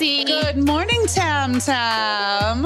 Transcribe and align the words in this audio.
Good 0.00 0.56
morning, 0.56 1.04
Tam 1.08 1.60
Tam. 1.60 2.64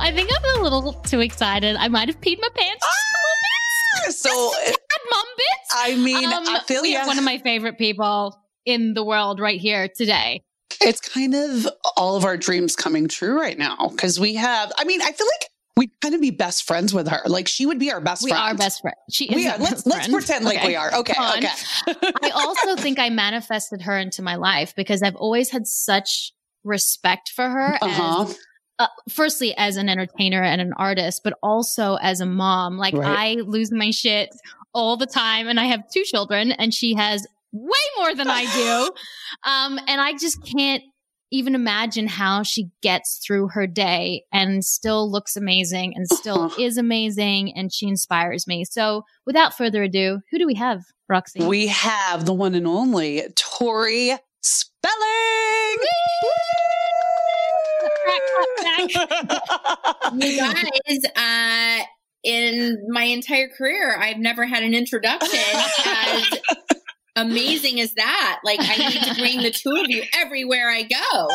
I 0.00 0.10
think 0.10 0.30
I'm 0.36 0.58
a 0.58 0.62
little 0.64 0.94
too 0.94 1.20
excited. 1.20 1.76
I 1.76 1.86
might 1.86 2.08
have 2.08 2.20
peed 2.20 2.40
my 2.40 2.48
pants. 2.56 2.84
Ah, 2.84 4.10
so, 4.10 4.52
Had 4.64 4.74
mom 5.12 5.24
bits. 5.36 5.70
I 5.72 5.94
mean, 5.94 6.24
Um, 6.24 6.42
I 6.48 6.60
feel 6.66 6.82
we 6.82 6.90
yeah. 6.92 6.98
have 6.98 7.06
one 7.06 7.18
of 7.18 7.24
my 7.24 7.38
favorite 7.38 7.78
people 7.78 8.36
in 8.64 8.94
the 8.94 9.04
world 9.04 9.38
right 9.38 9.60
here 9.60 9.86
today. 9.88 10.42
it's 10.80 10.98
kind 11.00 11.36
of 11.36 11.68
all 11.96 12.16
of 12.16 12.24
our 12.24 12.36
dreams 12.36 12.74
coming 12.74 13.06
true 13.06 13.38
right 13.40 13.56
now 13.58 13.88
because 13.90 14.18
we 14.18 14.34
have. 14.34 14.72
I 14.76 14.82
mean, 14.82 15.00
I 15.02 15.12
feel 15.12 15.26
like 15.40 15.50
we'd 15.76 15.90
kind 16.02 16.16
of 16.16 16.20
be 16.20 16.30
best 16.32 16.64
friends 16.64 16.92
with 16.92 17.06
her. 17.06 17.22
Like 17.26 17.46
she 17.46 17.64
would 17.64 17.78
be 17.78 17.92
our 17.92 18.00
best 18.00 18.24
We 18.24 18.30
friend. 18.30 18.42
are 18.42 18.54
best 18.56 18.82
friends. 18.82 18.96
She 19.08 19.26
is. 19.26 19.36
We 19.36 19.46
are. 19.46 19.56
Let's 19.58 19.86
let's 19.86 20.06
friend. 20.08 20.12
pretend 20.12 20.44
like 20.44 20.58
Okay. 20.58 20.66
we 20.66 20.74
are. 20.74 20.92
Okay. 20.96 21.14
Okay. 21.36 21.48
I 22.24 22.30
also 22.34 22.74
think 22.74 22.98
I 22.98 23.08
manifested 23.10 23.82
her 23.82 23.96
into 23.96 24.20
my 24.22 24.34
life 24.34 24.74
because 24.74 25.00
I've 25.04 25.14
always 25.14 25.50
had 25.50 25.68
such 25.68 26.32
respect 26.66 27.30
for 27.34 27.48
her. 27.48 27.78
Uh 27.80 27.88
huh. 27.88 28.22
As, 28.28 28.38
uh, 28.78 28.86
firstly, 29.08 29.54
as 29.56 29.76
an 29.76 29.88
entertainer 29.88 30.42
and 30.42 30.60
an 30.60 30.72
artist, 30.76 31.22
but 31.24 31.32
also 31.42 31.94
as 31.96 32.20
a 32.20 32.26
mom. 32.26 32.76
Like 32.76 32.92
Right. 32.94 33.38
I 33.38 33.40
lose 33.40 33.72
my 33.72 33.90
shit 33.90 34.28
all 34.74 34.96
the 34.98 35.06
time, 35.06 35.48
and 35.48 35.58
I 35.58 35.64
have 35.64 35.88
two 35.90 36.02
children, 36.04 36.52
and 36.52 36.74
she 36.74 36.94
has 36.94 37.26
way 37.52 37.78
more 37.98 38.14
than 38.14 38.28
I 38.28 38.44
do. 38.54 38.90
Um, 39.44 39.78
and 39.86 40.00
I 40.00 40.12
just 40.12 40.38
can't 40.44 40.82
even 41.30 41.54
imagine 41.54 42.06
how 42.06 42.42
she 42.42 42.68
gets 42.82 43.20
through 43.24 43.48
her 43.48 43.66
day 43.66 44.24
and 44.32 44.64
still 44.64 45.10
looks 45.10 45.36
amazing 45.36 45.92
and 45.96 46.06
still 46.08 46.42
Uh-huh. 46.44 46.62
is 46.62 46.78
amazing 46.78 47.52
and 47.56 47.72
she 47.72 47.86
inspires 47.88 48.46
me. 48.46 48.64
So 48.64 49.02
without 49.26 49.56
further 49.56 49.82
ado, 49.82 50.20
who 50.30 50.38
do 50.38 50.46
we 50.46 50.54
have, 50.54 50.82
Roxy? 51.08 51.44
We 51.44 51.66
have 51.66 52.24
the 52.26 52.32
one 52.32 52.54
and 52.54 52.66
only 52.66 53.22
Tori 53.34 54.16
Spelling. 54.46 55.76
You 60.18 60.36
guys, 60.36 61.00
uh, 61.16 61.84
in 62.22 62.78
my 62.88 63.02
entire 63.02 63.48
career, 63.48 63.96
I've 63.98 64.18
never 64.18 64.46
had 64.46 64.62
an 64.62 64.72
introduction 64.72 65.40
as 65.84 66.40
amazing 67.16 67.80
as 67.80 67.92
that. 67.94 68.40
Like, 68.44 68.60
I 68.62 68.76
need 68.76 69.02
to 69.02 69.14
bring 69.14 69.42
the 69.42 69.50
two 69.50 69.72
of 69.82 69.90
you 69.90 70.04
everywhere 70.14 70.68
I 70.70 70.82
go, 70.82 71.28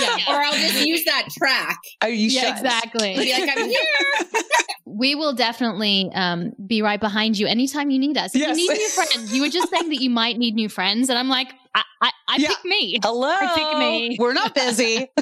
yeah. 0.00 0.16
or 0.28 0.36
I'll 0.42 0.52
just 0.58 0.84
use 0.86 1.04
that 1.04 1.28
track. 1.36 1.78
Are 2.02 2.08
you 2.08 2.28
Yeah, 2.28 2.40
should. 2.42 2.50
exactly. 2.64 3.14
Be 3.16 3.32
like, 3.32 3.48
I'm 3.48 3.68
here. 3.68 4.42
we 4.86 5.14
will 5.14 5.34
definitely 5.34 6.10
um, 6.14 6.52
be 6.66 6.82
right 6.82 6.98
behind 7.00 7.38
you 7.38 7.46
anytime 7.46 7.90
you 7.90 7.98
need 7.98 8.16
us. 8.16 8.34
If 8.34 8.40
Yes. 8.40 8.58
you 8.58 8.68
need 8.68 8.78
new 8.78 8.88
friends, 8.90 9.32
you 9.34 9.42
were 9.42 9.48
just 9.48 9.70
saying 9.70 9.88
that 9.90 10.00
you 10.00 10.10
might 10.10 10.38
need 10.38 10.54
new 10.54 10.68
friends, 10.68 11.08
and 11.10 11.18
I'm 11.18 11.28
like, 11.28 11.48
I, 11.74 11.82
I, 12.02 12.10
I 12.28 12.36
Yeah. 12.38 12.48
pick 12.48 12.64
me. 12.64 12.98
Hello. 13.02 13.34
Pick 13.54 13.78
me. 13.78 14.16
We're 14.18 14.32
not 14.32 14.54
busy. 14.54 15.08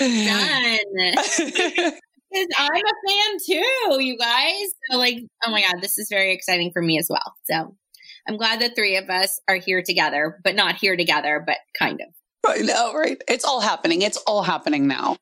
Done. 0.00 0.78
Because 2.30 2.48
I'm 2.58 2.70
a 2.74 2.94
fan 3.08 3.38
too, 3.48 4.02
you 4.02 4.18
guys. 4.18 4.66
So, 4.90 4.98
like, 4.98 5.18
oh 5.44 5.50
my 5.50 5.62
God, 5.62 5.76
this 5.80 5.96
is 5.98 6.08
very 6.10 6.32
exciting 6.34 6.70
for 6.72 6.82
me 6.82 6.98
as 6.98 7.06
well. 7.08 7.34
So, 7.50 7.74
I'm 8.28 8.36
glad 8.36 8.60
the 8.60 8.68
three 8.68 8.96
of 8.96 9.08
us 9.08 9.40
are 9.48 9.56
here 9.56 9.82
together, 9.82 10.38
but 10.44 10.54
not 10.54 10.76
here 10.76 10.96
together, 10.96 11.42
but 11.44 11.56
kind 11.78 12.00
of. 12.00 12.08
I 12.46 12.58
know, 12.58 12.94
right? 12.94 13.20
It's 13.26 13.44
all 13.44 13.60
happening. 13.60 14.02
It's 14.02 14.18
all 14.18 14.42
happening 14.42 14.86
now. 14.86 15.16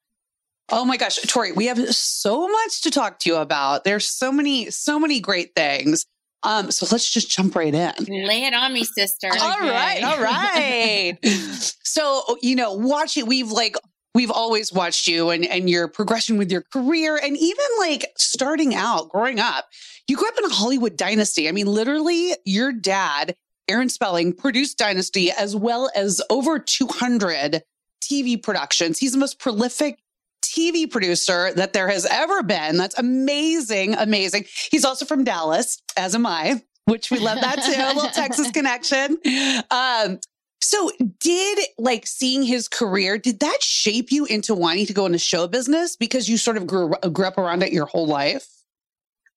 Oh 0.70 0.84
my 0.84 0.96
gosh, 0.96 1.16
Tori, 1.22 1.52
we 1.52 1.66
have 1.66 1.94
so 1.94 2.48
much 2.48 2.82
to 2.82 2.90
talk 2.90 3.20
to 3.20 3.30
you 3.30 3.36
about. 3.36 3.84
There's 3.84 4.06
so 4.06 4.32
many, 4.32 4.70
so 4.70 4.98
many 4.98 5.20
great 5.20 5.54
things. 5.54 6.04
Um, 6.42 6.70
so 6.70 6.86
let's 6.90 7.10
just 7.10 7.30
jump 7.30 7.54
right 7.54 7.72
in. 7.72 7.92
Lay 8.26 8.44
it 8.44 8.54
on 8.54 8.72
me, 8.72 8.84
sister. 8.84 9.28
All 9.28 9.60
right, 9.60 10.02
all 10.02 10.20
right. 10.20 11.18
so, 11.84 12.36
you 12.42 12.56
know, 12.56 12.72
watching, 12.72 13.26
we've 13.26 13.50
like, 13.50 13.76
we've 14.16 14.30
always 14.30 14.72
watched 14.72 15.06
you 15.06 15.28
and, 15.28 15.44
and 15.44 15.68
your 15.68 15.88
progression 15.88 16.38
with 16.38 16.50
your 16.50 16.62
career 16.62 17.20
and 17.22 17.36
even 17.36 17.66
like 17.78 18.06
starting 18.16 18.74
out, 18.74 19.10
growing 19.10 19.38
up. 19.38 19.66
You 20.08 20.16
grew 20.16 20.26
up 20.26 20.38
in 20.38 20.44
a 20.46 20.54
Hollywood 20.54 20.96
dynasty. 20.96 21.50
I 21.50 21.52
mean, 21.52 21.66
literally, 21.66 22.32
your 22.46 22.72
dad, 22.72 23.36
Aaron 23.68 23.90
Spelling, 23.90 24.32
produced 24.32 24.78
Dynasty 24.78 25.30
as 25.30 25.54
well 25.54 25.90
as 25.94 26.22
over 26.30 26.58
200 26.58 27.62
TV 28.00 28.42
productions. 28.42 28.98
He's 28.98 29.12
the 29.12 29.18
most 29.18 29.38
prolific 29.38 29.98
TV 30.42 30.90
producer 30.90 31.52
that 31.52 31.74
there 31.74 31.88
has 31.88 32.06
ever 32.06 32.42
been. 32.42 32.78
That's 32.78 32.98
amazing, 32.98 33.96
amazing. 33.96 34.46
He's 34.70 34.86
also 34.86 35.04
from 35.04 35.24
Dallas, 35.24 35.82
as 35.94 36.14
am 36.14 36.24
I, 36.24 36.62
which 36.86 37.10
we 37.10 37.18
love 37.18 37.42
that 37.42 37.56
too. 37.56 37.82
A 37.82 37.92
little 37.92 38.10
Texas 38.14 38.50
connection. 38.50 39.18
Um, 39.70 40.20
so 40.66 40.90
did 41.20 41.60
like 41.78 42.06
seeing 42.06 42.42
his 42.42 42.66
career, 42.66 43.18
did 43.18 43.40
that 43.40 43.62
shape 43.62 44.10
you 44.10 44.24
into 44.26 44.54
wanting 44.54 44.86
to 44.86 44.92
go 44.92 45.06
into 45.06 45.18
show 45.18 45.46
business 45.46 45.96
because 45.96 46.28
you 46.28 46.36
sort 46.36 46.56
of 46.56 46.66
grew, 46.66 46.92
grew 47.12 47.26
up 47.26 47.38
around 47.38 47.62
it 47.62 47.72
your 47.72 47.86
whole 47.86 48.06
life? 48.06 48.55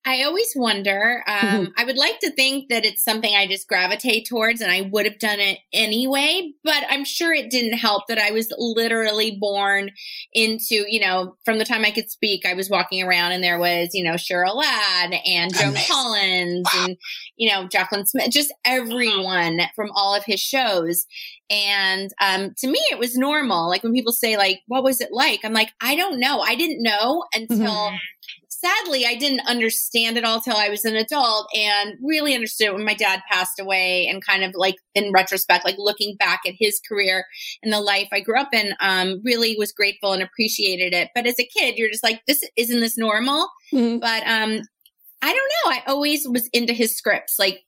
I 0.05 0.23
always 0.23 0.53
wonder. 0.55 1.23
Um, 1.27 1.73
I 1.77 1.83
would 1.83 1.97
like 1.97 2.19
to 2.19 2.31
think 2.31 2.69
that 2.69 2.85
it's 2.85 3.03
something 3.03 3.35
I 3.35 3.47
just 3.47 3.67
gravitate 3.67 4.27
towards 4.27 4.61
and 4.61 4.71
I 4.71 4.89
would 4.91 5.05
have 5.05 5.19
done 5.19 5.39
it 5.39 5.59
anyway, 5.73 6.51
but 6.63 6.83
I'm 6.89 7.03
sure 7.03 7.33
it 7.33 7.51
didn't 7.51 7.77
help 7.77 8.07
that 8.07 8.17
I 8.17 8.31
was 8.31 8.51
literally 8.57 9.37
born 9.39 9.91
into, 10.33 10.85
you 10.87 10.99
know, 10.99 11.35
from 11.43 11.59
the 11.59 11.65
time 11.65 11.85
I 11.85 11.91
could 11.91 12.09
speak, 12.09 12.45
I 12.45 12.53
was 12.53 12.69
walking 12.69 13.03
around 13.03 13.33
and 13.33 13.43
there 13.43 13.59
was, 13.59 13.89
you 13.93 14.03
know, 14.03 14.13
Cheryl 14.13 14.55
Ladd 14.55 15.13
and 15.25 15.53
Joan 15.53 15.69
Amazing. 15.69 15.93
Collins 15.93 16.69
and, 16.77 16.97
you 17.35 17.49
know, 17.49 17.67
Jaclyn 17.67 18.07
Smith, 18.07 18.31
just 18.31 18.53
everyone 18.65 19.59
from 19.75 19.89
all 19.93 20.15
of 20.15 20.23
his 20.25 20.39
shows. 20.39 21.05
And 21.49 22.11
um, 22.21 22.53
to 22.59 22.67
me, 22.67 22.79
it 22.91 22.99
was 22.99 23.17
normal. 23.17 23.69
Like 23.69 23.83
when 23.83 23.93
people 23.93 24.13
say, 24.13 24.37
like, 24.37 24.59
what 24.67 24.83
was 24.83 25.01
it 25.01 25.09
like? 25.11 25.41
I'm 25.43 25.53
like, 25.53 25.71
I 25.81 25.95
don't 25.95 26.19
know. 26.19 26.39
I 26.41 26.55
didn't 26.55 26.83
know 26.83 27.25
until 27.33 27.91
sadly, 28.59 29.05
I 29.05 29.15
didn't 29.15 29.47
understand 29.47 30.17
it 30.17 30.23
all 30.25 30.41
till 30.41 30.55
I 30.55 30.69
was 30.69 30.85
an 30.85 30.95
adult 30.95 31.47
and 31.55 31.97
really 32.01 32.35
understood 32.35 32.67
it 32.67 32.73
when 32.73 32.85
my 32.85 32.93
dad 32.93 33.21
passed 33.29 33.59
away 33.59 34.07
and 34.07 34.25
kind 34.25 34.43
of 34.43 34.53
like 34.55 34.75
in 34.95 35.11
retrospect, 35.11 35.65
like 35.65 35.77
looking 35.77 36.15
back 36.17 36.41
at 36.45 36.55
his 36.57 36.81
career 36.87 37.25
and 37.63 37.71
the 37.71 37.81
life 37.81 38.09
I 38.11 38.19
grew 38.19 38.39
up 38.39 38.53
in, 38.53 38.73
um, 38.81 39.21
really 39.23 39.55
was 39.57 39.71
grateful 39.71 40.13
and 40.13 40.21
appreciated 40.23 40.93
it. 40.93 41.09
But 41.15 41.25
as 41.25 41.39
a 41.39 41.45
kid, 41.45 41.77
you're 41.77 41.89
just 41.89 42.03
like, 42.03 42.21
this 42.27 42.43
isn't 42.57 42.81
this 42.81 42.97
normal? 42.97 43.47
Mhm. 43.71 44.01
But 44.01 44.23
um, 44.23 44.61
I 45.21 45.33
don't 45.33 45.51
know. 45.65 45.71
I 45.71 45.83
always 45.87 46.27
was 46.27 46.47
into 46.53 46.73
his 46.73 46.95
scripts. 46.95 47.37
Like 47.39 47.61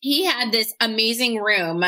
he 0.00 0.24
had 0.24 0.50
this 0.50 0.72
amazing 0.80 1.36
room 1.36 1.84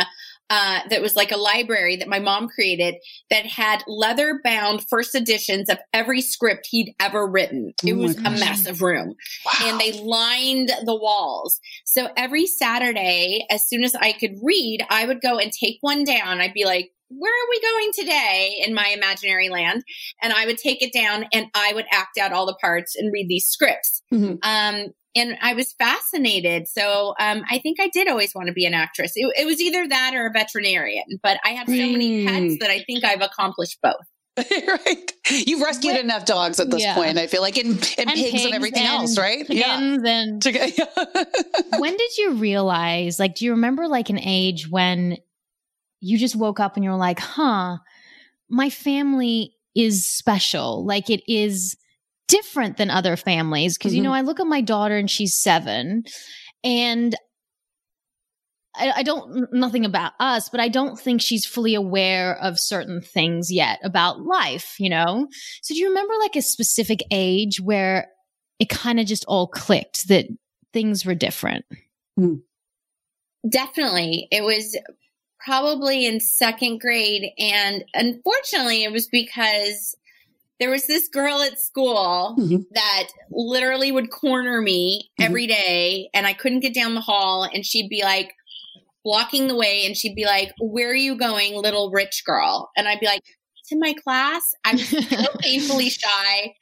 uh, 0.50 0.80
that 0.90 1.00
was 1.00 1.16
like 1.16 1.30
a 1.32 1.36
library 1.36 1.96
that 1.96 2.08
my 2.08 2.18
mom 2.18 2.46
created 2.48 2.94
that 3.30 3.46
had 3.46 3.82
leather 3.86 4.40
bound 4.44 4.84
first 4.88 5.14
editions 5.14 5.68
of 5.70 5.78
every 5.94 6.20
script 6.20 6.68
he'd 6.70 6.94
ever 7.00 7.26
written. 7.26 7.72
It 7.84 7.94
Oh 7.94 7.96
was 7.96 8.16
a 8.16 8.30
massive 8.30 8.82
room 8.82 9.14
Wow. 9.46 9.52
and 9.62 9.80
they 9.80 9.92
lined 9.92 10.68
the 10.84 10.94
walls. 10.94 11.58
So 11.86 12.08
every 12.16 12.46
Saturday, 12.46 13.46
as 13.50 13.66
soon 13.68 13.82
as 13.84 13.94
I 13.94 14.12
could 14.12 14.34
read, 14.42 14.84
I 14.90 15.06
would 15.06 15.20
go 15.22 15.38
and 15.38 15.50
take 15.52 15.78
one 15.80 16.04
down. 16.04 16.40
I'd 16.40 16.52
be 16.54 16.64
like, 16.64 16.90
where 17.08 17.32
are 17.32 17.48
we 17.50 17.60
going 17.60 17.90
today 17.94 18.62
in 18.66 18.74
my 18.74 18.88
imaginary 18.88 19.48
land? 19.50 19.84
And 20.22 20.32
I 20.32 20.46
would 20.46 20.58
take 20.58 20.82
it 20.82 20.92
down 20.92 21.26
and 21.32 21.46
I 21.54 21.72
would 21.74 21.86
act 21.92 22.18
out 22.18 22.32
all 22.32 22.46
the 22.46 22.56
parts 22.60 22.96
and 22.96 23.12
read 23.12 23.28
these 23.28 23.46
scripts. 23.46 24.02
Mhm. 24.12 24.38
Um, 24.42 24.92
and 25.14 25.36
I 25.42 25.54
was 25.54 25.72
fascinated. 25.74 26.68
So 26.68 27.14
um, 27.20 27.42
I 27.50 27.58
think 27.58 27.78
I 27.80 27.88
did 27.88 28.08
always 28.08 28.34
want 28.34 28.46
to 28.48 28.52
be 28.52 28.64
an 28.66 28.74
actress. 28.74 29.12
It, 29.14 29.26
it 29.38 29.46
was 29.46 29.60
either 29.60 29.86
that 29.88 30.12
or 30.14 30.26
a 30.26 30.30
veterinarian, 30.32 31.04
but 31.22 31.38
I 31.44 31.50
have 31.50 31.66
so 31.66 31.72
many 31.72 32.24
Mm. 32.24 32.26
pets 32.26 32.60
that 32.60 32.70
I 32.70 32.82
think 32.84 33.04
I've 33.04 33.20
accomplished 33.22 33.78
both. 33.82 33.94
right. 34.38 35.12
You've 35.30 35.60
rescued 35.60 35.92
What- 35.94 36.04
enough 36.04 36.24
dogs 36.24 36.58
at 36.58 36.70
this 36.70 36.80
Yeah. 36.82 36.94
point, 36.94 37.18
I 37.18 37.26
feel 37.26 37.42
like, 37.42 37.58
and, 37.58 37.72
and, 37.98 38.08
And 38.08 38.12
pigs, 38.18 38.44
and 38.44 38.54
everything 38.54 38.84
else, 38.84 39.18
right? 39.18 39.46
Chickens 39.46 40.02
and 40.06 40.40
To- 40.42 41.26
when 41.78 41.96
did 41.96 42.16
you 42.16 42.32
realize 42.34 43.18
like 43.18 43.34
do 43.34 43.44
you 43.44 43.50
remember 43.50 43.88
like 43.88 44.08
an 44.08 44.18
age 44.18 44.68
when 44.70 45.18
you 46.00 46.16
just 46.18 46.34
woke 46.34 46.60
up 46.60 46.76
and 46.76 46.84
you're 46.84 46.96
like 46.96 47.20
huh 47.20 47.76
my 48.48 48.70
family 48.70 49.54
is 49.76 50.06
special 50.06 50.84
like 50.84 51.10
it 51.10 51.22
is 51.30 51.76
different 52.28 52.76
than 52.76 52.90
other 52.90 53.16
families 53.16 53.76
because, 53.76 53.92
mm-hmm. 53.92 53.98
you 53.98 54.02
know, 54.02 54.12
I 54.12 54.22
look 54.22 54.40
at 54.40 54.46
my 54.46 54.60
daughter 54.60 54.96
and 54.96 55.10
she's 55.10 55.34
seven 55.34 56.04
and 56.64 57.16
I, 58.74 58.92
I, 58.96 59.02
don't 59.02 59.52
nothing 59.52 59.84
about 59.84 60.12
us, 60.18 60.48
but 60.48 60.60
I 60.60 60.68
don't 60.68 60.98
think 60.98 61.20
she's 61.20 61.44
fully 61.44 61.74
aware 61.74 62.36
of 62.38 62.58
certain 62.58 63.02
things 63.02 63.52
yet 63.52 63.78
about 63.82 64.22
life, 64.22 64.76
you 64.78 64.88
know? 64.88 65.28
So 65.62 65.74
do 65.74 65.80
you 65.80 65.88
remember 65.88 66.14
like 66.20 66.36
a 66.36 66.42
specific 66.42 67.00
age 67.10 67.60
where 67.60 68.08
it 68.58 68.70
kind 68.70 68.98
of 68.98 69.06
just 69.06 69.24
all 69.28 69.46
clicked 69.46 70.08
that 70.08 70.26
things 70.72 71.04
were 71.04 71.14
different? 71.14 71.66
Mm. 72.18 72.40
Definitely. 73.48 74.28
It 74.30 74.42
was 74.42 74.78
probably 75.44 76.06
in 76.06 76.20
second 76.20 76.80
grade. 76.80 77.30
And 77.38 77.84
unfortunately, 77.94 78.84
it 78.84 78.92
was 78.92 79.08
because 79.08 79.96
there 80.62 80.70
was 80.70 80.86
this 80.86 81.08
girl 81.08 81.42
at 81.42 81.58
school 81.58 82.36
mm-hmm. 82.38 82.58
that 82.72 83.08
literally 83.32 83.90
would 83.90 84.12
corner 84.12 84.60
me 84.60 85.10
mm-hmm. 85.18 85.24
every 85.24 85.48
day 85.48 86.08
and 86.14 86.24
I 86.24 86.34
couldn't 86.34 86.60
get 86.60 86.72
down 86.72 86.94
the 86.94 87.00
hall 87.00 87.42
and 87.52 87.66
she'd 87.66 87.88
be 87.88 88.04
like 88.04 88.32
blocking 89.02 89.48
the 89.48 89.56
way 89.56 89.84
and 89.84 89.96
she'd 89.96 90.14
be 90.14 90.24
like, 90.24 90.52
Where 90.60 90.88
are 90.88 90.94
you 90.94 91.18
going, 91.18 91.56
little 91.56 91.90
rich 91.90 92.22
girl? 92.24 92.70
And 92.76 92.86
I'd 92.86 93.00
be 93.00 93.06
like, 93.06 93.24
To 93.70 93.76
my 93.76 93.92
class. 94.04 94.54
I'm 94.64 94.78
so 94.78 95.00
painfully 95.40 95.90
shy. 95.90 96.54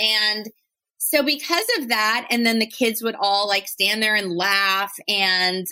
And 0.00 0.50
so 0.98 1.22
because 1.22 1.66
of 1.78 1.90
that, 1.90 2.26
and 2.30 2.44
then 2.44 2.58
the 2.58 2.66
kids 2.66 3.04
would 3.04 3.14
all 3.20 3.46
like 3.46 3.68
stand 3.68 4.02
there 4.02 4.16
and 4.16 4.32
laugh 4.32 4.92
and 5.06 5.64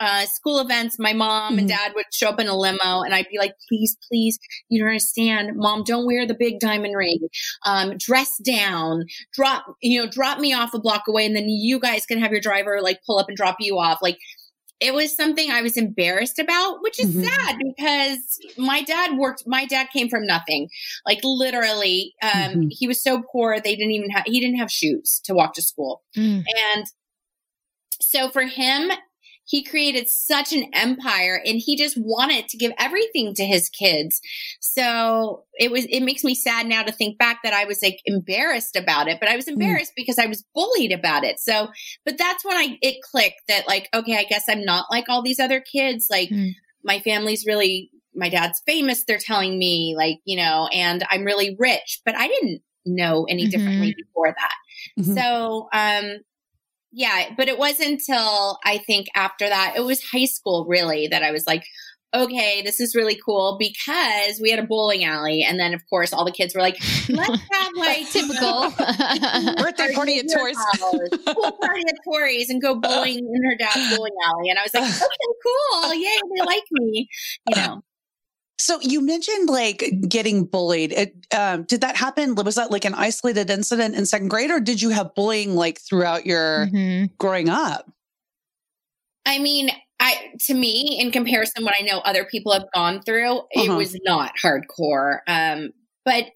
uh, 0.00 0.26
school 0.26 0.58
events, 0.58 0.98
my 0.98 1.12
mom 1.12 1.52
mm-hmm. 1.52 1.60
and 1.60 1.68
dad 1.68 1.92
would 1.94 2.06
show 2.12 2.28
up 2.28 2.40
in 2.40 2.48
a 2.48 2.56
limo 2.56 3.02
and 3.02 3.14
I'd 3.14 3.28
be 3.30 3.38
like, 3.38 3.54
please, 3.68 3.96
please, 4.08 4.38
you 4.68 4.78
don't 4.78 4.88
understand. 4.88 5.56
Mom, 5.56 5.84
don't 5.84 6.06
wear 6.06 6.26
the 6.26 6.34
big 6.34 6.60
diamond 6.60 6.94
ring. 6.96 7.28
Um, 7.64 7.96
dress 7.98 8.36
down, 8.38 9.04
drop, 9.32 9.64
you 9.80 10.00
know, 10.00 10.08
drop 10.10 10.38
me 10.38 10.52
off 10.52 10.74
a 10.74 10.78
block 10.78 11.04
away 11.08 11.26
and 11.26 11.34
then 11.34 11.48
you 11.48 11.78
guys 11.78 12.06
can 12.06 12.18
have 12.18 12.32
your 12.32 12.40
driver 12.40 12.80
like 12.82 13.00
pull 13.06 13.18
up 13.18 13.28
and 13.28 13.36
drop 13.36 13.56
you 13.60 13.78
off. 13.78 13.98
Like 14.02 14.18
it 14.78 14.92
was 14.92 15.16
something 15.16 15.50
I 15.50 15.62
was 15.62 15.76
embarrassed 15.76 16.38
about, 16.38 16.82
which 16.82 17.00
is 17.00 17.14
mm-hmm. 17.14 17.24
sad 17.24 17.56
because 17.58 18.38
my 18.58 18.82
dad 18.82 19.16
worked, 19.16 19.44
my 19.46 19.64
dad 19.64 19.88
came 19.90 20.10
from 20.10 20.26
nothing. 20.26 20.68
Like 21.06 21.20
literally, 21.24 22.14
um, 22.22 22.30
mm-hmm. 22.30 22.68
he 22.70 22.86
was 22.86 23.02
so 23.02 23.22
poor, 23.32 23.58
they 23.58 23.74
didn't 23.74 23.92
even 23.92 24.10
have, 24.10 24.24
he 24.26 24.40
didn't 24.40 24.58
have 24.58 24.70
shoes 24.70 25.20
to 25.24 25.34
walk 25.34 25.54
to 25.54 25.62
school. 25.62 26.02
Mm. 26.14 26.44
And 26.74 26.86
so 28.02 28.28
for 28.28 28.42
him, 28.42 28.90
he 29.46 29.62
created 29.62 30.08
such 30.08 30.52
an 30.52 30.68
empire 30.74 31.40
and 31.44 31.58
he 31.58 31.76
just 31.76 31.96
wanted 31.96 32.48
to 32.48 32.56
give 32.56 32.72
everything 32.78 33.32
to 33.34 33.44
his 33.44 33.68
kids. 33.68 34.20
So 34.60 35.44
it 35.54 35.70
was, 35.70 35.86
it 35.86 36.00
makes 36.02 36.24
me 36.24 36.34
sad 36.34 36.66
now 36.66 36.82
to 36.82 36.92
think 36.92 37.16
back 37.16 37.38
that 37.44 37.52
I 37.52 37.64
was 37.64 37.80
like 37.82 38.00
embarrassed 38.04 38.76
about 38.76 39.08
it, 39.08 39.18
but 39.20 39.28
I 39.28 39.36
was 39.36 39.46
mm. 39.46 39.52
embarrassed 39.52 39.92
mm. 39.92 39.96
because 39.96 40.18
I 40.18 40.26
was 40.26 40.44
bullied 40.54 40.92
about 40.92 41.24
it. 41.24 41.38
So, 41.38 41.68
but 42.04 42.18
that's 42.18 42.44
when 42.44 42.56
I, 42.56 42.76
it 42.82 42.96
clicked 43.02 43.42
that 43.48 43.68
like, 43.68 43.88
okay, 43.94 44.16
I 44.16 44.24
guess 44.24 44.44
I'm 44.48 44.64
not 44.64 44.86
like 44.90 45.04
all 45.08 45.22
these 45.22 45.40
other 45.40 45.60
kids. 45.60 46.08
Like 46.10 46.28
mm. 46.28 46.50
my 46.82 46.98
family's 47.00 47.46
really, 47.46 47.90
my 48.14 48.28
dad's 48.28 48.60
famous. 48.66 49.04
They're 49.04 49.18
telling 49.18 49.58
me 49.58 49.94
like, 49.96 50.18
you 50.24 50.36
know, 50.36 50.68
and 50.72 51.04
I'm 51.08 51.24
really 51.24 51.54
rich, 51.58 52.00
but 52.04 52.16
I 52.16 52.26
didn't 52.26 52.62
know 52.84 53.26
any 53.28 53.44
mm-hmm. 53.44 53.50
differently 53.50 53.94
before 53.96 54.34
that. 54.36 54.54
Mm-hmm. 54.98 55.14
So, 55.14 55.68
um, 55.72 56.18
yeah, 56.96 57.26
but 57.36 57.46
it 57.46 57.58
wasn't 57.58 57.90
until 57.90 58.58
I 58.64 58.78
think 58.78 59.08
after 59.14 59.46
that, 59.46 59.74
it 59.76 59.84
was 59.84 60.02
high 60.02 60.24
school 60.24 60.64
really 60.66 61.08
that 61.08 61.22
I 61.22 61.30
was 61.30 61.46
like, 61.46 61.62
okay, 62.14 62.62
this 62.62 62.80
is 62.80 62.94
really 62.94 63.20
cool 63.22 63.58
because 63.58 64.40
we 64.40 64.50
had 64.50 64.58
a 64.58 64.66
bowling 64.66 65.04
alley. 65.04 65.44
And 65.46 65.60
then, 65.60 65.74
of 65.74 65.82
course, 65.90 66.14
all 66.14 66.24
the 66.24 66.32
kids 66.32 66.54
were 66.54 66.62
like, 66.62 66.78
let's 67.10 67.42
have 67.52 67.72
like 67.76 68.08
typical 68.10 68.70
birthday 69.62 69.92
party 69.94 70.20
at 70.20 70.24
Tori's. 70.32 70.56
Pool 70.78 71.52
party 71.60 71.82
at 71.86 71.96
Tori's 72.08 72.48
and 72.48 72.62
go 72.62 72.76
bowling 72.76 73.18
in 73.18 73.44
her 73.44 73.56
dad's 73.56 73.94
bowling 73.94 74.14
alley. 74.24 74.48
And 74.48 74.58
I 74.58 74.62
was 74.62 74.72
like, 74.72 74.84
okay, 74.88 75.32
cool. 75.44 75.94
Yay, 75.94 76.18
they 76.34 76.46
like 76.46 76.64
me, 76.70 77.08
you 77.46 77.56
know. 77.56 77.82
So 78.58 78.80
you 78.80 79.00
mentioned 79.00 79.48
like 79.48 79.84
getting 80.08 80.44
bullied. 80.44 80.92
It, 80.92 81.26
um, 81.34 81.64
did 81.64 81.82
that 81.82 81.96
happen? 81.96 82.34
Was 82.34 82.54
that 82.54 82.70
like 82.70 82.84
an 82.84 82.94
isolated 82.94 83.50
incident 83.50 83.94
in 83.94 84.06
second 84.06 84.28
grade, 84.28 84.50
or 84.50 84.60
did 84.60 84.80
you 84.80 84.90
have 84.90 85.14
bullying 85.14 85.54
like 85.54 85.80
throughout 85.80 86.24
your 86.24 86.66
mm-hmm. 86.66 87.06
growing 87.18 87.48
up? 87.48 87.90
I 89.26 89.38
mean, 89.38 89.70
I 90.00 90.32
to 90.46 90.54
me, 90.54 90.98
in 90.98 91.10
comparison, 91.10 91.64
what 91.64 91.74
I 91.78 91.84
know 91.84 91.98
other 91.98 92.24
people 92.24 92.52
have 92.52 92.66
gone 92.74 93.02
through, 93.02 93.38
uh-huh. 93.38 93.62
it 93.62 93.68
was 93.70 93.96
not 94.04 94.32
hardcore. 94.42 95.18
Um, 95.26 95.70
but 96.04 96.26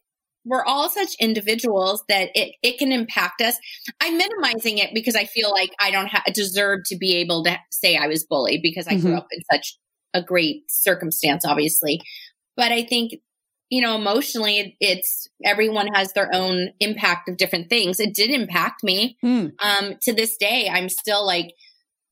we're 0.45 0.65
all 0.65 0.89
such 0.89 1.15
individuals 1.21 2.03
that 2.09 2.31
it, 2.35 2.55
it 2.63 2.79
can 2.79 2.93
impact 2.93 3.43
us. 3.43 3.57
I'm 4.01 4.17
minimizing 4.17 4.79
it 4.79 4.91
because 4.95 5.15
I 5.15 5.25
feel 5.25 5.51
like 5.51 5.71
I 5.81 5.91
don't 5.91 6.09
ha- 6.09 6.23
deserve 6.33 6.81
to 6.87 6.97
be 6.97 7.17
able 7.17 7.45
to 7.45 7.59
say 7.71 7.97
I 7.97 8.07
was 8.07 8.25
bullied 8.25 8.63
because 8.63 8.87
I 8.87 8.93
mm-hmm. 8.95 9.07
grew 9.07 9.17
up 9.17 9.29
in 9.31 9.41
such 9.53 9.77
a 10.15 10.23
great 10.23 10.71
circumstance, 10.71 11.45
obviously. 11.45 12.01
But 12.57 12.73
I 12.73 12.83
think, 12.83 13.13
you 13.69 13.81
know, 13.81 13.95
emotionally, 13.97 14.77
it's 14.81 15.29
everyone 15.45 15.89
has 15.95 16.13
their 16.13 16.29
own 16.33 16.71
impact 16.81 17.29
of 17.29 17.37
different 17.37 17.69
things. 17.69 18.01
It 18.01 18.15
did 18.15 18.31
impact 18.31 18.83
me. 18.83 19.17
Mm. 19.25 19.53
Um, 19.61 19.95
to 20.03 20.13
this 20.13 20.37
day, 20.37 20.69
I'm 20.71 20.89
still 20.89 21.25
like, 21.25 21.55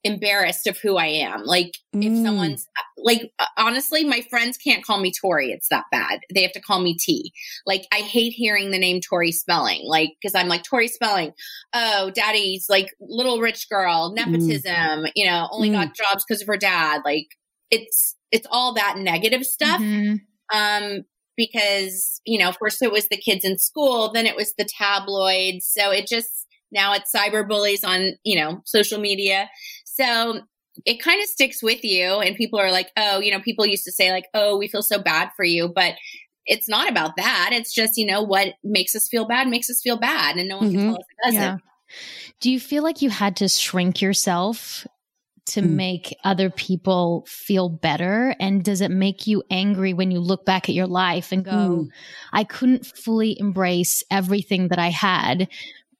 embarrassed 0.05 0.67
of 0.67 0.79
who 0.79 0.97
I 0.97 1.07
am. 1.07 1.45
Like 1.45 1.79
mm. 1.95 2.05
if 2.05 2.25
someone's 2.25 2.67
like 2.97 3.33
honestly, 3.57 4.05
my 4.05 4.23
friends 4.31 4.57
can't 4.57 4.85
call 4.85 5.01
me 5.01 5.13
Tori. 5.13 5.51
It's 5.51 5.69
that 5.69 5.85
bad. 5.91 6.21
They 6.33 6.43
have 6.43 6.53
to 6.53 6.61
call 6.61 6.81
me 6.81 6.97
T. 6.97 7.33
Like 7.67 7.87
I 7.93 7.97
hate 7.97 8.33
hearing 8.33 8.71
the 8.71 8.79
name 8.79 9.01
Tori 9.01 9.33
Spelling. 9.33 9.83
Like 9.87 10.11
because 10.21 10.35
I'm 10.35 10.49
like 10.49 10.63
Tori 10.63 10.89
Spelling. 10.89 11.33
Oh, 11.73 12.11
daddy's 12.15 12.67
like 12.69 12.95
little 13.01 13.41
rich 13.41 13.69
girl, 13.69 14.11
mm. 14.11 14.17
nepotism. 14.17 14.73
Mm. 14.73 15.11
You 15.15 15.27
know, 15.27 15.49
only 15.51 15.71
mm. 15.71 15.73
got 15.73 15.95
jobs 15.95 16.25
because 16.27 16.43
of 16.43 16.49
her 16.49 16.57
dad. 16.57 17.03
Like 17.05 17.27
it's 17.71 18.17
it's 18.31 18.47
all 18.51 18.75
that 18.75 18.97
negative 18.99 19.45
stuff. 19.45 19.81
Mm-hmm. 19.81 20.17
Um, 20.57 21.05
because 21.37 22.21
you 22.25 22.39
know, 22.39 22.53
first 22.53 22.83
it 22.83 22.93
was 22.93 23.09
the 23.09 23.17
kids 23.17 23.45
in 23.45 23.59
school, 23.59 24.13
then 24.13 24.27
it 24.27 24.37
was 24.37 24.55
the 24.55 24.65
tabloids. 24.65 25.67
So 25.67 25.91
it 25.91 26.07
just 26.07 26.47
now 26.71 26.93
it's 26.95 27.13
cyber 27.15 27.49
bullies 27.49 27.85
on 27.85 28.15
you 28.25 28.39
know 28.39 28.61
social 28.65 29.01
media. 29.01 29.49
So 29.85 30.41
it 30.85 31.03
kind 31.03 31.23
of 31.23 31.29
sticks 31.29 31.63
with 31.63 31.85
you, 31.85 32.19
and 32.19 32.37
people 32.37 32.59
are 32.59 32.71
like, 32.71 32.91
oh, 32.97 33.21
you 33.21 33.33
know, 33.33 33.41
people 33.41 33.67
used 33.67 33.85
to 33.85 33.93
say 33.93 34.11
like, 34.11 34.27
oh, 34.35 34.59
we 34.59 34.69
feel 34.69 34.83
so 34.83 34.99
bad 34.99 35.31
for 35.37 35.45
you, 35.45 35.69
but 35.69 35.95
it's 36.45 36.69
not 36.69 36.89
about 36.89 37.17
that. 37.17 37.51
It's 37.53 37.75
just 37.75 37.97
you 37.97 38.07
know 38.07 38.23
what 38.23 38.55
makes 38.65 38.95
us 38.95 39.09
feel 39.09 39.27
bad 39.27 39.49
makes 39.49 39.71
us 39.71 39.81
feel 39.81 39.99
bad, 39.99 40.37
and 40.37 40.49
no 40.49 40.59
one 40.59 40.69
mm-hmm. 40.69 40.77
can 40.77 40.87
tell 40.87 40.97
us 40.97 41.07
it 41.11 41.27
doesn't. 41.27 41.41
Yeah. 41.41 41.57
Do 42.41 42.51
you 42.51 42.61
feel 42.61 42.83
like 42.83 43.01
you 43.01 43.11
had 43.11 43.37
to 43.37 43.49
shrink 43.49 44.03
yourself 44.03 44.87
to 45.53 45.63
mm. 45.63 45.71
make 45.71 46.17
other 46.25 46.51
people 46.51 47.25
feel 47.29 47.69
better? 47.69 48.35
And 48.41 48.65
does 48.65 48.81
it 48.81 48.91
make 48.91 49.27
you 49.27 49.43
angry 49.51 49.95
when 49.95 50.11
you 50.11 50.21
look 50.21 50.45
back 50.45 50.69
at 50.69 50.75
your 50.75 50.87
life 50.87 51.33
and 51.33 51.45
go, 51.45 51.51
mm. 51.51 51.89
I 52.33 52.45
couldn't 52.45 52.87
fully 52.87 53.39
embrace 53.39 54.03
everything 54.11 54.69
that 54.69 54.79
I 54.79 54.89
had 54.89 55.49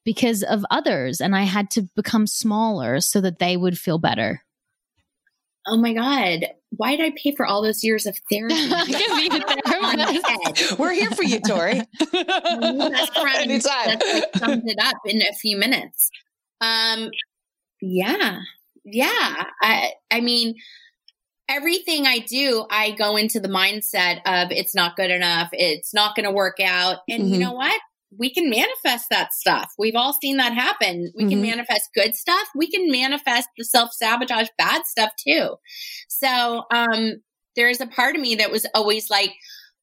because 0.05 0.43
of 0.43 0.65
others 0.71 1.21
and 1.21 1.37
I 1.37 1.43
had 1.43 1.71
to 1.73 1.83
become 1.95 2.27
smaller 2.27 3.01
so 3.01 3.21
that 3.21 3.39
they 3.39 3.57
would 3.57 3.79
feel 3.79 3.99
better? 3.99 4.43
Oh 5.67 5.77
my 5.77 5.93
God. 5.93 6.47
Why 6.71 6.97
did 6.97 7.13
I 7.13 7.17
pay 7.23 7.35
for 7.35 7.47
all 7.47 7.63
those 7.63 7.85
years 7.85 8.07
of 8.07 8.17
therapy? 8.31 8.55
We're 10.79 10.93
here 10.93 11.11
for 11.11 11.25
you, 11.25 11.41
Tori. 11.41 11.83
best 12.13 13.19
friend 13.19 13.51
Anytime. 13.51 13.99
Like 13.99 14.37
summed 14.37 14.63
it 14.67 14.79
up 14.83 14.97
in 15.05 15.21
a 15.23 15.33
few 15.35 15.59
minutes. 15.59 16.11
Um, 16.61 17.11
yeah, 17.81 18.41
yeah. 18.93 19.45
I, 19.63 19.93
I 20.11 20.21
mean, 20.21 20.55
everything 21.49 22.07
I 22.07 22.19
do, 22.19 22.67
I 22.71 22.93
go 22.93 23.17
into 23.17 23.41
the 23.41 23.49
mindset 23.49 24.21
of 24.27 24.53
it's 24.53 24.75
not 24.75 24.97
good 24.97 25.11
enough. 25.11 25.49
It's 25.53 25.95
not 25.95 26.15
going 26.15 26.25
to 26.25 26.33
work 26.33 26.61
out. 26.61 26.99
And 27.09 27.25
mm-hmm. 27.25 27.35
you 27.35 27.41
know 27.41 27.53
what? 27.53 27.81
We 28.17 28.33
can 28.33 28.49
manifest 28.49 29.07
that 29.11 29.35
stuff. 29.35 29.71
We've 29.79 29.95
all 29.95 30.15
seen 30.15 30.39
that 30.39 30.55
happen. 30.55 31.13
We 31.15 31.25
mm-hmm. 31.25 31.31
can 31.31 31.43
manifest 31.43 31.91
good 31.95 32.15
stuff. 32.15 32.49
We 32.55 32.71
can 32.71 32.91
manifest 32.91 33.49
the 33.57 33.65
self 33.65 33.93
sabotage 33.93 34.49
bad 34.57 34.87
stuff 34.87 35.13
too. 35.27 35.57
So, 36.09 36.65
um, 36.73 37.23
there's 37.57 37.81
a 37.81 37.87
part 37.87 38.15
of 38.15 38.23
me 38.23 38.37
that 38.37 38.53
was 38.53 38.67
always 38.73 39.11
like, 39.11 39.33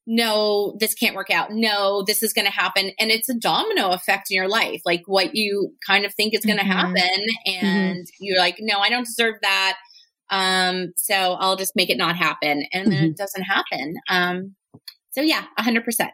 no, 0.08 0.76
this 0.80 0.94
can't 0.94 1.16
work 1.16 1.30
out. 1.32 1.52
No, 1.52 2.04
this 2.04 2.22
is 2.22 2.34
going 2.34 2.46
to 2.46 2.52
happen. 2.52 2.92
And 3.00 3.10
it's 3.10 3.30
a 3.30 3.34
domino 3.34 3.90
effect 3.90 4.30
in 4.30 4.36
your 4.36 4.48
life. 4.48 4.82
Like 4.86 5.04
what 5.06 5.36
you 5.36 5.74
kind 5.86 6.06
of 6.06 6.14
think 6.14 6.34
is 6.34 6.46
going 6.46 6.60
to 6.60 6.64
mm-hmm. 6.64 6.72
happen. 6.72 7.26
And 7.46 7.98
mm-hmm. 8.00 8.02
you're 8.20 8.38
like, 8.38 8.58
no, 8.60 8.80
I 8.80 8.90
don't 8.90 9.06
deserve 9.06 9.36
that. 9.42 9.78
Um, 10.30 10.94
so 10.96 11.16
I'll 11.40 11.56
just 11.56 11.76
make 11.76 11.90
it 11.90 11.98
not 11.98 12.16
happen. 12.16 12.66
And 12.72 12.92
then 12.92 12.98
mm-hmm. 12.98 13.06
it 13.06 13.18
doesn't 13.18 13.44
happen. 13.44 13.96
Um, 14.10 14.56
so 15.12 15.22
yeah, 15.22 15.46
a 15.58 15.64
hundred 15.64 15.86
percent. 15.86 16.12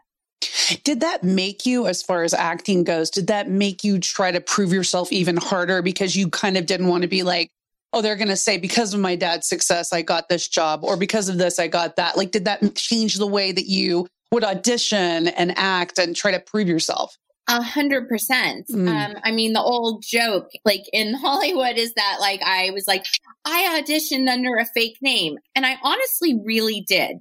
Did 0.84 1.02
that 1.02 1.24
make 1.24 1.66
you, 1.66 1.86
as 1.86 2.02
far 2.02 2.24
as 2.24 2.34
acting 2.34 2.84
goes, 2.84 3.10
did 3.10 3.28
that 3.28 3.50
make 3.50 3.84
you 3.84 4.00
try 4.00 4.32
to 4.32 4.42
prove 4.42 4.72
yourself 4.72 5.12
even 5.12 5.38
harder 5.38 5.82
because 5.82 6.16
you 6.16 6.30
kind 6.30 6.58
of 6.58 6.66
didn't 6.66 6.88
want 6.88 7.02
to 7.04 7.08
be 7.08 7.24
like, 7.24 7.52
oh, 7.94 8.02
they're 8.02 8.16
going 8.16 8.28
to 8.30 8.36
say, 8.36 8.58
because 8.58 8.94
of 8.94 9.00
my 9.00 9.16
dad's 9.16 9.48
success, 9.48 9.92
I 9.92 10.02
got 10.02 10.30
this 10.30 10.48
job, 10.48 10.84
or 10.84 10.98
because 10.98 11.30
of 11.30 11.38
this, 11.38 11.60
I 11.60 11.68
got 11.68 11.98
that. 11.98 12.18
Like, 12.18 12.32
did 12.32 12.46
that 12.46 12.76
change 12.76 13.16
the 13.16 13.28
way 13.28 13.52
that 13.52 13.66
you 13.66 14.08
would 14.32 14.44
audition 14.44 15.28
and 15.28 15.54
act 15.58 15.98
and 15.98 16.16
try 16.16 16.32
to 16.32 16.40
prove 16.40 16.68
yourself? 16.68 17.18
A 17.48 17.62
hundred 17.62 18.08
percent. 18.08 18.68
Mm. 18.70 18.88
Um, 18.88 19.22
I 19.24 19.32
mean, 19.32 19.54
the 19.54 19.62
old 19.62 20.04
joke, 20.08 20.50
like 20.64 20.84
in 20.94 21.14
Hollywood, 21.22 21.76
is 21.76 21.94
that 21.96 22.18
like 22.22 22.42
I 22.44 22.70
was 22.72 22.88
like, 22.88 23.04
I 23.46 23.82
auditioned 23.82 24.30
under 24.30 24.56
a 24.56 24.66
fake 24.66 24.98
name, 25.02 25.38
and 25.56 25.66
I 25.66 25.78
honestly 25.84 26.40
really 26.46 26.86
did. 26.88 27.18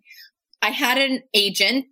I 0.63 0.71
had 0.71 0.99
an 0.99 1.23
agent, 1.35 1.87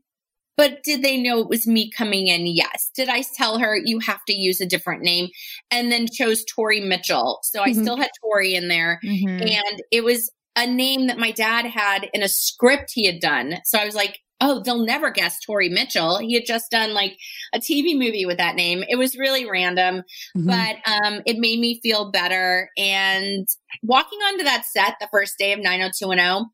but 0.58 0.82
did 0.82 1.00
they 1.02 1.16
know 1.16 1.40
it 1.40 1.48
was 1.48 1.66
me 1.66 1.90
coming 1.90 2.26
in? 2.26 2.46
Yes. 2.46 2.90
Did 2.94 3.08
I 3.08 3.22
tell 3.34 3.58
her 3.58 3.74
you 3.82 4.00
have 4.00 4.22
to 4.26 4.34
use 4.34 4.60
a 4.60 4.66
different 4.66 5.02
name, 5.02 5.28
and 5.70 5.90
then 5.90 6.06
chose 6.12 6.44
Tori 6.44 6.80
Mitchell? 6.80 7.38
So 7.44 7.62
I 7.62 7.70
Mhm. 7.70 7.80
still 7.82 7.96
had 7.96 8.10
Tori 8.20 8.54
in 8.54 8.68
there, 8.68 9.00
Mhm. 9.02 9.40
and 9.50 9.82
it 9.90 10.04
was 10.04 10.30
a 10.56 10.66
name 10.66 11.06
that 11.06 11.18
my 11.18 11.30
dad 11.30 11.64
had 11.64 12.10
in 12.12 12.22
a 12.22 12.28
script 12.28 12.90
he 12.92 13.06
had 13.06 13.20
done. 13.20 13.58
So 13.64 13.78
I 13.78 13.84
was 13.86 13.94
like, 13.94 14.18
oh, 14.40 14.60
they'll 14.62 14.84
never 14.84 15.10
guess 15.10 15.36
Tori 15.44 15.68
Mitchell. 15.68 16.18
He 16.18 16.34
had 16.34 16.44
just 16.46 16.70
done 16.70 16.94
like 16.94 17.16
a 17.52 17.58
TV 17.58 17.94
movie 17.94 18.24
with 18.24 18.38
that 18.38 18.54
name. 18.54 18.84
It 18.88 18.94
was 18.96 19.16
really 19.16 19.48
random, 19.50 20.02
Mhm. 20.36 20.46
but 20.46 20.76
um, 20.92 21.22
it 21.26 21.38
made 21.38 21.58
me 21.58 21.80
feel 21.80 22.10
better. 22.12 22.70
And 22.76 23.48
walking 23.82 24.18
onto 24.20 24.44
that 24.44 24.64
set 24.64 24.94
the 25.00 25.08
first 25.12 25.38
day 25.38 25.52
of 25.52 25.58
90210 25.60 26.46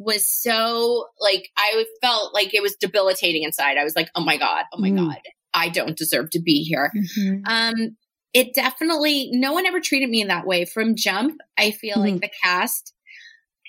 was 0.00 0.26
so 0.26 1.06
like, 1.20 1.50
I 1.56 1.84
felt 2.00 2.32
like 2.32 2.54
it 2.54 2.62
was 2.62 2.74
debilitating 2.76 3.42
inside. 3.42 3.76
I 3.76 3.84
was 3.84 3.94
like, 3.94 4.08
oh 4.14 4.24
my 4.24 4.38
God, 4.38 4.64
oh 4.72 4.80
my 4.80 4.90
Mm. 4.90 4.96
God, 4.96 5.18
I 5.52 5.68
don't 5.68 5.96
deserve 5.96 6.30
to 6.30 6.40
be 6.40 6.62
here. 6.62 6.90
Mhm. 6.96 7.42
Um, 7.46 7.96
it 8.32 8.54
definitely, 8.54 9.28
no 9.32 9.52
one 9.52 9.66
ever 9.66 9.80
treated 9.80 10.08
me 10.08 10.20
in 10.22 10.28
that 10.28 10.46
way 10.46 10.64
from 10.64 10.96
jump. 10.96 11.40
I 11.58 11.70
feel 11.70 11.96
Mm-hmm. 11.98 12.12
like 12.12 12.20
the 12.22 12.30
cast, 12.42 12.94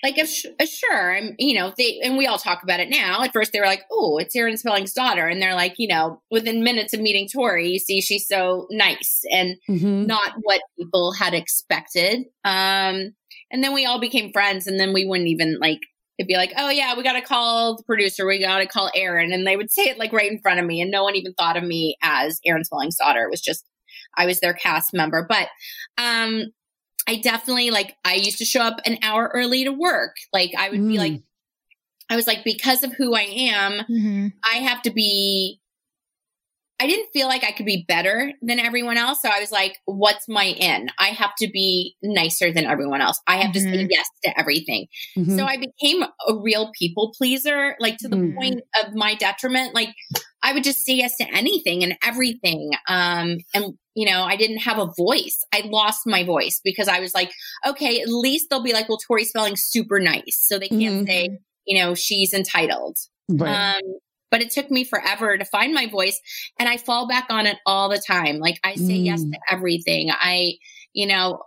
like, 0.02 0.16
if, 0.18 0.30
uh, 0.58 0.64
sure, 0.66 1.16
I'm, 1.16 1.34
you 1.38 1.54
know, 1.54 1.72
they, 1.76 2.00
and 2.02 2.16
we 2.16 2.26
all 2.26 2.38
talk 2.38 2.62
about 2.64 2.80
it 2.80 2.88
now. 2.90 3.22
At 3.22 3.32
first, 3.32 3.52
they 3.52 3.60
were 3.60 3.66
like, 3.66 3.82
oh, 3.92 4.18
it's 4.18 4.34
Aaron 4.34 4.56
Spelling's 4.56 4.92
daughter. 4.94 5.26
And 5.28 5.40
they're 5.40 5.54
like, 5.54 5.74
you 5.78 5.86
know, 5.86 6.20
within 6.30 6.64
minutes 6.64 6.92
of 6.94 7.00
meeting 7.00 7.28
Tori, 7.32 7.68
you 7.68 7.78
see 7.78 8.00
she's 8.00 8.26
so 8.26 8.66
nice 8.70 9.20
and 9.30 9.56
Mhm. 9.68 10.06
not 10.06 10.32
what 10.42 10.60
people 10.78 11.12
had 11.12 11.34
expected. 11.34 12.20
Um, 12.44 13.14
and 13.50 13.62
then 13.62 13.74
we 13.74 13.84
all 13.84 14.00
became 14.00 14.32
friends, 14.32 14.66
and 14.66 14.80
then 14.80 14.92
we 14.92 15.04
wouldn't 15.04 15.28
even 15.28 15.58
like, 15.60 15.78
it'd 16.22 16.28
be 16.28 16.36
like, 16.36 16.52
oh, 16.56 16.70
yeah, 16.70 16.96
we 16.96 17.02
got 17.02 17.14
to 17.14 17.20
call 17.20 17.76
the 17.76 17.82
producer, 17.82 18.24
we 18.26 18.38
got 18.40 18.58
to 18.58 18.66
call 18.66 18.90
Aaron. 18.94 19.32
And 19.32 19.46
they 19.46 19.56
would 19.56 19.70
say 19.72 19.82
it 19.84 19.98
like 19.98 20.12
right 20.12 20.30
in 20.30 20.38
front 20.40 20.60
of 20.60 20.66
me, 20.66 20.80
and 20.80 20.90
no 20.90 21.02
one 21.02 21.16
even 21.16 21.34
thought 21.34 21.56
of 21.56 21.64
me 21.64 21.96
as 22.02 22.40
Aaron 22.46 22.64
Spelling's 22.64 22.96
daughter. 22.96 23.22
It 23.24 23.30
was 23.30 23.40
just, 23.40 23.68
I 24.16 24.26
was 24.26 24.40
their 24.40 24.54
cast 24.54 24.94
member. 24.94 25.26
But, 25.28 25.48
um, 25.98 26.44
I 27.08 27.16
definitely 27.16 27.72
like 27.72 27.96
I 28.04 28.14
used 28.14 28.38
to 28.38 28.44
show 28.44 28.60
up 28.60 28.78
an 28.86 28.98
hour 29.02 29.28
early 29.34 29.64
to 29.64 29.72
work. 29.72 30.14
Like 30.32 30.52
I 30.56 30.70
would 30.70 30.86
be 30.86 30.94
Mm. 30.94 30.98
like 30.98 31.22
I 32.08 32.14
was 32.14 32.28
like 32.28 32.44
because 32.44 32.84
of 32.84 32.92
who 32.92 33.16
I 33.16 33.22
am, 33.22 33.84
Mhm. 33.90 34.32
I 34.44 34.58
have 34.58 34.82
to 34.82 34.90
be 34.92 35.58
I 36.82 36.86
didn't 36.88 37.10
feel 37.12 37.28
like 37.28 37.44
I 37.44 37.52
could 37.52 37.64
be 37.64 37.84
better 37.86 38.32
than 38.42 38.58
everyone 38.58 38.96
else. 38.96 39.22
So 39.22 39.28
I 39.28 39.38
was 39.38 39.52
like, 39.52 39.78
what's 39.84 40.28
my 40.28 40.46
in? 40.46 40.88
I 40.98 41.08
have 41.10 41.30
to 41.38 41.48
be 41.48 41.94
nicer 42.02 42.52
than 42.52 42.64
everyone 42.66 43.00
else. 43.00 43.20
I 43.28 43.36
have 43.36 43.52
to 43.52 43.60
say 43.60 43.84
Mhm. 43.84 43.86
yes 43.88 44.08
to 44.24 44.36
everything. 44.36 44.88
Mhm. 45.16 45.36
So 45.36 45.44
I 45.44 45.58
became 45.58 46.02
a 46.02 46.34
real 46.34 46.72
people 46.76 47.12
pleaser, 47.16 47.76
like 47.78 47.98
to 47.98 48.08
the 48.08 48.16
Mhm. 48.16 48.34
point 48.34 48.60
of 48.82 48.94
my 48.94 49.14
detriment. 49.14 49.76
Like 49.76 49.90
I 50.42 50.52
would 50.52 50.64
just 50.64 50.84
say 50.84 50.94
yes 50.94 51.16
to 51.18 51.32
anything 51.32 51.84
and 51.84 51.96
everything. 52.02 52.72
Um, 52.88 53.38
and 53.54 53.78
you 53.94 54.06
know, 54.06 54.24
I 54.24 54.34
didn't 54.34 54.58
have 54.58 54.78
a 54.78 54.90
voice. 54.98 55.44
I 55.54 55.60
lost 55.66 56.00
my 56.04 56.24
voice 56.24 56.60
because 56.64 56.88
I 56.88 56.98
was 56.98 57.14
like, 57.14 57.30
okay, 57.64 58.00
at 58.00 58.08
least 58.08 58.48
they'll 58.50 58.62
be 58.62 58.72
like, 58.72 58.88
well, 58.88 58.98
Tori 58.98 59.24
Spelling's 59.24 59.62
super 59.62 60.00
nice. 60.00 60.40
So 60.48 60.58
they 60.58 60.68
can't 60.68 61.06
say, 61.06 61.28
you 61.64 61.78
know, 61.78 61.94
she's 61.94 62.34
entitled. 62.34 62.96
right. 63.28 63.76
Um, 63.76 63.98
but 64.32 64.40
it 64.40 64.50
took 64.50 64.68
me 64.70 64.82
forever 64.82 65.38
to 65.38 65.44
find 65.44 65.72
my 65.72 65.86
voice 65.86 66.20
and 66.58 66.68
I 66.68 66.76
fall 66.78 67.06
back 67.06 67.26
on 67.30 67.46
it 67.46 67.58
all 67.66 67.88
the 67.88 68.02
time. 68.04 68.38
Like 68.38 68.58
I 68.64 68.74
say 68.74 68.94
yes 68.96 69.22
Mm. 69.22 69.30
to 69.32 69.38
everything. 69.48 70.10
I, 70.10 70.54
you 70.94 71.06
know, 71.06 71.40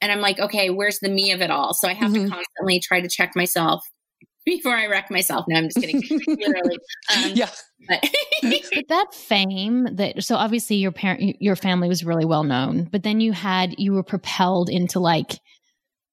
and 0.00 0.10
I'm 0.10 0.20
like, 0.20 0.40
okay, 0.40 0.70
where's 0.70 0.98
the 0.98 1.10
me 1.10 1.30
of 1.30 1.40
it 1.42 1.50
all? 1.50 1.74
So 1.74 1.86
I 1.86 1.92
have 1.92 2.10
Mhm. 2.10 2.24
to 2.24 2.30
constantly 2.30 2.80
try 2.80 3.00
to 3.02 3.08
check 3.08 3.36
myself 3.36 3.84
before 4.46 4.74
I 4.74 4.86
wreck 4.86 5.10
myself. 5.10 5.44
No, 5.46 5.56
I'm 5.58 5.68
just 5.68 5.78
kidding. 5.80 6.00
Literally. 6.26 6.78
Um, 7.14 7.32
yeah. 7.36 7.50
but 7.88 8.02
But 8.74 8.88
that 8.88 9.12
fame 9.14 9.96
that 9.96 10.24
so 10.24 10.36
obviously 10.36 10.76
your 10.76 10.92
parent 10.92 11.36
your 11.40 11.56
family 11.56 11.88
was 11.88 12.02
really 12.04 12.24
well 12.24 12.44
known, 12.44 12.88
but 12.90 13.02
then 13.02 13.20
you 13.20 13.32
had 13.32 13.74
you 13.78 13.92
were 13.92 14.02
propelled 14.02 14.70
into 14.70 14.98
like 14.98 15.38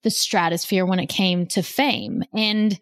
the 0.04 0.10
stratosphere 0.12 0.86
when 0.86 1.00
it 1.00 1.08
came 1.08 1.46
to 1.48 1.64
fame. 1.64 2.24
And 2.34 2.78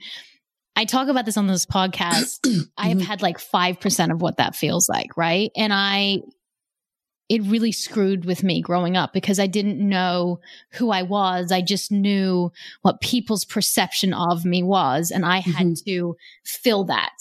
I 0.76 0.86
talk 0.86 1.08
about 1.08 1.26
this 1.26 1.38
on 1.38 1.48
this 1.48 1.66
podcast. 1.66 2.40
I 2.78 2.90
have 2.90 2.98
Mhm. 2.98 3.06
had 3.06 3.22
like 3.22 3.38
5% 3.40 4.12
of 4.12 4.22
what 4.22 4.38
that 4.38 4.56
feels 4.56 4.90
like, 4.90 5.16
right? 5.18 5.52
And 5.56 5.72
I 5.74 6.20
it 7.28 7.42
really 7.42 7.72
screwed 7.72 8.24
with 8.24 8.44
me 8.44 8.62
growing 8.62 8.96
up 8.96 9.12
because 9.12 9.40
I 9.40 9.48
didn't 9.48 9.80
know 9.80 10.40
who 10.74 10.92
I 10.92 11.02
was. 11.02 11.52
I 11.52 11.62
just 11.64 11.92
knew 11.92 12.52
what 12.84 13.02
people's 13.02 13.46
perception 13.46 14.14
of 14.14 14.46
me 14.46 14.62
was 14.62 15.10
and 15.10 15.26
I 15.26 15.40
had 15.40 15.76
to 15.88 16.16
fill 16.44 16.84
that. 16.84 17.16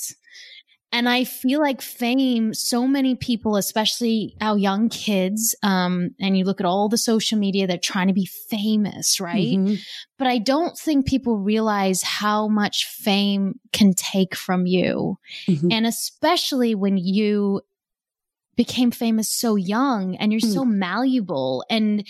And 0.95 1.09
I 1.09 1.25
feel 1.25 1.59
like 1.59 1.83
fame, 1.83 2.55
so 2.55 2.87
many 2.87 3.17
people, 3.17 3.57
especially 3.57 4.37
our 4.41 4.57
young 4.57 4.89
kids, 4.89 5.53
um, 5.65 6.11
and 6.21 6.39
you 6.39 6.45
look 6.45 6.61
at 6.61 6.67
all 6.67 6.89
the 6.89 6.97
social 6.97 7.37
media, 7.37 7.67
they're 7.67 7.79
trying 7.79 8.07
to 8.07 8.15
be 8.15 8.27
famous, 8.27 9.19
right? 9.19 9.59
Mhm. 9.59 9.81
But 10.19 10.29
I 10.29 10.39
don't 10.39 10.79
think 10.79 11.05
people 11.05 11.37
realize 11.39 12.03
how 12.03 12.47
much 12.47 12.87
fame 12.87 13.59
can 13.73 13.95
take 13.95 14.37
from 14.37 14.67
you. 14.67 15.19
Mhm. 15.49 15.73
And 15.73 15.85
especially 15.85 16.77
when 16.77 16.97
you 16.97 17.63
became 18.55 18.93
famous 18.93 19.29
so 19.29 19.57
young 19.57 20.15
and 20.15 20.31
you're 20.31 20.39
so 20.39 20.65
malleable 20.65 21.65
and 21.69 22.07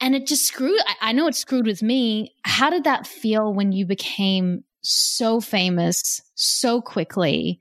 and 0.00 0.14
it 0.14 0.28
just 0.28 0.46
screwed 0.46 0.78
I, 0.86 1.10
I 1.10 1.12
know 1.12 1.26
it 1.26 1.34
screwed 1.34 1.66
with 1.66 1.82
me. 1.82 2.32
How 2.44 2.70
did 2.70 2.84
that 2.84 3.08
feel 3.08 3.52
when 3.52 3.72
you 3.72 3.86
became 3.86 4.62
so 4.86 5.40
famous 5.40 6.22
so 6.34 6.80
quickly? 6.80 7.58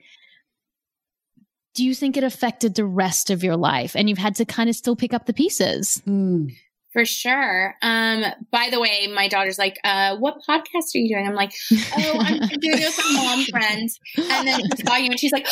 Do 1.74 1.84
you 1.84 1.94
think 1.94 2.15
it 2.15 2.24
affected 2.24 2.75
the 2.75 2.86
rest 2.86 3.29
of 3.29 3.44
your 3.44 3.58
life 3.58 3.96
and 3.96 4.08
you've 4.08 4.17
had 4.17 4.36
to 4.36 4.46
kind 4.46 4.70
of 4.70 4.75
still 4.75 4.96
pick 4.96 5.13
up 5.13 5.25
the 5.25 5.34
pieces? 5.34 6.01
Mm. 6.08 6.55
for 6.94 7.03
sure. 7.03 7.75
Um, 7.82 8.24
by 8.51 8.70
the 8.72 8.79
way, 8.79 9.08
my 9.13 9.27
daughter's 9.27 9.58
like, 9.58 9.77
uh, 9.84 10.15
what 10.15 10.36
podcast 10.48 10.96
are 10.96 11.00
you 11.00 11.13
doing? 11.13 11.27
I'm 11.27 11.36
like, 11.36 11.51
oh, 11.98 12.17
I'm 12.20 12.38
doing 12.60 12.77
it 12.77 12.96
with 12.96 13.05
my 13.13 13.24
mom 13.25 13.44
friends. 13.46 14.00
And 14.15 14.48
then 14.48 14.62
she 14.62 14.84
saw 14.86 14.96
you 14.96 15.10
and 15.10 15.20
she's 15.20 15.34
like, 15.34 15.46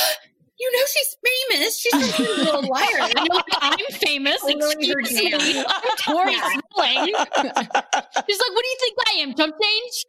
you 0.60 0.72
know, 0.72 0.86
she's 0.94 1.18
famous. 1.52 1.80
She's 1.80 2.16
from 2.16 2.26
the 2.26 2.44
Little 2.44 2.62
Liar. 2.70 3.10
I'm 3.16 3.28
I'm 3.62 3.80
famous. 3.92 4.38
Excuse 4.46 5.14
me. 5.14 5.34
I'm 5.68 5.98
Tori 6.00 6.36
Spelling. 6.36 7.14
She's 8.28 8.40
like, 8.40 8.54
what 8.54 8.64
do 8.64 8.70
you 8.70 8.78
think 8.80 8.98
I 9.08 9.14
am? 9.20 9.34
Chump 9.36 9.56
change? 9.62 10.06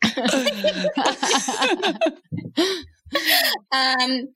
Um, 3.73 4.29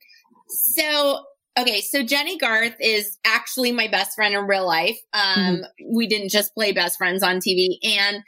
so 0.47 1.23
okay, 1.59 1.81
so 1.81 2.03
Jennie 2.03 2.37
Garth 2.37 2.75
is 2.79 3.17
actually 3.25 3.71
my 3.71 3.87
best 3.87 4.15
friend 4.15 4.33
in 4.33 4.47
real 4.47 4.65
life. 4.65 4.97
Um, 5.13 5.63
we 5.91 6.07
didn't 6.07 6.29
just 6.29 6.53
play 6.53 6.71
best 6.71 6.97
friends 6.97 7.21
on 7.21 7.37
TV. 7.37 7.77
And 7.83 8.23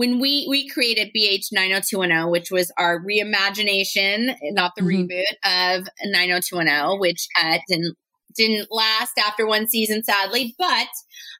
when 0.00 0.18
we 0.18 0.46
we 0.48 0.66
created 0.66 1.10
BH 1.14 1.48
90210, 1.52 2.30
which 2.30 2.50
was 2.50 2.72
our 2.78 2.98
reimagination, 3.04 4.34
not 4.52 4.72
the 4.74 4.80
Mhm. 4.80 5.08
reboot 5.10 5.34
of 5.76 5.86
90210, 6.06 6.98
which 6.98 7.26
uh, 7.36 7.58
didn't 7.68 7.96
didn't 8.34 8.68
last 8.70 9.12
after 9.18 9.46
one 9.46 9.68
season, 9.68 10.02
sadly. 10.02 10.54
But 10.56 10.88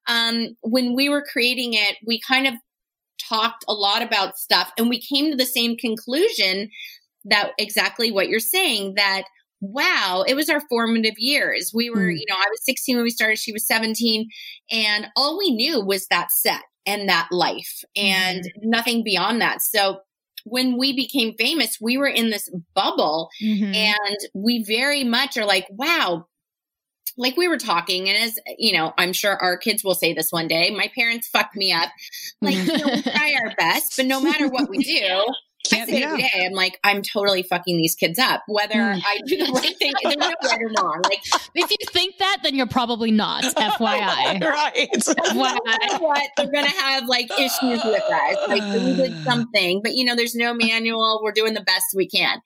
um, 0.07 0.57
when 0.61 0.95
we 0.95 1.09
were 1.09 1.25
creating 1.33 1.73
it, 1.73 1.97
we 2.07 2.21
kind 2.21 2.47
of 2.47 2.55
talked 3.31 3.65
a 3.67 3.73
lot 3.73 4.03
about 4.03 4.37
stuff, 4.37 4.71
and 4.77 4.91
we 4.91 5.01
came 5.01 5.31
to 5.31 5.37
the 5.39 5.47
same 5.47 5.77
conclusion 5.79 6.69
that 7.25 7.53
exactly 7.57 8.13
what 8.13 8.29
you're 8.29 8.41
saying 8.41 8.95
that 8.97 9.23
wow 9.63 10.25
it 10.27 10.35
was 10.35 10.49
our 10.49 10.63
formative 10.71 11.13
years 11.19 11.71
we 11.75 11.91
were 11.91 12.09
Mm. 12.09 12.19
you 12.19 12.25
know 12.31 12.35
i 12.35 12.49
was 12.49 12.65
16 12.65 12.97
when 12.97 13.05
we 13.05 13.11
started 13.11 13.39
she 13.39 13.53
was 13.53 13.67
17 13.67 14.27
and 14.71 15.07
all 15.17 15.37
we 15.37 15.51
knew 15.51 15.85
was 15.85 16.07
that 16.07 16.29
set 16.33 16.63
and 16.87 17.09
that 17.09 17.29
life 17.31 17.85
and 17.97 18.51
nothing 18.63 19.03
beyond 19.05 19.41
that. 19.41 19.63
So 19.63 20.01
when 20.45 20.79
we 20.79 20.95
became 20.97 21.35
famous 21.37 21.77
we 21.83 21.99
were 21.99 22.09
in 22.09 22.31
this 22.31 22.49
bubble 22.75 23.29
Mhm. 23.43 23.75
and 23.75 24.17
we 24.33 24.65
very 24.65 25.05
much 25.05 25.37
are 25.37 25.45
like 25.45 25.67
wow 25.71 26.27
like 27.19 27.37
we 27.37 27.47
were 27.47 27.59
talking 27.59 28.09
and 28.09 28.17
as 28.17 28.39
you 28.57 28.73
know 28.73 28.95
i'm 28.97 29.13
sure 29.13 29.37
our 29.37 29.59
kids 29.59 29.85
will 29.85 29.95
say 29.95 30.15
this 30.15 30.33
one 30.33 30.49
day 30.49 30.71
my 30.71 30.91
parents 30.95 31.29
fucked 31.29 31.57
me 31.57 31.73
up. 31.73 31.91
Like 32.41 32.55
you 32.57 32.79
know, 32.79 32.87
we 32.87 33.03
try 33.03 33.35
our 33.35 33.55
best 33.59 33.99
but 33.99 34.07
no 34.07 34.19
matter 34.19 34.49
what 34.49 34.71
we 34.71 34.79
do 34.79 35.27
Can't- 35.69 35.89
say 35.91 36.01
yeah. 36.01 36.07
every 36.09 36.23
day. 36.23 36.47
I'm 36.47 36.53
like, 36.53 36.79
I'm 36.85 37.03
totally 37.03 37.43
fucking 37.43 37.77
these 37.77 37.95
kids 37.95 38.19
up. 38.19 38.43
Whether 38.49 38.75
Mm. 38.75 39.03
I 39.07 39.21
do 39.27 39.37
the 39.37 39.53
right 39.53 39.77
thing, 39.79 39.93
there's 40.03 40.17
no 40.17 40.29
right 40.29 40.61
or 40.61 40.69
wrong. 40.83 41.01
Like, 41.05 41.21
if 41.55 41.71
you 41.71 41.77
think 41.93 42.17
that, 42.19 42.39
then 42.43 42.55
you're 42.55 42.67
probably 42.67 43.11
not. 43.11 43.43
FYI. 43.55 44.41
right. 44.41 44.89
matter 45.65 45.99
what, 46.05 46.31
they're 46.37 46.51
gonna 46.51 46.69
have 46.69 47.07
like 47.07 47.31
issues 47.39 47.85
with 47.85 48.03
us. 48.03 48.49
Like 48.49 48.63
we 48.73 48.95
did 48.97 49.25
something, 49.25 49.81
but 49.83 49.95
you 49.95 50.05
know, 50.05 50.17
there's 50.17 50.35
no 50.35 50.55
manual. 50.55 51.21
We're 51.23 51.33
doing 51.33 51.55
the 51.55 51.61
best 51.63 51.85
we 51.95 52.09
can. 52.09 52.41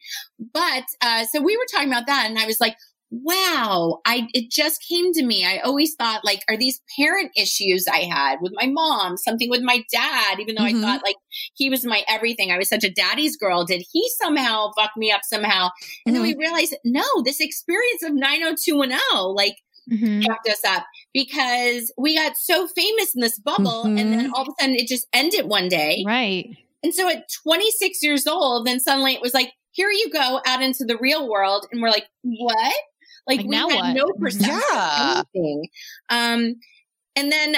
But 0.52 0.85
uh, 1.00 1.25
so 1.33 1.40
we 1.40 1.56
were 1.56 1.66
talking 1.73 1.88
about 1.88 2.06
that, 2.06 2.26
and 2.28 2.38
I 2.38 2.47
was 2.47 2.61
like, 2.61 2.76
wow, 3.23 4.00
I 4.04 4.26
it 4.35 4.50
just 4.50 4.83
came 4.83 5.12
to 5.12 5.25
me. 5.25 5.44
I 5.44 5.59
always 5.59 5.94
thought 5.94 6.25
like, 6.25 6.42
are 6.49 6.56
these 6.56 6.80
parent 6.99 7.30
issues 7.37 7.87
I 7.90 8.00
had 8.00 8.38
with 8.40 8.52
my 8.56 8.66
mom, 8.66 9.16
something 9.16 9.49
with 9.50 9.62
my 9.62 9.85
dad, 9.92 10.40
even 10.40 10.56
though 10.56 10.64
mm-hmm. 10.64 10.78
I 10.78 10.80
thought 10.80 11.04
like 11.04 11.16
he 11.54 11.71
was 11.71 11.85
my 11.85 12.02
everything. 12.09 12.50
I 12.50 12.59
was 12.59 12.68
such 12.68 12.85
a 12.85 12.90
daddy's 12.90 13.37
girl. 13.37 13.64
Did 13.64 13.85
he 13.92 14.09
somehow 14.21 14.73
fuck 14.76 14.90
me 14.97 15.12
up 15.12 15.21
somehow? 15.25 15.68
And 15.68 15.71
mm-hmm. 15.71 16.12
then 16.14 16.23
we 16.23 16.33
mm-hmm. 16.33 16.40
realized, 16.40 16.76
no, 16.85 17.04
this 17.25 17.40
experience 17.40 18.02
of 18.02 18.14
90210, 18.14 18.99
like 19.35 19.56
mm-hmm. 19.90 20.23
fucked 20.23 20.49
us 20.49 20.64
up 20.64 20.85
because 21.12 21.92
we 21.97 22.16
got 22.16 22.37
so 22.37 22.66
famous 22.66 23.14
in 23.14 23.21
this 23.21 23.38
bubble 23.38 23.85
and 23.85 23.99
then 23.99 24.25
mm-hmm. 24.25 24.35
all 24.35 24.42
of 24.42 24.49
a 24.49 24.62
sudden 24.62 24.76
it 24.76 24.88
just 24.88 25.06
ended 25.12 25.47
one 25.47 25.68
day. 25.68 26.02
Right. 26.06 26.56
And 26.83 26.94
so 26.94 27.09
at 27.09 27.28
26 27.44 28.02
years 28.02 28.26
old, 28.26 28.66
then 28.66 28.80
suddenly 28.80 29.14
it 29.14 29.23
was 29.23 29.35
like, 29.35 29.52
here 29.71 29.90
you 29.90 30.11
go 30.11 30.40
out 30.47 30.62
into 30.62 30.85
the 30.85 30.97
real 30.99 31.28
world. 31.28 31.66
And 31.73 31.83
we're 31.83 31.90
like, 31.90 32.06
what? 32.23 32.75
Like, 33.26 33.40
like 33.40 33.49
we 33.49 33.57
had 33.57 33.66
what? 33.66 33.95
no 33.95 34.07
perception 34.19 34.61
yeah. 34.73 35.21
of 35.21 35.26
anything. 35.35 35.69
Um, 36.11 36.54
and 37.16 37.33
then 37.33 37.57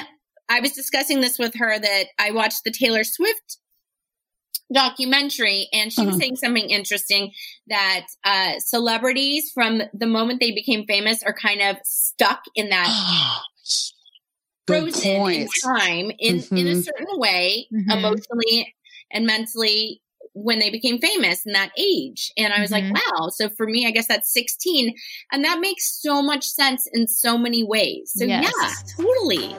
I 0.48 0.60
was 0.60 0.72
discussing 0.72 1.20
this 1.20 1.38
with 1.38 1.54
her 1.56 1.78
that 1.78 2.04
I 2.18 2.30
watched 2.30 2.64
the 2.64 2.70
Taylor 2.70 3.04
Swift 3.04 3.58
documentary 4.72 5.68
and 5.72 5.92
she 5.92 6.00
uh-huh. 6.00 6.10
was 6.10 6.18
saying 6.18 6.36
something 6.36 6.70
interesting 6.70 7.32
that 7.68 8.06
uh, 8.24 8.58
celebrities 8.58 9.50
from 9.54 9.82
the 9.94 10.06
moment 10.06 10.40
they 10.40 10.50
became 10.50 10.84
famous 10.86 11.22
are 11.22 11.34
kind 11.34 11.60
of 11.60 11.76
stuck 11.84 12.42
in 12.54 12.68
that 12.70 12.88
frozen 14.66 15.30
in 15.30 15.48
time 15.64 16.10
in, 16.18 16.36
mm-hmm. 16.38 16.56
in 16.56 16.66
a 16.66 16.70
mm-hmm. 16.70 16.80
certain 16.80 17.18
way 17.18 17.68
mm-hmm. 17.72 17.90
emotionally 17.90 18.74
and 19.12 19.24
mentally 19.24 20.02
when 20.36 20.58
they 20.58 20.68
became 20.68 20.98
famous 20.98 21.46
in 21.46 21.52
that 21.52 21.70
age. 21.78 22.30
And 22.36 22.52
I 22.52 22.60
was 22.60 22.70
mm-hmm. 22.70 22.92
like, 22.92 23.02
wow. 23.18 23.30
So 23.30 23.48
for 23.48 23.66
me, 23.66 23.86
I 23.86 23.90
guess 23.90 24.06
that's 24.06 24.30
16. 24.32 24.94
And 25.32 25.42
that 25.44 25.60
makes 25.60 26.00
so 26.00 26.22
much 26.22 26.44
sense 26.44 26.86
in 26.92 27.08
so 27.08 27.38
many 27.38 27.64
ways. 27.64 28.12
So 28.14 28.26
yes. 28.26 28.52
yeah, 28.60 29.04
totally. 29.04 29.56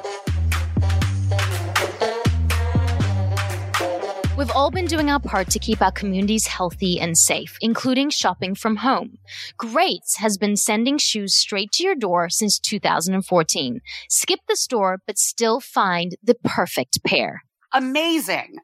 We've 4.38 4.52
all 4.52 4.70
been 4.70 4.86
doing 4.86 5.10
our 5.10 5.20
part 5.20 5.50
to 5.50 5.58
keep 5.58 5.82
our 5.82 5.92
communities 5.92 6.46
healthy 6.46 7.00
and 7.00 7.18
safe, 7.18 7.58
including 7.60 8.12
shopping 8.12 8.54
from 8.54 8.76
home. 8.76 9.18
Greats 9.58 10.18
has 10.18 10.38
been 10.38 10.56
sending 10.56 11.00
shoes 11.00 11.34
straight 11.34 11.72
to 11.72 11.84
your 11.84 11.96
door 11.96 12.30
since 12.30 12.60
2014. 12.60 13.82
Skip 14.10 14.40
the 14.48 14.56
store, 14.56 15.02
but 15.08 15.18
still 15.18 15.60
find 15.60 16.18
the 16.22 16.36
perfect 16.36 17.04
pair. 17.04 17.42
Amazing. 17.74 18.58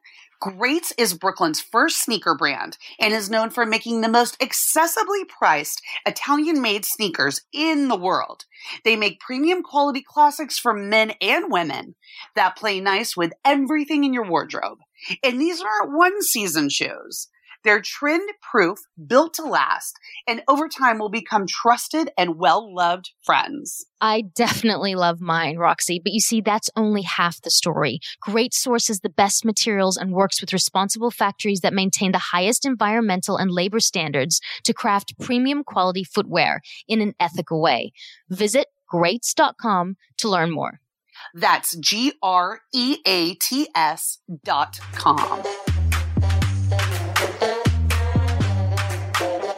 Greats 0.44 0.92
is 0.98 1.14
Brooklyn's 1.14 1.62
first 1.62 2.02
sneaker 2.02 2.34
brand 2.34 2.76
and 3.00 3.14
is 3.14 3.30
known 3.30 3.48
for 3.48 3.64
making 3.64 4.02
the 4.02 4.10
most 4.10 4.38
accessibly 4.40 5.26
priced 5.26 5.80
Italian 6.04 6.60
made 6.60 6.84
sneakers 6.84 7.40
in 7.50 7.88
the 7.88 7.96
world. 7.96 8.44
They 8.84 8.94
make 8.94 9.20
premium 9.20 9.62
quality 9.62 10.02
classics 10.06 10.58
for 10.58 10.74
men 10.74 11.12
and 11.22 11.50
women 11.50 11.94
that 12.34 12.56
play 12.56 12.78
nice 12.78 13.16
with 13.16 13.32
everything 13.42 14.04
in 14.04 14.12
your 14.12 14.28
wardrobe. 14.28 14.80
And 15.22 15.40
these 15.40 15.62
aren't 15.62 15.96
one 15.96 16.20
season 16.20 16.68
shoes. 16.68 17.28
They're 17.64 17.80
trend 17.80 18.30
proof, 18.42 18.80
built 19.06 19.34
to 19.34 19.42
last, 19.42 19.98
and 20.28 20.42
over 20.46 20.68
time 20.68 20.98
will 20.98 21.08
become 21.08 21.46
trusted 21.48 22.10
and 22.16 22.38
well 22.38 22.72
loved 22.74 23.10
friends. 23.22 23.86
I 24.00 24.22
definitely 24.34 24.94
love 24.94 25.20
mine, 25.20 25.56
Roxy, 25.56 25.98
but 25.98 26.12
you 26.12 26.20
see, 26.20 26.42
that's 26.42 26.70
only 26.76 27.02
half 27.02 27.40
the 27.40 27.50
story. 27.50 28.00
Great 28.20 28.52
sources 28.52 29.00
the 29.00 29.08
best 29.08 29.44
materials 29.44 29.96
and 29.96 30.12
works 30.12 30.40
with 30.40 30.52
responsible 30.52 31.10
factories 31.10 31.60
that 31.60 31.72
maintain 31.72 32.12
the 32.12 32.18
highest 32.18 32.66
environmental 32.66 33.38
and 33.38 33.50
labor 33.50 33.80
standards 33.80 34.40
to 34.64 34.74
craft 34.74 35.18
premium 35.18 35.64
quality 35.64 36.04
footwear 36.04 36.60
in 36.86 37.00
an 37.00 37.14
ethical 37.18 37.62
way. 37.62 37.92
Visit 38.28 38.66
greats.com 38.88 39.96
to 40.18 40.28
learn 40.28 40.50
more. 40.50 40.80
That's 41.32 41.74
G 41.76 42.12
R 42.22 42.60
E 42.74 42.98
A 43.06 43.34
T 43.34 43.68
S 43.74 44.18
dot 44.44 44.78
com. 44.92 45.42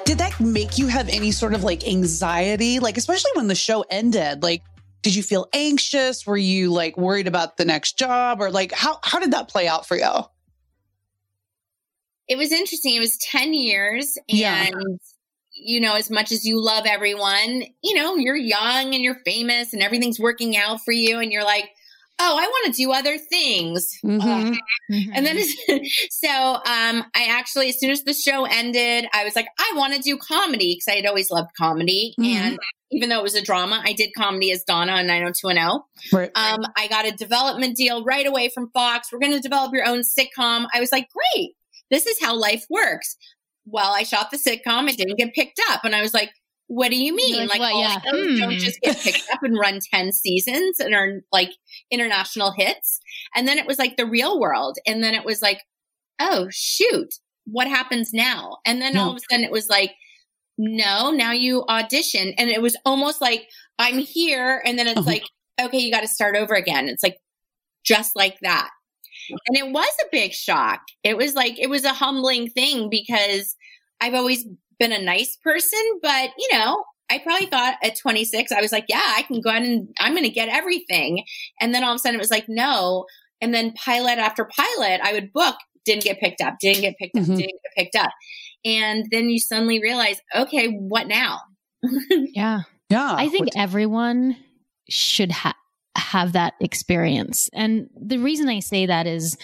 Did 0.06 0.18
that 0.18 0.38
make 0.38 0.78
you 0.78 0.86
have 0.86 1.08
any 1.08 1.32
sort 1.32 1.52
of 1.52 1.64
like 1.64 1.84
anxiety? 1.86 2.78
Like, 2.78 2.96
especially 2.96 3.32
when 3.34 3.48
the 3.48 3.56
show 3.56 3.84
ended, 3.90 4.40
like, 4.40 4.62
did 5.02 5.16
you 5.16 5.22
feel 5.24 5.48
anxious? 5.52 6.24
Were 6.24 6.36
you 6.36 6.72
like 6.72 6.96
worried 6.96 7.26
about 7.26 7.56
the 7.56 7.64
next 7.64 7.98
job 7.98 8.40
or 8.40 8.52
like 8.52 8.70
how, 8.72 9.00
how 9.02 9.18
did 9.18 9.32
that 9.32 9.48
play 9.48 9.66
out 9.66 9.84
for 9.84 9.96
you? 9.96 10.12
It 12.28 12.38
was 12.38 12.52
interesting. 12.52 12.94
It 12.94 13.00
was 13.00 13.16
10 13.18 13.52
years 13.52 14.16
and 14.28 14.38
yeah. 14.38 14.70
you 15.52 15.80
know, 15.80 15.94
as 15.94 16.08
much 16.08 16.30
as 16.30 16.44
you 16.44 16.64
love 16.64 16.86
everyone, 16.86 17.64
you 17.82 17.94
know, 17.96 18.14
you're 18.14 18.36
young 18.36 18.94
and 18.94 19.02
you're 19.02 19.20
famous 19.24 19.72
and 19.72 19.82
everything's 19.82 20.20
working 20.20 20.56
out 20.56 20.84
for 20.84 20.92
you 20.92 21.18
and 21.18 21.32
you're 21.32 21.44
like, 21.44 21.68
oh, 22.18 22.38
I 22.38 22.46
want 22.46 22.74
to 22.74 22.82
do 22.82 22.92
other 22.92 23.18
things. 23.18 23.98
Mm-hmm. 24.04 24.20
Uh, 24.20 24.56
mm-hmm. 24.90 25.12
And 25.14 25.26
then, 25.26 25.38
so 26.10 26.28
um, 26.28 27.04
I 27.14 27.26
actually, 27.28 27.68
as 27.68 27.78
soon 27.78 27.90
as 27.90 28.04
the 28.04 28.14
show 28.14 28.44
ended, 28.44 29.06
I 29.12 29.24
was 29.24 29.36
like, 29.36 29.48
I 29.58 29.72
want 29.76 29.94
to 29.94 30.00
do 30.00 30.16
comedy 30.16 30.74
because 30.74 30.88
I 30.88 30.96
had 30.96 31.06
always 31.06 31.30
loved 31.30 31.50
comedy. 31.56 32.14
Mm-hmm. 32.18 32.46
And 32.46 32.58
even 32.90 33.08
though 33.08 33.18
it 33.18 33.22
was 33.22 33.34
a 33.34 33.42
drama, 33.42 33.82
I 33.84 33.92
did 33.92 34.10
comedy 34.16 34.50
as 34.52 34.62
Donna 34.64 34.92
on 34.92 35.06
90210. 35.06 36.18
Right. 36.18 36.30
Um, 36.34 36.64
I 36.76 36.88
got 36.88 37.06
a 37.06 37.12
development 37.12 37.76
deal 37.76 38.04
right 38.04 38.26
away 38.26 38.48
from 38.48 38.70
Fox. 38.70 39.12
We're 39.12 39.18
going 39.18 39.32
to 39.32 39.40
develop 39.40 39.72
your 39.74 39.86
own 39.86 40.00
sitcom. 40.00 40.66
I 40.72 40.80
was 40.80 40.92
like, 40.92 41.08
great. 41.10 41.52
This 41.90 42.06
is 42.06 42.20
how 42.20 42.34
life 42.36 42.64
works. 42.70 43.16
Well, 43.66 43.92
I 43.92 44.04
shot 44.04 44.30
the 44.30 44.38
sitcom. 44.38 44.88
It 44.88 44.96
didn't 44.96 45.18
get 45.18 45.34
picked 45.34 45.60
up. 45.70 45.84
And 45.84 45.94
I 45.94 46.02
was 46.02 46.14
like, 46.14 46.30
what 46.68 46.90
do 46.90 46.96
you 46.96 47.14
mean? 47.14 47.46
Like, 47.46 47.60
like 47.60 47.74
all 47.74 47.80
yeah. 47.80 48.00
shows 48.00 48.26
hmm. 48.26 48.36
don't 48.38 48.58
just 48.58 48.80
get 48.80 48.98
picked 48.98 49.30
up 49.32 49.42
and 49.42 49.58
run 49.58 49.78
10 49.92 50.12
seasons 50.12 50.80
and 50.80 50.94
are 50.94 51.20
like 51.32 51.50
international 51.90 52.52
hits. 52.52 53.00
And 53.34 53.46
then 53.46 53.58
it 53.58 53.66
was 53.66 53.78
like 53.78 53.96
the 53.96 54.06
real 54.06 54.40
world. 54.40 54.76
And 54.86 55.02
then 55.02 55.14
it 55.14 55.24
was 55.24 55.40
like, 55.40 55.62
oh, 56.20 56.48
shoot, 56.50 57.14
what 57.44 57.68
happens 57.68 58.10
now? 58.12 58.58
And 58.66 58.82
then 58.82 58.96
all 58.96 59.10
of 59.10 59.16
a 59.16 59.20
sudden 59.30 59.44
it 59.44 59.52
was 59.52 59.68
like, 59.68 59.94
no, 60.58 61.10
now 61.10 61.32
you 61.32 61.64
audition. 61.68 62.32
And 62.38 62.50
it 62.50 62.62
was 62.62 62.76
almost 62.84 63.20
like, 63.20 63.46
I'm 63.78 63.98
here. 63.98 64.62
And 64.64 64.78
then 64.78 64.88
it's 64.88 64.98
uh-huh. 64.98 65.10
like, 65.10 65.24
okay, 65.60 65.78
you 65.78 65.92
got 65.92 66.00
to 66.00 66.08
start 66.08 66.34
over 66.34 66.54
again. 66.54 66.88
It's 66.88 67.02
like, 67.02 67.18
just 67.84 68.16
like 68.16 68.38
that. 68.42 68.70
And 69.48 69.56
it 69.56 69.70
was 69.70 69.92
a 70.02 70.08
big 70.10 70.32
shock. 70.32 70.80
It 71.04 71.16
was 71.16 71.34
like, 71.34 71.58
it 71.58 71.68
was 71.68 71.84
a 71.84 71.92
humbling 71.92 72.48
thing 72.50 72.88
because 72.90 73.54
I've 74.00 74.14
always 74.14 74.46
been 74.78 74.92
a 74.92 75.02
nice 75.02 75.36
person, 75.42 75.80
but 76.02 76.30
you 76.38 76.48
know, 76.52 76.84
I 77.10 77.18
probably 77.18 77.46
thought 77.46 77.76
at 77.82 77.98
26, 77.98 78.52
I 78.52 78.60
was 78.60 78.72
like, 78.72 78.86
yeah, 78.88 79.14
I 79.16 79.22
can 79.22 79.40
go 79.40 79.50
out 79.50 79.62
and 79.62 79.88
I'm 79.98 80.12
going 80.12 80.24
to 80.24 80.30
get 80.30 80.48
everything. 80.48 81.24
And 81.60 81.74
then 81.74 81.84
all 81.84 81.92
of 81.92 81.96
a 81.96 81.98
sudden 81.98 82.16
it 82.16 82.22
was 82.22 82.30
like, 82.30 82.46
no. 82.48 83.06
And 83.40 83.54
then 83.54 83.72
pilot 83.72 84.18
after 84.18 84.44
pilot, 84.44 85.00
I 85.02 85.12
would 85.12 85.32
book, 85.32 85.56
didn't 85.84 86.04
get 86.04 86.18
picked 86.18 86.40
up, 86.40 86.54
didn't 86.60 86.82
get 86.82 86.96
picked 86.98 87.14
mm-hmm. 87.14 87.32
up, 87.32 87.38
didn't 87.38 87.60
get 87.62 87.72
picked 87.76 87.96
up. 87.96 88.10
And 88.64 89.06
then 89.10 89.28
you 89.28 89.38
suddenly 89.38 89.80
realize, 89.80 90.20
okay, 90.34 90.68
what 90.68 91.06
now? 91.06 91.40
yeah. 92.10 92.62
Yeah. 92.90 93.14
I 93.16 93.28
think 93.28 93.50
everyone 93.56 94.36
should 94.88 95.30
have 95.32 95.54
have 95.96 96.32
that 96.32 96.54
experience. 96.60 97.48
And 97.54 97.88
the 97.98 98.18
reason 98.18 98.48
I 98.48 98.60
say 98.60 98.86
that 98.86 99.06
is 99.06 99.36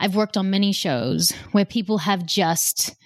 I've 0.00 0.16
worked 0.16 0.36
on 0.36 0.50
many 0.50 0.72
shows 0.72 1.32
where 1.52 1.64
people 1.64 1.98
have 1.98 2.26
just 2.26 2.96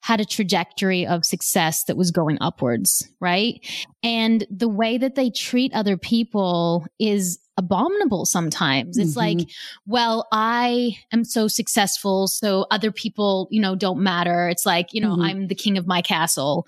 had 0.00 0.20
a 0.20 0.24
trajectory 0.24 1.06
of 1.06 1.24
success 1.24 1.84
that 1.84 1.96
was 1.96 2.10
going 2.10 2.38
upwards, 2.40 3.06
right? 3.20 3.60
And 4.02 4.46
the 4.50 4.68
way 4.68 4.96
that 4.98 5.16
they 5.16 5.30
treat 5.30 5.72
other 5.74 5.96
people 5.96 6.86
is 6.98 7.38
abominable 7.56 8.24
sometimes. 8.24 8.96
It's 8.96 9.10
mm-hmm. 9.10 9.38
like, 9.38 9.48
well, 9.86 10.28
I 10.30 10.96
am 11.12 11.24
so 11.24 11.48
successful, 11.48 12.28
so 12.28 12.66
other 12.70 12.92
people, 12.92 13.48
you 13.50 13.60
know, 13.60 13.74
don't 13.74 14.00
matter. 14.00 14.48
It's 14.48 14.64
like, 14.64 14.94
you 14.94 15.00
know, 15.00 15.12
mm-hmm. 15.12 15.22
I'm 15.22 15.46
the 15.48 15.56
king 15.56 15.76
of 15.76 15.86
my 15.86 16.00
castle. 16.00 16.66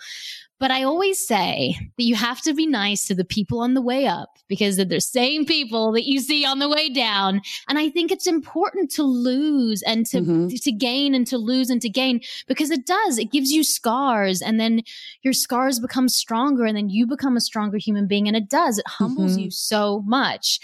But 0.60 0.70
I 0.70 0.82
always 0.82 1.26
say 1.26 1.74
that 1.96 2.04
you 2.04 2.14
have 2.14 2.42
to 2.42 2.52
be 2.52 2.66
nice 2.66 3.06
to 3.06 3.14
the 3.14 3.24
people 3.24 3.60
on 3.60 3.72
the 3.72 3.80
way 3.80 4.06
up 4.06 4.36
because 4.46 4.76
they're 4.76 4.84
the 4.84 5.00
same 5.00 5.46
people 5.46 5.90
that 5.92 6.04
you 6.04 6.20
see 6.20 6.44
on 6.44 6.58
the 6.58 6.68
way 6.68 6.90
down. 6.90 7.40
And 7.66 7.78
I 7.78 7.88
think 7.88 8.12
it's 8.12 8.26
important 8.26 8.90
to 8.92 9.02
lose 9.02 9.82
and 9.82 10.04
to, 10.06 10.18
mm-hmm. 10.18 10.48
to 10.48 10.72
gain 10.72 11.14
and 11.14 11.26
to 11.28 11.38
lose 11.38 11.70
and 11.70 11.80
to 11.80 11.88
gain 11.88 12.20
because 12.46 12.70
it 12.70 12.84
does. 12.84 13.18
It 13.18 13.32
gives 13.32 13.50
you 13.50 13.64
scars 13.64 14.42
and 14.42 14.60
then 14.60 14.82
your 15.22 15.32
scars 15.32 15.80
become 15.80 16.10
stronger 16.10 16.66
and 16.66 16.76
then 16.76 16.90
you 16.90 17.06
become 17.06 17.38
a 17.38 17.40
stronger 17.40 17.78
human 17.78 18.06
being. 18.06 18.28
And 18.28 18.36
it 18.36 18.50
does. 18.50 18.76
It 18.76 18.86
humbles 18.86 19.32
mm-hmm. 19.32 19.44
you 19.44 19.50
so 19.50 20.02
much. 20.02 20.60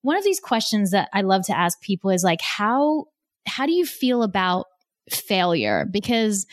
One 0.00 0.16
of 0.16 0.24
these 0.24 0.40
questions 0.40 0.90
that 0.92 1.10
I 1.12 1.20
love 1.20 1.44
to 1.46 1.56
ask 1.56 1.78
people 1.82 2.08
is 2.08 2.24
like, 2.24 2.40
how, 2.40 3.08
how 3.46 3.66
do 3.66 3.72
you 3.72 3.84
feel 3.84 4.22
about 4.22 4.68
failure? 5.10 5.86
Because 5.90 6.46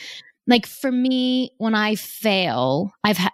like 0.47 0.65
for 0.65 0.91
me, 0.91 1.51
when 1.57 1.75
I 1.75 1.95
fail, 1.95 2.91
I've 3.03 3.17
had 3.17 3.31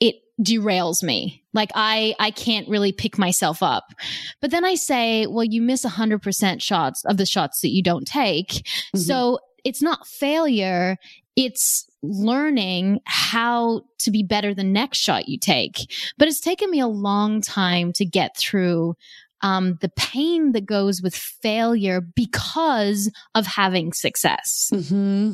it 0.00 0.16
derails 0.40 1.02
me. 1.02 1.44
Like 1.52 1.70
I 1.74 2.14
I 2.18 2.30
can't 2.30 2.68
really 2.68 2.92
pick 2.92 3.18
myself 3.18 3.62
up. 3.62 3.92
But 4.40 4.50
then 4.50 4.64
I 4.64 4.74
say, 4.74 5.26
well, 5.26 5.44
you 5.44 5.60
miss 5.62 5.84
100% 5.84 6.62
shots 6.62 7.04
of 7.04 7.16
the 7.16 7.26
shots 7.26 7.60
that 7.60 7.70
you 7.70 7.82
don't 7.82 8.06
take. 8.06 8.48
Mm-hmm. 8.48 8.98
So 8.98 9.38
it's 9.64 9.82
not 9.82 10.06
failure, 10.06 10.96
it's 11.36 11.86
learning 12.02 13.00
how 13.04 13.82
to 13.98 14.10
be 14.10 14.22
better 14.22 14.54
the 14.54 14.64
next 14.64 14.98
shot 14.98 15.28
you 15.28 15.38
take. 15.38 15.92
But 16.16 16.28
it's 16.28 16.40
taken 16.40 16.70
me 16.70 16.80
a 16.80 16.86
long 16.86 17.40
time 17.42 17.92
to 17.94 18.06
get 18.06 18.36
through 18.36 18.94
um, 19.42 19.78
the 19.80 19.90
pain 19.90 20.52
that 20.52 20.66
goes 20.66 21.02
with 21.02 21.14
failure 21.14 22.00
because 22.00 23.10
of 23.34 23.46
having 23.46 23.92
success. 23.92 24.70
Mm-hmm. 24.72 25.32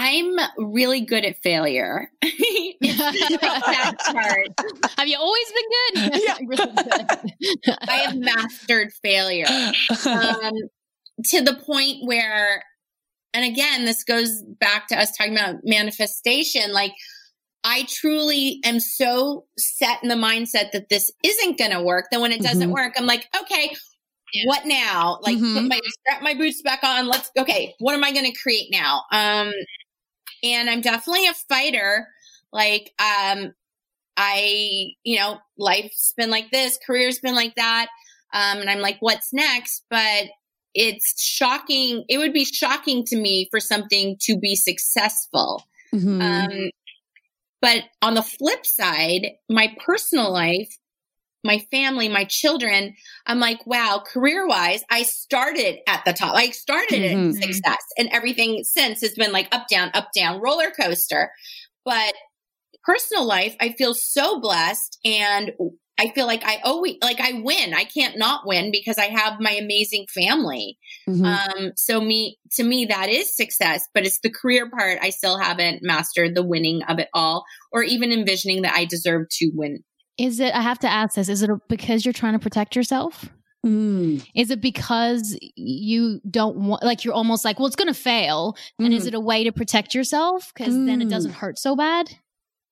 I'm 0.00 0.36
really 0.58 1.00
good 1.00 1.24
at 1.24 1.42
failure. 1.42 2.08
that 2.22 3.92
part. 4.06 4.46
Have 4.96 5.08
you 5.08 5.18
always 5.18 5.46
been 5.52 5.64
good? 5.70 6.20
Yeah. 6.24 6.34
really 6.46 6.72
good. 6.84 7.76
I 7.88 7.94
have 7.96 8.14
mastered 8.14 8.92
failure 9.02 9.48
um, 10.06 10.52
to 11.24 11.40
the 11.40 11.54
point 11.66 12.06
where, 12.06 12.62
and 13.34 13.44
again, 13.44 13.86
this 13.86 14.04
goes 14.04 14.40
back 14.60 14.86
to 14.88 14.96
us 14.96 15.16
talking 15.16 15.36
about 15.36 15.56
manifestation. 15.64 16.72
Like, 16.72 16.92
I 17.64 17.84
truly 17.88 18.60
am 18.64 18.78
so 18.78 19.46
set 19.58 19.98
in 20.04 20.08
the 20.08 20.14
mindset 20.14 20.70
that 20.72 20.88
this 20.90 21.10
isn't 21.24 21.58
going 21.58 21.72
to 21.72 21.82
work. 21.82 22.06
That 22.12 22.20
when 22.20 22.30
it 22.30 22.40
doesn't 22.42 22.68
Mhm. 22.68 22.72
work, 22.72 22.94
I'm 22.96 23.06
like, 23.06 23.26
okay, 23.42 23.74
what 24.44 24.64
now? 24.64 25.18
Like, 25.22 25.38
Mhm. 25.38 25.54
put 25.54 25.64
my 25.68 25.80
strap 26.00 26.22
my 26.22 26.34
boots 26.34 26.62
back 26.62 26.84
on. 26.84 27.08
Let's 27.08 27.32
okay. 27.36 27.74
What 27.78 27.94
am 27.94 28.04
I 28.04 28.12
going 28.12 28.30
to 28.32 28.38
create 28.40 28.68
now? 28.70 29.02
Um, 29.10 29.52
and 30.42 30.68
I'm 30.68 30.80
definitely 30.80 31.26
a 31.26 31.34
fighter. 31.48 32.08
Like, 32.52 32.92
um, 32.98 33.52
I, 34.16 34.90
you 35.04 35.18
know, 35.18 35.38
life's 35.56 36.12
been 36.16 36.30
like 36.30 36.50
this, 36.50 36.78
career's 36.84 37.18
been 37.18 37.34
like 37.34 37.54
that. 37.56 37.88
Um, 38.32 38.58
and 38.58 38.68
I'm 38.68 38.80
like, 38.80 38.96
what's 39.00 39.32
next? 39.32 39.84
But 39.88 40.26
it's 40.74 41.20
shocking. 41.22 42.04
It 42.08 42.18
would 42.18 42.32
be 42.32 42.44
shocking 42.44 43.04
to 43.06 43.16
me 43.16 43.48
for 43.50 43.60
something 43.60 44.16
to 44.22 44.38
be 44.38 44.54
successful. 44.54 45.64
Mhm. 45.94 46.22
Um, 46.22 46.70
but 47.60 47.84
on 48.02 48.14
the 48.14 48.22
flip 48.22 48.64
side, 48.66 49.32
my 49.48 49.74
personal 49.84 50.32
life, 50.32 50.76
my 51.44 51.58
family, 51.70 52.08
my 52.08 52.24
children, 52.24 52.94
I'm 53.26 53.38
like, 53.38 53.66
wow, 53.66 54.02
career 54.04 54.46
wise, 54.46 54.82
I 54.90 55.02
started 55.04 55.78
at 55.86 56.04
the 56.04 56.12
top. 56.12 56.34
I 56.34 56.50
started 56.50 57.00
Mhm. 57.00 57.10
in 57.10 57.32
success 57.34 57.82
and 57.96 58.08
everything 58.10 58.64
since 58.64 59.00
has 59.02 59.14
been 59.14 59.32
like 59.32 59.48
up, 59.52 59.68
down, 59.68 59.90
up, 59.94 60.10
down, 60.14 60.40
roller 60.40 60.70
coaster. 60.70 61.30
But 61.84 62.14
personal 62.84 63.24
life, 63.24 63.56
I 63.60 63.72
feel 63.72 63.94
so 63.94 64.40
blessed 64.40 64.98
and 65.04 65.52
I 66.00 66.10
feel 66.10 66.26
like 66.26 66.44
I 66.44 66.58
always, 66.64 66.96
like 67.02 67.20
I 67.20 67.32
win. 67.32 67.74
I 67.74 67.84
can't 67.84 68.16
not 68.16 68.46
win 68.46 68.70
because 68.70 68.98
I 68.98 69.06
have 69.06 69.40
my 69.40 69.50
amazing 69.50 70.06
family. 70.08 70.78
Mhm. 71.08 71.24
Um, 71.24 71.72
so 71.76 72.00
me, 72.00 72.38
to 72.52 72.62
me, 72.62 72.86
that 72.86 73.08
is 73.08 73.34
success, 73.36 73.84
but 73.94 74.06
it's 74.06 74.20
the 74.20 74.30
career 74.30 74.70
part. 74.70 74.98
I 75.02 75.10
still 75.10 75.38
haven't 75.38 75.82
mastered 75.82 76.34
the 76.36 76.44
winning 76.44 76.82
of 76.84 77.00
it 77.00 77.08
all 77.14 77.44
or 77.72 77.82
even 77.82 78.12
envisioning 78.12 78.62
that 78.62 78.74
I 78.74 78.84
deserve 78.84 79.28
to 79.38 79.50
win. 79.54 79.82
Is 80.18 80.40
it, 80.40 80.52
I 80.54 80.60
have 80.62 80.78
to 80.80 80.88
ask 80.88 81.14
this, 81.14 81.28
is 81.28 81.42
it 81.42 81.50
because 81.68 82.04
you're 82.04 82.12
trying 82.12 82.32
to 82.32 82.38
protect 82.38 82.74
yourself? 82.74 83.30
Mm. 83.64 84.26
Is 84.34 84.50
it 84.50 84.60
because 84.60 85.38
you 85.56 86.20
don't 86.30 86.56
want, 86.56 86.82
like, 86.82 87.04
you're 87.04 87.14
almost 87.14 87.44
like, 87.44 87.58
well, 87.58 87.66
it's 87.66 87.76
going 87.76 87.92
to 87.92 87.94
fail. 87.94 88.56
And 88.78 88.92
is 88.92 89.04
Mhm. 89.04 89.08
it 89.08 89.14
a 89.14 89.20
way 89.20 89.44
to 89.44 89.52
protect 89.52 89.94
yourself? 89.94 90.52
Because 90.54 90.74
then 90.74 91.00
it 91.00 91.06
Mm. 91.06 91.10
doesn't 91.10 91.32
hurt 91.34 91.58
so 91.58 91.74
bad. 91.76 92.10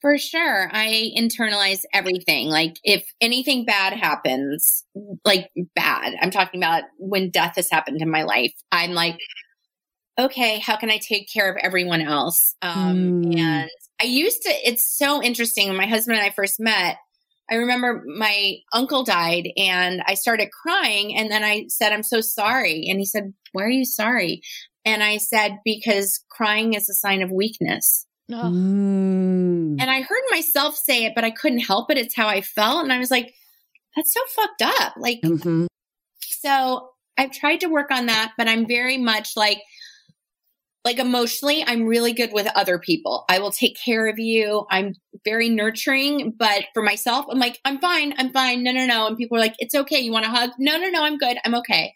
For 0.00 0.18
sure. 0.18 0.68
I 0.72 1.12
internalize 1.16 1.84
everything. 1.92 2.48
Like 2.48 2.78
if 2.84 3.04
anything 3.20 3.64
bad 3.64 3.94
happens, 3.94 4.84
like 5.24 5.50
bad, 5.74 6.14
I'm 6.20 6.30
talking 6.30 6.60
about 6.62 6.84
when 6.98 7.30
death 7.30 7.54
has 7.56 7.70
happened 7.70 8.02
in 8.02 8.10
my 8.10 8.22
life, 8.22 8.52
I'm 8.70 8.92
like, 8.92 9.18
okay, 10.18 10.58
how 10.60 10.76
can 10.76 10.90
I 10.90 10.98
take 10.98 11.28
care 11.32 11.50
of 11.50 11.56
everyone 11.56 12.00
else? 12.02 12.54
Um, 12.62 13.22
Mm. 13.22 13.38
and 13.38 13.70
I 14.00 14.04
used 14.04 14.42
to, 14.42 14.50
it's 14.68 14.84
so 14.96 15.22
interesting. 15.22 15.68
When 15.68 15.76
my 15.76 15.86
husband 15.86 16.18
and 16.18 16.26
I 16.26 16.30
first 16.30 16.60
met, 16.60 16.98
I 17.50 17.54
remember 17.56 18.02
my 18.06 18.56
uncle 18.72 19.04
died 19.04 19.48
and 19.56 20.02
I 20.06 20.14
started 20.14 20.48
crying. 20.50 21.16
And 21.16 21.30
then 21.30 21.44
I 21.44 21.66
said, 21.68 21.92
I'm 21.92 22.02
so 22.02 22.20
sorry. 22.20 22.86
And 22.88 22.98
he 22.98 23.06
said, 23.06 23.32
Why 23.52 23.62
are 23.64 23.70
you 23.70 23.84
sorry? 23.84 24.42
And 24.84 25.02
I 25.02 25.18
said, 25.18 25.58
Because 25.64 26.24
crying 26.30 26.74
is 26.74 26.88
a 26.88 26.94
sign 26.94 27.22
of 27.22 27.30
weakness. 27.30 28.06
Oh. 28.32 28.34
Mm. 28.50 29.76
And 29.80 29.90
I 29.90 30.02
heard 30.02 30.22
myself 30.30 30.74
say 30.76 31.04
it, 31.04 31.12
but 31.14 31.24
I 31.24 31.30
couldn't 31.30 31.60
help 31.60 31.90
it. 31.90 31.98
It's 31.98 32.16
how 32.16 32.28
I 32.28 32.40
felt. 32.40 32.82
And 32.82 32.92
I 32.92 32.98
was 32.98 33.10
like, 33.10 33.32
that's 33.94 34.12
so 34.12 34.20
fucked 34.34 34.62
up. 34.62 34.94
Like, 34.96 35.20
Mhm. 35.22 35.66
so 36.22 36.90
I've 37.16 37.30
tried 37.30 37.60
to 37.60 37.68
work 37.68 37.90
on 37.90 38.06
that, 38.06 38.32
but 38.36 38.48
I'm 38.48 38.66
very 38.66 38.98
much 38.98 39.36
like, 39.36 39.58
like 40.86 40.98
emotionally, 41.00 41.64
I'm 41.66 41.82
really 41.82 42.12
good 42.12 42.32
with 42.32 42.46
other 42.54 42.78
people. 42.78 43.24
I 43.28 43.40
will 43.40 43.50
take 43.50 43.76
care 43.76 44.06
of 44.06 44.20
you. 44.20 44.66
I'm 44.70 44.94
very 45.24 45.48
nurturing, 45.48 46.32
but 46.38 46.66
for 46.74 46.82
myself, 46.82 47.26
I'm 47.28 47.40
like, 47.40 47.58
I'm 47.64 47.80
fine. 47.80 48.14
I'm 48.18 48.32
fine. 48.32 48.62
No, 48.62 48.70
no, 48.70 48.86
no. 48.86 49.08
And 49.08 49.16
people 49.16 49.36
are 49.36 49.40
like, 49.40 49.56
it's 49.58 49.74
okay. 49.74 49.98
You 49.98 50.12
want 50.12 50.26
a 50.26 50.28
hug? 50.28 50.50
No, 50.60 50.78
no, 50.78 50.88
no. 50.88 51.02
I'm 51.02 51.18
good. 51.18 51.38
I'm 51.44 51.56
okay. 51.56 51.92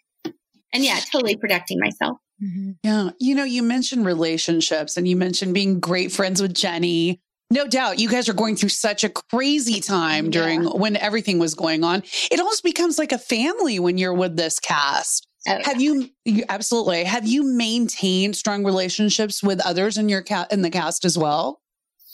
And 0.73 0.83
yeah, 0.83 0.99
totally 1.09 1.37
protecting 1.37 1.79
myself. 1.79 2.17
Mhm. 2.43 2.75
Yeah. 2.83 3.11
You 3.17 3.33
know, 3.33 3.45
you 3.45 3.63
mentioned 3.63 4.05
relationships 4.05 4.97
and 4.97 5.07
you 5.07 5.15
mentioned 5.15 5.53
being 5.53 5.79
great 5.79 6.11
friends 6.11 6.41
with 6.41 6.53
Jennie. 6.53 7.21
No 7.49 7.67
doubt 7.67 7.99
you 7.99 8.09
guys 8.09 8.27
are 8.27 8.33
going 8.33 8.57
through 8.57 8.69
such 8.69 9.05
a 9.05 9.09
crazy 9.09 9.79
time 9.79 10.31
during 10.31 10.65
when 10.65 10.97
everything 10.97 11.39
was 11.39 11.55
going 11.55 11.85
on. 11.85 12.03
It 12.29 12.39
almost 12.39 12.63
becomes 12.63 12.97
like 12.99 13.13
a 13.13 13.17
family 13.17 13.79
when 13.79 13.97
you're 13.97 14.13
with 14.13 14.35
this 14.35 14.59
cast. 14.59 15.27
Oh, 15.47 15.57
Have 15.63 15.81
you, 15.81 16.09
you 16.23 16.43
absolutely 16.49 17.03
have 17.03 17.25
you 17.25 17.43
maintained 17.43 18.35
strong 18.35 18.63
relationships 18.63 19.41
with 19.41 19.59
others 19.65 19.97
in 19.97 20.07
your 20.07 20.21
cat 20.21 20.51
in 20.51 20.61
the 20.61 20.69
cast 20.69 21.03
as 21.03 21.17
well? 21.17 21.61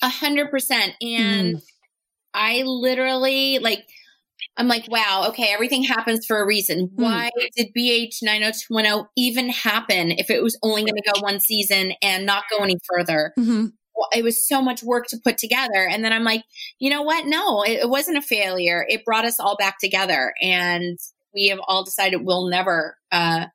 A 0.02 0.10
hundred 0.10 0.50
percent. 0.50 0.94
And 1.02 1.62
I 2.34 2.62
literally 2.64 3.60
like, 3.60 3.86
I'm 4.56 4.68
like, 4.68 4.86
wow, 4.90 5.26
okay, 5.30 5.52
everything 5.54 5.84
happens 5.84 6.26
for 6.26 6.40
a 6.42 6.46
reason. 6.46 6.90
Why 6.96 7.30
did 7.56 7.74
BH 7.78 8.24
90210 8.24 9.08
even 9.18 9.50
happen 9.50 10.12
if 10.12 10.30
it 10.30 10.42
was 10.42 10.58
only 10.64 10.82
going 10.84 10.96
to 10.96 11.12
go 11.14 11.20
one 11.22 11.40
season 11.40 11.94
and 12.02 12.26
not 12.26 12.44
go 12.50 12.64
any 12.64 12.78
further? 12.88 13.34
Mhm. 13.38 13.74
Well, 13.96 14.10
it 14.16 14.24
was 14.24 14.48
so 14.48 14.62
much 14.62 14.84
work 14.84 15.08
to 15.08 15.18
put 15.24 15.38
together. 15.40 15.88
And 15.90 16.04
then 16.04 16.14
I'm 16.14 16.24
like, 16.24 16.44
you 16.80 16.90
know 16.92 17.02
what? 17.02 17.26
No, 17.26 17.64
it, 17.64 17.80
it 17.82 17.90
wasn't 17.90 18.18
a 18.18 18.22
failure. 18.22 18.86
It 18.88 19.04
brought 19.04 19.26
us 19.26 19.40
all 19.40 19.58
back 19.58 19.80
together. 19.80 20.34
And 20.42 20.98
we 21.34 21.48
have 21.48 21.60
all 21.68 21.84
decided 21.84 22.26
we'll 22.26 22.48
never, 22.48 22.98
uh, 23.12 23.46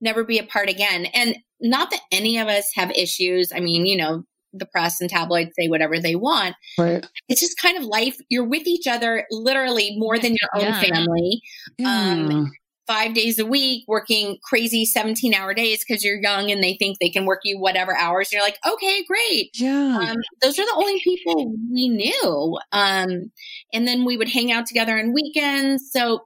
never 0.00 0.24
be 0.24 0.38
apart 0.38 0.68
again. 0.68 1.06
And 1.14 1.36
not 1.60 1.90
that 1.90 2.00
any 2.10 2.38
of 2.38 2.48
us 2.48 2.70
have 2.74 2.90
issues. 2.90 3.52
I 3.54 3.60
mean, 3.60 3.86
you 3.86 3.96
know, 3.96 4.24
the 4.52 4.66
press 4.66 5.00
and 5.00 5.08
tabloids 5.08 5.52
say 5.58 5.68
whatever 5.68 5.98
they 5.98 6.14
want. 6.16 6.54
Right. 6.76 7.06
It's 7.28 7.40
just 7.40 7.56
kind 7.56 7.78
of 7.78 7.84
life. 7.84 8.16
You're 8.28 8.44
with 8.48 8.66
each 8.66 8.86
other 8.86 9.26
literally 9.30 9.96
more 9.96 10.18
than 10.18 10.32
your 10.32 10.50
own 10.62 10.72
Yeah. 10.72 10.80
family 10.82 11.42
Um, 11.86 12.50
five 12.86 13.14
days 13.14 13.38
a 13.38 13.46
week, 13.46 13.84
working 13.86 14.36
crazy 14.42 14.84
17 14.84 15.32
hour 15.32 15.54
days 15.54 15.82
because 15.86 16.04
you're 16.04 16.20
young 16.20 16.50
and 16.50 16.62
they 16.62 16.74
think 16.74 16.98
they 16.98 17.08
can 17.08 17.24
work 17.24 17.40
you 17.44 17.58
whatever 17.58 17.96
hours. 17.96 18.26
And 18.28 18.32
you're 18.32 18.42
like, 18.42 18.58
okay, 18.66 19.04
great. 19.04 19.50
yeah. 19.54 19.98
Um, 20.10 20.16
those 20.42 20.58
are 20.58 20.66
the 20.66 20.74
only 20.76 21.00
people 21.00 21.54
we 21.72 21.88
knew. 21.88 22.58
Um, 22.72 23.30
and 23.72 23.86
then 23.88 24.04
we 24.04 24.16
would 24.18 24.28
hang 24.28 24.50
out 24.52 24.66
together 24.66 24.98
on 24.98 25.14
weekends. 25.14 25.88
So, 25.92 26.24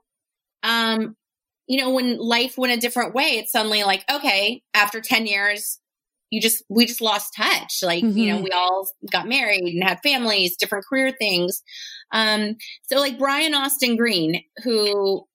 um, 0.63 1.15
you 1.67 1.79
know, 1.79 1.91
when 1.91 2.17
life 2.19 2.57
went 2.57 2.73
a 2.73 2.77
different 2.77 3.13
way, 3.15 3.37
it's 3.39 3.51
suddenly 3.51 3.83
like, 3.83 4.03
okay, 4.11 4.63
after 4.73 5.01
10 5.01 5.27
years, 5.27 5.79
you 6.31 6.41
just, 6.41 6.63
we 6.69 6.85
just 6.85 7.01
lost 7.01 7.33
touch. 7.35 7.79
Like, 7.83 8.07
you 8.13 8.27
know, 8.27 8.39
Mhm. 8.39 8.43
we 8.43 8.51
all 8.51 8.89
got 9.11 9.27
married 9.27 9.63
and 9.75 9.83
had 9.83 9.99
families, 10.03 10.57
different 10.57 10.85
career 10.87 11.11
things. 11.19 11.61
Um, 12.11 12.57
so 12.83 12.99
like 12.99 13.17
Brian 13.19 13.53
Austin 13.53 13.97
Green, 13.97 14.43
who, 14.63 15.25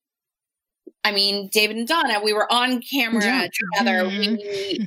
I 1.03 1.11
mean, 1.11 1.49
David 1.51 1.77
and 1.77 1.87
Donna, 1.87 2.21
we 2.23 2.33
were 2.33 2.51
on 2.51 2.81
camera 2.81 3.23
Yeah. 3.23 3.47
together. 3.53 4.09
Mhm. 4.09 4.37
We, 4.37 4.79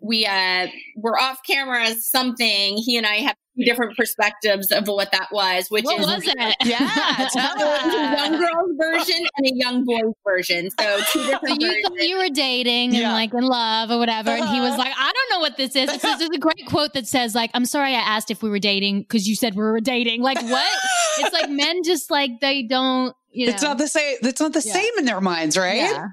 we 0.00 0.26
uh 0.26 0.68
were 0.96 1.18
off 1.20 1.40
camera 1.46 1.84
as 1.84 2.06
something 2.08 2.76
he 2.78 2.96
and 2.96 3.06
i 3.06 3.16
have 3.16 3.36
different 3.58 3.94
perspectives 3.96 4.72
of 4.72 4.88
what 4.88 5.12
that 5.12 5.28
was 5.30 5.66
which 5.70 5.84
What 5.84 6.00
is 6.00 6.06
was 6.06 6.22
it? 6.26 6.56
Yeah, 6.64 7.28
tell 7.32 7.60
a 7.60 8.16
young 8.16 8.40
girl's 8.40 8.70
version 8.80 9.26
and 9.36 9.46
a 9.46 9.54
young 9.54 9.84
boy's 9.84 10.14
version 10.26 10.70
so 10.80 10.98
two 11.10 11.20
So 11.24 11.26
different 11.32 11.60
you 11.60 11.68
versions 11.68 11.86
thought 11.88 12.08
you 12.08 12.18
were 12.18 12.28
dating 12.30 12.96
and 12.96 13.12
like 13.12 13.34
in 13.34 13.44
love 13.44 13.90
or 13.90 13.98
whatever, 13.98 14.30
and 14.30 14.48
he 14.48 14.60
was 14.60 14.70
Uh-huh. 14.70 14.78
like, 14.78 14.94
"I 14.96 15.12
don't 15.12 15.36
know 15.36 15.40
what 15.40 15.56
this 15.58 15.76
is." 15.76 15.90
This 16.00 16.20
is 16.22 16.30
a 16.34 16.38
great 16.38 16.64
quote 16.66 16.94
that 16.94 17.06
says, 17.06 17.34
"Like, 17.34 17.50
I'm 17.52 17.66
sorry 17.66 17.90
I 17.94 18.00
asked 18.00 18.30
if 18.30 18.42
we 18.42 18.48
were 18.48 18.58
dating 18.58 19.00
because 19.02 19.28
you 19.28 19.36
said 19.36 19.54
we 19.54 19.62
were 19.62 19.80
dating." 19.80 20.22
Like, 20.22 20.40
what? 20.42 20.78
it's 21.18 21.32
like 21.34 21.50
men 21.50 21.82
just 21.84 22.10
like 22.10 22.40
they 22.40 22.62
don't, 22.62 23.14
you 23.30 23.46
know. 23.48 23.52
it's 23.52 23.62
not 23.62 23.76
the 23.76 23.88
same. 23.88 24.16
It's 24.22 24.40
not 24.40 24.54
the 24.54 24.62
Yeah. 24.64 24.72
same 24.72 24.92
in 24.98 25.04
their 25.04 25.20
minds, 25.20 25.58
right? 25.58 25.76
Yeah. 25.76 26.06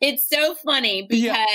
it's 0.00 0.28
so 0.28 0.54
funny 0.56 1.06
because 1.08 1.22
Yeah. 1.24 1.46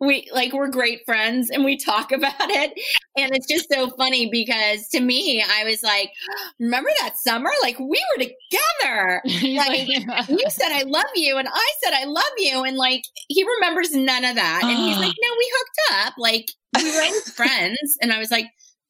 We 0.00 0.28
like 0.32 0.52
we're 0.52 0.68
great 0.68 1.04
friends 1.04 1.50
and 1.50 1.64
we 1.64 1.76
talk 1.76 2.12
about 2.12 2.34
it. 2.38 2.72
And 3.16 3.30
it's 3.34 3.46
just 3.46 3.70
so 3.70 3.90
funny 3.90 4.28
because 4.30 4.88
to 4.88 5.00
me 5.00 5.44
i 5.46 5.64
was 5.64 5.82
like 5.82 6.10
remember 6.58 6.90
that 7.00 7.16
summer? 7.16 7.50
Like 7.62 7.78
we 7.78 8.02
were 8.16 8.24
together. 8.24 9.22
Like, 9.60 9.88
you 10.28 10.44
said 10.48 10.70
I 10.72 10.84
love 10.86 11.04
you, 11.14 11.36
and 11.36 11.48
I 11.48 11.72
said 11.82 11.92
I 11.94 12.04
love 12.04 12.24
you, 12.38 12.64
and 12.64 12.76
like 12.76 13.02
he 13.28 13.44
remembers 13.56 13.92
none 13.92 14.24
of 14.24 14.36
that, 14.36 14.60
and 14.62 14.78
he's 14.78 14.96
like, 14.96 15.14
no, 15.20 15.28
we 15.38 15.52
hooked 15.54 16.06
up, 16.06 16.14
like 16.18 16.46
we 16.76 16.90
were 16.90 17.00
always 17.00 17.30
friends, 17.34 17.98
and 18.00 18.12
I 18.12 18.18
was 18.18 18.30
like, 18.30 18.46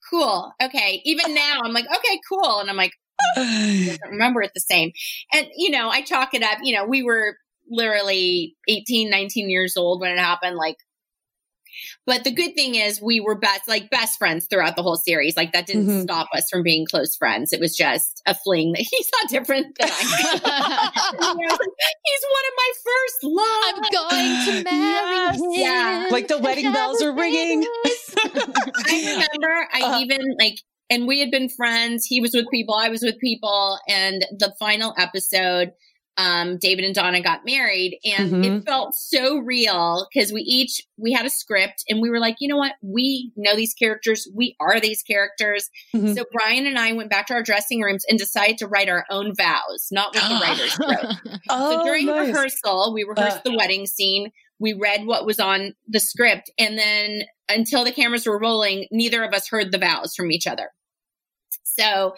cool, 0.09 0.53
okay. 0.63 1.01
Even 1.05 1.35
now, 1.35 1.61
I'm 1.65 1.73
like, 1.73 1.87
okay, 1.87 2.21
cool, 2.29 2.61
and 2.61 2.71
I'm 2.71 2.77
like, 2.77 2.93
oh, 3.37 3.43
I 3.43 3.99
remember 4.11 4.43
it 4.43 4.53
the 4.55 4.61
same, 4.61 4.93
and 5.33 5.47
you 5.57 5.71
know, 5.71 5.89
I 5.89 6.03
chalk 6.03 6.35
it 6.35 6.43
up. 6.43 6.59
You 6.63 6.75
know, 6.75 6.85
we 6.85 7.03
were 7.03 7.37
literally 7.69 8.57
18, 8.69 9.11
19 9.11 9.51
years 9.51 9.77
old 9.77 10.01
when 10.01 10.13
it 10.13 10.19
happened, 10.19 10.57
like 10.57 10.77
but 12.07 12.25
the 12.25 12.31
good 12.31 12.55
thing 12.55 12.75
is 12.75 13.01
we 13.01 13.21
were 13.21 13.39
best, 13.39 13.69
like 13.69 13.91
best 13.91 14.19
friends 14.19 14.47
throughout 14.49 14.77
the 14.77 14.83
whole 14.83 14.97
series. 14.97 15.37
Like 15.37 15.53
that 15.53 15.67
didn't 15.67 15.87
mm-hmm. 15.87 16.03
stop 16.03 16.29
us 16.35 16.49
from 16.51 16.63
being 16.63 16.87
close 16.87 17.17
friends. 17.17 17.53
It 17.53 17.61
was 17.61 17.77
just 17.77 18.23
a 18.27 18.35
fling 18.35 18.73
that 18.73 18.81
he 18.91 19.03
saw 19.03 19.29
different 19.29 19.77
than 19.79 19.89
I 19.91 19.95
He's 22.05 22.25
one 22.27 22.47
of 22.47 22.55
my 22.57 22.73
first 22.85 23.19
loves. 23.23 23.67
I'm 23.67 23.83
going 23.93 24.47
to 24.47 24.65
marry 24.71 25.17
yes. 25.17 25.37
him. 25.37 25.51
Yeah. 25.53 26.09
Like 26.11 26.29
the 26.29 26.39
wedding 26.39 26.73
bells 26.73 27.03
are 27.03 27.15
ringing. 27.15 27.65
I 27.65 29.25
remember 29.33 29.69
I 29.73 29.83
uh, 29.83 30.01
even 30.01 30.21
like 30.39 30.57
and 30.91 31.07
we 31.07 31.21
had 31.21 31.31
been 31.31 31.49
friends. 31.49 32.05
He 32.05 32.21
was 32.21 32.35
with 32.35 32.51
people, 32.51 32.75
I 32.75 32.89
was 32.89 33.03
with 33.03 33.19
people. 33.21 33.79
And 33.89 34.27
the 34.39 34.53
final 34.59 34.93
episode, 34.99 35.71
um, 36.17 36.59
David 36.59 36.85
and 36.85 36.95
Donna 36.95 37.23
got 37.23 37.45
married 37.45 37.99
and 38.05 38.31
mm-hmm. 38.31 38.45
it 38.45 38.65
felt 38.65 38.95
so 38.95 39.39
real 39.39 40.07
because 40.13 40.33
we 40.33 40.43
each, 40.43 40.83
we 40.97 41.13
had 41.13 41.25
a 41.25 41.31
script 41.31 41.85
and 41.89 42.01
we 42.01 42.11
were 42.11 42.19
like, 42.19 42.37
you 42.41 42.49
know 42.49 42.57
what? 42.57 42.75
We 42.83 43.33
know 43.37 43.57
these 43.57 43.75
characters. 43.75 44.29
We 44.35 44.57
are 44.61 44.81
these 44.81 45.03
characters. 45.03 45.71
Mm-hmm. 45.95 46.15
So 46.15 46.25
Brian 46.33 46.67
and 46.67 46.79
I 46.79 46.93
went 46.93 47.11
back 47.11 47.29
to 47.29 47.35
our 47.35 47.43
dressing 47.43 47.81
rooms 47.81 48.05
and 48.09 48.19
decided 48.19 48.59
to 48.59 48.67
write 48.67 48.89
our 48.89 49.07
own 49.11 49.35
vows, 49.35 49.89
not 49.91 50.15
what 50.15 50.29
the 50.29 50.47
writers 50.47 50.79
wrote. 50.81 51.39
oh, 51.49 51.79
so 51.79 51.85
during 51.85 52.07
nice. 52.07 52.29
rehearsal, 52.29 52.93
we 52.93 53.05
rehearsed 53.05 53.39
uh. 53.39 53.43
the 53.45 53.57
wedding 53.57 53.87
scene. 53.87 54.31
We 54.59 54.75
read 54.75 55.07
what 55.07 55.25
was 55.25 55.41
on 55.41 55.75
the 55.89 56.01
script 56.01 56.51
and 56.59 56.77
then 56.77 57.23
until 57.49 57.85
the 57.85 57.93
cameras 57.93 58.27
were 58.27 58.39
rolling, 58.39 58.87
neither 58.91 59.25
of 59.25 59.33
us 59.33 59.49
heard 59.49 59.73
the 59.73 59.79
vows 59.79 60.15
from 60.15 60.31
each 60.31 60.47
other. 60.47 60.71
So 61.65 62.15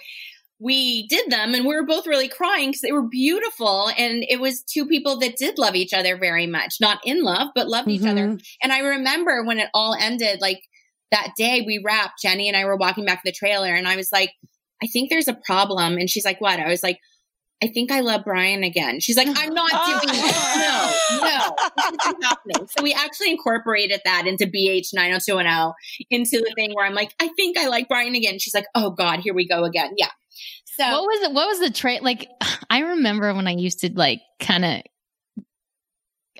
we 0.63 1.09
did 1.09 1.29
them 1.29 1.55
and 1.55 1.67
we 1.67 1.75
were 1.75 1.85
both 1.85 2.07
really 2.07 2.29
crying 2.29 2.71
because 2.71 2.83
they 2.83 2.93
were 2.93 3.09
beautiful. 3.09 3.91
And 3.99 4.25
it 4.29 4.41
was 4.41 4.63
two 4.63 4.87
people 4.87 5.19
that 5.19 5.37
did 5.37 5.59
love 5.59 5.75
each 5.75 5.93
other 5.93 6.17
very 6.17 6.47
much, 6.47 6.77
not 6.81 7.01
in 7.05 7.23
love, 7.23 7.49
but 7.55 7.69
loved 7.69 7.89
mm-hmm. 7.89 8.05
each 8.05 8.09
other. 8.09 8.29
Mm-hmm. 8.29 8.37
And 8.63 8.73
I 8.73 8.79
remember 8.81 9.45
when 9.45 9.59
it 9.59 9.69
all 9.75 9.97
ended, 9.99 10.41
like 10.41 10.63
that 11.11 11.33
day 11.37 11.65
we 11.67 11.83
wrapped, 11.85 12.23
Jennie 12.23 12.49
and 12.49 12.57
I 12.57 12.65
were 12.65 12.77
walking 12.77 13.05
back 13.05 13.23
to 13.23 13.31
the 13.31 13.33
trailer 13.33 13.75
and 13.75 13.89
I 13.89 13.97
was 13.97 14.13
like, 14.13 14.31
I 14.83 14.87
think 14.87 15.11
there's 15.11 15.29
a 15.29 15.39
problem. 15.45 15.95
And 15.95 16.09
she's 16.09 16.25
like, 16.25 16.41
what? 16.41 16.61
I 16.61 16.69
was 16.69 16.83
like, 16.83 16.99
I 17.63 17.69
think 17.69 17.93
I 17.93 18.01
love 18.01 18.23
Brian 18.25 18.65
again. 18.65 18.99
She's 18.99 19.17
like, 19.17 19.29
I'm 19.29 19.55
not 19.55 19.71
doing 19.87 20.01
this. 20.15 20.57
No, 20.57 20.93
no, 21.23 21.57
happening. 22.23 22.69
So 22.77 22.83
we 22.83 22.93
actually 22.93 23.31
incorporated 23.31 24.01
that 24.05 24.27
into 24.27 24.47
BH 24.47 24.89
90210 24.93 25.73
into 26.11 26.39
the 26.39 26.53
thing 26.57 26.73
where 26.75 26.85
I'm 26.85 26.95
like, 26.95 27.15
I 27.21 27.29
think 27.37 27.57
I 27.57 27.69
like 27.69 27.89
Brian 27.89 28.17
again. 28.17 28.41
She's 28.41 28.55
like, 28.55 28.67
oh 28.75 28.91
God, 28.91 29.21
here 29.21 29.33
we 29.35 29.47
go 29.47 29.63
again. 29.63 29.93
Yeah. 29.97 30.09
So 30.77 30.85
what 30.91 31.03
was 31.03 31.23
it? 31.23 31.33
What 31.33 31.49
was 31.49 31.61
the 31.61 31.71
trait? 31.71 32.03
Like, 32.03 32.29
I 32.71 32.81
remember 32.81 33.35
when 33.35 33.47
I 33.47 33.53
used 33.53 33.81
to 33.81 33.93
like 33.93 34.21
kind 34.41 34.65
of. 34.65 34.83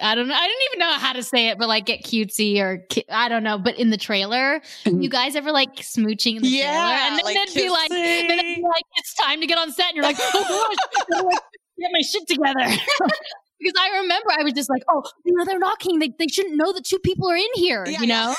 I 0.01 0.15
don't 0.15 0.27
know. 0.27 0.35
I 0.35 0.49
didn't 0.49 0.63
even 0.71 0.79
know 0.79 0.93
how 0.99 1.13
to 1.13 1.23
say 1.23 1.49
it, 1.49 1.59
but 1.59 1.69
like 1.69 1.85
get 1.85 2.03
cutesy 2.03 2.59
or 2.61 2.87
I 3.11 3.29
don't 3.29 3.45
know. 3.45 3.59
But 3.59 3.79
in 3.79 3.91
the 3.91 3.99
trailer, 3.99 4.63
mm-hmm. 4.85 5.03
you 5.03 5.11
guys 5.11 5.37
ever 5.37 5.53
like 5.53 5.77
smooching 5.77 6.37
in 6.37 6.43
the 6.43 6.49
yeah, 6.49 6.73
trailer, 6.73 6.95
and 6.95 7.19
then 7.19 7.25
like 7.27 7.47
they'd 7.47 7.63
be 7.63 7.69
like, 7.69 7.91
then 7.91 8.39
be 8.39 8.63
like, 8.63 8.85
it's 8.97 9.15
time 9.15 9.41
to 9.43 9.47
get 9.47 9.59
on 9.59 9.71
set, 9.71 9.89
and 9.89 9.97
you're 9.97 10.05
like, 10.05 10.17
oh 10.19 10.77
gosh, 11.11 11.39
get 11.79 11.91
my 11.93 12.01
shit 12.01 12.27
together. 12.27 12.83
because 13.63 13.79
I 13.79 13.99
remember 14.01 14.31
I 14.39 14.43
was 14.43 14.53
just 14.53 14.69
like, 14.69 14.83
oh, 14.89 15.03
you 15.25 15.35
know, 15.35 15.45
they're 15.45 15.59
knocking. 15.59 15.99
They, 15.99 16.13
they 16.19 16.29
shouldn't 16.29 16.57
know 16.57 16.73
that 16.73 16.85
two 16.85 16.99
people 16.99 17.31
are 17.31 17.37
in 17.37 17.49
here, 17.55 17.85
yeah, 17.87 18.01
you 18.01 18.07
know? 18.07 18.35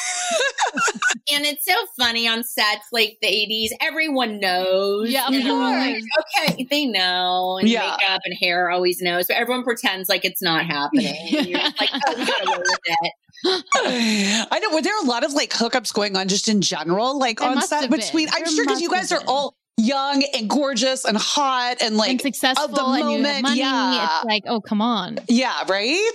and 1.34 1.46
it's 1.46 1.66
so 1.66 1.76
funny 1.98 2.28
on 2.28 2.44
sets 2.44 2.88
like 2.92 3.18
the 3.22 3.28
80s. 3.28 3.70
Everyone 3.82 4.40
knows. 4.40 5.10
Yeah, 5.10 5.28
of 5.28 5.34
course. 5.34 5.44
Like, 5.46 6.04
okay, 6.20 6.68
they 6.70 6.86
know. 6.86 7.58
And 7.60 7.70
yeah. 7.70 7.98
makeup 8.00 8.22
and 8.26 8.36
hair 8.40 8.70
always 8.70 9.02
knows. 9.02 9.28
But 9.28 9.38
everyone 9.38 9.64
pretends 9.64 10.10
like 10.10 10.26
it's 10.26 10.42
not 10.42 10.66
happening. 10.66 11.16
you're 11.28 11.60
like, 11.60 11.90
oh, 11.94 12.16
we 12.18 12.26
got 12.26 12.48
away 12.48 12.58
with 12.58 12.80
it. 12.86 13.14
I 14.52 14.60
know. 14.60 14.76
Were 14.76 14.82
there 14.82 14.98
a 15.02 15.06
lot 15.06 15.24
of 15.24 15.34
like 15.34 15.52
hookups 15.52 15.94
going 15.94 16.16
on 16.16 16.28
just 16.28 16.48
in 16.48 16.62
general, 16.62 17.18
like 17.18 17.40
there 17.40 17.50
on 17.50 17.62
set 17.62 17.90
between? 17.90 18.30
I'm 18.32 18.46
sure 18.46 18.66
because 18.66 18.82
you 18.82 18.90
guys 18.90 19.12
are 19.12 19.24
all 19.28 19.56
young 19.78 20.24
and 20.34 20.50
gorgeous 20.50 21.06
and 21.06 21.18
hot 21.18 21.78
and 21.82 21.98
like 21.98 22.12
and 22.12 22.22
successful 22.22 22.66
of 22.66 22.76
the 22.76 22.82
moment. 22.82 23.42
money. 23.44 23.60
Yeah. 23.60 24.18
It's 24.18 24.26
like, 24.26 24.44
oh, 24.48 24.62
come 24.62 24.82
on. 24.82 25.20
Yeah, 25.28 25.64
right? 25.68 26.12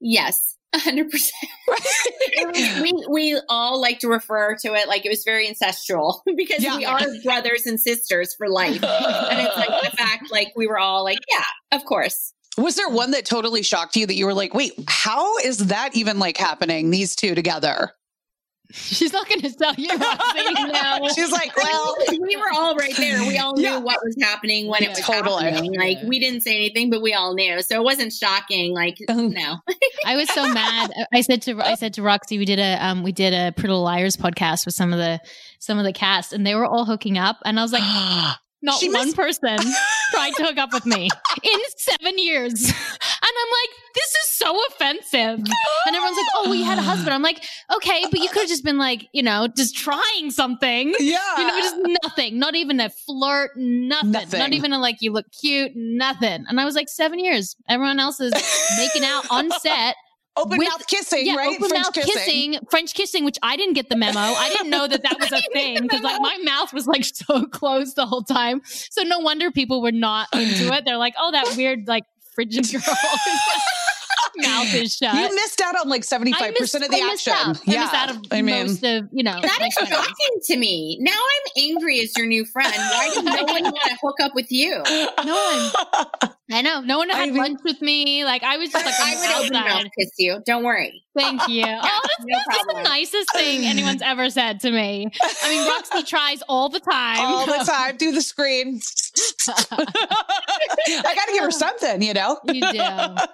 Yes. 0.00 0.56
100%. 0.74 1.30
we, 2.82 3.06
we 3.08 3.40
all 3.48 3.80
like 3.80 4.00
to 4.00 4.08
refer 4.08 4.56
to 4.56 4.74
it 4.74 4.88
like 4.88 5.06
it 5.06 5.08
was 5.08 5.22
very 5.24 5.46
ancestral 5.48 6.22
because 6.36 6.62
yeah. 6.62 6.76
we 6.76 6.84
are 6.84 7.00
brothers 7.22 7.66
and 7.66 7.80
sisters 7.80 8.34
for 8.34 8.48
life. 8.48 8.82
and 8.82 9.40
it's 9.40 9.56
like 9.56 9.90
the 9.90 9.96
fact, 9.96 10.32
like, 10.32 10.52
we 10.56 10.66
were 10.66 10.78
all 10.78 11.04
like, 11.04 11.18
yeah, 11.30 11.76
of 11.76 11.84
course. 11.84 12.32
Was 12.56 12.76
there 12.76 12.88
one 12.88 13.12
that 13.12 13.24
totally 13.24 13.62
shocked 13.62 13.96
you 13.96 14.06
that 14.06 14.14
you 14.14 14.26
were 14.26 14.34
like, 14.34 14.54
wait, 14.54 14.72
how 14.86 15.38
is 15.38 15.58
that 15.58 15.96
even 15.96 16.18
like 16.18 16.36
happening, 16.36 16.90
these 16.90 17.16
two 17.16 17.34
together? 17.34 17.92
She's 18.70 19.12
not 19.12 19.28
going 19.28 19.42
to 19.42 19.52
tell 19.52 19.74
you. 19.76 19.88
no. 19.88 21.08
She's 21.14 21.30
like, 21.30 21.56
well, 21.56 21.96
we 22.20 22.36
were 22.36 22.50
all 22.52 22.74
right 22.74 22.96
there. 22.96 23.20
We 23.20 23.38
all 23.38 23.54
knew 23.54 23.62
yeah. 23.62 23.78
what 23.78 24.00
was 24.02 24.16
happening 24.20 24.68
when 24.68 24.82
yeah, 24.82 24.88
it 24.88 24.96
was 24.96 25.00
totally. 25.00 25.44
happening. 25.44 25.74
Like 25.78 25.98
we 26.04 26.18
didn't 26.18 26.40
say 26.40 26.56
anything, 26.56 26.90
but 26.90 27.02
we 27.02 27.12
all 27.12 27.34
knew, 27.34 27.62
so 27.62 27.76
it 27.76 27.84
wasn't 27.84 28.12
shocking. 28.12 28.74
Like 28.74 28.96
no, 29.08 29.58
I 30.06 30.16
was 30.16 30.28
so 30.30 30.48
mad. 30.48 30.92
I 31.12 31.20
said 31.20 31.42
to 31.42 31.60
I 31.60 31.74
said 31.74 31.94
to 31.94 32.02
Roxy, 32.02 32.38
we 32.38 32.44
did 32.44 32.58
a 32.58 32.84
um 32.84 33.02
we 33.02 33.12
did 33.12 33.32
a 33.34 33.52
Pretty 33.52 33.74
Liars 33.74 34.16
podcast 34.16 34.66
with 34.66 34.74
some 34.74 34.92
of 34.92 34.98
the 34.98 35.20
some 35.58 35.78
of 35.78 35.84
the 35.84 35.92
cast, 35.92 36.32
and 36.32 36.46
they 36.46 36.54
were 36.54 36.66
all 36.66 36.84
hooking 36.84 37.18
up, 37.18 37.36
and 37.44 37.58
I 37.58 37.62
was 37.62 37.72
like. 37.72 37.82
Not 38.64 38.80
she 38.80 38.88
one 38.88 39.12
person 39.12 39.58
tried 40.10 40.32
to 40.36 40.42
hook 40.42 40.56
up 40.56 40.72
with 40.72 40.86
me 40.86 41.10
in 41.42 41.60
seven 41.76 42.18
years. 42.18 42.64
And 42.64 42.72
I'm 42.72 43.50
like, 43.50 43.94
this 43.94 44.08
is 44.08 44.28
so 44.30 44.58
offensive. 44.68 45.38
And 45.38 45.94
everyone's 45.94 46.16
like, 46.16 46.26
oh, 46.36 46.50
we 46.50 46.62
had 46.62 46.78
a 46.78 46.82
husband. 46.82 47.12
I'm 47.12 47.20
like, 47.20 47.44
okay, 47.76 48.04
but 48.10 48.20
you 48.20 48.28
could 48.28 48.40
have 48.40 48.48
just 48.48 48.64
been 48.64 48.78
like, 48.78 49.06
you 49.12 49.22
know, 49.22 49.48
just 49.54 49.76
trying 49.76 50.30
something. 50.30 50.94
Yeah. 50.98 51.38
You 51.38 51.46
know, 51.46 51.58
just 51.58 51.76
nothing. 52.02 52.38
Not 52.38 52.54
even 52.54 52.80
a 52.80 52.88
flirt, 52.88 53.50
nothing. 53.56 54.12
nothing. 54.12 54.38
Not 54.40 54.54
even 54.54 54.72
a 54.72 54.78
like, 54.78 54.96
you 55.00 55.12
look 55.12 55.26
cute, 55.30 55.72
nothing. 55.74 56.46
And 56.48 56.58
I 56.58 56.64
was 56.64 56.74
like, 56.74 56.88
seven 56.88 57.18
years. 57.18 57.56
Everyone 57.68 58.00
else 58.00 58.18
is 58.18 58.32
making 58.78 59.04
out 59.04 59.26
on 59.30 59.50
set 59.60 59.96
Open 60.36 60.58
with, 60.58 60.68
mouth 60.68 60.86
kissing, 60.88 61.26
yeah, 61.26 61.36
right? 61.36 61.56
Open 61.56 61.68
French 61.68 61.84
mouth 61.84 61.94
kissing. 61.94 62.52
kissing. 62.52 62.66
French 62.68 62.94
kissing, 62.94 63.24
which 63.24 63.38
I 63.42 63.56
didn't 63.56 63.74
get 63.74 63.88
the 63.88 63.96
memo. 63.96 64.18
I 64.18 64.48
didn't 64.50 64.70
know 64.70 64.88
that 64.88 65.02
that 65.02 65.20
was 65.20 65.30
a 65.30 65.40
thing 65.52 65.82
because 65.82 66.00
like 66.02 66.20
my 66.20 66.38
mouth 66.42 66.72
was 66.72 66.88
like 66.88 67.04
so 67.04 67.46
closed 67.52 67.94
the 67.94 68.06
whole 68.06 68.22
time. 68.22 68.60
So 68.64 69.02
no 69.02 69.20
wonder 69.20 69.52
people 69.52 69.80
were 69.80 69.92
not 69.92 70.28
into 70.34 70.72
it. 70.72 70.84
They're 70.84 70.98
like, 70.98 71.14
oh, 71.20 71.30
that 71.30 71.54
weird 71.56 71.86
like 71.86 72.04
frigid 72.34 72.68
girl. 72.72 72.82
Mouth 74.36 74.74
is 74.74 74.96
shut. 74.98 75.14
You 75.14 75.34
missed 75.34 75.60
out 75.60 75.76
on 75.76 75.88
like 75.88 76.02
75% 76.02 76.54
missed, 76.58 76.74
of 76.74 76.80
the 76.82 76.88
I 76.92 77.10
action. 77.12 77.32
Out. 77.34 77.60
Yeah. 77.66 77.74
I 77.74 77.80
missed 77.82 77.94
out 77.94 78.10
of 78.10 78.22
I 78.30 78.42
mean, 78.42 78.66
most 78.66 78.84
of, 78.84 79.08
you 79.12 79.22
know. 79.22 79.40
That 79.40 79.58
is 79.62 79.88
shocking 79.88 80.40
to 80.44 80.56
me. 80.56 80.98
Now 81.00 81.12
I'm 81.12 81.62
angry 81.64 82.00
as 82.00 82.16
your 82.16 82.26
new 82.26 82.44
friend. 82.44 82.74
Why 82.74 83.10
did 83.14 83.24
no 83.24 83.44
one 83.44 83.62
want 83.64 83.76
to 83.84 83.96
hook 84.02 84.16
up 84.20 84.34
with 84.34 84.50
you? 84.50 84.82
No 85.24 85.72
one. 86.22 86.30
I 86.52 86.60
know. 86.60 86.80
No 86.80 86.98
one 86.98 87.08
had 87.10 87.22
I 87.22 87.26
mean, 87.26 87.36
lunch 87.36 87.60
with 87.64 87.80
me. 87.80 88.24
Like 88.24 88.42
I 88.42 88.56
was 88.56 88.70
just 88.70 88.84
like, 88.84 88.94
I 88.98 89.16
would 89.16 89.46
open 89.46 89.52
mouth 89.52 89.86
kiss 89.98 90.10
you. 90.18 90.42
Don't 90.44 90.64
worry. 90.64 91.02
Thank 91.16 91.46
you. 91.48 91.64
oh, 91.66 92.00
that's, 92.02 92.24
no 92.24 92.38
that's 92.48 92.74
the 92.74 92.82
nicest 92.82 93.32
thing 93.32 93.64
anyone's 93.64 94.02
ever 94.02 94.30
said 94.30 94.60
to 94.60 94.70
me. 94.70 95.10
I 95.42 95.48
mean, 95.48 95.68
Roxy 95.68 96.02
tries 96.02 96.42
all 96.48 96.68
the 96.68 96.80
time. 96.80 97.20
All 97.20 97.46
the 97.46 97.64
time. 97.64 97.96
Do 97.96 98.12
the 98.12 98.22
screen. 98.22 98.80
I 99.48 101.14
got 101.14 101.26
to 101.26 101.32
give 101.32 101.44
her 101.44 101.50
something, 101.50 102.02
you 102.02 102.14
know. 102.14 102.38
You 102.44 102.60
do. 102.60 102.78
well, 102.78 103.28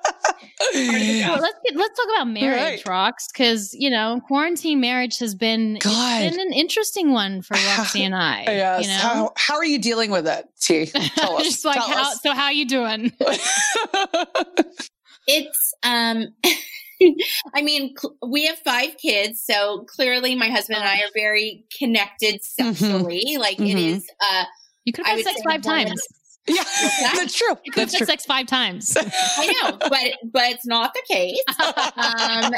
let's 1.41 1.59
get, 1.65 1.77
let's 1.77 1.97
talk 1.97 2.07
about 2.17 2.29
marriage, 2.29 2.85
right. 2.87 3.15
Rox, 3.15 3.33
because 3.33 3.75
you 3.75 3.89
know, 3.91 4.21
quarantine 4.27 4.81
marriage 4.81 5.19
has 5.19 5.35
been 5.35 5.79
been 5.83 6.41
an 6.41 6.53
interesting 6.53 7.13
one 7.13 7.43
for 7.43 7.55
Roxy 7.77 8.05
and 8.05 8.15
I. 8.15 8.43
yes. 8.43 8.85
You 8.85 8.89
know? 8.89 8.99
How, 8.99 9.33
how 9.37 9.57
are 9.57 9.65
you 9.65 9.79
dealing 9.79 10.11
with 10.11 10.27
it? 10.27 10.47
T? 10.61 10.87
Tell 10.87 11.37
us. 11.37 11.45
Just 11.45 11.65
like 11.65 11.77
Tell 11.77 11.89
how, 11.89 12.11
us. 12.11 12.23
so 12.23 12.35
how 12.35 12.51
you 12.51 12.67
doing? 12.67 13.13
it's 15.27 15.75
um 15.83 16.27
I 17.55 17.63
mean, 17.63 17.95
cl- 17.97 18.17
we 18.27 18.47
have 18.47 18.59
five 18.59 18.97
kids, 18.99 19.41
so 19.43 19.87
clearly 19.89 20.35
my 20.35 20.49
husband 20.49 20.79
and 20.79 20.89
I 20.89 20.99
are 20.99 21.11
very 21.15 21.65
connected 21.77 22.43
mm-hmm. 22.43 22.73
sexually. 22.73 23.25
Mm-hmm. 23.29 23.41
Like 23.41 23.57
mm-hmm. 23.57 23.79
it 23.79 23.79
is 23.79 24.11
uh 24.21 24.45
You 24.85 24.93
could 24.93 25.07
have 25.07 25.17
had 25.17 25.25
sex 25.27 25.41
five 25.47 25.63
times. 25.63 26.01
Yeah, 26.47 26.65
that's 27.15 27.37
true. 27.37 27.55
You 27.65 27.71
could 27.71 27.83
That's 27.83 27.93
have 27.93 27.99
true. 27.99 28.07
sex 28.07 28.25
five 28.25 28.47
times. 28.47 28.97
I 29.37 29.53
know, 29.63 29.77
but 29.79 30.15
but 30.33 30.43
it's 30.51 30.67
not 30.67 30.95
the 30.95 31.03
case. 31.07 31.39
Um, 31.97 32.53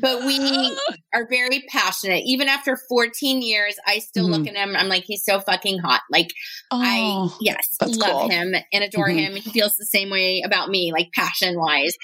but 0.00 0.24
we 0.24 0.78
are 1.12 1.26
very 1.28 1.64
passionate. 1.68 2.22
Even 2.24 2.48
after 2.48 2.78
14 2.88 3.42
years, 3.42 3.76
I 3.86 3.98
still 3.98 4.30
look 4.30 4.46
at 4.46 4.54
him. 4.54 4.76
I'm 4.76 4.88
like, 4.88 5.02
he's 5.04 5.24
so 5.24 5.40
fucking 5.40 5.78
hot. 5.80 6.02
Like 6.12 6.28
I 6.70 7.00
Oh, 7.02 7.36
yes, 7.40 7.58
love 7.82 8.20
cool. 8.20 8.28
him 8.30 8.54
and 8.72 8.84
adore 8.84 9.08
Mhm. 9.08 9.18
him. 9.18 9.34
He 9.34 9.50
feels 9.50 9.76
the 9.76 9.84
same 9.84 10.10
way 10.10 10.40
about 10.46 10.70
me, 10.70 10.92
like 10.92 11.08
passion 11.12 11.58
wise. 11.58 11.94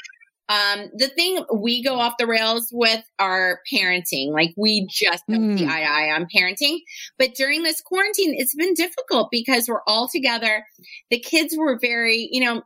Um, 0.50 0.86
the 0.96 1.06
thing 1.06 1.44
we 1.54 1.80
go 1.80 1.94
off 2.00 2.14
the 2.18 2.26
rails 2.26 2.70
with 2.72 3.04
our 3.20 3.60
parenting, 3.72 4.32
like 4.32 4.50
we 4.56 4.86
just 4.90 5.22
don't 5.28 5.56
see 5.56 5.64
Mm. 5.64 5.70
eye 5.70 5.80
to 5.80 5.86
eye 5.86 6.10
on 6.12 6.26
parenting. 6.34 6.78
But 7.18 7.34
during 7.36 7.62
this 7.62 7.80
quarantine, 7.80 8.34
it's 8.36 8.56
been 8.56 8.74
difficult 8.74 9.28
because 9.30 9.68
we're 9.68 9.84
all 9.86 10.08
together. 10.08 10.66
The 11.10 11.20
kids 11.20 11.54
were 11.56 11.78
very, 11.80 12.28
you 12.32 12.44
know, 12.44 12.62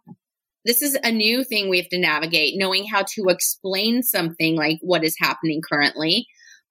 this 0.65 0.81
is 0.81 0.97
a 1.05 1.13
new 1.13 1.45
thing 1.45 1.69
we 1.69 1.77
have 1.77 1.91
to 1.91 1.99
navigate, 1.99 2.55
knowing 2.57 2.87
how 2.87 3.03
to 3.03 3.25
explain 3.29 4.03
something 4.03 4.57
like 4.57 4.79
what 4.81 5.05
is 5.05 5.17
happening 5.19 5.61
currently. 5.61 6.27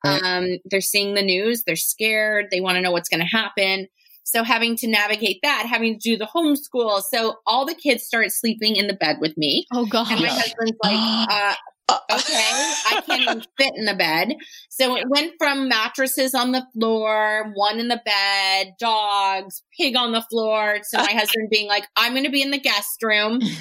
Um, 0.06 0.58
they're 0.66 0.82
seeing 0.82 1.14
the 1.14 1.22
news, 1.22 1.64
they're 1.64 1.76
scared, 1.76 2.48
they 2.52 2.60
want 2.60 2.76
to 2.76 2.82
know 2.82 2.92
what's 2.92 3.08
going 3.08 3.22
to 3.22 3.26
happen. 3.26 3.88
So 4.24 4.44
having 4.44 4.76
to 4.78 4.88
navigate 4.88 5.40
that, 5.44 5.66
having 5.70 6.00
to 6.00 6.00
do 6.00 6.18
the 6.18 6.26
homeschool. 6.34 7.02
So 7.10 7.36
all 7.46 7.66
the 7.66 7.76
kids 7.76 8.04
started 8.04 8.32
sleeping 8.32 8.76
in 8.76 8.88
the 8.88 8.94
bed 8.94 9.18
with 9.20 9.38
me. 9.38 9.66
Oh 9.72 9.86
god. 9.86 10.08
And 10.12 10.20
my 10.22 10.28
Yeah. 10.28 10.34
husband's 10.34 10.78
like, 10.84 11.00
uh, 11.30 11.56
Uh, 11.90 11.98
okay, 12.12 12.50
I 12.88 12.96
can't 13.06 13.22
even 13.24 13.42
fit 13.60 13.74
in 13.76 13.84
the 13.84 13.94
bed. 13.94 14.36
So 14.70 14.96
it 14.96 15.04
went 15.10 15.34
from 15.38 15.68
mattresses 15.68 16.34
on 16.34 16.54
the 16.54 16.66
floor, 16.74 17.52
one 17.56 17.78
in 17.78 17.90
the 17.90 18.02
bed, 18.06 18.74
dogs, 18.80 19.62
pig 19.78 19.98
on 19.98 20.14
the 20.14 20.22
floor, 20.32 20.80
to 20.92 20.98
my 20.98 21.12
husband 21.12 21.50
being 21.52 21.68
like, 21.68 21.84
I'm 21.98 22.14
going 22.14 22.24
to 22.24 22.32
be 22.32 22.42
in 22.42 22.52
the 22.52 22.58
guest 22.60 23.04
room. 23.04 23.42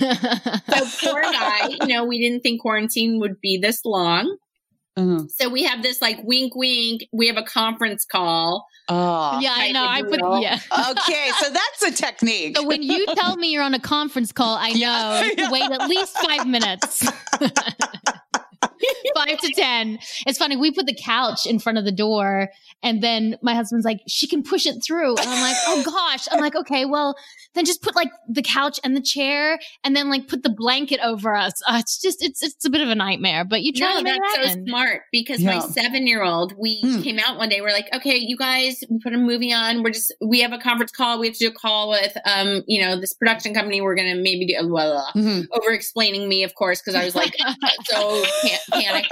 So 0.70 0.86
poor 1.02 1.20
guy, 1.32 1.64
you 1.80 1.92
know, 1.92 2.04
we 2.04 2.20
didn't 2.20 2.42
think 2.42 2.62
quarantine 2.62 3.18
would 3.18 3.40
be 3.40 3.58
this 3.58 3.84
long. 3.84 4.36
Uh, 4.96 5.20
So 5.28 5.48
we 5.48 5.62
have 5.64 5.82
this 5.82 6.00
like 6.02 6.18
wink, 6.22 6.54
wink. 6.54 7.08
We 7.12 7.26
have 7.28 7.36
a 7.36 7.42
conference 7.42 8.04
call. 8.04 8.66
oh. 8.88 9.38
yeah, 9.40 9.54
I 9.56 9.72
know. 9.72 9.86
I 9.86 10.02
put 10.02 10.20
deal. 10.20 10.40
yeah. 10.40 10.58
Okay, 10.90 11.30
so 11.40 11.50
that's 11.50 11.82
a 11.82 11.92
technique. 12.02 12.56
So 12.56 12.66
when 12.66 12.82
you 12.82 13.06
tell 13.14 13.36
me 13.36 13.52
you're 13.52 13.62
on 13.62 13.74
a 13.74 13.80
conference 13.80 14.32
call, 14.32 14.56
I 14.60 14.68
know 14.72 14.78
Yeah. 15.36 15.46
to 15.46 15.52
wait 15.52 15.70
at 15.70 15.88
least 15.88 16.16
five 16.18 16.46
minutes. 16.46 17.06
five 19.14 19.38
to 19.38 19.52
ten. 19.54 19.98
It's 20.26 20.38
funny. 20.38 20.56
We 20.56 20.70
put 20.70 20.86
the 20.86 20.94
couch 20.94 21.46
in 21.46 21.58
front 21.58 21.78
of 21.78 21.84
the 21.84 21.92
door, 21.92 22.50
and 22.82 23.02
then 23.02 23.36
my 23.42 23.54
husband's 23.54 23.84
like, 23.84 24.00
"She 24.08 24.26
can 24.26 24.42
push 24.42 24.66
it 24.66 24.82
through," 24.84 25.16
and 25.16 25.28
I'm 25.28 25.40
like, 25.40 25.56
"Oh 25.66 25.82
gosh!" 25.86 26.26
I'm 26.30 26.40
like, 26.40 26.54
"Okay, 26.56 26.84
well, 26.84 27.14
then 27.54 27.64
just 27.64 27.82
put 27.82 27.94
like 27.96 28.10
the 28.28 28.42
couch 28.42 28.78
and 28.84 28.96
the 28.96 29.00
chair, 29.02 29.58
and 29.84 29.94
then 29.94 30.08
like 30.10 30.28
put 30.28 30.42
the 30.42 30.50
blanket 30.50 31.00
over 31.02 31.34
us." 31.34 31.52
Uh, 31.68 31.76
it's 31.80 32.00
just 32.00 32.22
it's 32.24 32.42
it's 32.42 32.64
a 32.64 32.70
bit 32.70 32.80
of 32.80 32.88
a 32.88 32.94
nightmare, 32.94 33.44
but 33.44 33.62
you 33.62 33.72
try 33.72 33.92
No, 33.92 33.98
to 33.98 34.04
make 34.04 34.20
that's 34.20 34.34
it 34.38 34.42
so 34.42 34.48
happen. 34.48 34.66
smart 34.66 35.02
because 35.12 35.40
Yeah. 35.40 35.58
my 35.58 35.66
seven 35.66 36.06
year 36.06 36.22
old, 36.22 36.54
we 36.58 36.80
Hmm. 36.82 37.02
came 37.02 37.18
out 37.18 37.38
one 37.38 37.48
day. 37.48 37.60
We're 37.60 37.72
like, 37.72 37.88
okay, 37.94 38.16
you 38.16 38.36
guys, 38.36 38.82
we 38.90 38.98
put 38.98 39.12
a 39.14 39.18
movie 39.18 39.52
on. 39.52 39.82
We're 39.82 39.90
just, 39.90 40.12
we 40.20 40.40
have 40.40 40.52
a 40.52 40.58
conference 40.58 40.90
call. 40.92 41.18
We 41.20 41.26
have 41.28 41.36
to 41.36 41.46
do 41.46 41.48
a 41.48 41.52
call 41.54 41.90
with, 41.90 42.16
um, 42.24 42.62
you 42.66 42.80
know, 42.80 42.98
this 43.00 43.12
production 43.12 43.54
company. 43.54 43.80
We're 43.80 43.94
going 43.94 44.14
to 44.14 44.20
maybe 44.20 44.46
do, 44.46 44.54
blah, 44.66 44.86
blah, 44.90 45.10
blah. 45.12 45.22
Mhm. 45.22 45.46
over 45.52 45.70
explaining 45.70 46.28
me, 46.28 46.42
of 46.42 46.54
course, 46.54 46.80
because 46.80 46.94
I 46.94 47.04
was 47.04 47.14
like, 47.14 47.34
so 47.84 48.24
pan- 48.42 48.58
panicked. 48.72 49.08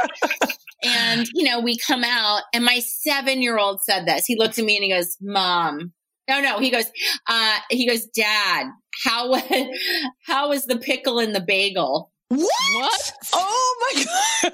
And, 0.82 1.26
you 1.34 1.44
know, 1.44 1.60
we 1.60 1.76
come 1.76 2.04
out 2.04 2.42
and 2.54 2.64
my 2.64 2.78
seven 2.80 3.42
year 3.42 3.58
old 3.58 3.82
said 3.82 4.06
this. 4.06 4.24
He 4.26 4.36
looked 4.36 4.58
at 4.58 4.64
me 4.64 4.76
and 4.76 4.84
he 4.84 4.90
goes, 4.90 5.16
Mom. 5.20 5.92
No, 6.28 6.40
no. 6.40 6.58
He 6.58 6.70
goes, 6.70 6.86
uh, 7.26 7.58
he 7.70 7.86
goes, 7.86 8.06
Dad, 8.06 8.66
how, 9.04 9.30
was 9.30 9.42
how 10.26 10.48
was 10.48 10.66
the 10.66 10.78
pickle 10.78 11.18
in 11.18 11.32
the 11.32 11.40
bagel? 11.40 12.10
What? 12.28 12.46
What? 12.74 13.12
Oh 13.32 13.92
my 13.94 14.04
god! 14.04 14.52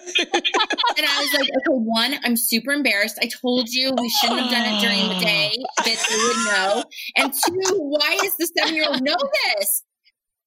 And 0.97 1.07
I 1.07 1.21
was 1.21 1.33
like, 1.35 1.42
okay, 1.42 1.61
one, 1.66 2.14
I'm 2.25 2.35
super 2.35 2.73
embarrassed. 2.73 3.19
I 3.21 3.29
told 3.42 3.69
you 3.69 3.92
we 4.01 4.09
shouldn't 4.09 4.40
have 4.40 4.51
done 4.51 4.64
it 4.64 4.81
during 4.81 5.09
the 5.11 5.23
day 5.23 5.53
that 5.85 6.07
they 6.09 6.16
would 6.16 6.47
know. 6.47 6.85
And 7.16 7.35
two, 7.35 7.77
why 7.77 8.16
does 8.23 8.35
the 8.38 8.49
seven 8.57 8.75
year 8.75 8.87
old 8.88 9.03
know 9.03 9.16
this? 9.59 9.83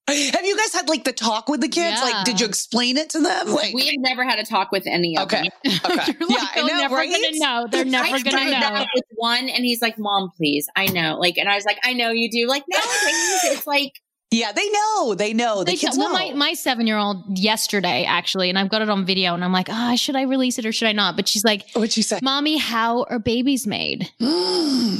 Have 0.09 0.45
you 0.45 0.57
guys 0.57 0.73
had 0.73 0.89
like 0.89 1.03
the 1.03 1.13
talk 1.13 1.49
with 1.49 1.61
the 1.61 1.67
kids? 1.67 2.01
Like, 2.01 2.25
did 2.25 2.39
you 2.39 2.45
explain 2.47 2.97
it 2.97 3.09
to 3.11 3.19
them? 3.21 3.47
Like, 3.49 3.73
We 3.73 3.85
have 3.85 3.95
never 3.97 4.23
had 4.23 4.39
a 4.39 4.45
talk 4.45 4.71
with 4.71 4.85
any 4.87 5.17
of 5.17 5.23
okay, 5.23 5.49
them. 5.63 5.73
okay, 5.85 6.13
yeah, 6.19 6.25
like, 6.27 6.39
I 6.39 6.51
they're 6.55 6.63
know, 6.67 6.77
never 6.81 6.95
right? 6.95 7.11
gonna 7.11 7.27
know. 7.39 7.67
They're 7.71 7.85
never 7.99 8.15
I 8.15 8.19
gonna 8.21 8.59
know. 8.59 8.85
with 8.95 9.03
one, 9.15 9.49
and 9.49 9.65
he's 9.65 9.81
like, 9.81 9.97
"Mom, 9.99 10.31
please, 10.37 10.67
I 10.75 10.87
know." 10.87 11.17
Like, 11.19 11.37
and 11.37 11.47
I 11.49 11.55
was 11.55 11.65
like, 11.65 11.79
"I 11.83 11.93
know 11.93 12.11
you 12.11 12.29
do." 12.29 12.47
Like 12.47 12.63
nowadays, 12.69 13.39
it's 13.45 13.67
like, 13.67 13.93
Yeah, 14.31 14.51
they 14.51 14.69
know. 14.69 15.15
They 15.15 15.33
know. 15.33 15.59
The 15.59 15.65
They 15.65 15.75
kids 15.75 15.95
tell- 15.97 16.05
well, 16.11 16.13
know. 16.13 16.31
my, 16.33 16.37
my 16.49 16.53
seven 16.53 16.85
year 16.87 16.97
old 16.97 17.37
yesterday, 17.37 18.05
actually, 18.07 18.49
and 18.49 18.57
I've 18.59 18.69
got 18.69 18.81
it 18.81 18.89
on 18.89 19.05
video, 19.05 19.33
and 19.33 19.43
I'm 19.43 19.51
like, 19.53 19.69
ah, 19.69 19.95
should 19.95 20.15
I 20.15 20.23
release 20.23 20.59
it 20.59 20.65
or 20.65 20.71
should 20.71 20.87
I 20.87 20.91
not? 20.93 21.15
But 21.15 21.27
she's 21.27 21.43
like, 21.43 21.65
What'd 21.73 21.91
she 21.91 22.01
say? 22.03 22.19
Mommy, 22.21 22.57
how 22.57 23.03
are 23.09 23.19
babies 23.19 23.65
made? 23.67 24.09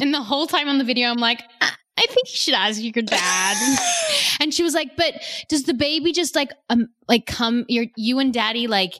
And 0.01 0.13
the 0.13 0.21
whole 0.21 0.47
time 0.47 0.67
on 0.69 0.77
the 0.77 0.83
video, 0.85 1.09
I'm 1.09 1.17
like, 1.17 1.41
"Ah, 1.61 1.75
I 1.99 2.05
think 2.07 2.29
you 2.29 2.37
should 2.37 2.53
ask 2.53 2.81
your 2.81 2.91
dad. 3.03 3.77
and 4.39 4.53
she 4.53 4.63
was 4.63 4.73
like, 4.73 4.95
but 4.95 5.13
does 5.49 5.63
the 5.63 5.73
baby 5.73 6.13
just 6.13 6.35
like, 6.35 6.51
um, 6.69 6.87
like 7.07 7.25
come, 7.25 7.65
your, 7.67 7.85
you 7.97 8.19
and 8.19 8.33
daddy 8.33 8.67
like, 8.67 8.93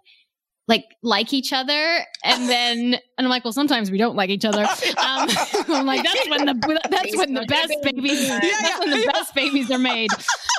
like 0.67 0.85
like 1.01 1.33
each 1.33 1.51
other? 1.51 2.05
And 2.23 2.47
then 2.47 2.93
and 2.93 3.01
I'm 3.17 3.29
like 3.29 3.43
well 3.43 3.51
sometimes 3.51 3.89
we 3.89 3.97
don't 3.97 4.15
like 4.15 4.29
each 4.29 4.45
other. 4.45 4.61
Um, 4.63 4.69
I'm 5.67 5.85
like 5.87 6.03
that's 6.03 6.29
when 6.29 6.45
the 6.45 6.79
that's 6.91 7.17
when 7.17 7.33
the 7.33 7.45
best 7.47 7.73
babies 7.81 8.27
Yeah, 8.27 8.39
that's 8.39 8.69
yeah, 8.69 8.79
when 8.79 8.91
the 8.91 9.11
best 9.11 9.33
babies 9.33 9.71
are 9.71 9.79
made. 9.79 10.11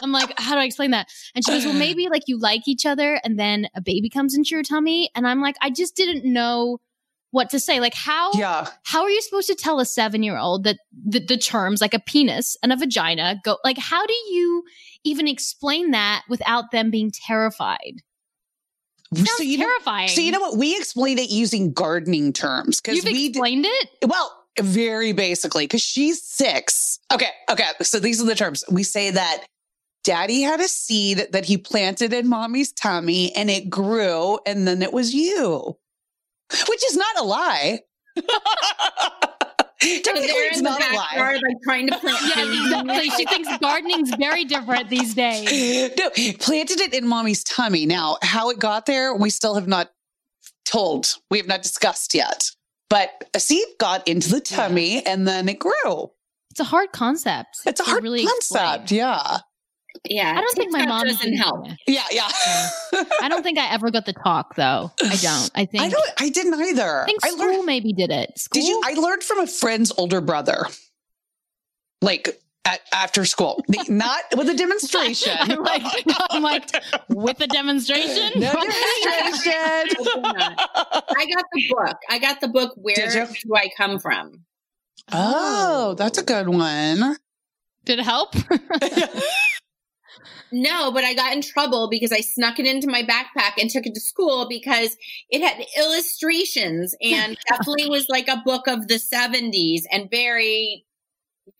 I'm 0.03 0.11
like 0.11 0.37
how 0.37 0.55
do 0.55 0.61
I 0.61 0.65
explain 0.65 0.91
that? 0.91 1.07
And 1.37 1.45
she 1.45 1.53
goes 1.53 1.65
well 1.65 1.75
maybe 1.75 2.09
like 2.09 2.25
you 2.27 2.41
like 2.41 2.67
each 2.67 2.85
other 2.85 3.21
and 3.23 3.39
then 3.39 3.69
a 3.77 3.81
baby 3.81 4.11
comes 4.11 4.35
into 4.35 4.51
your 4.51 4.65
tummy. 4.65 5.11
And 5.15 5.29
I'm 5.29 5.41
like 5.41 5.55
I 5.63 5.71
just 5.71 5.95
didn't 5.95 6.25
know 6.25 6.81
what 7.33 7.51
to 7.51 7.61
say 7.61 7.81
like 7.81 7.95
how 7.95 8.33
yeah. 8.35 8.67
how 8.85 9.03
are 9.03 9.11
you 9.11 9.23
supposed 9.23 9.47
to 9.47 9.55
tell 9.55 9.81
a 9.81 9.85
seven 9.85 10.23
year 10.23 10.37
old 10.37 10.65
that 10.65 10.79
the, 10.93 11.21
the 11.21 11.37
terms 11.37 11.81
like 11.81 11.95
a 11.95 12.01
penis 12.01 12.57
and 12.63 12.73
a 12.73 12.77
vagina 12.77 13.41
go 13.45 13.57
like 13.65 13.79
how 13.79 14.05
do 14.05 14.15
you 14.31 14.65
even 15.05 15.29
explain 15.29 15.93
that 15.93 16.23
without 16.29 16.71
them 16.71 16.91
being 16.91 17.11
terrified 17.11 18.03
Sounds 19.15 19.31
So 19.31 19.43
you 19.43 19.59
know, 19.59 19.67
terrifying 19.67 20.09
so 20.09 20.21
you 20.21 20.31
know 20.31 20.41
what? 20.41 20.57
We 20.57 20.77
explained 20.77 21.19
it 21.19 21.31
using 21.31 21.73
gardening 21.73 22.33
terms 22.33 22.81
because 22.81 23.05
we 23.05 23.13
did, 23.13 23.31
explained 23.31 23.67
it 23.67 23.89
well, 24.07 24.41
very 24.61 25.13
basically, 25.13 25.65
because 25.65 25.83
she's 25.83 26.23
six. 26.23 26.99
Okay, 27.13 27.31
okay. 27.51 27.67
So 27.83 27.99
these 27.99 28.23
are 28.23 28.27
the 28.27 28.35
terms. 28.35 28.65
We 28.71 28.83
say 28.83 29.11
that 29.11 29.45
daddy 30.05 30.43
had 30.43 30.61
a 30.61 30.69
seed 30.69 31.27
that 31.33 31.45
he 31.45 31.57
planted 31.57 32.13
in 32.13 32.29
mommy's 32.29 32.73
tummy 32.73 33.35
and 33.35 33.51
it 33.51 33.69
grew, 33.69 34.39
and 34.47 34.67
then 34.67 34.83
it 34.83 34.93
was 34.93 35.13
you, 35.13 35.77
which 36.69 36.85
is 36.87 36.97
not 36.97 37.19
a 37.19 37.23
lie. 37.25 37.81
so 38.19 38.23
Technically, 39.81 40.29
it's 40.31 40.59
in 40.59 40.65
the 40.65 40.71
not 40.71 40.81
a 40.81 40.95
lie. 40.95 41.07
backyard, 41.11 41.41
like 41.47 41.57
trying 41.65 41.87
to 41.89 41.99
plant. 41.99 42.19
yeah 42.37 42.45
exactly 42.45 43.11
she 43.11 43.25
thinks 43.25 43.49
gardening's 43.59 44.15
very 44.17 44.45
different 44.45 44.91
these 44.91 45.15
days 45.15 45.45
no, 45.99 46.11
planted 46.39 46.81
it 46.81 46.93
in 46.93 47.07
mommy's 47.07 47.43
tummy. 47.45 47.87
Now, 47.87 48.19
how 48.23 48.51
it 48.51 48.59
got 48.59 48.85
there, 48.87 49.15
we 49.15 49.31
still 49.31 49.55
have 49.55 49.69
not 49.69 49.91
told. 50.67 51.15
We 51.31 51.39
have 51.39 51.47
not 51.47 51.63
discussed 51.63 52.15
yet. 52.15 52.51
But 52.91 53.11
a 53.35 53.41
seed 53.41 53.65
got 53.79 54.07
into 54.09 54.29
the 54.31 54.41
tummy 54.41 55.05
and 55.07 55.27
then 55.27 55.49
it 55.49 55.61
grew. 55.61 56.11
it's 56.51 56.59
a 56.61 56.65
hard 56.65 56.91
concept 56.93 57.61
It's 57.65 57.81
a 57.81 57.85
hard 57.85 58.03
really 58.03 58.25
concept. 58.27 58.83
explain. 58.83 58.99
Yeah. 58.99 59.39
Yeah, 60.09 60.33
I 60.35 60.41
don't 60.41 60.55
think 60.55 60.73
my 60.73 60.87
mom 60.87 61.07
doesn't 61.07 61.37
help. 61.37 61.67
Yeah. 61.87 62.03
Yeah. 62.11 62.29
I 63.21 63.29
don't 63.29 63.43
think 63.43 63.59
I 63.59 63.71
ever 63.73 63.91
got 63.91 64.07
the 64.07 64.15
talk 64.15 64.55
though. 64.57 64.91
I 65.03 65.17
don't. 65.17 65.51
I 65.55 65.67
think 65.67 65.85
I 65.85 65.89
don't, 65.89 66.11
I 66.19 66.31
didn't 66.31 66.55
either. 66.55 67.03
I 67.03 67.05
think 67.05 67.25
I 67.25 67.31
school 67.31 67.47
learned, 67.47 67.67
maybe 67.67 67.93
did 67.93 68.11
it. 68.11 68.39
School? 68.39 68.61
did 68.61 68.69
you, 68.69 68.81
I 68.85 68.95
learned 68.95 69.23
from 69.23 69.41
a 69.41 69.47
friend's 69.47 69.93
older 69.99 70.21
brother, 70.21 70.67
like 72.01 72.41
at, 72.65 72.81
after 72.93 73.25
school, 73.25 73.63
not 73.89 74.23
with 74.37 74.49
a 74.49 74.55
demonstration. 74.55 75.37
I'm 75.39 75.63
like, 75.63 75.83
I'm 76.31 76.43
like 76.43 76.71
with 77.09 77.41
a 77.41 77.47
demonstration. 77.47 78.41
no 78.41 78.53
demonstration. 78.53 79.53
I 79.53 81.27
got 81.35 81.45
the 81.53 81.75
book. 81.75 81.97
I 82.09 82.19
got 82.19 82.41
the 82.41 82.49
book. 82.49 82.73
Where 82.77 83.27
do 83.27 83.55
I 83.55 83.69
come 83.77 83.99
from? 83.99 84.45
oh, 85.13 85.95
that's 85.99 86.19
a 86.19 86.23
good 86.23 86.49
one. 86.49 87.17
Did 87.85 87.99
it 87.99 88.05
help? 88.05 88.35
No, 90.53 90.91
but 90.91 91.05
I 91.05 91.15
got 91.15 91.33
in 91.33 91.43
trouble 91.43 91.89
because 91.89 92.11
I 92.11 92.21
snuck 92.21 92.59
it 92.59 92.67
into 92.67 92.89
my 92.89 93.03
backpack 93.03 93.53
and 93.57 93.71
took 93.71 93.87
it 93.87 93.95
to 93.95 94.01
school 94.01 94.49
because 94.49 94.97
it 95.31 95.41
had 95.43 95.65
illustrations 95.79 96.95
and 97.01 97.37
definitely 97.49 97.89
was 97.89 98.07
like 98.09 98.27
a 98.29 98.43
book 98.45 98.67
of 98.67 98.89
the 98.89 98.95
70s 98.95 99.83
and 99.93 100.11
very, 100.11 100.85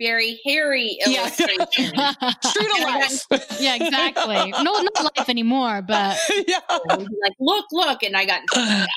very 0.01 0.41
hairy 0.45 0.99
Yeah. 1.07 1.21
illustrations. 1.23 1.67
True 2.53 2.69
to 2.77 2.83
life. 2.85 3.27
yeah, 3.61 3.77
exactly. 3.77 4.51
No, 4.63 4.81
not 4.81 5.15
life 5.17 5.29
anymore, 5.29 5.83
but 5.83 6.19
yeah. 6.49 6.59
Like, 6.89 7.35
look, 7.39 7.67
look. 7.71 8.03
And 8.03 8.17
I 8.17 8.25
got, 8.25 8.41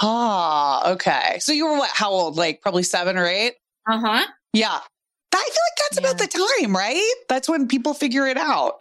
Ah, 0.00 0.92
okay. 0.92 1.38
So 1.40 1.52
you 1.52 1.66
were 1.66 1.78
what? 1.78 1.90
How 1.90 2.10
old? 2.10 2.36
Like 2.36 2.60
probably 2.60 2.82
seven 2.82 3.16
or 3.16 3.26
eight? 3.26 3.54
uh 3.88 3.98
huh. 3.98 4.26
Yeah. 4.52 4.80
I 5.36 5.44
feel 5.44 5.64
like 5.68 5.78
that's 5.90 6.00
Yeah. 6.00 6.10
about 6.10 6.18
the 6.18 6.60
time, 6.62 6.76
right? 6.76 7.14
That's 7.28 7.48
when 7.48 7.68
people 7.68 7.94
figure 7.94 8.26
it 8.26 8.36
out. 8.36 8.80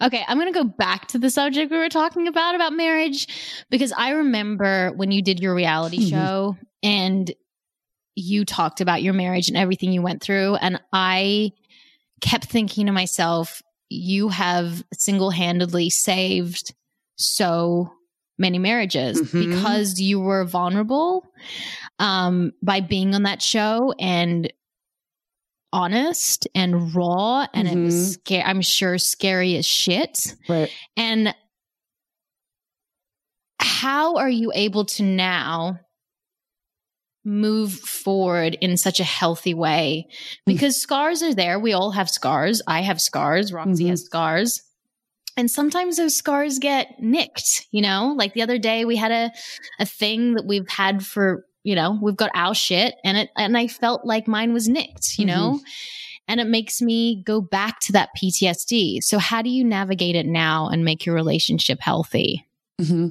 Okay, 0.00 0.24
I'm 0.26 0.38
going 0.38 0.52
to 0.52 0.58
go 0.58 0.64
back 0.64 1.08
to 1.08 1.18
the 1.18 1.30
subject 1.30 1.70
we 1.70 1.76
were 1.78 1.88
talking 1.88 2.26
about 2.26 2.54
about 2.54 2.72
marriage 2.72 3.26
because 3.70 3.92
I 3.92 4.10
remember 4.10 4.92
when 4.96 5.12
you 5.12 5.22
did 5.22 5.40
your 5.40 5.54
reality 5.54 6.00
Mhm. 6.00 6.10
show 6.10 6.56
and 6.82 7.30
you 8.16 8.44
talked 8.44 8.80
about 8.80 9.02
your 9.02 9.12
marriage 9.14 9.48
and 9.48 9.56
everything 9.56 9.92
you 9.92 10.02
went 10.02 10.22
through 10.22 10.56
and 10.56 10.80
I 10.92 11.52
kept 12.20 12.46
thinking 12.46 12.86
to 12.86 12.92
myself 12.92 13.62
you 13.90 14.28
have 14.28 14.82
single-handedly 14.92 15.88
saved 15.90 16.74
so 17.16 17.92
many 18.38 18.58
marriages 18.58 19.20
Mhm. 19.20 19.38
because 19.50 20.00
you 20.00 20.18
were 20.18 20.44
vulnerable 20.44 21.24
um 21.98 22.52
by 22.62 22.80
being 22.80 23.14
on 23.14 23.22
that 23.24 23.40
show 23.42 23.92
and 24.00 24.52
honest 25.72 26.48
and 26.54 26.94
raw 26.94 27.46
and 27.52 27.68
it 27.68 27.76
was 27.76 27.94
Mhm. 27.94 28.12
scary 28.14 28.42
i'm 28.44 28.62
sure 28.62 28.96
scary 28.98 29.56
as 29.56 29.66
shit 29.66 30.34
Right. 30.48 30.70
and 30.96 31.34
how 33.60 34.16
are 34.16 34.30
you 34.30 34.50
able 34.54 34.84
to 34.86 35.02
now 35.02 35.80
move 37.24 37.72
forward 37.74 38.56
in 38.60 38.76
such 38.76 39.00
a 39.00 39.04
healthy 39.04 39.52
way? 39.52 40.06
Because 40.46 40.80
scars 40.80 41.22
are 41.22 41.34
there. 41.34 41.58
We 41.58 41.72
all 41.74 41.90
have 41.90 42.08
scars. 42.08 42.62
I 42.66 42.80
have 42.82 43.00
scars. 43.00 43.52
Roxy 43.52 43.84
Mhm. 43.84 43.88
has 43.90 44.04
scars. 44.04 44.62
And 45.36 45.50
sometimes 45.50 45.96
those 45.98 46.16
scars 46.16 46.58
get 46.58 46.88
nicked, 47.00 47.66
you 47.70 47.82
know? 47.82 48.14
Like 48.16 48.32
the 48.32 48.42
other 48.42 48.58
day 48.58 48.84
we 48.84 48.96
had 48.96 49.10
a 49.12 49.30
a 49.78 49.84
thing 49.84 50.34
that 50.34 50.46
we've 50.46 50.68
had 50.68 51.04
for, 51.04 51.44
you 51.64 51.74
know, 51.74 51.98
we've 52.00 52.16
got 52.16 52.30
our 52.34 52.54
shit 52.54 52.94
and 53.04 53.16
it 53.16 53.30
and 53.36 53.56
I 53.56 53.68
felt 53.68 54.04
like 54.04 54.28
mine 54.28 54.52
was 54.52 54.68
nicked, 54.68 55.18
you 55.18 55.26
know? 55.26 55.60
And 56.26 56.40
it 56.40 56.46
makes 56.46 56.82
me 56.82 57.22
go 57.24 57.40
back 57.40 57.80
to 57.80 57.92
that 57.92 58.10
PTSD. 58.16 59.02
So 59.02 59.18
how 59.18 59.40
do 59.40 59.48
you 59.48 59.64
navigate 59.64 60.14
it 60.14 60.26
now 60.26 60.68
and 60.68 60.84
make 60.84 61.06
your 61.06 61.14
relationship 61.14 61.80
healthy? 61.80 62.46
Mm-hmm. 62.80 63.08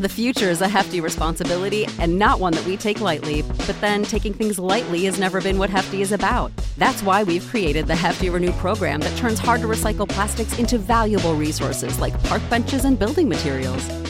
The 0.00 0.08
future 0.08 0.48
is 0.48 0.62
a 0.62 0.68
hefty 0.68 1.02
responsibility 1.02 1.86
and 1.98 2.18
not 2.18 2.40
one 2.40 2.54
that 2.54 2.64
we 2.64 2.78
take 2.78 3.02
lightly. 3.02 3.42
But 3.42 3.78
then 3.82 4.02
taking 4.02 4.32
things 4.32 4.58
lightly 4.58 5.04
has 5.04 5.18
never 5.18 5.42
been 5.42 5.58
what 5.58 5.68
Hefty 5.68 6.00
is 6.00 6.12
about. 6.12 6.52
That's 6.78 7.02
why 7.02 7.22
we've 7.22 7.46
created 7.46 7.86
the 7.86 7.96
Hefty 7.96 8.30
Renew 8.30 8.52
program 8.52 9.00
that 9.00 9.14
turns 9.18 9.38
hard 9.38 9.60
to 9.60 9.66
recycle 9.66 10.08
plastics 10.08 10.58
into 10.58 10.78
valuable 10.78 11.34
resources 11.34 12.00
like 12.00 12.18
park 12.24 12.40
benches 12.48 12.86
and 12.86 12.98
building 12.98 13.28
materials. 13.28 14.09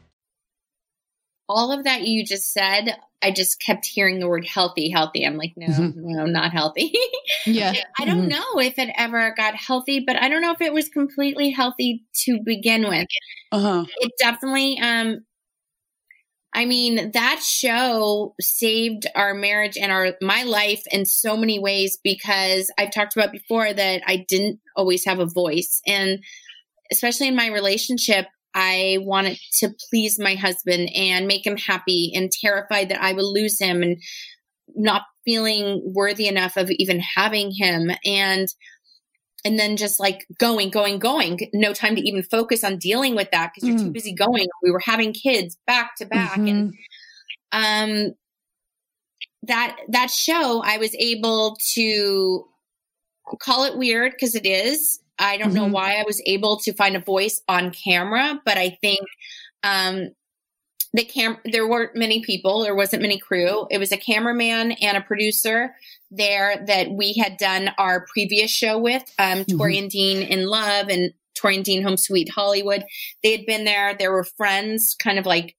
all 1.51 1.71
of 1.71 1.83
that 1.83 2.03
you 2.07 2.25
just 2.25 2.53
said, 2.53 2.97
I 3.21 3.31
just 3.31 3.61
kept 3.61 3.85
hearing 3.85 4.19
the 4.19 4.27
word 4.27 4.45
healthy, 4.45 4.89
healthy. 4.89 5.25
I'm 5.25 5.37
like, 5.37 5.53
no, 5.55 5.67
Mhm. 5.67 5.93
no, 5.95 6.25
not 6.25 6.51
healthy. 6.51 6.93
Yeah. 7.45 7.73
I 7.97 8.05
don't 8.05 8.25
Mhm. 8.25 8.29
know 8.29 8.59
if 8.59 8.77
it 8.77 8.89
ever 8.95 9.33
got 9.35 9.55
healthy, 9.55 9.99
but 9.99 10.15
I 10.15 10.29
don't 10.29 10.41
know 10.41 10.51
if 10.51 10.61
it 10.61 10.73
was 10.73 10.89
completely 10.89 11.49
healthy 11.49 12.03
to 12.25 12.39
begin 12.43 12.87
with. 12.87 13.07
Uh-huh. 13.51 13.85
It 13.99 14.11
definitely, 14.19 14.77
um, 14.79 15.25
I 16.53 16.65
mean, 16.65 17.11
that 17.11 17.41
show 17.43 18.35
saved 18.41 19.07
our 19.15 19.33
marriage 19.33 19.77
and 19.77 19.91
our 19.91 20.15
my 20.21 20.43
life 20.43 20.83
in 20.91 21.05
so 21.05 21.37
many 21.37 21.59
ways 21.59 21.97
because 22.03 22.69
I've 22.77 22.91
talked 22.91 23.15
about 23.15 23.31
before 23.31 23.71
that 23.71 24.03
I 24.05 24.25
didn't 24.27 24.59
always 24.75 25.05
have 25.05 25.19
a 25.19 25.25
voice. 25.25 25.81
And 25.87 26.19
especially 26.91 27.29
in 27.29 27.35
my 27.37 27.47
relationship, 27.47 28.27
I 28.53 28.97
wanted 29.01 29.37
to 29.59 29.69
please 29.89 30.19
my 30.19 30.35
husband 30.35 30.89
and 30.95 31.27
make 31.27 31.45
him 31.45 31.57
happy 31.57 32.11
and 32.15 32.31
terrified 32.31 32.89
that 32.89 33.01
I 33.01 33.13
would 33.13 33.23
lose 33.25 33.59
him 33.59 33.81
and 33.83 34.01
not 34.75 35.03
feeling 35.25 35.81
worthy 35.93 36.27
enough 36.27 36.57
of 36.57 36.69
even 36.71 36.99
having 36.99 37.51
him. 37.51 37.91
And 38.05 38.47
and 39.43 39.57
then 39.57 39.75
just 39.75 39.99
like 39.99 40.27
going, 40.39 40.69
going, 40.69 40.99
going, 40.99 41.39
no 41.51 41.73
time 41.73 41.95
to 41.95 42.01
even 42.07 42.21
focus 42.21 42.63
on 42.63 42.77
dealing 42.77 43.15
with 43.15 43.31
that 43.31 43.51
because 43.53 43.67
you're 43.67 43.77
too 43.79 43.85
Mm. 43.85 43.93
busy 43.93 44.13
going. 44.13 44.47
We 44.61 44.69
were 44.71 44.81
having 44.83 45.13
kids 45.13 45.57
back 45.65 45.95
to 45.97 46.05
back 46.05 46.37
and 46.37 46.73
um 47.51 48.13
that 49.43 49.77
that 49.89 50.11
show 50.11 50.61
I 50.63 50.77
was 50.77 50.93
able 50.95 51.57
to 51.73 52.45
call 53.39 53.63
it 53.63 53.77
weird 53.77 54.11
because 54.11 54.35
it 54.35 54.45
is. 54.45 54.99
I 55.19 55.37
don't 55.37 55.53
know 55.53 55.65
Mhm. 55.67 55.71
why 55.71 55.95
I 55.95 56.03
was 56.03 56.21
able 56.25 56.57
to 56.61 56.73
find 56.73 56.95
a 56.95 56.99
voice 56.99 57.41
on 57.47 57.71
camera, 57.71 58.41
but 58.45 58.57
I 58.57 58.77
think 58.81 59.01
um 59.63 60.09
the 60.93 61.05
cam 61.05 61.37
there 61.45 61.67
weren't 61.67 61.95
many 61.95 62.21
people, 62.21 62.61
there 62.63 62.75
wasn't 62.75 63.01
many 63.01 63.17
crew. 63.17 63.65
It 63.71 63.77
was 63.77 63.91
a 63.93 63.97
cameraman 63.97 64.73
and 64.73 64.97
a 64.97 65.01
producer 65.01 65.75
there 66.09 66.63
that 66.67 66.91
we 66.91 67.13
had 67.13 67.37
done 67.37 67.71
our 67.77 68.05
previous 68.11 68.51
show 68.51 68.77
with, 68.77 69.03
um 69.19 69.45
Tori 69.45 69.77
and 69.77 69.89
Dean 69.89 70.21
Inn 70.23 70.47
Love 70.47 70.89
and 70.89 71.13
Tori 71.35 71.55
and 71.55 71.65
Dean 71.65 71.81
Home 71.83 71.97
Sweet 71.97 72.29
Hollywood. 72.29 72.83
They 73.23 73.31
had 73.31 73.45
been 73.45 73.63
there. 73.63 73.95
There 73.97 74.11
were 74.11 74.25
friends, 74.25 74.95
kind 74.99 75.17
of 75.17 75.25
like 75.25 75.55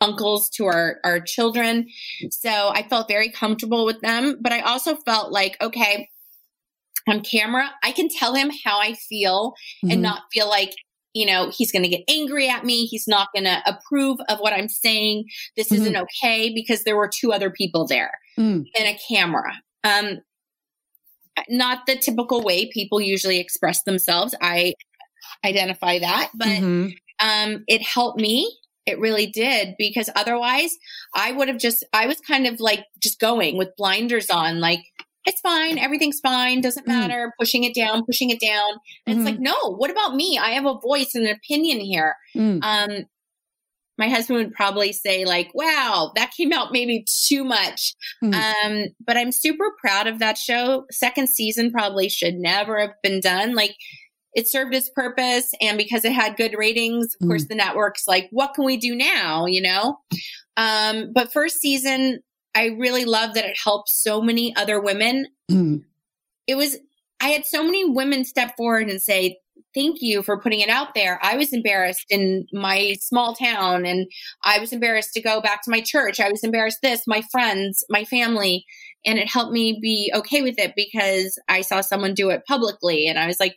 uncles 0.00 0.50
to 0.50 0.64
our 0.66 0.98
our 1.04 1.20
children. 1.20 1.86
So 2.30 2.50
I 2.74 2.82
felt 2.88 3.06
very 3.06 3.30
comfortable 3.30 3.84
with 3.84 4.00
them, 4.00 4.38
but 4.40 4.50
I 4.52 4.60
also 4.62 4.96
felt 4.96 5.30
like 5.30 5.56
okay, 5.62 6.08
on 7.08 7.20
camera, 7.22 7.70
I 7.82 7.92
can 7.92 8.08
tell 8.08 8.34
him 8.34 8.50
how 8.64 8.78
I 8.80 8.94
feel 8.94 9.54
Mhm. 9.84 9.92
and 9.92 10.02
not 10.02 10.22
feel 10.32 10.48
like 10.48 10.74
you 11.14 11.26
know 11.26 11.50
he's 11.54 11.70
going 11.70 11.82
to 11.82 11.88
get 11.88 12.04
angry 12.08 12.48
at 12.48 12.64
me. 12.64 12.86
He's 12.86 13.06
not 13.06 13.28
going 13.34 13.44
to 13.44 13.62
approve 13.66 14.18
of 14.28 14.38
what 14.38 14.52
I'm 14.54 14.68
saying. 14.68 15.24
This 15.56 15.68
Mhm. 15.68 15.76
isn't 15.76 15.96
okay 15.96 16.52
because 16.54 16.84
there 16.84 16.96
were 16.96 17.10
two 17.12 17.32
other 17.32 17.50
people 17.50 17.86
there 17.86 18.12
Mm. 18.38 18.64
and 18.78 18.88
a 18.88 18.98
camera. 19.08 19.60
Um, 19.84 20.20
not 21.48 21.86
the 21.86 21.96
typical 21.96 22.42
way 22.42 22.70
people 22.70 23.00
usually 23.00 23.38
express 23.38 23.82
themselves. 23.82 24.34
I 24.40 24.74
identify 25.44 25.98
that, 25.98 26.30
but 26.34 26.48
Mhm. 26.48 26.94
um, 27.20 27.64
it 27.68 27.82
helped 27.82 28.20
me. 28.20 28.50
It 28.84 28.98
really 28.98 29.26
did 29.26 29.76
because 29.78 30.10
otherwise 30.16 30.76
I 31.14 31.32
would 31.32 31.48
have 31.48 31.58
just, 31.58 31.84
I 31.92 32.06
was 32.06 32.18
kind 32.20 32.46
of 32.46 32.58
like 32.58 32.84
just 33.02 33.20
going 33.20 33.56
with 33.56 33.76
blinders 33.76 34.28
on, 34.28 34.60
like, 34.60 34.80
it's 35.24 35.40
fine. 35.40 35.78
Everything's 35.78 36.20
fine. 36.20 36.60
Doesn't 36.60 36.84
Mhm. 36.84 36.88
matter. 36.88 37.32
Pushing 37.38 37.64
it 37.64 37.74
down, 37.74 38.04
pushing 38.04 38.30
it 38.30 38.40
down. 38.40 38.78
And 39.06 39.16
Mhm. 39.16 39.20
it's 39.20 39.30
like, 39.30 39.40
no, 39.40 39.54
what 39.76 39.90
about 39.90 40.14
me? 40.14 40.38
I 40.38 40.50
have 40.52 40.66
a 40.66 40.78
voice 40.80 41.14
and 41.14 41.26
an 41.26 41.34
opinion 41.34 41.80
here. 41.80 42.16
Mm. 42.36 42.60
Um, 42.62 43.04
my 43.98 44.08
husband 44.08 44.38
would 44.38 44.52
probably 44.54 44.92
say 44.92 45.24
like, 45.24 45.50
wow, 45.54 46.12
that 46.16 46.32
came 46.36 46.52
out 46.52 46.72
maybe 46.72 47.04
too 47.28 47.44
much. 47.44 47.94
Mm. 48.24 48.34
Um, 48.34 48.86
but 49.06 49.16
I'm 49.16 49.30
super 49.30 49.66
proud 49.80 50.06
of 50.06 50.18
that 50.18 50.38
show. 50.38 50.86
Second 50.90 51.28
season 51.28 51.70
probably 51.70 52.08
should 52.08 52.34
never 52.36 52.80
have 52.80 52.94
been 53.02 53.20
done. 53.20 53.54
Like 53.54 53.76
it 54.34 54.48
served 54.48 54.74
its 54.74 54.88
purpose. 54.88 55.52
And 55.60 55.76
because 55.76 56.04
it 56.06 56.12
had 56.12 56.36
good 56.38 56.54
ratings, 56.56 57.14
of 57.20 57.26
Mm. 57.26 57.28
course, 57.28 57.46
the 57.48 57.54
network's 57.54 58.08
like, 58.08 58.28
what 58.32 58.54
can 58.54 58.64
we 58.64 58.78
do 58.78 58.94
now? 58.96 59.44
You 59.46 59.60
know? 59.60 59.98
Um, 60.56 61.12
but 61.12 61.32
first 61.32 61.60
season, 61.60 62.20
I 62.54 62.66
really 62.78 63.04
love 63.04 63.34
that 63.34 63.44
it 63.44 63.56
helped 63.62 63.88
so 63.88 64.20
many 64.20 64.54
other 64.56 64.80
women. 64.80 65.26
Mm. 65.50 65.84
It 66.46 66.56
was, 66.56 66.76
I 67.20 67.28
had 67.28 67.46
so 67.46 67.62
many 67.64 67.88
women 67.88 68.24
step 68.24 68.56
forward 68.56 68.88
and 68.88 69.00
say, 69.00 69.38
thank 69.74 70.02
you 70.02 70.22
for 70.22 70.38
putting 70.38 70.60
it 70.60 70.68
out 70.68 70.94
there. 70.94 71.18
I 71.22 71.36
was 71.36 71.52
embarrassed 71.52 72.06
in 72.10 72.46
my 72.52 72.94
small 73.00 73.34
town 73.34 73.86
and 73.86 74.06
I 74.44 74.58
was 74.58 74.72
embarrassed 74.72 75.14
to 75.14 75.22
go 75.22 75.40
back 75.40 75.62
to 75.62 75.70
my 75.70 75.80
church. 75.80 76.20
I 76.20 76.30
was 76.30 76.44
embarrassed 76.44 76.80
this, 76.82 77.06
my 77.06 77.22
friends, 77.30 77.84
my 77.88 78.04
family. 78.04 78.66
And 79.06 79.18
it 79.18 79.30
helped 79.30 79.52
me 79.52 79.78
be 79.80 80.12
okay 80.14 80.42
with 80.42 80.58
it 80.58 80.74
because 80.76 81.38
I 81.48 81.62
saw 81.62 81.80
someone 81.80 82.12
do 82.14 82.30
it 82.30 82.42
publicly 82.46 83.06
and 83.06 83.18
I 83.18 83.26
was 83.26 83.40
like, 83.40 83.56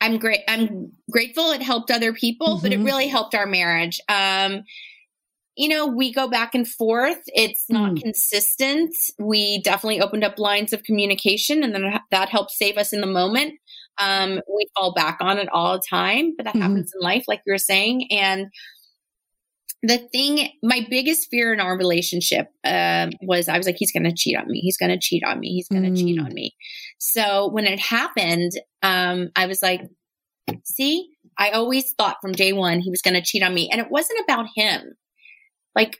I'm 0.00 0.18
great. 0.18 0.40
I'm 0.48 0.92
grateful 1.10 1.52
it 1.52 1.62
helped 1.62 1.90
other 1.90 2.12
people, 2.12 2.58
but 2.60 2.72
it 2.72 2.80
Mhm. 2.80 2.84
really 2.84 3.06
helped 3.08 3.34
our 3.34 3.46
marriage. 3.46 4.00
Um, 4.08 4.64
you 5.56 5.68
know, 5.68 5.86
we 5.86 6.12
go 6.12 6.28
back 6.28 6.54
and 6.54 6.66
forth. 6.66 7.18
It's 7.26 7.66
not 7.68 7.92
Mm. 7.92 8.02
consistent. 8.02 8.94
We 9.18 9.60
definitely 9.62 10.00
opened 10.00 10.24
up 10.24 10.38
lines 10.38 10.72
of 10.72 10.82
communication 10.82 11.62
and 11.62 11.74
then 11.74 12.00
that 12.10 12.28
helped 12.30 12.52
save 12.52 12.78
us 12.78 12.92
in 12.92 13.00
the 13.02 13.06
moment. 13.06 13.54
Um, 13.98 14.40
we 14.48 14.66
fall 14.74 14.94
back 14.94 15.18
on 15.20 15.36
it 15.38 15.48
all 15.50 15.74
the 15.74 15.82
time, 15.90 16.32
but 16.36 16.44
that 16.44 16.54
Mhm. 16.54 16.62
happens 16.62 16.92
in 16.94 17.00
life, 17.02 17.24
like 17.28 17.42
you 17.46 17.52
were 17.52 17.58
saying. 17.58 18.10
And 18.10 18.46
the 19.82 19.98
thing, 19.98 20.48
my 20.62 20.86
biggest 20.88 21.28
fear 21.30 21.52
in 21.52 21.60
our 21.60 21.76
relationship 21.76 22.46
um, 22.64 23.10
was 23.22 23.48
I 23.48 23.58
was 23.58 23.66
like, 23.66 23.76
he's 23.78 23.92
going 23.92 24.04
to 24.04 24.14
cheat 24.14 24.36
on 24.36 24.46
me. 24.48 24.60
He's 24.60 24.76
going 24.78 24.90
to 24.92 24.98
cheat 24.98 25.24
on 25.24 25.40
me. 25.40 25.48
He's 25.48 25.68
going 25.68 25.82
to 25.82 25.94
cheat 26.00 26.18
Mm. 26.18 26.24
on 26.24 26.32
me. 26.32 26.54
So 26.98 27.48
when 27.50 27.66
it 27.66 27.78
happened, 27.80 28.52
um, 28.82 29.30
I 29.36 29.46
was 29.46 29.60
like, 29.60 29.82
see, 30.64 31.08
I 31.36 31.50
always 31.50 31.92
thought 31.98 32.18
from 32.22 32.32
day 32.32 32.52
one 32.52 32.80
he 32.80 32.90
was 32.90 33.02
going 33.02 33.14
to 33.14 33.22
cheat 33.22 33.42
on 33.42 33.52
me. 33.52 33.68
And 33.70 33.80
it 33.80 33.90
wasn't 33.90 34.20
about 34.24 34.46
him. 34.54 34.94
Like, 35.74 35.98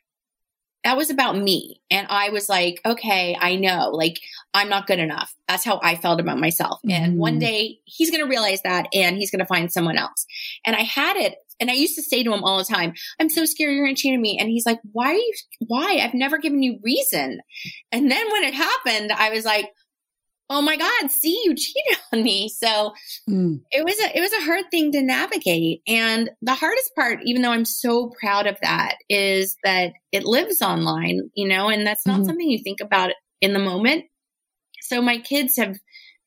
that 0.84 0.96
was 0.96 1.10
about 1.10 1.36
me. 1.36 1.80
And 1.92 2.08
I 2.10 2.30
was 2.30 2.48
like, 2.48 2.80
okay, 2.84 3.36
I 3.40 3.54
know, 3.54 3.90
like, 3.90 4.20
I'm 4.52 4.68
not 4.68 4.88
good 4.88 4.98
enough. 4.98 5.32
That's 5.46 5.64
how 5.64 5.78
I 5.80 5.94
felt 5.94 6.20
about 6.20 6.38
myself. 6.40 6.80
And 6.90 7.18
one 7.18 7.36
Mhm. 7.36 7.40
day 7.40 7.78
he's 7.84 8.10
going 8.10 8.22
to 8.22 8.28
realize 8.28 8.62
that 8.62 8.88
and 8.92 9.16
he's 9.16 9.30
going 9.30 9.38
to 9.38 9.46
find 9.46 9.70
someone 9.72 9.96
else. 9.96 10.26
And 10.64 10.74
I 10.74 10.80
had 10.82 11.16
it. 11.16 11.36
And 11.60 11.70
I 11.70 11.74
used 11.74 11.94
to 11.94 12.02
say 12.02 12.24
to 12.24 12.32
him 12.32 12.42
all 12.42 12.58
the 12.58 12.64
time, 12.64 12.94
I'm 13.20 13.30
so 13.30 13.44
scared 13.44 13.72
you're 13.72 13.84
going 13.84 13.94
to 13.94 14.02
cheat 14.02 14.14
on 14.14 14.20
me. 14.20 14.38
And 14.40 14.48
he's 14.48 14.66
like, 14.66 14.80
why 14.90 15.12
you, 15.12 15.32
why? 15.68 16.00
I've 16.02 16.14
never 16.14 16.38
given 16.38 16.64
you 16.64 16.80
reason. 16.82 17.40
And 17.92 18.10
then 18.10 18.32
when 18.32 18.42
it 18.42 18.54
happened, 18.54 19.12
I 19.12 19.30
was 19.30 19.44
like, 19.44 19.70
oh 20.50 20.62
my 20.62 20.76
God, 20.76 21.10
see, 21.12 21.40
you 21.44 21.54
cheated 21.54 21.98
on 22.12 22.22
me. 22.22 22.48
So 22.48 22.92
Mm. 23.28 23.60
it 23.70 23.84
was 23.84 23.98
a 24.00 24.16
it 24.16 24.20
was 24.20 24.32
a 24.32 24.44
hard 24.44 24.64
thing 24.70 24.92
to 24.92 25.02
navigate. 25.02 25.82
And 25.86 26.30
the 26.42 26.54
hardest 26.54 26.94
part 26.94 27.20
even 27.24 27.42
though 27.42 27.52
i'm 27.52 27.64
so 27.64 28.12
proud 28.20 28.46
of 28.46 28.58
that 28.62 28.96
is 29.08 29.56
that 29.64 29.92
it 30.12 30.24
lives 30.24 30.60
online 30.62 31.30
you 31.34 31.46
know 31.48 31.68
and 31.68 31.86
that's 31.86 32.06
not 32.06 32.20
Mhm. 32.20 32.26
something 32.26 32.50
you 32.50 32.62
think 32.62 32.80
about 32.80 33.12
in 33.40 33.52
the 33.52 33.58
moment. 33.58 34.04
So 34.82 35.00
my 35.00 35.18
kids 35.18 35.56
have 35.56 35.78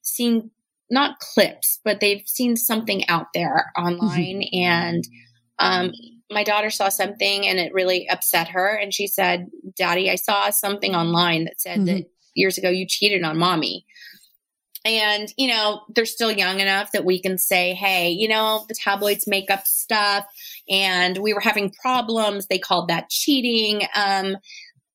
seen 0.02 0.52
not 0.90 1.20
clips 1.20 1.80
but 1.84 2.00
they've 2.00 2.24
seen 2.28 2.56
something 2.56 3.08
out 3.10 3.28
there 3.34 3.72
online. 3.78 4.44
And 4.54 5.04
um 5.60 5.92
my 6.32 6.44
daughter 6.44 6.72
saw 6.72 6.90
something 6.90 7.46
and 7.48 7.60
it 7.60 7.74
really 7.74 8.08
upset 8.10 8.48
her. 8.50 8.76
And 8.76 8.94
she 8.94 9.08
said 9.08 9.48
daddy 9.76 10.10
i 10.10 10.16
saw 10.16 10.50
something 10.50 10.96
online 10.96 11.46
that 11.46 11.60
said 11.62 11.86
that 11.88 12.06
years 12.34 12.58
ago 12.58 12.70
you 12.70 12.86
cheated 12.88 13.24
on 13.24 13.38
mommy 13.38 13.86
and, 14.86 15.34
you 15.38 15.48
know, 15.48 15.82
they're 15.90 16.06
still 16.06 16.32
young 16.32 16.60
enough 16.60 16.92
that 16.94 17.06
we 17.06 17.22
can 17.22 17.38
say, 17.40 17.74
hey, 17.74 18.10
you 18.12 18.28
know, 18.28 18.66
the 18.70 18.76
tabloids 18.76 19.28
make 19.28 19.50
up 19.50 19.66
stuff 19.66 20.26
and 20.70 21.18
we 21.18 21.34
were 21.34 21.42
having 21.42 21.72
problems. 21.82 22.48
They 22.48 22.60
called 22.60 22.90
that 22.90 23.10
cheating. 23.10 23.88
Um, 23.96 24.38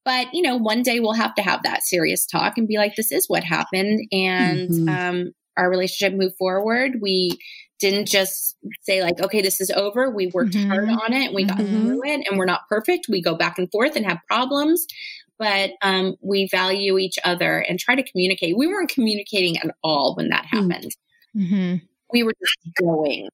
but, 0.05 0.33
you 0.33 0.43
know, 0.43 0.57
one 0.57 0.83
day 0.83 1.01
we'll 1.01 1.13
have 1.13 1.35
to 1.35 1.43
have 1.43 1.63
that 1.65 1.83
serious 1.83 2.27
talk 2.27 2.57
and 2.57 2.69
be 2.69 2.79
like, 2.79 2.97
this 2.97 3.13
is 3.13 3.29
what 3.29 3.45
happened. 3.45 4.01
And 4.13 4.71
Mhm. 4.71 4.89
um, 4.89 5.33
our 5.57 5.71
relationship 5.71 6.17
moved 6.19 6.37
forward. 6.39 7.01
We 7.03 7.39
didn't 7.81 8.09
just 8.09 8.57
say, 8.83 9.03
like, 9.03 9.21
okay, 9.21 9.43
this 9.43 9.61
is 9.61 9.71
over. 9.71 10.11
We 10.11 10.29
worked 10.29 10.55
Mhm. 10.55 10.69
hard 10.71 10.89
on 10.91 11.13
it 11.13 11.27
and 11.27 11.35
we 11.35 11.45
got 11.47 11.59
Mhm. 11.59 11.71
through 11.71 12.03
it 12.05 12.27
and 12.29 12.39
we're 12.39 12.45
not 12.47 12.69
perfect. 12.69 13.07
We 13.09 13.23
go 13.23 13.35
back 13.37 13.59
and 13.59 13.71
forth 13.71 13.97
and 13.97 14.07
have 14.07 14.19
problems 14.29 14.87
but 15.41 15.71
um, 15.83 16.15
we 16.21 16.47
value 16.49 16.99
each 16.99 17.19
other 17.25 17.59
and 17.59 17.81
try 17.81 17.97
to 17.97 18.03
communicate. 18.09 18.57
We 18.57 18.69
weren't 18.69 18.91
communicating 18.91 19.57
at 19.59 19.75
all 19.83 20.15
when 20.15 20.29
that 20.29 20.45
Mm. 20.45 20.71
happened. 20.71 20.97
Mm-hmm. 21.37 21.75
We 22.13 22.23
were 22.23 22.35
just 22.41 22.75
going. 22.79 23.29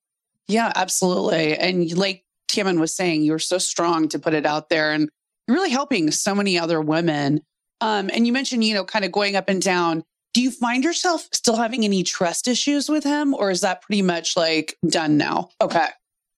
Yeah, 0.48 0.72
absolutely. 0.76 1.56
And 1.58 1.94
like 1.98 2.24
Tiaman 2.48 2.78
was 2.78 2.94
saying, 2.94 3.22
you 3.22 3.32
were 3.32 3.38
so 3.38 3.58
strong 3.58 4.08
to 4.10 4.18
put 4.18 4.32
it 4.32 4.46
out 4.46 4.68
there 4.70 4.92
and 4.92 5.10
you're 5.48 5.56
really 5.56 5.70
helping 5.70 6.10
so 6.12 6.34
many 6.34 6.58
other 6.58 6.80
women. 6.80 7.40
Um, 7.80 8.08
and 8.14 8.26
you 8.26 8.32
mentioned, 8.32 8.64
you 8.64 8.74
know, 8.74 8.84
kind 8.84 9.04
of 9.04 9.12
going 9.12 9.36
up 9.36 9.48
and 9.48 9.60
down. 9.60 10.02
Do 10.34 10.40
you 10.42 10.50
find 10.50 10.84
yourself 10.84 11.26
still 11.32 11.56
having 11.56 11.84
any 11.84 12.02
trust 12.02 12.46
issues 12.46 12.88
with 12.88 13.02
him, 13.04 13.34
or 13.34 13.50
is 13.50 13.62
that 13.62 13.80
pretty 13.82 14.02
much 14.02 14.36
like 14.36 14.76
done 14.86 15.16
now? 15.16 15.48
Okay. 15.62 15.86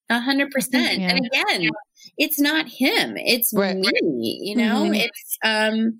A 0.08 0.20
hundred 0.20 0.50
percent. 0.52 1.00
And 1.00 1.26
again, 1.26 1.68
it's 2.16 2.38
not 2.40 2.66
him. 2.68 3.16
It's 3.16 3.52
Right, 3.52 3.76
me. 3.76 4.38
You 4.42 4.56
know, 4.56 4.84
Mhm. 4.84 4.96
it's 5.04 5.27
um, 5.44 5.98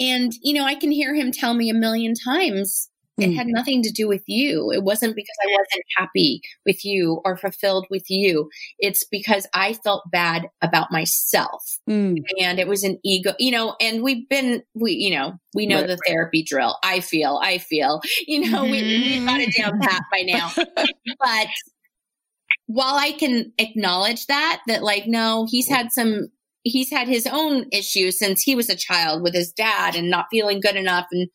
and 0.00 0.32
you 0.42 0.54
know, 0.54 0.64
I 0.64 0.74
can 0.74 0.90
hear 0.90 1.14
him 1.14 1.32
tell 1.32 1.54
me 1.54 1.70
a 1.70 1.74
million 1.74 2.14
times. 2.14 2.88
It 3.16 3.30
Mm. 3.30 3.36
had 3.36 3.46
nothing 3.46 3.80
to 3.84 3.92
do 3.92 4.08
with 4.08 4.24
you. 4.26 4.72
It 4.72 4.82
wasn't 4.82 5.14
because 5.14 5.36
I 5.44 5.52
wasn't 5.52 5.84
happy 5.96 6.40
with 6.66 6.84
you 6.84 7.20
or 7.24 7.36
fulfilled 7.36 7.86
with 7.88 8.10
you. 8.10 8.50
It's 8.80 9.04
because 9.04 9.46
I 9.54 9.74
felt 9.74 10.10
bad 10.10 10.48
about 10.62 10.90
myself. 10.90 11.62
Mm. 11.88 12.24
and 12.40 12.58
it 12.58 12.66
was 12.66 12.82
an 12.82 12.98
ego, 13.04 13.34
you 13.38 13.52
know, 13.52 13.76
and 13.80 14.02
we've 14.02 14.28
been, 14.28 14.64
we, 14.74 14.94
you 14.94 15.14
know, 15.14 15.34
we 15.54 15.64
know 15.64 15.78
Right, 15.82 15.86
the 15.86 15.98
therapy 16.08 16.42
drill. 16.42 16.76
I 16.82 16.98
feel, 16.98 17.38
I 17.40 17.58
feel, 17.58 18.00
you 18.26 18.50
know, 18.50 18.64
we, 18.64 18.82
we've 18.82 19.24
got 19.24 19.40
it 19.40 19.54
down 19.56 19.78
pat 19.78 20.02
by 20.10 20.22
now. 20.22 20.50
but 21.20 21.46
while 22.66 22.96
I 22.96 23.12
can 23.12 23.52
acknowledge 23.58 24.26
that, 24.26 24.62
that 24.66 24.82
like, 24.82 25.06
no, 25.06 25.46
he's 25.48 25.68
had 25.68 25.92
some, 25.92 26.30
he's 26.64 26.90
had 26.90 27.06
his 27.06 27.26
own 27.26 27.66
issues 27.72 28.18
since 28.18 28.42
he 28.42 28.56
was 28.56 28.68
a 28.68 28.74
child 28.76 29.22
with 29.22 29.34
his 29.34 29.52
dad 29.52 29.94
and 29.94 30.10
not 30.10 30.26
feeling 30.30 30.60
good 30.60 30.76
enough. 30.76 31.06
And, 31.12 31.28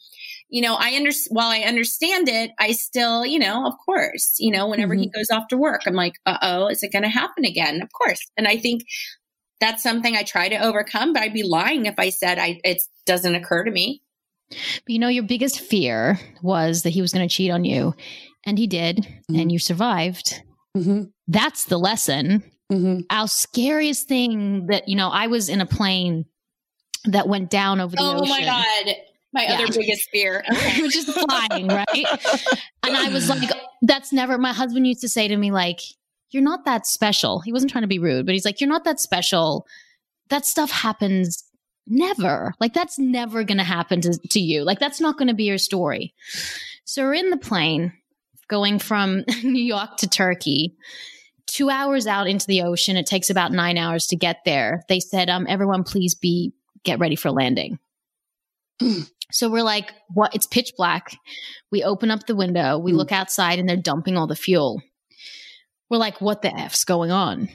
you 0.50 0.62
know, 0.62 0.76
I 0.78 0.92
understand, 0.96 1.36
while 1.36 1.50
I 1.50 1.60
understand 1.60 2.28
it, 2.28 2.52
I 2.60 2.72
still, 2.74 3.26
you 3.26 3.40
know, 3.40 3.66
of 3.68 3.74
course, 3.86 4.36
you 4.40 4.52
know, 4.52 4.68
whenever 4.68 4.96
he 4.96 5.08
goes 5.08 5.30
off 5.32 5.48
to 5.50 5.58
work, 5.58 5.82
I'm 5.86 5.94
like, 5.94 6.16
uh 6.26 6.38
oh, 6.42 6.68
is 6.68 6.84
it 6.84 6.92
going 6.92 7.04
to 7.04 7.10
happen 7.10 7.46
again? 7.46 7.82
Of 7.82 7.90
course. 7.94 8.20
And 8.36 8.48
I 8.48 8.58
think 8.58 8.84
that's 9.60 9.84
something 9.84 10.16
I 10.16 10.24
try 10.24 10.50
to 10.50 10.56
overcome, 10.58 11.14
but 11.14 11.22
I'd 11.22 11.34
be 11.34 11.44
lying 11.44 11.86
if 11.86 11.96
I 12.00 12.10
said 12.10 12.40
I, 12.40 12.60
it 12.64 12.82
doesn't 13.06 13.36
occur 13.36 13.64
to 13.66 13.72
me. 13.72 14.02
But 14.50 14.90
you 14.90 15.00
know, 15.00 15.10
your 15.10 15.24
biggest 15.24 15.60
fear 15.60 16.20
was 16.42 16.82
that 16.84 16.90
he 16.92 17.02
was 17.02 17.14
going 17.14 17.28
to 17.28 17.34
cheat 17.34 17.52
on 17.52 17.66
you, 17.66 17.94
and 18.46 18.58
he 18.58 18.66
did, 18.68 19.06
Mhm. 19.30 19.42
and 19.42 19.52
you 19.52 19.60
survived. 19.60 20.42
hmm 20.76 21.04
That's 21.28 21.66
the 21.66 21.78
lesson. 21.78 22.42
Hmm 22.70 23.00
Our 23.10 23.28
scariest 23.28 24.08
thing 24.08 24.68
that, 24.68 24.88
you 24.88 24.96
know, 24.96 25.10
I 25.10 25.28
was 25.28 25.50
in 25.50 25.62
a 25.62 25.66
plane 25.66 26.26
that 27.06 27.28
went 27.28 27.50
down 27.50 27.80
over 27.80 27.96
the 27.96 28.02
ocean. 28.02 28.18
Oh 28.18 28.22
ocean. 28.22 28.30
my 28.30 28.46
God. 28.86 28.96
My 29.32 29.44
Yeah. 29.44 29.54
other 29.64 29.68
biggest 29.74 30.10
fear. 30.12 30.44
Okay. 30.52 30.82
Which 30.82 30.96
is 30.96 31.06
flying, 31.06 31.68
right? 31.68 31.86
And 32.84 32.98
I 32.98 33.10
was 33.10 33.30
like, 33.30 33.50
that's 33.84 34.12
never, 34.12 34.38
my 34.38 34.54
husband 34.54 34.88
used 34.88 35.02
to 35.02 35.10
say 35.10 35.28
to 35.28 35.38
me, 35.38 35.52
like, 35.52 35.80
you're 36.32 36.44
not 36.44 36.66
that 36.66 36.86
special. 36.88 37.40
He 37.42 37.52
wasn't 37.54 37.72
trying 37.72 37.84
to 37.84 37.88
be 37.88 38.00
rude, 38.00 38.26
but 38.26 38.34
he's 38.34 38.46
like, 38.46 38.60
you're 38.60 38.70
not 38.70 38.84
that 38.86 39.00
special. 39.00 39.66
That 40.30 40.46
stuff 40.46 40.72
happens 40.72 41.44
never. 41.88 42.54
Like, 42.60 42.74
that's 42.74 43.00
never 43.00 43.44
going 43.44 43.58
to 43.60 43.64
happen 43.64 44.02
to, 44.02 44.18
to 44.30 44.40
you. 44.40 44.64
Like, 44.64 44.80
that's 44.80 45.00
not 45.02 45.18
going 45.18 45.28
to 45.28 45.34
be 45.34 45.46
your 45.46 45.58
story. 45.58 46.14
So 46.86 47.04
we're 47.04 47.14
in 47.16 47.30
the 47.30 47.38
plane 47.38 47.94
going 48.48 48.80
from 48.80 49.24
New 49.44 49.64
York 49.64 49.98
to 49.98 50.08
Turkey. 50.10 50.76
Two 51.52 51.70
hours 51.70 52.06
out 52.08 52.28
into 52.28 52.46
the 52.48 52.62
ocean. 52.62 52.96
It 52.96 53.06
takes 53.08 53.30
about 53.30 53.52
nine 53.52 53.78
hours 53.78 54.06
to 54.08 54.16
get 54.16 54.38
there. 54.46 54.84
They 54.88 55.00
said, 55.00 55.30
um, 55.30 55.46
everyone 55.50 55.84
please 55.84 56.14
be, 56.16 56.54
get 56.84 57.00
ready 57.00 57.16
for 57.16 57.32
landing. 57.32 57.80
So 59.32 59.48
we're 59.48 59.62
like, 59.62 59.92
what? 60.12 60.34
It's 60.34 60.48
pitch 60.48 60.72
black. 60.76 61.16
We 61.72 61.84
open 61.84 62.10
up 62.10 62.26
the 62.26 62.36
window, 62.36 62.80
we 62.80 62.94
Mm. 62.94 62.96
look 62.96 63.12
outside, 63.12 63.60
and 63.60 63.70
they're 63.70 63.78
dumping 63.78 64.18
all 64.18 64.26
the 64.26 64.36
fuel. 64.36 64.82
We're 65.88 65.98
like, 66.00 66.20
what 66.20 66.42
the 66.42 66.52
F's 66.52 66.84
going 66.84 67.12
on? 67.12 67.48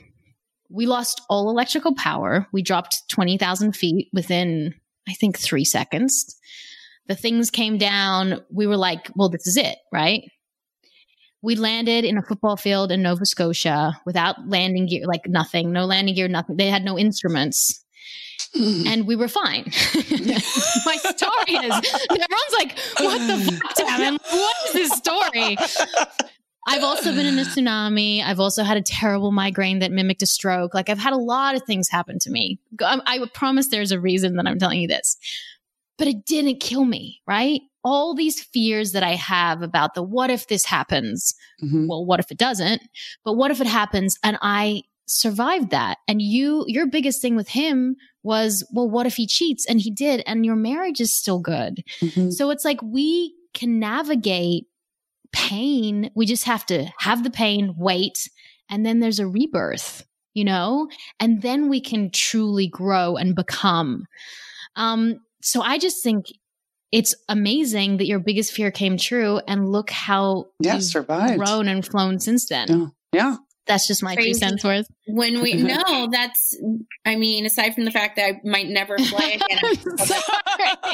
We 0.69 0.85
lost 0.85 1.21
all 1.29 1.49
electrical 1.49 1.93
power. 1.93 2.47
We 2.53 2.61
dropped 2.61 3.09
20,000 3.09 3.75
feet 3.75 4.07
within, 4.13 4.73
I 5.05 5.15
think, 5.15 5.37
three 5.37 5.65
seconds. 5.65 6.37
The 7.07 7.15
things 7.15 7.51
came 7.51 7.77
down. 7.77 8.41
We 8.49 8.67
were 8.67 8.77
like, 8.77 9.11
well, 9.13 9.27
this 9.27 9.45
is 9.45 9.57
it, 9.57 9.77
right? 9.91 10.23
We 11.45 11.55
landed 11.55 12.05
in 12.05 12.17
a 12.17 12.23
football 12.23 12.57
field 12.57 12.91
in 12.91 13.03
Nova 13.03 13.23
Scotia 13.23 14.01
without 14.03 14.49
landing 14.49 14.87
gear, 14.87 15.05
like 15.05 15.27
nothing, 15.27 15.71
no 15.71 15.85
landing 15.85 16.15
gear, 16.15 16.27
nothing. 16.27 16.57
They 16.57 16.71
had 16.71 16.83
no 16.83 16.97
instruments 16.97 17.85
hmm. 18.55 18.87
and 18.87 19.05
we 19.05 19.15
were 19.15 19.27
fine. 19.27 19.63
My 20.85 20.97
story 20.97 21.53
is 21.53 22.01
everyone's 22.09 22.55
like, 22.57 22.79
"What 22.97 23.27
the 23.27 23.59
fuck, 23.61 23.75
Tam? 23.75 24.17
What 24.31 24.55
is 24.65 24.73
this 24.73 24.91
story?" 24.93 25.57
I've 26.67 26.83
also 26.83 27.13
been 27.13 27.27
in 27.27 27.37
a 27.37 27.43
tsunami. 27.43 28.23
I've 28.23 28.39
also 28.39 28.63
had 28.63 28.77
a 28.77 28.81
terrible 28.81 29.31
migraine 29.31 29.79
that 29.79 29.91
mimicked 29.91 30.23
a 30.23 30.25
stroke. 30.25 30.73
Like 30.73 30.89
I've 30.89 30.97
had 30.97 31.13
a 31.13 31.17
lot 31.17 31.53
of 31.53 31.61
things 31.61 31.89
happen 31.89 32.17
to 32.21 32.31
me. 32.31 32.57
I, 32.81 32.99
I 33.05 33.19
promise 33.35 33.67
there's 33.67 33.91
a 33.91 33.99
reason 33.99 34.35
that 34.37 34.47
I'm 34.47 34.57
telling 34.57 34.81
you 34.81 34.87
this, 34.87 35.15
but 35.99 36.07
it 36.07 36.25
didn't 36.25 36.59
kill 36.59 36.85
me. 36.85 37.21
Right? 37.27 37.61
All 37.85 38.15
these 38.15 38.41
fears 38.41 38.91
that 38.91 39.03
I 39.03 39.11
have 39.15 39.61
about 39.61 39.93
the 39.93 40.03
what 40.03 40.29
if 40.29 40.47
this 40.47 40.65
happens. 40.65 41.33
Mhm. 41.63 41.87
Well, 41.87 42.03
what 42.05 42.19
if 42.19 42.31
it 42.31 42.37
doesn't? 42.37 42.81
But 43.23 43.33
what 43.33 43.51
if 43.51 43.61
it 43.61 43.67
happens 43.67 44.17
and 44.23 44.37
I 44.41 44.81
survived 45.05 45.69
that? 45.69 45.99
And 46.07 46.21
you, 46.21 46.65
your 46.67 46.87
biggest 46.87 47.21
thing 47.21 47.35
with 47.35 47.49
him 47.49 47.95
was, 48.23 48.67
well, 48.73 48.89
what 48.89 49.05
if 49.05 49.15
he 49.15 49.27
cheats? 49.27 49.65
And 49.67 49.79
he 49.79 49.91
did, 49.91 50.23
and 50.25 50.43
your 50.45 50.55
marriage 50.55 50.99
is 50.99 51.13
still 51.13 51.39
good. 51.39 51.83
Mhm. 52.01 52.33
So 52.33 52.49
it's 52.49 52.65
like 52.65 52.81
we 52.81 53.35
can 53.53 53.79
navigate 53.79 54.65
pain. 55.31 56.09
We 56.15 56.25
just 56.25 56.45
have 56.45 56.65
to 56.67 56.87
have 56.99 57.23
the 57.23 57.29
pain, 57.29 57.75
wait, 57.77 58.29
and 58.69 58.83
then 58.85 58.99
there's 58.99 59.19
a 59.19 59.27
rebirth, 59.27 60.03
you 60.33 60.43
know, 60.43 60.87
and 61.19 61.43
then 61.43 61.69
we 61.69 61.79
can 61.79 62.09
truly 62.09 62.67
grow 62.67 63.15
and 63.15 63.35
become. 63.35 64.05
Um, 64.75 65.19
so 65.41 65.61
I 65.61 65.77
just 65.77 66.01
think 66.01 66.25
it's 66.95 67.13
amazing 67.29 67.97
that 67.97 68.05
your 68.07 68.19
biggest 68.19 68.53
fear 68.53 68.71
came 68.71 68.97
true, 68.97 69.39
and 69.47 69.71
look 69.71 69.89
how 69.89 70.47
Yeah, 70.59 70.75
you've 70.75 70.83
survived. 70.83 71.37
grown 71.37 71.67
and 71.67 71.85
flown 71.85 72.19
since 72.19 72.47
then. 72.47 72.67
Yeah. 72.69 72.87
Yeah. 73.13 73.35
That's 73.67 73.87
just 73.87 74.03
my 74.03 74.13
two 74.15 74.35
cents 74.35 74.63
worth. 74.63 74.85
When 75.07 75.41
we, 75.41 75.53
no, 75.63 76.07
that's, 76.11 76.55
I 77.03 77.15
mean, 77.15 77.47
aside 77.47 77.73
from 77.73 77.85
the 77.85 77.91
fact 77.91 78.15
that 78.17 78.25
I 78.35 78.41
might 78.43 78.67
never 78.67 78.95
fly 79.11 79.39
again. 79.41 79.59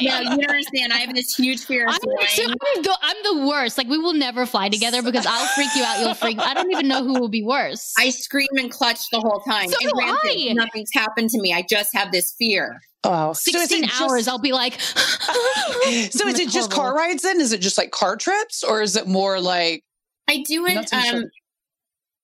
you 0.00 0.08
don't 0.08 0.48
understand. 0.48 0.90
I 0.92 0.98
have 0.98 1.14
this 1.14 1.34
huge 1.34 1.64
fear 1.66 1.86
of 1.86 1.92
I'm, 1.94 2.00
flying. 2.00 2.48
I'm, 2.50 2.82
the, 2.82 2.98
I'm 3.02 3.16
the 3.40 3.46
worst. 3.46 3.76
Like 3.76 3.88
we 3.88 3.98
will 3.98 4.14
never 4.14 4.46
fly 4.46 4.70
together 4.70 5.02
because 5.02 5.26
I'll 5.26 5.46
freak 5.48 5.68
you 5.76 5.84
out. 5.84 6.00
You'll 6.00 6.14
freak. 6.14 6.38
I 6.38 6.54
don't 6.54 6.70
even 6.72 6.88
know 6.88 7.04
who 7.04 7.20
will 7.20 7.28
be 7.28 7.42
worse. 7.42 7.92
I 7.98 8.08
scream 8.08 8.48
and 8.56 8.70
clutch 8.70 9.00
the 9.10 9.20
whole 9.20 9.40
time. 9.40 9.68
So 9.68 9.76
and 9.82 9.90
do 9.90 9.94
granted, 9.94 10.50
I. 10.50 10.52
nothing's 10.54 10.90
happened 10.94 11.28
to 11.30 11.40
me. 11.42 11.52
I 11.52 11.62
just 11.68 11.94
have 11.94 12.10
this 12.10 12.34
fear. 12.38 12.80
Oh, 13.04 13.32
so 13.32 13.50
is 13.50 13.68
16 13.68 13.84
just- 13.84 14.00
hours, 14.00 14.28
I'll 14.28 14.38
be 14.38 14.52
like, 14.52 14.80
so 14.80 16.28
is 16.28 16.38
it 16.38 16.48
just 16.48 16.70
car 16.70 16.94
rides 16.94 17.22
then? 17.22 17.40
Is 17.40 17.52
it 17.52 17.60
just 17.60 17.78
like 17.78 17.90
car 17.90 18.16
trips 18.16 18.62
or 18.62 18.80
is 18.80 18.96
it 18.96 19.06
more 19.06 19.40
like 19.40 19.82
I 20.28 20.42
do 20.46 20.66
it. 20.66 20.74
Not 20.74 20.88
so 20.88 21.00
sure. 21.00 21.18
Um, 21.18 21.24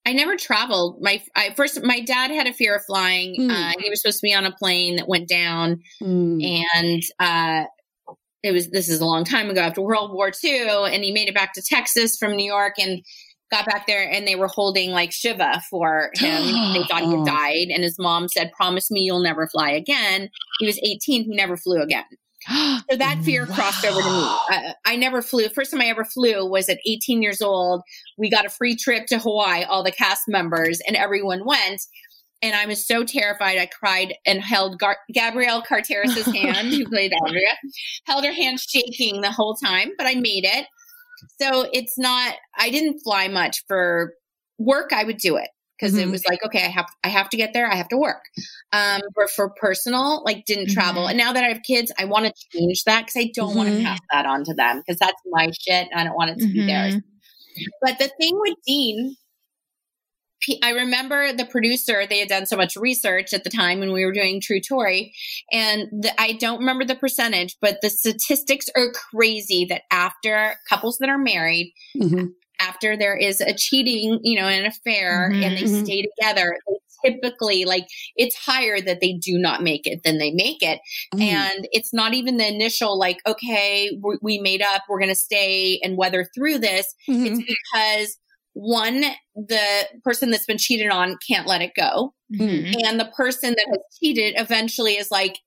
I 0.07 0.12
never 0.12 0.37
traveled. 0.37 1.03
My 1.03 1.22
I 1.37 1.53
first, 1.55 1.83
my 1.83 2.01
dad 2.01 2.31
had 2.31 2.47
a 2.47 2.53
fear 2.53 2.76
of 2.76 2.85
flying. 2.85 3.35
Hmm. 3.37 3.51
Uh, 3.51 3.72
he 3.79 3.91
was 3.91 4.01
supposed 4.01 4.20
to 4.20 4.26
be 4.26 4.35
on 4.35 4.47
a 4.47 4.53
plane 4.53 4.97
that 4.97 5.09
went 5.09 5.29
down, 5.29 5.83
mm, 6.03 6.62
and 6.72 7.03
uh, 7.18 7.66
it 8.43 8.53
was 8.53 8.70
this 8.70 8.89
is 8.89 9.01
a 9.01 9.05
long 9.05 9.24
time 9.24 9.51
ago 9.51 9.61
after 9.61 9.83
World 9.83 10.14
War 10.14 10.33
II, 10.43 10.66
and 10.66 11.05
he 11.05 11.12
made 11.12 11.29
it 11.29 11.35
back 11.35 11.53
to 11.55 11.62
Texas 11.62 12.16
from 12.16 12.37
New 12.37 12.51
York 12.51 12.74
and 12.79 13.03
got 13.51 13.66
back 13.66 13.86
there, 13.86 14.11
and 14.11 14.26
they 14.26 14.36
were 14.36 14.49
holding 14.49 14.90
like 14.90 15.12
Shiva 15.12 15.62
for 15.70 16.11
him. 16.14 16.42
they 16.72 16.84
thought 16.88 17.03
he 17.03 17.16
had 17.16 17.26
died, 17.26 17.68
and 17.68 17.82
his 17.82 17.99
mom 17.99 18.28
said, 18.28 18.53
"Promise 18.53 18.90
me 18.90 19.01
you'll 19.01 19.22
never 19.22 19.46
fly 19.49 19.70
again." 19.70 20.30
He 20.61 20.66
was 20.66 20.78
18; 20.82 21.24
he 21.24 21.34
never 21.34 21.57
flew 21.57 21.80
again. 21.82 22.05
So 22.90 22.96
that 22.96 23.18
fear 23.24 23.46
crossed 23.46 23.84
over 23.84 24.01
to 24.01 24.07
me. 24.07 24.22
I, 24.22 24.74
I 24.84 24.96
never 24.96 25.22
flew. 25.22 25.49
First 25.49 25.70
time 25.72 25.80
I 25.80 25.86
ever 25.86 26.05
flew 26.05 26.46
was 26.49 26.68
at 26.68 26.78
18 26.86 27.22
years 27.22 27.42
old. 27.42 27.82
We 28.16 28.30
got 28.30 28.46
a 28.46 28.51
free 28.51 28.76
trip 28.76 29.07
to 29.09 29.18
Hawaii, 29.18 29.64
all 29.64 29.82
the 29.82 29.92
cast 29.92 30.22
members, 30.28 30.80
and 30.86 30.96
everyone 30.96 31.44
went. 31.44 31.82
And 32.40 32.55
I 32.55 32.66
was 32.66 32.86
so 32.86 33.03
terrified. 33.03 33.59
I 33.59 33.66
cried 33.66 34.14
and 34.24 34.40
held 34.40 34.78
Gar- 34.78 34.99
Gabrielle 35.12 35.61
Carteris's 35.62 36.26
hand, 36.34 36.72
who 36.72 36.86
played 36.88 37.12
Andrea, 37.26 37.57
held 38.05 38.24
her 38.24 38.32
hand 38.32 38.61
shaking 38.61 39.20
the 39.20 39.32
whole 39.32 39.57
time, 39.57 39.90
but 39.99 40.07
I 40.07 40.14
made 40.14 40.44
it. 40.44 40.66
So 41.41 41.69
it's 41.73 41.99
not, 41.99 42.35
I 42.57 42.71
didn't 42.71 43.01
fly 43.01 43.29
much 43.29 43.64
for 43.66 44.14
work. 44.59 44.93
I 44.93 45.05
would 45.05 45.19
do 45.19 45.37
it 45.37 45.49
because 45.79 45.97
it 45.97 46.09
Mhm. 46.09 46.11
was 46.11 46.25
like, 46.27 46.45
okay, 46.45 46.64
I 46.64 46.69
have, 46.69 46.87
I 47.05 47.09
have 47.09 47.29
to 47.31 47.37
get 47.37 47.53
there. 47.53 47.71
I 47.71 47.77
have 47.77 47.89
to 47.89 47.97
work. 47.97 48.25
Um, 48.73 49.01
but 49.14 49.31
for 49.31 49.51
personal, 49.51 50.23
like 50.25 50.45
didn't 50.45 50.71
travel. 50.71 51.05
Mhm. 51.05 51.11
And 51.11 51.19
now 51.19 51.33
that 51.33 51.45
I 51.45 51.49
have 51.49 51.62
kids, 51.62 51.93
I 51.99 52.05
want 52.05 52.27
to 52.27 52.33
change 52.53 52.83
that 52.85 53.07
because 53.07 53.16
I 53.16 53.31
don't 53.35 53.55
want 53.55 53.69
Mhm. 53.71 53.79
to 53.79 53.85
pass 53.85 54.01
that 54.12 54.27
on 54.27 54.45
to 54.45 54.55
them 54.55 54.79
because 54.79 54.99
that's 54.99 55.21
my 55.31 55.51
shit. 55.61 55.89
And 55.91 56.01
I 56.01 56.05
don't 56.05 56.16
want 56.16 56.31
it 56.31 56.39
to 56.41 56.49
be 56.53 56.64
theirs. 56.66 56.97
But 57.83 57.99
the 57.99 58.11
thing 58.21 58.39
with 58.41 58.55
Dean, 58.66 59.16
I 60.62 60.70
remember 60.70 61.32
the 61.32 61.45
producer, 61.45 62.07
they 62.07 62.20
had 62.20 62.28
done 62.28 62.47
so 62.47 62.57
much 62.57 62.76
research 62.76 63.32
at 63.32 63.45
the 63.45 63.51
time 63.51 63.80
when 63.80 63.93
we 63.93 64.05
were 64.05 64.12
doing 64.12 64.41
True 64.41 64.61
Tori. 64.61 65.12
And 65.51 65.89
the, 65.91 66.12
I 66.20 66.32
don't 66.34 66.61
remember 66.61 66.84
the 66.84 66.95
percentage, 66.95 67.57
but 67.61 67.78
the 67.82 67.91
statistics 67.91 68.68
are 68.76 68.93
crazy 68.93 69.66
that 69.68 69.82
after 69.91 70.55
couples 70.68 70.99
that 70.99 71.09
are 71.09 71.18
married, 71.18 71.74
mhm. 71.97 72.32
after 72.61 72.97
there 72.97 73.16
is 73.16 73.41
a 73.41 73.55
cheating, 73.55 74.20
you 74.22 74.39
know, 74.39 74.47
an 74.47 74.66
affair 74.66 75.30
Mhm, 75.32 75.45
and 75.45 75.57
they 75.57 75.62
mhm. 75.62 75.84
stay 75.84 76.03
together, 76.03 76.57
they 76.66 76.78
typically 77.05 77.64
like 77.64 77.86
it's 78.16 78.34
higher 78.36 78.80
that 78.80 79.01
they 79.01 79.12
do 79.12 79.39
not 79.39 79.62
make 79.62 79.86
it 79.86 80.03
than 80.03 80.18
they 80.18 80.32
make 80.32 80.62
it. 80.62 80.80
Mm. 81.14 81.22
And 81.22 81.68
it's 81.70 81.95
not 81.95 82.14
even 82.14 82.39
the 82.39 82.49
initial, 82.49 82.99
like, 82.99 83.18
okay, 83.26 83.91
we, 84.03 84.18
we 84.20 84.39
made 84.39 84.62
up, 84.62 84.82
we're 84.89 84.99
going 84.99 85.09
to 85.09 85.14
stay 85.14 85.80
and 85.82 85.97
weather 85.97 86.28
through 86.34 86.59
this. 86.59 86.95
Mhm. 87.09 87.26
It's 87.26 87.39
because 87.39 88.18
one, 88.59 89.05
the 89.37 89.89
person 90.05 90.31
that's 90.31 90.47
been 90.47 90.59
cheated 90.59 90.91
on 90.91 91.17
can't 91.29 91.47
let 91.47 91.63
it 91.63 91.73
go. 91.77 92.13
Mhm. 92.35 92.75
And 92.85 92.99
the 92.99 93.11
person 93.17 93.51
that 93.57 93.67
has 93.69 93.79
cheated 94.01 94.35
eventually 94.37 94.97
is 94.97 95.11
like, 95.13 95.39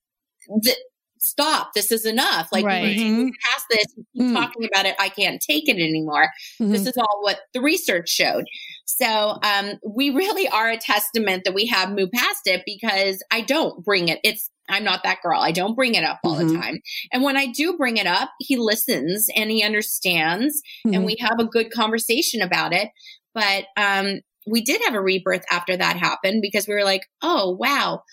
"Th- 0.64 0.78
stop, 1.20 1.74
this 1.76 1.92
is 1.92 2.06
enough. 2.06 2.48
Like, 2.52 2.66
Right. 2.66 2.84
we 2.84 2.96
need 3.04 3.32
to 3.32 3.38
past 3.44 3.66
this. 3.70 3.86
You 3.96 4.06
keep 4.16 4.24
Mm. 4.32 4.34
talking 4.34 4.66
about 4.66 4.86
it. 4.88 4.96
I 4.98 5.10
can't 5.10 5.40
take 5.42 5.70
it 5.70 5.76
anymore. 5.76 6.30
Mhm. 6.60 6.72
This 6.72 6.88
is 6.88 6.98
all 6.98 7.20
what 7.22 7.42
the 7.54 7.62
research 7.62 8.10
showed. 8.10 8.46
So 8.86 9.38
um, 9.44 9.74
we 9.86 10.10
really 10.10 10.48
are 10.48 10.70
a 10.72 10.78
testament 10.78 11.44
that 11.44 11.54
we 11.54 11.66
have 11.68 11.92
moved 11.92 12.14
past 12.14 12.48
it 12.48 12.64
because 12.66 13.22
I 13.30 13.42
don't 13.42 13.84
bring 13.86 14.08
it. 14.08 14.20
It's 14.24 14.50
I'm 14.72 14.84
not 14.84 15.04
that 15.04 15.22
girl. 15.22 15.40
I 15.40 15.52
don't 15.52 15.76
bring 15.76 15.96
it 15.96 16.04
up 16.04 16.20
all 16.24 16.36
the 16.36 16.46
Mhm. 16.46 16.62
time. 16.62 16.80
And 17.12 17.24
when 17.24 17.38
I 17.38 17.48
do 17.48 17.78
bring 17.78 17.98
it 17.98 18.08
up, 18.08 18.32
he 18.40 18.56
listens 18.58 19.28
and 19.36 19.52
he 19.52 19.64
understands 19.64 20.62
Mhm. 20.86 20.96
and 20.96 21.06
we 21.06 21.18
have 21.20 21.40
a 21.40 21.46
good 21.46 21.72
conversation 21.72 22.42
about 22.42 22.74
it. 22.74 22.90
But 23.34 23.66
um, 23.78 24.22
we 24.48 24.62
did 24.62 24.82
have 24.86 24.96
a 24.96 25.02
rebirth 25.02 25.44
after 25.52 25.78
that 25.78 25.98
happened 25.98 26.42
because 26.42 26.68
we 26.68 26.74
were 26.74 26.84
like, 26.84 27.08
oh, 27.22 27.52
wow, 27.60 28.04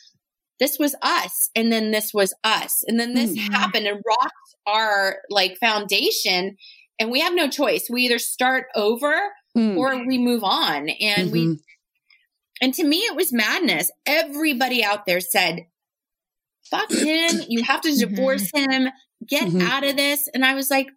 this 0.60 0.78
was 0.78 0.94
us. 1.02 1.50
And 1.54 1.70
then 1.72 1.90
this 1.92 2.12
was 2.12 2.34
us. 2.44 2.82
And 2.86 2.98
then 2.98 3.14
this 3.14 3.30
Mhm. 3.36 3.52
happened 3.52 3.86
and 3.86 4.02
rocked 4.06 4.32
our 4.66 5.18
like 5.30 5.56
foundation. 5.58 6.56
And 6.98 7.10
we 7.10 7.20
have 7.20 7.34
no 7.34 7.48
choice. 7.48 7.88
We 7.88 8.02
either 8.02 8.18
start 8.18 8.66
over 8.74 9.32
Mm. 9.56 9.76
or 9.76 10.04
we 10.06 10.18
move 10.18 10.44
on. 10.44 10.88
And 10.88 11.32
we, 11.32 11.46
Mhm. 11.46 11.58
and 12.60 12.74
to 12.74 12.84
me, 12.84 12.98
it 12.98 13.16
was 13.16 13.32
madness. 13.32 13.90
Everybody 14.04 14.84
out 14.84 15.06
there 15.06 15.20
said, 15.20 15.66
fuck 16.70 16.90
him. 16.90 17.42
You 17.48 17.62
have 17.64 17.80
to 17.82 17.94
divorce 17.94 18.50
him. 18.54 18.88
Get 19.26 19.48
Mhm. 19.48 19.62
out 19.62 19.84
of 19.84 19.96
this. 19.96 20.28
And 20.32 20.44
I 20.44 20.54
was 20.54 20.70
like, 20.70 20.88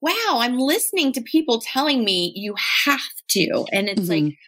wow, 0.00 0.38
I'm 0.40 0.58
listening 0.58 1.12
to 1.12 1.22
people 1.22 1.60
telling 1.60 2.04
me 2.04 2.32
you 2.36 2.54
have 2.84 3.00
to. 3.30 3.64
And 3.72 3.88
it's 3.88 4.02
Mhm. 4.02 4.26
like, 4.26 4.38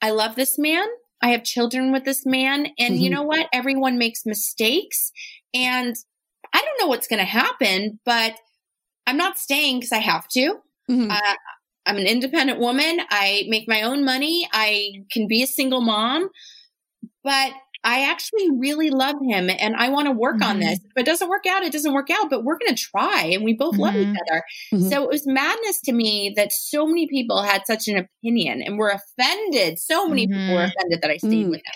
I 0.00 0.10
love 0.10 0.36
this 0.36 0.58
man. 0.58 0.86
I 1.20 1.30
have 1.30 1.42
children 1.42 1.92
with 1.92 2.04
this 2.04 2.24
man. 2.24 2.72
And 2.78 3.02
you 3.02 3.10
Mhm. 3.10 3.14
know 3.14 3.22
what? 3.22 3.48
Everyone 3.52 3.98
makes 3.98 4.24
mistakes. 4.24 5.12
And 5.52 5.96
I 6.52 6.62
don't 6.62 6.80
know 6.80 6.86
what's 6.86 7.08
going 7.08 7.18
to 7.18 7.24
happen, 7.24 8.00
but 8.04 8.38
I'm 9.06 9.16
not 9.16 9.38
staying 9.38 9.80
because 9.80 9.92
I 9.92 9.98
have 9.98 10.28
to. 10.28 10.62
Mhm. 10.88 11.10
Uh, 11.10 11.34
I'm 11.84 11.96
an 11.96 12.06
independent 12.06 12.58
woman. 12.60 13.00
I 13.10 13.44
make 13.48 13.66
my 13.68 13.82
own 13.82 14.04
money. 14.04 14.48
I 14.52 15.04
can 15.10 15.26
be 15.26 15.42
a 15.42 15.46
single 15.46 15.80
mom, 15.80 16.28
but 17.24 17.52
I 17.84 18.02
actually 18.10 18.50
really 18.58 18.90
love 18.90 19.14
him 19.28 19.48
and 19.48 19.76
I 19.76 19.88
want 19.88 20.06
to 20.06 20.12
work 20.12 20.42
on 20.42 20.56
Mhm. 20.56 20.60
this. 20.60 20.78
If 20.84 20.92
it 20.96 21.06
doesn't 21.06 21.28
work 21.28 21.46
out, 21.46 21.62
it 21.62 21.72
doesn't 21.72 21.92
work 21.92 22.10
out, 22.10 22.28
but 22.28 22.44
we're 22.44 22.58
going 22.58 22.74
to 22.74 22.82
try 22.82 23.22
and 23.32 23.44
we 23.44 23.54
both 23.54 23.76
love 23.76 23.94
Mhm. 23.94 24.12
each 24.12 24.18
other. 24.28 24.42
Mhm. 24.74 24.90
So 24.90 25.02
it 25.04 25.08
was 25.08 25.26
madness 25.26 25.80
to 25.82 25.92
me 25.92 26.32
that 26.36 26.52
so 26.52 26.86
many 26.86 27.06
people 27.06 27.42
had 27.42 27.62
such 27.66 27.86
an 27.88 27.96
opinion 27.96 28.62
and 28.62 28.78
were 28.78 28.90
offended. 28.90 29.78
So 29.78 30.08
many 30.08 30.26
people 30.26 30.54
were 30.54 30.66
Mhm. 30.66 30.72
offended 30.76 31.02
that 31.02 31.10
I 31.10 31.16
stayed 31.18 31.46
Mm. 31.46 31.50
with 31.50 31.60
him. 31.64 31.72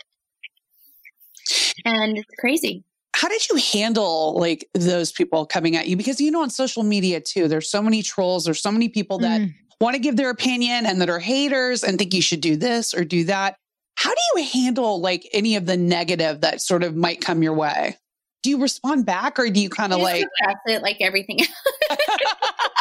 And 1.84 2.18
it's 2.18 2.30
crazy. 2.38 2.84
How 3.14 3.28
did 3.28 3.48
you 3.48 3.56
handle 3.56 4.34
like 4.38 4.68
those 4.74 5.12
people 5.12 5.46
coming 5.46 5.76
at 5.76 5.86
you? 5.86 5.96
Because 5.96 6.20
you 6.20 6.30
know, 6.30 6.42
on 6.42 6.50
social 6.50 6.82
media 6.82 7.20
too, 7.20 7.46
there's 7.48 7.70
so 7.70 7.82
many 7.82 8.02
trolls, 8.02 8.44
there's 8.44 8.60
so 8.62 8.72
many 8.72 8.88
people 8.88 9.18
that 9.18 9.40
Mm. 9.40 9.54
want 9.80 9.94
to 9.94 10.00
give 10.00 10.16
their 10.16 10.30
opinion 10.30 10.86
and 10.86 11.00
that 11.00 11.10
are 11.10 11.18
haters 11.20 11.84
and 11.84 11.98
think 11.98 12.14
you 12.14 12.22
should 12.22 12.40
do 12.40 12.56
this 12.56 12.94
or 12.94 13.04
do 13.04 13.24
that. 13.24 13.56
How 13.94 14.10
do 14.10 14.20
you 14.40 14.48
handle 14.52 15.00
like 15.00 15.28
any 15.32 15.56
of 15.56 15.66
the 15.66 15.76
negative 15.76 16.40
that 16.40 16.60
sort 16.60 16.82
of 16.82 16.96
might 16.96 17.20
come 17.20 17.42
your 17.42 17.54
way? 17.54 17.96
Do 18.42 18.50
you 18.50 18.60
respond 18.60 19.06
back 19.06 19.38
or 19.38 19.48
do 19.48 19.60
you 19.60 19.70
kind 19.70 19.92
of 19.92 20.00
like, 20.00 20.26
it 20.66 20.82
like 20.82 20.96
everything 21.00 21.38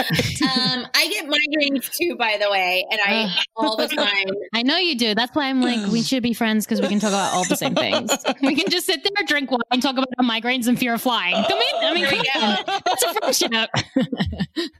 um, 0.00 0.86
I 0.94 1.08
get 1.08 1.26
migraines 1.26 1.90
too, 1.92 2.16
by 2.16 2.38
the 2.40 2.50
way, 2.50 2.86
and 2.90 3.00
I 3.02 3.34
all 3.56 3.76
the 3.76 3.88
time. 3.88 4.34
I 4.54 4.62
know 4.62 4.76
you 4.76 4.96
do. 4.96 5.14
That's 5.14 5.34
why 5.34 5.46
I'm 5.46 5.60
like, 5.60 5.90
we 5.90 6.02
should 6.10 6.22
be 6.22 6.34
friends 6.34 6.66
because 6.66 6.80
we 6.80 6.88
can 6.88 7.00
talk 7.00 7.10
about 7.10 7.32
all 7.34 7.44
the 7.44 7.56
same 7.56 7.74
things. 7.74 8.10
We 8.42 8.54
can 8.54 8.70
just 8.70 8.86
sit 8.86 9.02
there, 9.04 9.26
drink 9.26 9.50
wine, 9.50 9.60
and 9.70 9.82
talk 9.82 9.92
about 9.92 10.08
migraines 10.20 10.66
and 10.66 10.78
fear 10.78 10.94
of 10.94 11.02
flying. 11.02 11.34
Come 11.34 11.58
in. 11.58 11.84
I 11.84 11.94
mean, 11.94 12.06
come 12.06 12.42
on. 12.42 12.80
that's 12.84 13.02
a 13.02 13.14
friendship. 13.14 13.50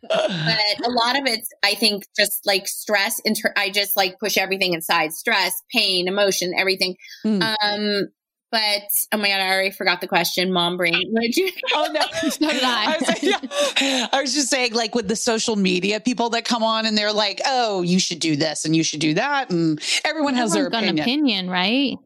But 0.09 0.87
a 0.87 0.91
lot 0.91 1.19
of 1.19 1.27
it's, 1.27 1.49
I 1.63 1.75
think, 1.75 2.05
just 2.17 2.47
like 2.47 2.67
stress. 2.67 3.21
Inter- 3.25 3.53
I 3.57 3.71
just 3.71 3.97
like 3.97 4.19
push 4.19 4.37
everything 4.39 4.73
inside: 4.73 5.13
stress, 5.13 5.61
pain, 5.73 6.09
emotion, 6.09 6.53
everything. 6.57 6.97
Mm. 7.25 7.43
Um, 7.63 8.09
but 8.53 8.83
oh 9.13 9.17
my 9.19 9.29
god, 9.29 9.41
I 9.41 9.49
already 9.53 9.71
forgot 9.71 10.01
the 10.01 10.09
question. 10.09 10.53
Mom 10.53 10.77
brain. 10.77 11.03
What 11.11 11.23
did 11.23 11.37
you? 11.37 11.51
oh 11.73 11.89
no, 11.93 12.01
So 12.31 12.51
did 12.51 12.63
I. 12.63 12.95
I 12.95 12.99
was, 12.99 13.23
yeah. 13.23 14.07
I 14.13 14.21
was 14.23 14.35
just 14.35 14.49
saying, 14.49 14.75
like 14.75 14.95
with 14.95 15.09
the 15.09 15.17
social 15.17 15.57
media 15.57 16.01
people 16.01 16.31
that 16.31 16.45
come 16.45 16.63
on 16.63 16.87
and 16.87 16.97
they're 16.99 17.13
like, 17.13 17.41
oh, 17.47 17.83
you 17.83 17.99
should 18.01 18.19
do 18.19 18.37
this 18.37 18.65
and 18.65 18.75
you 18.75 18.83
should 18.85 19.01
do 19.01 19.15
that. 19.15 19.51
And 19.51 19.81
everyone 20.05 20.35
has 20.35 20.53
their 20.53 20.67
Everyone's 20.67 20.89
opinion. 21.01 21.05
opinion, 21.05 21.51
right? 21.51 21.97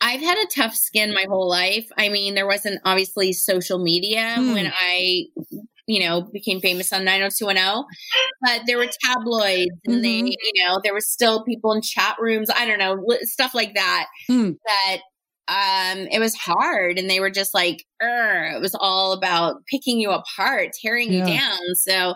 I've 0.00 0.20
had 0.20 0.36
a 0.38 0.46
tough 0.54 0.74
skin 0.74 1.14
my 1.14 1.26
whole 1.28 1.48
life. 1.48 1.86
I 1.96 2.08
mean, 2.08 2.34
there 2.34 2.46
wasn't 2.46 2.80
obviously 2.84 3.32
social 3.32 3.78
media 3.78 4.34
Hmm. 4.34 4.52
when 4.52 4.72
I, 4.76 5.26
you 5.86 6.00
know, 6.00 6.22
became 6.22 6.60
famous 6.60 6.92
on 6.92 7.04
90210, 7.04 7.84
but 8.42 8.62
there 8.66 8.78
were 8.78 8.88
tabloids 9.04 9.70
and 9.86 10.04
they, 10.04 10.22
Mhm. 10.22 10.32
you 10.54 10.64
know, 10.64 10.80
there 10.82 10.92
were 10.92 11.00
still 11.00 11.44
people 11.44 11.72
in 11.72 11.82
chat 11.82 12.16
rooms. 12.18 12.50
I 12.50 12.66
don't 12.66 12.78
know, 12.80 12.96
stuff 13.22 13.54
like 13.54 13.74
that. 13.74 14.06
Hmm. 14.26 14.52
That 14.66 14.98
um 15.48 15.98
it 16.10 16.18
was 16.20 16.34
hard 16.36 16.98
and 16.98 17.10
they 17.10 17.20
were 17.20 17.30
just 17.30 17.52
like 17.54 17.84
"Ugh," 18.02 18.54
it 18.56 18.60
was 18.60 18.76
all 18.78 19.12
about 19.12 19.56
picking 19.66 19.98
you 20.00 20.10
apart 20.10 20.70
tearing 20.82 21.12
Yeah. 21.12 21.26
you 21.26 21.36
down. 21.38 21.74
So 21.74 22.14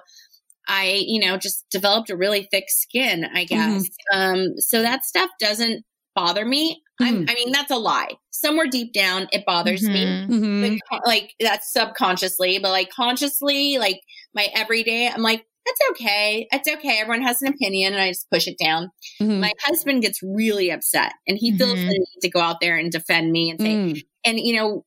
i 0.68 1.02
you 1.06 1.20
know 1.20 1.36
just 1.36 1.64
developed 1.70 2.10
a 2.10 2.16
really 2.16 2.48
thick 2.50 2.64
skin 2.68 3.26
i 3.34 3.44
guess. 3.44 3.88
Um 4.12 4.58
so 4.58 4.82
that 4.82 5.04
stuff 5.04 5.30
doesn't 5.40 5.84
bother 6.14 6.44
me. 6.46 6.82
I'm, 7.00 7.26
i 7.28 7.34
mean 7.34 7.52
that's 7.52 7.70
a 7.70 7.76
lie. 7.76 8.12
Somewhere 8.30 8.66
deep 8.66 8.92
down 8.94 9.28
it 9.32 9.44
bothers 9.46 9.82
me. 9.82 10.04
Mhm. 10.06 10.28
Mhm. 10.30 10.78
but 10.90 11.06
like 11.06 11.34
that's 11.40 11.72
subconsciously 11.72 12.58
but 12.58 12.70
like 12.70 12.90
consciously 12.90 13.78
like 13.78 14.00
my 14.34 14.48
everyday 14.54 15.08
i'm 15.08 15.22
like 15.22 15.44
that's 15.66 15.80
okay. 15.90 16.46
It's 16.52 16.68
okay. 16.68 16.98
Everyone 17.00 17.22
has 17.22 17.42
an 17.42 17.48
opinion 17.48 17.92
and 17.92 18.02
I 18.02 18.10
just 18.10 18.30
push 18.30 18.46
it 18.46 18.56
down. 18.58 18.90
Mhm. 19.20 19.40
My 19.40 19.52
husband 19.62 20.02
gets 20.02 20.22
really 20.22 20.70
upset 20.70 21.12
and 21.26 21.36
he 21.36 21.56
feels 21.56 21.78
Mhm. 21.78 21.86
the 21.86 21.92
need 21.98 22.20
to 22.22 22.30
go 22.30 22.40
out 22.40 22.60
there 22.60 22.76
and 22.76 22.90
defend 22.92 23.32
me 23.32 23.50
and 23.50 23.60
say, 23.60 23.74
Mm. 23.74 24.04
and 24.24 24.40
you 24.40 24.54
know, 24.56 24.84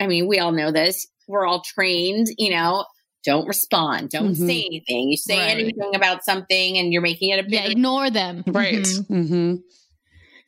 I 0.00 0.06
mean, 0.06 0.28
we 0.28 0.38
all 0.38 0.52
know 0.52 0.70
this. 0.70 1.06
We're 1.26 1.46
all 1.46 1.62
trained, 1.62 2.28
you 2.38 2.50
know, 2.50 2.84
don't 3.24 3.48
respond, 3.48 4.10
don't 4.10 4.34
Mhm. 4.34 4.46
say 4.46 4.62
anything. 4.64 5.08
You 5.10 5.16
say 5.16 5.38
Right. 5.38 5.50
anything 5.50 5.94
about 5.94 6.24
something 6.24 6.78
and 6.78 6.92
you're 6.92 7.02
making 7.02 7.30
it 7.30 7.44
a 7.44 7.48
Yeah, 7.50 7.64
ignore 7.64 8.10
them. 8.10 8.44
Right. 8.46 8.74
Mhm. 8.74 9.28
hmm 9.28 9.54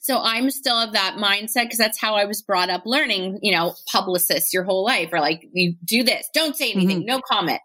So 0.02 0.18
I'm 0.22 0.50
still 0.50 0.76
of 0.76 0.92
that 0.94 1.16
mindset 1.16 1.64
because 1.64 1.76
that's 1.76 2.00
how 2.00 2.14
I 2.14 2.24
was 2.24 2.40
brought 2.40 2.70
up 2.70 2.84
learning, 2.86 3.38
you 3.42 3.52
know, 3.52 3.74
publicists 3.86 4.54
your 4.54 4.64
whole 4.64 4.82
life 4.82 5.10
are 5.12 5.20
like, 5.20 5.46
you 5.52 5.74
do 5.84 6.02
this, 6.02 6.26
don't 6.32 6.56
say 6.56 6.72
anything, 6.72 7.04
no 7.04 7.20
comment. 7.20 7.60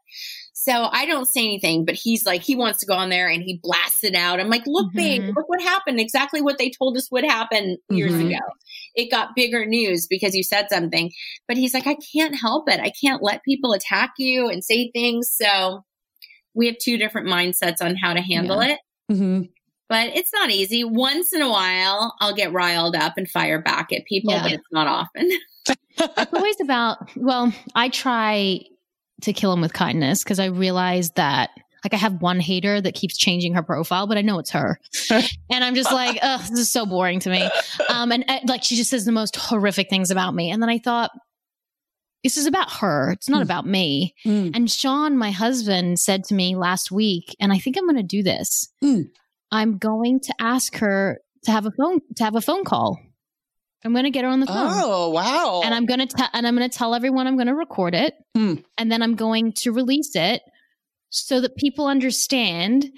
So 0.58 0.88
I 0.90 1.06
don't 1.06 1.28
say 1.28 1.44
anything, 1.44 1.84
but 1.84 1.96
he's 1.96 2.26
like, 2.26 2.42
he 2.42 2.56
wants 2.56 2.80
to 2.80 2.86
go 2.86 2.94
on 2.94 3.10
there 3.10 3.28
and 3.28 3.44
he 3.44 3.60
blasts 3.62 4.06
it 4.06 4.16
out. 4.16 4.40
I'm 4.40 4.50
like, 4.50 4.64
look, 4.66 4.94
babe, 4.94 5.22
Mhm. 5.22 5.36
look 5.36 5.50
what 5.50 5.62
happened. 5.62 6.00
Exactly 6.00 6.42
what 6.42 6.58
they 6.58 6.70
told 6.70 6.96
us 6.96 7.12
would 7.12 7.26
happen 7.26 7.78
years 7.90 8.14
Mhm. 8.14 8.28
ago. 8.28 8.40
It 8.96 9.12
got 9.12 9.36
bigger 9.36 9.66
news 9.66 10.08
because 10.08 10.34
you 10.34 10.44
said 10.44 10.68
something. 10.70 11.12
But 11.50 11.58
he's 11.58 11.74
like, 11.74 11.88
I 11.88 11.98
can't 12.14 12.40
help 12.40 12.70
it. 12.70 12.80
I 12.80 12.90
can't 13.02 13.22
let 13.22 13.44
people 13.44 13.74
attack 13.74 14.14
you 14.18 14.48
and 14.48 14.64
say 14.64 14.92
things. 14.92 15.30
So 15.30 15.84
we 16.54 16.68
have 16.68 16.78
two 16.78 16.98
different 16.98 17.28
mindsets 17.28 17.82
on 17.82 17.96
how 17.98 18.14
to 18.14 18.22
handle 18.22 18.62
it 18.62 18.80
hmm 19.10 19.42
but 19.88 20.08
it's 20.16 20.34
not 20.34 20.50
easy. 20.50 20.84
Once 20.84 21.32
in 21.32 21.44
a 21.44 21.50
while, 21.50 22.16
I'll 22.20 22.34
get 22.34 22.52
riled 22.52 22.96
up 22.96 23.18
and 23.18 23.30
fire 23.30 23.62
back 23.62 23.92
at 23.92 24.04
people, 24.06 24.34
Yeah. 24.34 24.42
but 24.42 24.52
it's 24.54 24.72
not 24.72 24.88
often. 24.88 25.30
It's 26.00 26.34
always 26.34 26.60
about, 26.60 27.16
well, 27.16 27.54
I 27.76 27.90
try 27.90 28.62
to 29.22 29.34
kill 29.34 29.54
him 29.54 29.62
with 29.62 29.74
kindness 29.74 30.24
because 30.24 30.40
I 30.40 30.46
realize 30.46 31.12
that 31.12 31.50
like 31.84 31.94
I 31.94 31.98
have 31.98 32.22
one 32.22 32.40
hater 32.40 32.82
that 32.82 32.96
keeps 32.96 33.16
changing 33.16 33.54
her 33.54 33.62
profile, 33.62 34.08
but 34.08 34.18
I 34.18 34.22
know 34.22 34.40
it's 34.40 34.50
her. 34.52 34.80
and 35.12 35.64
I'm 35.64 35.76
just 35.76 35.92
like, 35.92 36.18
ugh, 36.22 36.42
this 36.42 36.60
is 36.60 36.72
so 36.72 36.86
boring 36.88 37.20
to 37.20 37.30
me. 37.30 37.48
Um, 37.90 38.12
and 38.12 38.26
uh, 38.28 38.40
like 38.48 38.64
she 38.64 38.76
just 38.76 38.90
says 38.90 39.06
the 39.06 39.12
most 39.12 39.36
horrific 39.36 39.88
things 39.90 40.10
about 40.10 40.34
me. 40.34 40.50
And 40.50 40.62
then 40.64 40.70
I 40.70 40.80
thought, 40.80 41.12
this 42.24 42.38
is 42.38 42.48
about 42.48 42.72
her. 42.74 43.12
It's 43.12 43.30
not 43.30 43.42
Mm. 43.42 43.44
about 43.44 43.68
me. 43.68 44.16
Mm. 44.26 44.56
And 44.56 44.72
Sean, 44.72 45.16
my 45.16 45.30
husband, 45.30 46.00
said 46.00 46.24
to 46.24 46.34
me 46.34 46.56
last 46.56 46.92
week, 46.92 47.36
and 47.40 47.54
I 47.54 47.60
think 47.60 47.78
I'm 47.78 47.86
going 47.86 47.98
to 47.98 48.02
do 48.04 48.24
this. 48.24 48.68
Mm. 48.84 49.10
I'm 49.52 49.78
going 49.78 50.20
to 50.22 50.34
ask 50.40 50.76
her 50.78 51.20
to 51.44 51.52
have 51.52 51.68
a 51.68 51.72
phone 51.72 52.00
to 52.16 52.24
have 52.24 52.36
a 52.36 52.42
phone 52.42 52.64
call. 52.64 53.00
I'm 53.86 53.94
going 53.94 54.06
to 54.06 54.10
get 54.12 54.24
her 54.24 54.30
on 54.30 54.40
the 54.40 54.48
phone. 54.48 54.58
Oh 54.58 55.12
wow! 55.12 55.62
And 55.64 55.74
I'm 55.74 55.86
gonna 55.86 56.08
tell 56.08 56.28
and 56.34 56.48
I'm 56.48 56.56
gonna 56.56 56.70
tell 56.70 56.96
everyone 56.96 57.28
I'm 57.28 57.38
gonna 57.38 57.56
record 57.56 57.94
it, 57.94 58.16
Hmm. 58.36 58.56
and 58.78 58.92
then 58.92 59.02
I'm 59.04 59.16
going 59.16 59.54
to 59.54 59.72
release 59.72 60.16
it 60.16 60.42
so 61.12 61.40
that 61.40 61.56
people 61.56 61.86
understand 61.86 62.92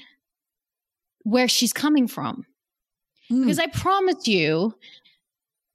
where 1.24 1.48
she's 1.50 1.74
coming 1.74 2.08
from. 2.08 2.46
Mm. 3.30 3.42
Because 3.42 3.60
I 3.60 3.68
promise 3.68 4.28
you, 4.28 4.74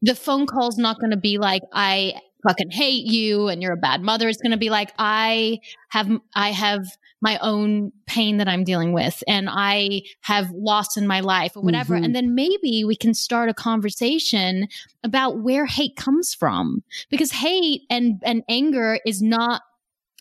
the 0.00 0.14
phone 0.14 0.46
call's 0.46 0.78
not 0.78 0.98
going 0.98 1.10
to 1.10 1.18
be 1.18 1.36
like 1.38 1.62
I 1.72 2.14
fucking 2.46 2.70
hate 2.70 3.04
you 3.04 3.48
and 3.48 3.62
you're 3.62 3.74
a 3.74 3.76
bad 3.76 4.00
mother. 4.00 4.28
It's 4.28 4.40
going 4.40 4.52
to 4.52 4.56
be 4.56 4.70
like 4.70 4.92
I 4.98 5.58
have 5.90 6.10
I 6.34 6.50
have 6.52 6.86
my 7.22 7.38
own 7.38 7.92
pain 8.06 8.36
that 8.36 8.48
I'm 8.48 8.64
dealing 8.64 8.92
with 8.92 9.22
and 9.26 9.48
I 9.50 10.02
have 10.22 10.50
lost 10.50 10.96
in 10.96 11.06
my 11.06 11.20
life 11.20 11.56
or 11.56 11.62
whatever. 11.62 11.96
Mhm. 11.96 12.04
And 12.04 12.14
then 12.14 12.34
maybe 12.34 12.84
we 12.84 12.96
can 12.96 13.14
start 13.14 13.48
a 13.48 13.54
conversation 13.54 14.68
about 15.04 15.40
where 15.40 15.64
hate 15.64 15.96
comes 15.96 16.34
from 16.34 16.82
because 17.08 17.30
hate 17.30 17.82
and 17.88 18.20
and 18.24 18.42
anger 18.48 18.98
is 19.06 19.22
not 19.22 19.62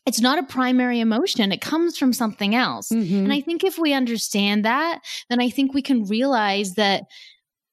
it's 0.07 0.19
not 0.19 0.39
a 0.39 0.43
primary 0.43 0.99
emotion. 0.99 1.51
It 1.51 1.61
comes 1.61 1.95
from 1.95 2.11
something 2.11 2.55
else. 2.55 2.89
Mhm. 2.89 3.23
And 3.23 3.33
I 3.33 3.39
think 3.39 3.63
if 3.63 3.77
we 3.77 3.93
understand 3.93 4.65
that, 4.65 4.99
then 5.29 5.39
I 5.39 5.49
think 5.49 5.75
we 5.75 5.83
can 5.83 6.05
realize 6.05 6.73
that 6.73 7.03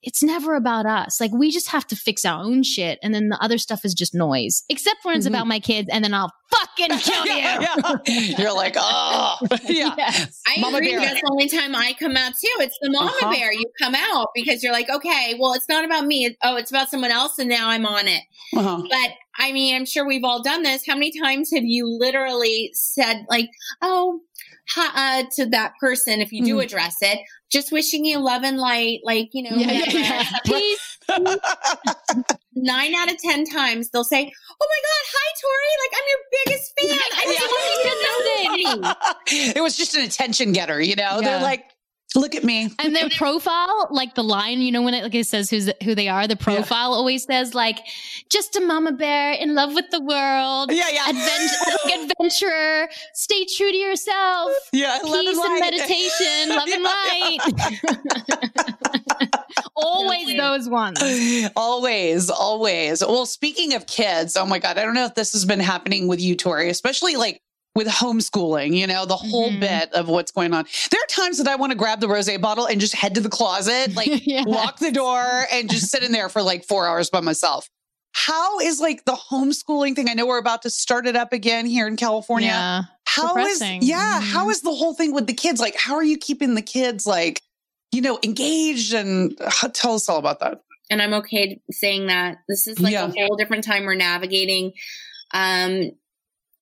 it's 0.03 0.23
never 0.23 0.55
about 0.55 0.87
us. 0.87 1.21
Like 1.21 1.33
we 1.33 1.51
just 1.51 1.69
have 1.71 1.87
to 1.89 1.97
fix 1.97 2.25
our 2.25 2.43
own 2.43 2.63
shit, 2.63 2.99
and 3.03 3.15
then 3.15 3.29
the 3.29 3.39
other 3.43 3.59
stuff 3.59 3.85
is 3.85 3.95
just 3.95 4.15
noise. 4.15 4.63
Except 4.69 5.05
when 5.05 5.17
it's 5.17 5.27
Mhm. 5.27 5.31
about 5.31 5.47
my 5.47 5.61
kids, 5.61 5.89
and 5.93 6.05
then 6.05 6.15
I'll 6.15 6.33
fucking 6.53 6.97
kill 7.01 7.27
you. 7.27 7.33
yeah, 7.37 7.75
yeah. 8.07 8.37
You're 8.39 8.55
like, 8.55 8.75
oh, 8.79 9.37
yeah. 9.69 9.95
Yes. 9.97 10.41
I 10.47 10.61
Mama 10.61 10.79
agree. 10.79 10.93
bear. 10.93 11.01
That's 11.01 11.21
the 11.21 11.29
only 11.31 11.49
time 11.49 11.75
I 11.75 11.95
come 11.99 12.17
out 12.17 12.33
too. 12.33 12.55
It's 12.61 12.79
the 12.81 12.91
mama 12.91 13.11
Uh-huh. 13.11 13.33
bear. 13.33 13.53
You 13.53 13.65
come 13.81 13.95
out 13.95 14.29
because 14.35 14.63
you're 14.63 14.73
like, 14.73 14.89
okay, 14.89 15.35
well, 15.39 15.53
it's 15.55 15.69
not 15.69 15.85
about 15.85 16.07
me. 16.07 16.37
Oh, 16.43 16.57
it's 16.57 16.71
about 16.71 16.91
someone 16.91 17.11
else, 17.11 17.39
and 17.39 17.49
now 17.49 17.69
I'm 17.69 17.85
on 17.87 18.07
it. 18.09 18.23
Uh-huh. 18.57 18.83
But 18.89 19.11
I 19.41 19.53
mean, 19.53 19.75
I'm 19.77 19.85
sure 19.85 20.07
we've 20.07 20.25
all 20.25 20.43
done 20.43 20.63
this. 20.63 20.85
How 20.87 20.95
many 20.95 21.13
times 21.21 21.51
have 21.55 21.65
you 21.65 21.87
literally 21.87 22.71
said 22.75 23.25
like, 23.29 23.49
oh, 23.83 24.21
uh, 24.77 25.25
to 25.37 25.47
that 25.47 25.73
person 25.81 26.21
if 26.21 26.33
you 26.33 26.45
do 26.45 26.57
Mhm. 26.57 26.65
address 26.65 26.97
it? 27.01 27.19
Just 27.51 27.73
wishing 27.73 28.05
you 28.05 28.19
love 28.19 28.43
and 28.45 28.59
light, 28.59 29.01
like 29.05 29.29
you 29.33 29.43
know. 29.49 29.57
Yeah, 29.57 29.73
yeah, 29.73 29.93
yeah. 29.93 30.25
Peace. 30.45 30.99
Nine 32.55 32.95
out 32.95 33.11
of 33.11 33.17
ten 33.19 33.45
times 33.45 33.89
they'll 33.91 34.05
say, 34.05 34.19
"Oh 34.21 34.67
my 34.69 34.81
god, 34.83 35.05
hi 35.15 35.29
Tori! 35.41 35.73
Like 35.83 35.95
I'm 35.97 36.09
your 36.09 36.23
biggest 36.45 36.73
fan. 36.79 36.99
I 37.13 37.25
just 37.25 37.41
Yeah. 37.45 38.75
want 38.75 38.83
to 38.83 38.85
know 38.85 39.37
me." 39.37 39.53
it 39.57 39.63
was 39.63 39.77
just 39.77 39.95
an 39.95 40.03
attention 40.03 40.53
getter, 40.53 40.81
you 40.81 40.97
know. 40.97 41.21
They're 41.21 41.41
like, 41.41 41.65
look 42.15 42.35
at 42.35 42.43
me. 42.45 42.71
And 42.79 42.95
their 42.97 43.09
profile, 43.11 43.89
like 43.91 44.15
the 44.15 44.25
line, 44.25 44.61
you 44.61 44.73
know, 44.73 44.83
when 44.83 44.95
it 44.95 45.03
like 45.03 45.15
it 45.15 45.27
says 45.27 45.51
who's 45.51 45.71
who 45.85 45.95
they 45.95 46.09
are, 46.09 46.27
the 46.27 46.37
profile 46.37 46.93
always 46.95 47.25
says 47.25 47.55
like, 47.55 47.79
just 48.31 48.57
a 48.57 48.61
mama 48.61 48.93
bear 48.93 49.33
in 49.33 49.55
love 49.55 49.75
with 49.75 49.91
the 49.91 50.01
world. 50.01 50.71
Yeah, 50.73 50.89
yeah, 50.93 51.09
Adventure, 51.11 52.11
adventurer, 52.11 52.89
stay 53.15 53.45
true 53.57 53.71
to 53.71 53.77
yourself. 53.77 54.53
yeah. 54.73 54.99
love 55.05 55.25
Peace 55.25 55.39
and 55.39 55.49
light. 55.51 55.61
meditation, 55.61 56.49
love 56.57 56.69
and 56.69 56.83
Yeah, 56.83 57.89
light. 57.89 58.09
Always 59.77 60.37
those 60.37 60.69
ones. 60.69 61.01
always, 61.57 62.31
always. 62.31 63.01
Well, 63.01 63.27
speaking 63.27 63.75
of 63.75 63.87
kids, 63.87 64.37
oh 64.37 64.45
my 64.47 64.59
God, 64.59 64.77
I 64.79 64.85
don't 64.85 64.95
know 64.95 65.05
if 65.05 65.15
this 65.15 65.33
has 65.33 65.45
been 65.45 65.61
happening 65.61 66.09
with 66.09 66.21
you, 66.21 66.35
Tori, 66.35 66.69
especially 66.69 67.17
like 67.17 67.41
with 67.79 67.87
homeschooling, 67.87 68.77
you 68.77 68.87
know, 68.87 69.07
the 69.07 69.17
whole 69.17 69.51
Mhm. 69.51 69.61
bit 69.61 69.93
of 69.95 70.09
what's 70.09 70.33
going 70.33 70.53
on. 70.53 70.67
There 70.91 71.01
are 71.01 71.07
times 71.07 71.39
that 71.39 71.47
I 71.49 71.55
want 71.55 71.71
to 71.73 71.79
grab 71.79 72.01
the 72.01 72.09
rose 72.09 72.29
bottle 72.39 72.67
and 72.67 72.81
just 72.81 72.95
head 72.95 73.15
to 73.15 73.21
the 73.21 73.29
closet, 73.29 73.95
like 73.95 74.09
Yeah. 74.27 74.43
lock 74.47 74.79
the 74.81 74.91
door 74.93 75.47
and 75.53 75.71
just 75.71 75.91
sit 75.91 76.03
in 76.03 76.13
there 76.13 76.29
for 76.29 76.43
like 76.43 76.65
four 76.67 76.87
hours 76.87 77.09
by 77.09 77.21
myself. 77.21 77.69
How 78.13 78.59
is 78.59 78.81
like 78.81 79.05
the 79.05 79.13
homeschooling 79.31 79.95
thing? 79.95 80.09
I 80.09 80.15
know 80.15 80.27
we're 80.27 80.39
about 80.39 80.63
to 80.63 80.71
start 80.71 81.07
it 81.07 81.15
up 81.15 81.33
again 81.33 81.67
here 81.67 81.87
in 81.87 81.97
California. 81.97 82.49
Yeah. 82.49 82.83
How 83.05 83.37
is 83.37 83.59
depressing. 83.59 83.83
yeah, 83.83 84.21
Mhm. 84.21 84.33
how 84.33 84.51
is 84.51 84.61
the 84.63 84.75
whole 84.75 84.95
thing 84.95 85.13
with 85.13 85.27
the 85.27 85.33
kids? 85.35 85.61
Like, 85.61 85.77
how 85.79 85.95
are 85.95 86.03
you 86.05 86.19
keeping 86.19 86.55
the 86.55 86.63
kids 86.63 87.07
like, 87.07 87.43
you 87.93 88.01
know, 88.01 88.19
engaged 88.25 88.93
and 88.93 89.35
uh, 89.41 89.69
tell 89.73 89.95
us 89.95 90.09
all 90.09 90.19
about 90.19 90.41
that. 90.41 90.61
and 90.91 91.01
I'm 91.03 91.13
okay 91.13 91.61
saying 91.71 92.07
that. 92.07 92.39
This 92.49 92.67
is 92.67 92.81
like 92.81 92.93
Yeah. 92.95 93.05
a 93.07 93.27
whole 93.27 93.37
different 93.37 93.63
time 93.63 93.85
we're 93.85 93.95
navigating. 93.95 94.73
Um, 95.35 95.91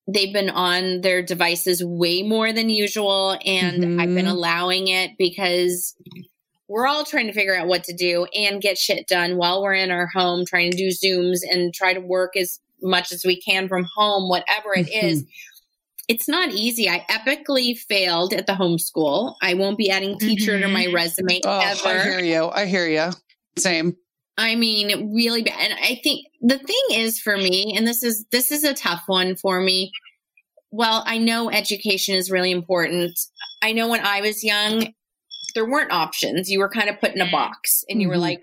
they've 0.09 0.33
been 0.33 0.51
on 0.51 1.01
their 1.01 1.23
devices 1.23 1.85
way 1.85 2.23
more 2.23 2.53
than 2.53 2.69
usual, 2.71 3.39
and 3.45 4.01
I've 4.01 4.15
been 4.15 4.27
Mhm. 4.27 4.31
allowing 4.31 4.89
it 4.89 5.13
because 5.19 5.95
we're 6.69 6.87
all 6.87 7.05
trying 7.05 7.27
to 7.27 7.33
figure 7.33 7.57
out 7.57 7.67
what 7.69 7.85
to 7.85 7.93
do 7.93 8.27
and 8.37 8.61
get 8.61 8.79
shit 8.79 9.07
done 9.09 9.37
while 9.37 9.63
we're 9.63 9.75
in 9.75 9.91
our 9.91 10.07
home, 10.07 10.45
trying 10.45 10.71
to 10.73 10.77
do 10.77 10.89
Zooms 10.89 11.39
and 11.49 11.73
try 11.75 11.93
to 11.93 12.01
work 12.01 12.37
as 12.37 12.59
much 12.83 13.13
as 13.13 13.25
we 13.25 13.41
can 13.41 13.69
from 13.69 13.87
home, 13.97 14.29
whatever 14.29 14.75
it 14.77 14.89
is. 14.93 15.25
It's 16.09 16.29
not 16.29 16.53
easy. 16.53 16.89
I 16.89 17.05
epically 17.11 17.77
failed 17.77 18.33
at 18.33 18.47
the 18.47 18.53
homeschool. 18.53 19.35
I 19.43 19.55
won't 19.55 19.77
be 19.79 19.91
adding 19.91 20.19
teacher 20.19 20.61
to 20.61 20.69
my 20.69 20.87
Mhm. 20.87 20.95
resume 20.95 21.41
Oh, 21.45 21.59
ever. 21.59 21.89
I 21.89 22.03
hear 22.05 22.21
you. 22.21 22.49
I 22.49 22.67
hear 22.67 22.87
you. 22.89 23.11
Same. 23.59 23.97
I 24.39 24.55
mean, 24.55 25.15
really 25.15 25.43
bad. 25.43 25.71
And 25.71 25.75
I 25.75 26.01
think 26.03 26.27
the 26.43 26.59
thing 26.59 26.83
is 26.93 27.19
for 27.19 27.37
me, 27.37 27.75
and 27.77 27.87
this 27.87 28.03
is 28.03 28.27
this 28.31 28.53
is 28.53 28.65
a 28.65 28.75
tough 28.75 29.03
one 29.07 29.37
for 29.37 29.61
me. 29.61 29.93
Well, 30.71 31.03
I 31.07 31.19
know 31.19 31.51
education 31.51 32.17
is 32.17 32.31
really 32.31 32.51
important. 32.51 33.19
I 33.63 33.73
know 33.73 33.89
when 33.89 34.05
I 34.05 34.21
was 34.21 34.45
young, 34.45 34.93
there 35.55 35.65
weren't 35.65 35.93
options. 35.93 36.51
You 36.51 36.59
were 36.59 36.69
kind 36.69 36.91
of 36.91 37.01
put 37.01 37.15
in 37.15 37.21
a 37.23 37.31
box 37.31 37.83
and 37.89 38.03
you 38.03 38.09
were 38.09 38.17
Mhm. 38.17 38.21
like, 38.21 38.41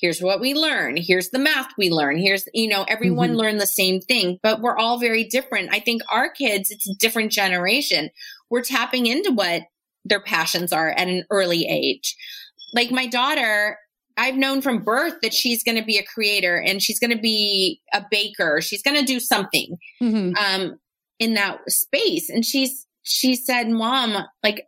here's 0.00 0.20
what 0.20 0.40
we 0.40 0.52
learn. 0.52 0.96
Here's 0.96 1.30
the 1.30 1.38
math 1.38 1.70
we 1.78 1.90
learn. 1.90 2.18
Here's, 2.18 2.44
you 2.52 2.66
know, 2.66 2.84
everyone 2.88 3.34
Mhm. 3.34 3.36
learned 3.36 3.60
the 3.60 3.66
same 3.66 4.00
thing, 4.00 4.40
but 4.42 4.60
we're 4.60 4.76
all 4.76 4.98
very 4.98 5.22
different. 5.24 5.72
I 5.72 5.78
think 5.78 6.02
our 6.10 6.28
kids, 6.28 6.70
it's 6.72 6.88
a 6.88 6.94
different 6.98 7.30
generation. 7.30 8.10
We're 8.50 8.62
tapping 8.64 9.06
into 9.06 9.30
what 9.30 9.62
their 10.04 10.20
passions 10.20 10.72
are 10.72 10.90
at 10.90 11.08
an 11.08 11.24
early 11.30 11.66
age. 11.68 12.16
Like 12.74 12.90
my 12.90 13.06
daughter, 13.06 13.78
I've 14.16 14.36
known 14.36 14.62
from 14.62 14.82
birth 14.82 15.14
that 15.22 15.34
she's 15.34 15.62
going 15.62 15.76
to 15.78 15.84
be 15.84 15.98
a 15.98 16.02
creator 16.04 16.56
and 16.56 16.82
she's 16.82 16.98
going 16.98 17.10
to 17.10 17.18
be 17.20 17.80
a 17.92 18.04
baker. 18.10 18.60
She's 18.62 18.82
going 18.82 18.98
to 18.98 19.04
do 19.04 19.20
something 19.20 19.76
Mhm. 20.02 20.36
um, 20.38 20.78
in 21.18 21.34
that 21.34 21.60
space. 21.68 22.30
And 22.30 22.44
she's, 22.44 22.86
she 23.02 23.34
said, 23.34 23.68
mom, 23.68 24.24
like 24.42 24.66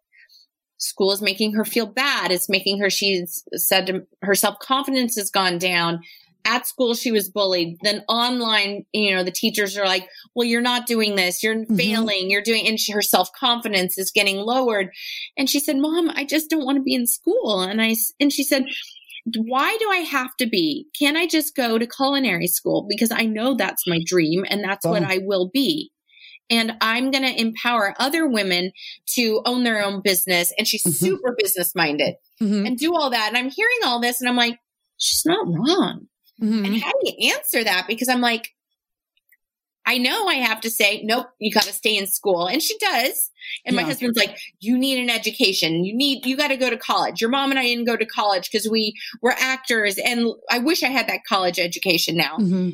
school 0.78 1.12
is 1.12 1.22
making 1.22 1.54
her 1.54 1.64
feel 1.64 1.86
bad. 1.86 2.30
It's 2.30 2.48
making 2.48 2.78
her, 2.80 2.90
she's 2.90 3.42
said 3.54 3.86
to, 3.86 4.06
her 4.22 4.34
self 4.34 4.58
confidence 4.60 5.16
has 5.16 5.30
gone 5.30 5.58
down. 5.58 6.00
at 6.44 6.66
school 6.66 6.94
she 6.94 7.10
was 7.10 7.28
bullied 7.28 7.76
then 7.82 8.02
online 8.08 8.84
you 8.92 9.14
know 9.14 9.24
the 9.24 9.30
teachers 9.30 9.76
are 9.76 9.84
like 9.84 10.06
well 10.34 10.46
you're 10.46 10.62
not 10.62 10.86
doing 10.86 11.16
this 11.16 11.42
you're 11.42 11.54
mm-hmm. 11.56 11.76
failing 11.76 12.30
you're 12.30 12.40
doing 12.40 12.66
and 12.66 12.78
she, 12.78 12.92
her 12.92 13.02
self-confidence 13.02 13.98
is 13.98 14.12
getting 14.12 14.36
lowered 14.36 14.88
and 15.36 15.50
she 15.50 15.58
said 15.58 15.76
mom 15.76 16.08
i 16.10 16.24
just 16.24 16.48
don't 16.48 16.64
want 16.64 16.76
to 16.76 16.82
be 16.82 16.94
in 16.94 17.06
school 17.08 17.60
and 17.60 17.82
i 17.82 17.94
and 18.20 18.32
she 18.32 18.44
said 18.44 18.64
why 19.36 19.76
do 19.78 19.90
I 19.90 19.98
have 19.98 20.36
to 20.36 20.46
be? 20.46 20.86
Can 20.98 21.16
I 21.16 21.26
just 21.26 21.54
go 21.54 21.78
to 21.78 21.86
culinary 21.86 22.46
school? 22.46 22.86
Because 22.88 23.10
I 23.10 23.24
know 23.24 23.54
that's 23.54 23.86
my 23.86 24.00
dream 24.04 24.44
and 24.48 24.62
that's 24.62 24.86
oh. 24.86 24.90
what 24.90 25.02
I 25.02 25.18
will 25.22 25.50
be. 25.52 25.90
And 26.50 26.72
I'm 26.80 27.10
going 27.10 27.24
to 27.24 27.40
empower 27.40 27.94
other 27.98 28.26
women 28.26 28.72
to 29.14 29.42
own 29.44 29.64
their 29.64 29.84
own 29.84 30.00
business. 30.02 30.52
And 30.56 30.66
she's 30.66 30.82
mm-hmm. 30.82 30.92
super 30.92 31.34
business 31.36 31.74
minded 31.74 32.14
mm-hmm. 32.40 32.66
and 32.66 32.78
do 32.78 32.94
all 32.94 33.10
that. 33.10 33.28
And 33.28 33.36
I'm 33.36 33.50
hearing 33.50 33.78
all 33.84 34.00
this 34.00 34.20
and 34.20 34.28
I'm 34.28 34.36
like, 34.36 34.58
she's 34.96 35.24
not 35.26 35.46
wrong. 35.46 36.08
Mm-hmm. 36.42 36.64
And 36.64 36.76
how 36.80 36.92
do 36.92 36.98
you 37.04 37.32
answer 37.32 37.64
that? 37.64 37.86
Because 37.86 38.08
I'm 38.08 38.20
like, 38.20 38.48
I 39.88 39.96
know 39.96 40.26
I 40.26 40.34
have 40.34 40.60
to 40.60 40.70
say, 40.70 41.00
nope, 41.02 41.28
you 41.38 41.50
got 41.50 41.62
to 41.62 41.72
stay 41.72 41.96
in 41.96 42.06
school. 42.06 42.46
And 42.46 42.62
she 42.62 42.76
does. 42.76 43.30
And 43.64 43.74
yeah. 43.74 43.80
my 43.80 43.88
husband's 43.88 44.18
like, 44.18 44.38
you 44.60 44.76
need 44.76 44.98
an 44.98 45.08
education. 45.08 45.82
You 45.82 45.96
need, 45.96 46.26
you 46.26 46.36
got 46.36 46.48
to 46.48 46.58
go 46.58 46.68
to 46.68 46.76
college. 46.76 47.22
Your 47.22 47.30
mom 47.30 47.50
and 47.50 47.58
I 47.58 47.62
didn't 47.62 47.86
go 47.86 47.96
to 47.96 48.04
college 48.04 48.50
because 48.50 48.68
we 48.68 48.92
were 49.22 49.34
actors. 49.38 49.96
And 49.96 50.28
I 50.50 50.58
wish 50.58 50.82
I 50.82 50.88
had 50.88 51.08
that 51.08 51.24
college 51.26 51.58
education 51.58 52.18
now. 52.18 52.36
Mm-hmm. 52.36 52.70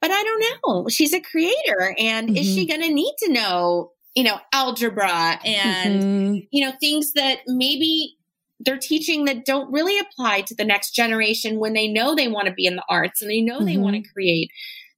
But 0.00 0.12
I 0.12 0.22
don't 0.22 0.44
know. 0.64 0.88
She's 0.88 1.12
a 1.12 1.20
creator. 1.20 1.94
And 1.98 2.28
mm-hmm. 2.28 2.36
is 2.38 2.46
she 2.46 2.66
mm-hmm. 2.66 2.80
going 2.80 2.88
to 2.88 2.94
need 2.94 3.14
to 3.18 3.30
know, 3.30 3.92
you 4.14 4.24
know, 4.24 4.38
algebra 4.50 5.38
and, 5.44 6.02
mm-hmm. 6.02 6.38
you 6.50 6.64
know, 6.64 6.72
things 6.80 7.12
that 7.12 7.40
maybe 7.46 8.16
they're 8.60 8.78
teaching 8.78 9.26
that 9.26 9.44
don't 9.44 9.70
really 9.70 9.98
apply 9.98 10.40
to 10.40 10.54
the 10.54 10.64
next 10.64 10.92
generation 10.92 11.58
when 11.58 11.74
they 11.74 11.86
know 11.86 12.14
they 12.14 12.28
want 12.28 12.48
to 12.48 12.54
be 12.54 12.64
in 12.64 12.76
the 12.76 12.84
arts 12.88 13.20
and 13.20 13.30
they 13.30 13.42
know 13.42 13.62
they 13.62 13.76
want 13.76 13.94
to 13.94 14.00
mm-hmm. 14.00 14.12
create. 14.14 14.50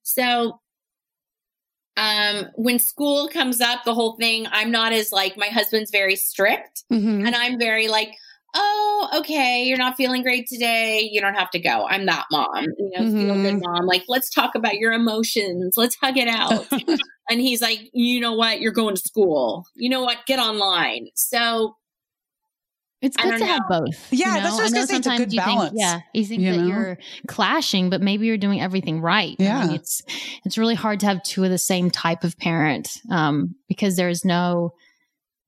So 0.05 0.61
um, 1.97 2.47
when 2.55 2.78
school 2.78 3.28
comes 3.28 3.61
up, 3.61 3.84
the 3.84 3.94
whole 3.94 4.16
thing, 4.16 4.47
I'm 4.51 4.70
not 4.70 4.92
as 4.92 5.12
like, 5.12 5.36
my 5.36 5.49
husband's 5.49 5.90
very 5.90 6.16
strict 6.16 6.84
mm-hmm. 6.92 7.26
and 7.26 7.34
I'm 7.34 7.59
very 7.59 7.88
like, 7.88 8.12
oh, 8.55 9.09
okay, 9.16 9.64
you're 9.64 9.78
not 9.78 9.97
feeling 9.97 10.22
great 10.22 10.47
today. 10.47 11.09
You 11.11 11.20
don't 11.20 11.34
have 11.34 11.51
to 11.51 11.59
go. 11.59 11.86
I'm 11.86 12.07
that 12.07 12.26
mom, 12.30 12.64
you 12.78 12.90
know, 12.94 13.03
mm-hmm. 13.03 13.18
feel 13.18 13.34
good 13.34 13.55
mm-hmm. 13.55 13.70
mom. 13.70 13.86
Like, 13.86 14.05
let's 14.09 14.30
talk 14.30 14.55
about 14.55 14.76
your 14.76 14.92
emotions. 14.92 15.74
Let's 15.76 15.97
hug 15.97 16.16
it 16.16 16.28
out. 16.28 16.66
and 17.30 17.40
he's 17.40 17.61
like, 17.61 17.90
you 17.92 18.20
know 18.20 18.34
what? 18.34 18.61
You're 18.61 18.72
going 18.72 18.94
to 18.94 19.01
school. 19.01 19.66
You 19.74 19.90
know 19.90 20.03
what? 20.03 20.18
Get 20.26 20.38
online. 20.38 21.09
So 21.14 21.76
it's 23.07 23.16
good 23.16 23.32
to 23.32 23.38
know. 23.38 23.46
have 23.46 23.62
both. 23.68 24.12
Yeah, 24.12 24.28
you 24.28 24.34
know? 24.34 24.40
that's 24.42 24.54
what 24.54 24.61
I 24.61 24.64
was 24.64 24.72
going 24.72 24.86
to 24.86 24.92
say. 24.92 24.96
It's 24.96 25.07
a 25.07 25.16
good 25.16 25.32
you 25.32 25.40
balance. 25.40 25.70
Think, 25.70 25.80
yeah, 25.80 26.00
you 26.12 26.24
think 26.24 26.42
you 26.42 26.52
that 26.52 26.59
know? 26.59 26.66
you're 26.66 26.98
clashing, 27.26 27.90
but 27.90 28.00
maybe 28.00 28.26
you're 28.26 28.36
doing 28.36 28.61
everything 28.61 29.00
right. 29.00 29.36
Yeah, 29.38 29.59
I 29.59 29.66
mean, 29.66 29.76
it's 29.76 30.02
it's 30.44 30.59
really 30.59 30.74
hard 30.74 31.00
to 31.00 31.07
have 31.07 31.22
two 31.22 31.44
of 31.44 31.50
the 31.50 31.59
same 31.59 31.90
type 31.90 32.24
of 32.24 32.38
parent 32.38 33.00
um, 33.11 33.54
because 33.68 33.96
there's 33.96 34.24
no 34.24 34.74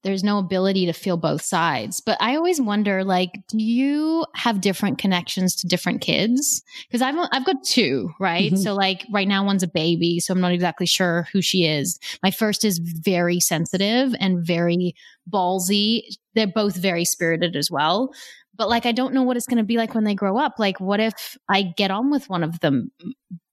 there's 0.05 0.23
no 0.23 0.39
ability 0.39 0.87
to 0.87 0.93
feel 0.93 1.17
both 1.17 1.43
sides. 1.43 2.01
But 2.01 2.17
I 2.21 2.37
always 2.37 2.61
wonder, 2.61 3.03
like, 3.03 3.33
do 3.49 3.59
you 3.59 4.25
have 4.35 4.61
different 4.61 4.99
connections 4.99 5.57
to 5.57 5.67
different 5.67 6.01
kids? 6.01 6.63
Because 6.89 7.03
I've 7.03 7.17
I've 7.33 7.45
got 7.45 7.65
two, 7.65 8.11
right? 8.21 8.53
Mm-hmm. 8.53 8.63
So 8.63 8.75
like 8.75 9.05
right 9.13 9.27
now 9.27 9.45
one's 9.45 9.63
a 9.63 9.69
baby, 9.69 10.21
so 10.21 10.33
I'm 10.33 10.41
not 10.41 10.53
exactly 10.53 10.87
sure 10.87 11.27
who 11.33 11.43
she 11.43 11.65
is. 11.65 11.99
My 12.23 12.31
first 12.31 12.65
is 12.65 12.79
very 12.79 13.41
sensitive 13.41 14.15
and 14.21 14.47
very 14.47 14.95
ballsy. 15.29 16.03
They're 16.35 16.47
both 16.47 16.77
very 16.77 17.05
spirited 17.05 17.57
as 17.57 17.71
well. 17.71 18.13
But 18.57 18.69
like 18.69 18.87
I 18.87 18.93
don't 18.93 19.15
know 19.15 19.23
what 19.23 19.37
it's 19.37 19.47
going 19.47 19.59
to 19.59 19.65
be 19.65 19.77
like 19.77 19.95
when 19.95 20.05
they 20.05 20.15
grow 20.15 20.39
up. 20.39 20.55
Like 20.59 20.81
what 20.81 21.01
if 21.01 21.37
I 21.49 21.63
get 21.63 21.91
on 21.91 22.11
with 22.11 22.29
one 22.29 22.45
of 22.45 22.61
them 22.61 22.93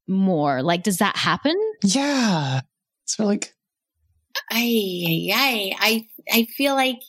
more? 0.08 0.62
Like 0.62 0.84
does 0.84 0.98
that 0.98 1.18
happen? 1.18 1.56
Yeah. 1.84 2.62
It's 3.04 3.20
really 3.20 3.42
I, 4.52 5.30
I, 5.34 5.72
I, 5.80 6.08
I 6.32 6.46
feel 6.46 6.76
like 6.76 7.00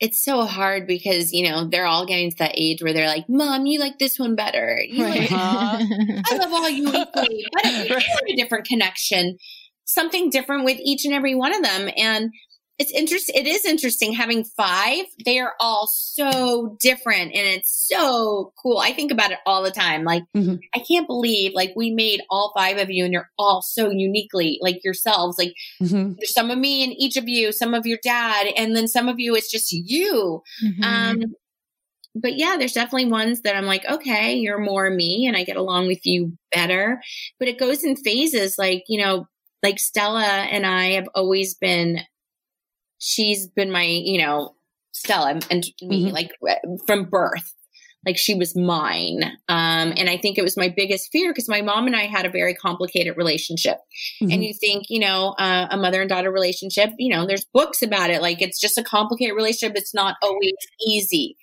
it's 0.00 0.24
so 0.24 0.44
hard 0.46 0.86
because 0.86 1.32
you 1.32 1.48
know 1.48 1.68
they're 1.68 1.86
all 1.86 2.06
getting 2.06 2.30
to 2.30 2.36
that 2.38 2.54
age 2.54 2.82
where 2.82 2.92
they're 2.92 3.06
like, 3.06 3.28
"Mom, 3.28 3.66
you 3.66 3.78
like 3.78 3.98
this 3.98 4.18
one 4.18 4.34
better." 4.34 4.82
You 4.88 5.04
right. 5.04 5.20
like, 5.20 5.32
I 5.32 6.36
love 6.36 6.52
all 6.52 6.70
you 6.70 6.88
equally, 6.88 7.44
but 7.52 7.62
it's 7.64 8.32
a 8.32 8.36
different 8.36 8.66
connection, 8.66 9.36
something 9.84 10.30
different 10.30 10.64
with 10.64 10.78
each 10.80 11.04
and 11.04 11.14
every 11.14 11.34
one 11.34 11.54
of 11.54 11.62
them, 11.62 11.90
and 11.96 12.30
it's 12.80 12.90
interesting. 12.92 13.34
It 13.36 13.46
is 13.46 13.66
interesting 13.66 14.14
having 14.14 14.42
five. 14.42 15.04
They 15.26 15.38
are 15.38 15.52
all 15.60 15.86
so 15.86 16.78
different 16.80 17.34
and 17.34 17.46
it's 17.46 17.86
so 17.86 18.54
cool. 18.56 18.78
I 18.78 18.94
think 18.94 19.12
about 19.12 19.32
it 19.32 19.38
all 19.44 19.62
the 19.62 19.70
time. 19.70 20.02
Like, 20.02 20.22
mm-hmm. 20.34 20.54
I 20.74 20.78
can't 20.78 21.06
believe 21.06 21.52
like 21.52 21.74
we 21.76 21.90
made 21.90 22.22
all 22.30 22.54
five 22.56 22.78
of 22.78 22.90
you 22.90 23.04
and 23.04 23.12
you're 23.12 23.28
all 23.38 23.60
so 23.60 23.90
uniquely 23.90 24.58
like 24.62 24.82
yourselves. 24.82 25.36
Like 25.36 25.52
mm-hmm. 25.82 26.14
there's 26.16 26.32
some 26.32 26.50
of 26.50 26.56
me 26.56 26.82
and 26.82 26.94
each 26.96 27.18
of 27.18 27.28
you, 27.28 27.52
some 27.52 27.74
of 27.74 27.84
your 27.84 27.98
dad, 28.02 28.46
and 28.56 28.74
then 28.74 28.88
some 28.88 29.08
of 29.08 29.20
you, 29.20 29.34
it's 29.34 29.52
just 29.52 29.70
you. 29.72 30.40
Mm-hmm. 30.64 30.82
Um, 30.82 31.20
but 32.14 32.38
yeah, 32.38 32.56
there's 32.58 32.72
definitely 32.72 33.10
ones 33.10 33.42
that 33.42 33.56
I'm 33.56 33.66
like, 33.66 33.84
okay, 33.90 34.36
you're 34.36 34.58
more 34.58 34.88
me 34.88 35.26
and 35.26 35.36
I 35.36 35.44
get 35.44 35.58
along 35.58 35.86
with 35.86 36.06
you 36.06 36.32
better. 36.50 37.02
But 37.38 37.48
it 37.48 37.58
goes 37.58 37.84
in 37.84 37.96
phases. 37.96 38.56
Like, 38.56 38.84
you 38.88 39.02
know, 39.02 39.26
like 39.62 39.78
Stella 39.78 40.24
and 40.24 40.64
I 40.64 40.92
have 40.92 41.08
always 41.14 41.54
been 41.56 42.00
she's 43.00 43.48
been 43.48 43.72
my, 43.72 43.82
you 43.82 44.22
know, 44.22 44.54
Stella 44.92 45.40
and 45.50 45.66
me, 45.82 46.06
mm-hmm. 46.06 46.14
like 46.14 46.30
from 46.86 47.04
birth. 47.04 47.54
Like 48.06 48.16
she 48.16 48.34
was 48.34 48.56
mine. 48.56 49.22
Um, 49.50 49.92
and 49.94 50.08
I 50.08 50.16
think 50.16 50.38
it 50.38 50.42
was 50.42 50.56
my 50.56 50.72
biggest 50.74 51.10
fear 51.12 51.30
because 51.30 51.50
my 51.50 51.60
mom 51.60 51.86
and 51.86 51.94
I 51.94 52.06
had 52.06 52.24
a 52.24 52.30
very 52.30 52.54
complicated 52.54 53.18
relationship. 53.18 53.76
Mm-hmm. 54.22 54.32
And 54.32 54.44
you 54.44 54.54
think, 54.54 54.86
you 54.88 55.00
know, 55.00 55.34
uh, 55.38 55.66
a 55.70 55.76
mother 55.76 56.00
and 56.00 56.08
daughter 56.08 56.32
relationship, 56.32 56.92
you 56.98 57.14
know, 57.14 57.26
there's 57.26 57.44
books 57.44 57.82
about 57.82 58.08
it. 58.08 58.22
Like 58.22 58.40
it's 58.40 58.58
just 58.58 58.78
a 58.78 58.82
complicated 58.82 59.36
relationship. 59.36 59.76
It's 59.76 59.92
not 59.92 60.16
always 60.22 60.54
easy. 60.86 61.36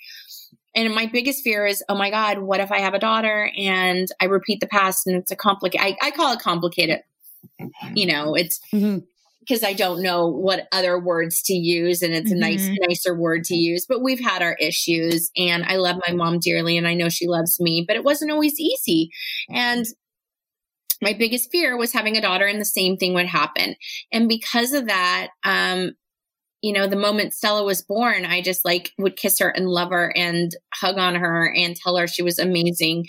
And 0.73 0.95
my 0.95 1.05
biggest 1.05 1.43
fear 1.43 1.67
is, 1.67 1.83
oh 1.89 1.95
my 1.95 2.09
God, 2.09 2.39
what 2.39 2.59
if 2.59 2.71
I 2.71 2.79
have 2.79 2.95
a 2.95 2.99
daughter 2.99 3.51
and 3.55 4.07
I 4.19 4.25
repeat 4.25 4.59
the 4.59 4.67
past 4.67 5.05
and 5.05 5.15
it's 5.15 5.31
a 5.31 5.35
complicated, 5.35 5.85
I, 6.01 6.07
I 6.07 6.11
call 6.11 6.33
it 6.33 6.39
complicated. 6.39 7.01
You 7.93 8.07
know, 8.07 8.33
it's, 8.33 8.59
mm-hmm 8.73 8.99
because 9.47 9.63
I 9.63 9.73
don't 9.73 10.01
know 10.01 10.27
what 10.27 10.67
other 10.71 10.99
words 10.99 11.41
to 11.43 11.53
use 11.53 12.01
and 12.01 12.13
it's 12.13 12.31
mm-hmm. 12.31 12.37
a 12.37 12.49
nice 12.49 12.65
mm-hmm. 12.65 12.75
nicer 12.87 13.15
word 13.15 13.43
to 13.45 13.55
use 13.55 13.85
but 13.87 14.01
we've 14.01 14.19
had 14.19 14.41
our 14.41 14.55
issues 14.59 15.31
and 15.37 15.63
I 15.65 15.77
love 15.77 15.97
my 16.07 16.13
mom 16.13 16.39
dearly 16.39 16.77
and 16.77 16.87
I 16.87 16.93
know 16.93 17.09
she 17.09 17.27
loves 17.27 17.59
me 17.59 17.83
but 17.87 17.95
it 17.95 18.03
wasn't 18.03 18.31
always 18.31 18.59
easy 18.59 19.11
and 19.49 19.85
my 21.01 21.13
biggest 21.13 21.51
fear 21.51 21.77
was 21.77 21.93
having 21.93 22.17
a 22.17 22.21
daughter 22.21 22.45
and 22.45 22.59
the 22.59 22.65
same 22.65 22.97
thing 22.97 23.13
would 23.13 23.27
happen 23.27 23.75
and 24.11 24.27
because 24.27 24.73
of 24.73 24.87
that 24.87 25.29
um 25.43 25.91
you 26.61 26.73
know 26.73 26.87
the 26.87 26.95
moment 26.95 27.33
Stella 27.33 27.63
was 27.63 27.81
born 27.81 28.25
I 28.25 28.41
just 28.41 28.65
like 28.65 28.91
would 28.97 29.15
kiss 29.15 29.39
her 29.39 29.49
and 29.49 29.67
love 29.67 29.91
her 29.91 30.11
and 30.15 30.51
hug 30.73 30.97
on 30.97 31.15
her 31.15 31.53
and 31.55 31.75
tell 31.75 31.97
her 31.97 32.07
she 32.07 32.23
was 32.23 32.39
amazing 32.39 33.05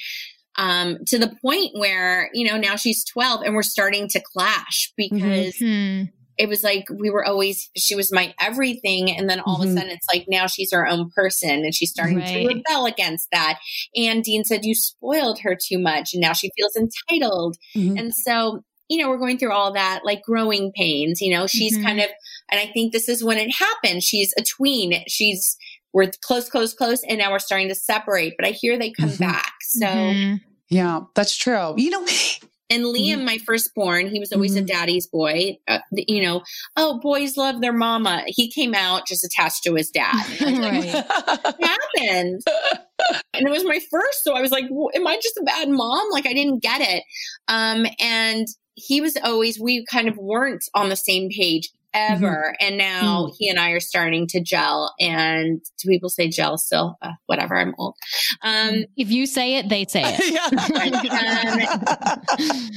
um, 0.60 0.98
to 1.06 1.20
the 1.20 1.32
point 1.40 1.70
where, 1.74 2.30
you 2.34 2.44
know, 2.44 2.58
now 2.58 2.74
she's 2.74 3.04
12 3.04 3.42
and 3.42 3.54
we're 3.54 3.62
starting 3.62 4.08
to 4.08 4.20
clash 4.20 4.92
because 4.96 5.54
mm-hmm 5.54 6.06
it 6.38 6.48
was 6.48 6.62
like 6.62 6.86
we 6.94 7.10
were 7.10 7.24
always 7.24 7.68
she 7.76 7.94
was 7.94 8.12
my 8.12 8.32
everything 8.40 9.10
and 9.10 9.28
then 9.28 9.40
all 9.40 9.54
mm-hmm. 9.54 9.62
of 9.62 9.68
a 9.68 9.70
mm-hmm. 9.70 9.78
sudden 9.78 9.90
it's 9.90 10.06
like 10.12 10.26
now 10.28 10.46
she's 10.46 10.72
her 10.72 10.86
own 10.86 11.10
person 11.10 11.50
and 11.50 11.74
she's 11.74 11.90
starting 11.90 12.18
right. 12.18 12.28
to 12.28 12.46
rebel 12.46 12.86
against 12.86 13.28
that 13.32 13.58
and 13.96 14.22
dean 14.22 14.44
said 14.44 14.64
you 14.64 14.74
spoiled 14.74 15.40
her 15.40 15.56
too 15.60 15.78
much 15.78 16.14
and 16.14 16.20
now 16.20 16.32
she 16.32 16.50
feels 16.56 16.76
entitled 16.76 17.56
mm-hmm. 17.76 17.98
and 17.98 18.14
so 18.14 18.62
you 18.88 19.02
know 19.02 19.08
we're 19.08 19.18
going 19.18 19.38
through 19.38 19.52
all 19.52 19.72
that 19.72 20.00
like 20.04 20.22
growing 20.22 20.72
pains 20.72 21.20
you 21.20 21.34
know 21.34 21.46
she's 21.46 21.74
mm-hmm. 21.74 21.86
kind 21.86 22.00
of 22.00 22.08
and 22.50 22.60
i 22.60 22.66
think 22.72 22.92
this 22.92 23.08
is 23.08 23.22
when 23.24 23.38
it 23.38 23.50
happened 23.50 24.02
she's 24.02 24.32
a 24.38 24.42
tween 24.42 25.02
she's 25.06 25.56
we're 25.92 26.10
close 26.22 26.48
close 26.48 26.72
close 26.74 27.02
and 27.08 27.18
now 27.18 27.30
we're 27.30 27.38
starting 27.38 27.68
to 27.68 27.74
separate 27.74 28.34
but 28.38 28.46
i 28.46 28.50
hear 28.50 28.78
they 28.78 28.90
come 28.90 29.10
mm-hmm. 29.10 29.24
back 29.24 29.52
so 29.62 29.86
mm-hmm. 29.86 30.36
yeah 30.68 31.00
that's 31.14 31.36
true 31.36 31.74
you 31.76 31.90
know 31.90 32.06
and 32.70 32.84
Liam, 32.84 33.16
mm-hmm. 33.16 33.24
my 33.24 33.38
firstborn, 33.38 34.08
he 34.08 34.20
was 34.20 34.32
always 34.32 34.54
mm-hmm. 34.54 34.64
a 34.64 34.66
daddy's 34.66 35.06
boy. 35.06 35.56
Uh, 35.66 35.78
you 35.90 36.22
know, 36.22 36.42
oh, 36.76 37.00
boys 37.00 37.36
love 37.36 37.60
their 37.60 37.72
mama. 37.72 38.24
He 38.26 38.50
came 38.50 38.74
out 38.74 39.06
just 39.06 39.24
attached 39.24 39.62
to 39.64 39.74
his 39.74 39.90
dad. 39.90 40.14
right. 40.40 40.92
what 40.94 41.56
happened? 41.62 42.42
and 43.34 43.46
it 43.46 43.50
was 43.50 43.64
my 43.64 43.80
first. 43.90 44.22
So 44.22 44.34
I 44.34 44.42
was 44.42 44.50
like, 44.50 44.64
am 44.94 45.06
I 45.06 45.16
just 45.16 45.38
a 45.38 45.44
bad 45.44 45.70
mom? 45.70 46.10
Like 46.10 46.26
I 46.26 46.34
didn't 46.34 46.62
get 46.62 46.82
it. 46.82 47.04
Um, 47.48 47.86
and 47.98 48.46
he 48.74 49.00
was 49.00 49.16
always, 49.24 49.58
we 49.58 49.84
kind 49.86 50.08
of 50.08 50.16
weren't 50.18 50.64
on 50.74 50.90
the 50.90 50.96
same 50.96 51.30
page. 51.30 51.70
Ever. 51.94 52.54
Mm-hmm. 52.60 52.66
And 52.66 52.78
now 52.78 53.26
mm-hmm. 53.26 53.34
he 53.38 53.48
and 53.48 53.58
I 53.58 53.70
are 53.70 53.80
starting 53.80 54.26
to 54.28 54.40
gel. 54.40 54.94
And 55.00 55.60
do 55.78 55.88
people 55.88 56.08
say 56.08 56.28
gel 56.28 56.58
still? 56.58 56.96
Uh, 57.02 57.12
whatever, 57.26 57.56
I'm 57.56 57.74
old. 57.78 57.94
Um, 58.42 58.84
if 58.96 59.10
you 59.10 59.26
say 59.26 59.56
it, 59.56 59.68
they 59.68 59.86
say 59.86 60.02
it. 60.04 60.18
um, 62.40 62.68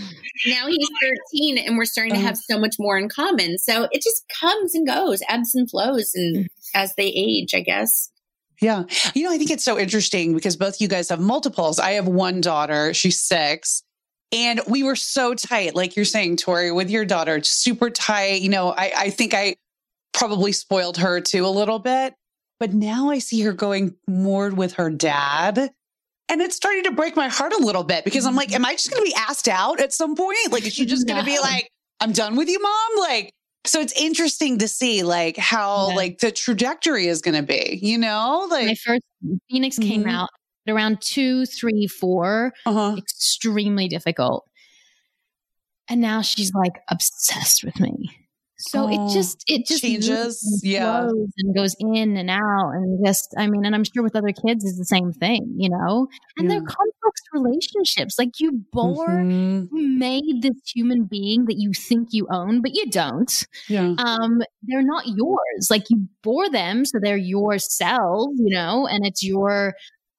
now 0.48 0.68
he's 0.68 0.90
13 1.34 1.58
and 1.58 1.78
we're 1.78 1.86
starting 1.86 2.14
to 2.14 2.20
have 2.20 2.34
uh-huh. 2.34 2.56
so 2.56 2.60
much 2.60 2.76
more 2.80 2.98
in 2.98 3.10
common. 3.10 3.58
So 3.58 3.88
it 3.92 4.02
just 4.02 4.24
comes 4.40 4.76
and 4.76 4.88
goes, 4.88 5.22
ebbs 5.30 5.56
and 5.56 5.70
flows, 5.70 6.14
and 6.16 6.46
mm. 6.46 6.48
as 6.74 6.94
they 6.96 7.08
age, 7.08 7.54
I 7.54 7.62
guess. 7.62 8.10
Yeah. 8.62 8.84
You 9.16 9.24
know, 9.24 9.32
I 9.32 9.38
think 9.38 9.50
it's 9.50 9.64
so 9.64 9.80
interesting 9.80 10.36
because 10.36 10.56
both 10.56 10.80
you 10.80 10.88
guys 10.88 11.10
have 11.10 11.20
multiples. 11.20 11.80
I 11.80 11.92
have 11.92 12.08
one 12.08 12.42
daughter, 12.42 12.94
she's 12.94 13.20
six. 13.20 13.84
And 14.32 14.62
we 14.68 14.84
were 14.84 14.96
so 14.96 15.34
tight, 15.34 15.76
like 15.76 15.96
you're 15.96 16.06
saying, 16.06 16.38
Tori, 16.38 16.72
with 16.72 16.90
your 16.90 17.04
daughter, 17.06 17.44
super 17.44 17.90
tight. 17.90 18.42
You 18.42 18.50
know, 18.50 18.70
I, 18.72 18.94
I 18.98 19.10
think 19.10 19.34
I 19.34 19.56
probably 20.14 20.52
spoiled 20.54 20.98
her 20.98 21.20
too 21.20 21.46
a 21.46 21.50
little 21.50 21.80
bit. 21.80 22.14
But 22.60 22.74
now 22.74 23.10
I 23.10 23.20
see 23.20 23.42
her 23.42 23.54
going 23.54 23.96
more 24.08 24.50
with 24.52 24.74
her 24.74 24.90
dad. 24.90 25.72
And 26.30 26.42
it's 26.42 26.56
starting 26.56 26.84
to 26.84 26.92
break 26.92 27.16
my 27.18 27.28
heart 27.28 27.52
a 27.54 27.58
little 27.62 27.84
bit 27.84 28.06
because 28.06 28.26
I'm 28.26 28.36
like, 28.36 28.54
am 28.54 28.66
I 28.66 28.74
just 28.74 28.90
going 28.90 29.04
to 29.04 29.10
be 29.10 29.16
asked 29.16 29.50
out 29.50 29.82
at 29.82 29.92
some 29.92 30.16
point? 30.16 30.38
Like, 30.52 30.66
is 30.66 30.74
she 30.74 30.86
just 30.86 31.08
going 31.08 31.20
to 31.20 31.26
be 31.26 31.40
like, 31.40 31.68
I'm 32.00 32.14
done 32.14 32.38
with 32.38 32.48
you, 32.48 32.62
mom? 32.62 32.90
Like, 33.00 33.34
so 33.66 33.82
it's 33.82 33.94
interesting 34.00 34.60
to 34.60 34.68
see 34.68 35.04
like 35.04 35.36
how 35.38 35.90
Yeah. 35.90 35.96
like 35.96 36.20
the 36.20 36.32
trajectory 36.32 37.08
is 37.08 37.22
going 37.22 37.36
to 37.36 37.44
be, 37.44 37.80
you 37.82 37.98
know, 37.98 38.48
Like, 38.50 38.66
My 38.68 38.76
first 38.76 39.02
Phoenix 39.50 39.78
came 39.78 40.06
Mhm. 40.06 40.12
out 40.14 40.30
at 40.68 40.74
around 40.74 41.02
two, 41.02 41.46
three, 41.46 41.88
four. 41.88 42.54
uh-huh. 42.66 42.96
extremely 42.98 43.88
difficult. 43.88 44.46
And 45.90 46.00
now 46.02 46.22
she's 46.22 46.54
like 46.54 46.82
obsessed 46.90 47.64
with 47.64 47.80
me. 47.80 48.10
So 48.64 48.84
Oh, 48.84 48.90
it 49.10 49.12
just 49.14 49.44
it 49.48 49.66
just 49.66 49.82
changes, 49.82 50.44
and 50.64 50.72
yeah. 50.72 51.08
and 51.10 51.56
goes 51.56 51.76
in 51.80 52.16
and 52.16 52.30
out 52.30 52.70
and 52.76 53.04
just 53.04 53.34
I 53.36 53.48
mean, 53.48 53.66
and 53.66 53.74
I'm 53.74 53.84
sure 53.84 54.04
with 54.04 54.16
other 54.16 54.32
kids 54.32 54.64
is 54.64 54.78
the 54.78 54.86
same 54.86 55.12
thing, 55.12 55.52
you 55.58 55.68
know. 55.68 56.08
And 56.38 56.48
they're 56.50 56.60
complex 56.62 57.22
relationships. 57.34 58.20
Like 58.20 58.40
you 58.40 58.64
bore, 58.72 59.08
Mhm. 59.08 59.68
you 59.74 59.88
made 59.98 60.44
this 60.44 60.54
human 60.76 61.06
being 61.06 61.46
that 61.46 61.56
you 61.58 61.72
think 61.74 62.10
you 62.12 62.28
own, 62.30 62.62
but 62.62 62.76
you 62.76 62.86
don't. 62.92 63.48
Yeah. 63.68 63.96
Um, 63.98 64.44
they're 64.62 64.84
not 64.84 65.08
yours. 65.08 65.70
Like 65.72 65.90
you 65.90 66.08
bore 66.22 66.48
them, 66.52 66.86
so 66.86 67.00
they're 67.02 67.18
yourselves, 67.18 68.36
you 68.40 68.54
know, 68.56 68.86
and 68.86 69.08
it's 69.08 69.24
your 69.24 69.74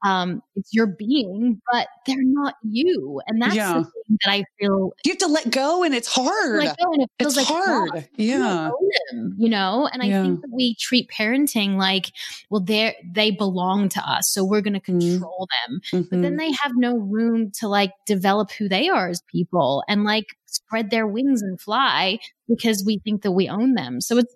um 0.04 0.42
it's 0.56 0.72
your 0.74 0.86
being, 0.86 1.60
but 1.72 1.88
they're 2.06 2.16
not 2.22 2.54
you. 2.62 3.20
And 3.26 3.40
that's 3.40 3.54
Yeah. 3.54 3.72
the 3.74 3.84
thing 3.84 4.18
that 4.24 4.30
I 4.32 4.44
feel 4.60 4.92
You 5.04 5.12
have 5.12 5.18
to 5.18 5.26
let 5.28 5.50
go 5.50 5.82
and 5.84 5.94
it's 5.94 6.08
hard. 6.08 6.58
like 6.64 6.74
oh, 6.80 6.92
and 6.94 7.02
it 7.02 7.10
feels 7.18 7.36
it's 7.38 7.50
like 7.50 7.56
hard. 7.56 8.08
Yeah. 8.16 8.70
them, 9.10 9.34
you 9.38 9.48
know? 9.48 9.88
And 9.92 10.02
I 10.02 10.08
Yeah. 10.08 10.22
think 10.22 10.40
that 10.42 10.50
we 10.52 10.74
treat 10.76 11.08
parenting 11.10 11.76
like, 11.76 12.12
well, 12.50 12.60
they 12.60 12.96
they 13.04 13.30
belong 13.30 13.88
to 13.90 14.00
us, 14.00 14.28
so 14.32 14.44
we're 14.44 14.60
gonna 14.60 14.80
Mhm. 14.88 15.18
control 15.18 15.48
them. 15.68 15.80
But 16.10 16.20
then 16.22 16.32
Mhm. 16.34 16.38
they 16.38 16.52
have 16.62 16.72
no 16.76 16.96
room 16.98 17.50
to 17.60 17.68
like 17.68 17.92
develop 18.06 18.50
who 18.52 18.68
they 18.68 18.88
are 18.88 19.08
as 19.08 19.22
people 19.30 19.82
and 19.88 20.04
like 20.04 20.26
spread 20.54 20.90
their 20.90 21.06
wings 21.06 21.42
and 21.42 21.60
fly 21.60 22.18
because 22.48 22.82
we 22.84 22.98
think 23.04 23.22
that 23.22 23.32
we 23.32 23.48
own 23.48 23.74
them. 23.74 24.00
So 24.00 24.18
it's 24.18 24.34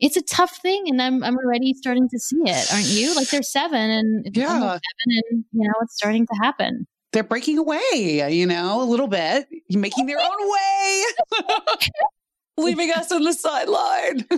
it's 0.00 0.16
a 0.16 0.22
tough 0.22 0.56
thing 0.58 0.84
and 0.88 1.00
I'm 1.00 1.22
I'm 1.24 1.36
already 1.36 1.74
starting 1.74 2.08
to 2.10 2.18
see 2.18 2.40
it, 2.44 2.72
aren't 2.72 2.86
you? 2.86 3.14
Like 3.14 3.28
they're 3.30 3.42
seven 3.42 3.90
and 3.90 4.26
Yeah. 4.36 4.48
seven 4.58 4.78
and 5.30 5.44
you 5.52 5.66
know 5.66 5.74
it's 5.82 5.94
starting 5.96 6.26
to 6.26 6.34
happen. 6.42 6.86
They're 7.12 7.22
breaking 7.22 7.58
away, 7.58 8.26
you 8.32 8.44
know, 8.46 8.82
a 8.82 8.84
little 8.84 9.06
bit, 9.06 9.46
making 9.70 10.06
their 10.06 10.18
own 10.18 10.50
way, 10.50 11.04
leaving 12.58 12.90
us 12.90 13.12
on 13.12 13.22
the 13.22 13.32
sideline. 13.32 14.24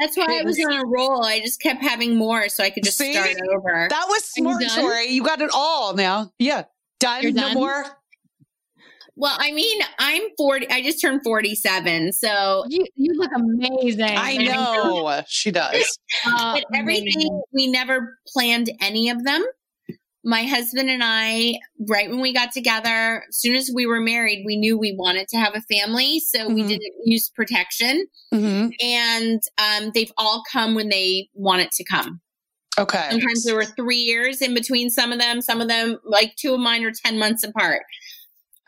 That's 0.00 0.16
why 0.16 0.38
I 0.40 0.42
was 0.44 0.58
on 0.64 0.72
a 0.80 0.86
roll. 0.86 1.24
I 1.24 1.40
just 1.40 1.60
kept 1.60 1.82
having 1.82 2.16
more 2.16 2.48
so 2.48 2.62
I 2.62 2.70
could 2.70 2.84
just 2.84 2.98
See? 2.98 3.12
start 3.12 3.36
over. 3.52 3.86
that 3.90 4.04
was 4.08 4.32
Are 4.38 4.62
you 4.62 4.68
smart. 4.68 4.86
Tori. 4.92 5.06
You 5.08 5.22
got 5.24 5.40
it 5.40 5.50
all 5.52 5.94
now. 5.94 6.30
Yeah. 6.38 6.64
Done. 7.00 7.22
You're 7.22 7.32
no 7.32 7.42
done? 7.48 7.54
more. 7.54 7.84
Well, 9.18 9.36
I 9.38 9.52
mean, 9.52 9.80
I'm 9.98 10.22
40. 10.36 10.70
I 10.70 10.80
just 10.82 11.00
turned 11.00 11.22
47. 11.24 12.12
So, 12.12 12.64
You 12.68 12.86
you 12.94 13.12
look 13.14 13.30
amazing. 13.34 14.04
I 14.04 14.36
know 14.36 15.22
she 15.28 15.50
does. 15.50 15.98
Uh, 16.26 16.54
but 16.54 16.64
everything, 16.74 17.42
we 17.52 17.66
never 17.68 18.18
planned 18.26 18.70
any 18.80 19.08
of 19.10 19.22
them. 19.24 19.44
My 20.24 20.42
husband 20.44 20.90
and 20.90 21.02
I, 21.04 21.54
right 21.88 22.10
when 22.10 22.20
we 22.20 22.32
got 22.32 22.52
together, 22.52 23.24
as 23.28 23.36
soon 23.38 23.54
as 23.54 23.70
we 23.72 23.86
were 23.86 24.00
married, 24.00 24.42
we 24.44 24.56
knew 24.56 24.76
we 24.76 24.94
wanted 24.98 25.28
to 25.28 25.36
have 25.36 25.54
a 25.54 25.60
family. 25.62 26.18
So 26.20 26.48
we 26.48 26.62
Mhm. 26.62 26.68
didn't 26.68 26.94
use 27.04 27.30
protection. 27.30 28.06
Mhm. 28.34 28.72
And 28.82 29.40
um, 29.58 29.90
they've 29.94 30.12
all 30.16 30.42
come 30.50 30.74
when 30.74 30.88
they 30.88 31.28
want 31.34 31.62
it 31.62 31.70
to 31.72 31.84
come. 31.84 32.20
Okay. 32.78 33.08
Sometimes 33.10 33.44
there 33.44 33.54
were 33.56 33.64
three 33.64 33.96
years 33.96 34.40
in 34.40 34.54
between 34.54 34.90
some 34.90 35.12
of 35.12 35.18
them. 35.18 35.40
Some 35.40 35.60
of 35.60 35.68
them, 35.68 35.98
like 36.04 36.34
two 36.36 36.54
of 36.54 36.60
mine, 36.60 36.84
are 36.84 36.92
10 36.92 37.18
months 37.18 37.42
apart. 37.44 37.82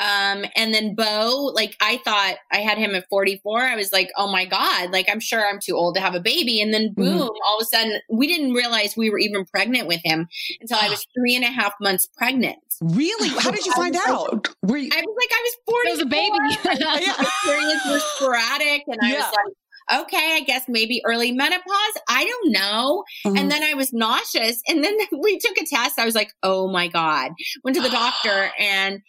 Um, 0.01 0.47
and 0.57 0.73
then 0.73 0.95
Bo, 0.95 1.53
like 1.55 1.77
I 1.81 1.99
thought 1.99 2.37
I 2.51 2.59
had 2.59 2.79
him 2.79 2.95
at 2.95 3.07
44. 3.11 3.61
I 3.61 3.77
was 3.77 3.93
like, 3.93 4.09
oh 4.17 4.33
my 4.33 4.47
God, 4.47 4.91
like 4.91 5.07
I'm 5.11 5.21
sure 5.21 5.47
I'm 5.47 5.61
too 5.61 5.77
old 5.77 5.95
to 5.97 6.01
have 6.01 6.15
a 6.15 6.21
baby. 6.21 6.61
And 6.63 6.73
then 6.73 6.95
boom, 6.95 7.29
all 7.47 7.59
of 7.59 7.63
a 7.63 7.65
sudden 7.67 8.01
we 8.11 8.27
didn't 8.27 8.55
realize 8.55 8.97
we 8.97 9.11
were 9.11 9.19
even 9.19 9.45
pregnant 9.45 9.87
with 9.87 10.01
him 10.03 10.27
until 10.61 10.79
I 10.79 10.89
was 10.89 11.07
three 11.17 11.37
and 11.37 11.45
a 11.45 11.49
half 11.49 11.75
months 11.81 12.09
pregnant. 12.17 12.59
Really? 12.81 13.29
How 13.39 13.51
did 13.51 13.67
you 13.67 13.73
find 13.73 13.95
out? 14.09 14.49
Were 14.63 14.79
you? 14.79 14.91
I 14.91 15.01
was 15.03 15.17
like, 15.19 15.31
I 15.33 15.43
was 15.45 15.57
40. 15.67 15.89
It 15.89 15.93
was 15.93 16.01
a 16.01 16.07
baby. 16.07 17.01
Yeah. 17.07 17.31
periods 17.45 17.83
were 17.91 17.99
sporadic. 17.99 18.85
And 18.87 19.01
I 19.03 19.11
Yeah. 19.13 19.17
was 19.19 19.33
like, 19.35 20.03
okay, 20.07 20.37
I 20.37 20.41
guess 20.47 20.65
maybe 20.69 21.03
early 21.05 21.33
menopause. 21.33 21.95
I 22.09 22.25
don't 22.25 22.53
know. 22.53 23.05
Mhm. 23.27 23.39
And 23.39 23.51
then 23.51 23.63
I 23.63 23.75
was 23.75 23.93
nauseous. 23.93 24.63
And 24.69 24.83
then 24.83 24.97
we 25.21 25.39
took 25.39 25.59
a 25.59 25.67
test. 25.67 25.99
I 25.99 26.05
was 26.07 26.15
like, 26.15 26.33
oh 26.43 26.71
my 26.71 26.89
God. 26.89 27.33
Went 27.65 27.77
to 27.77 27.83
the 27.83 27.91
doctor 27.91 28.51
and 28.59 29.01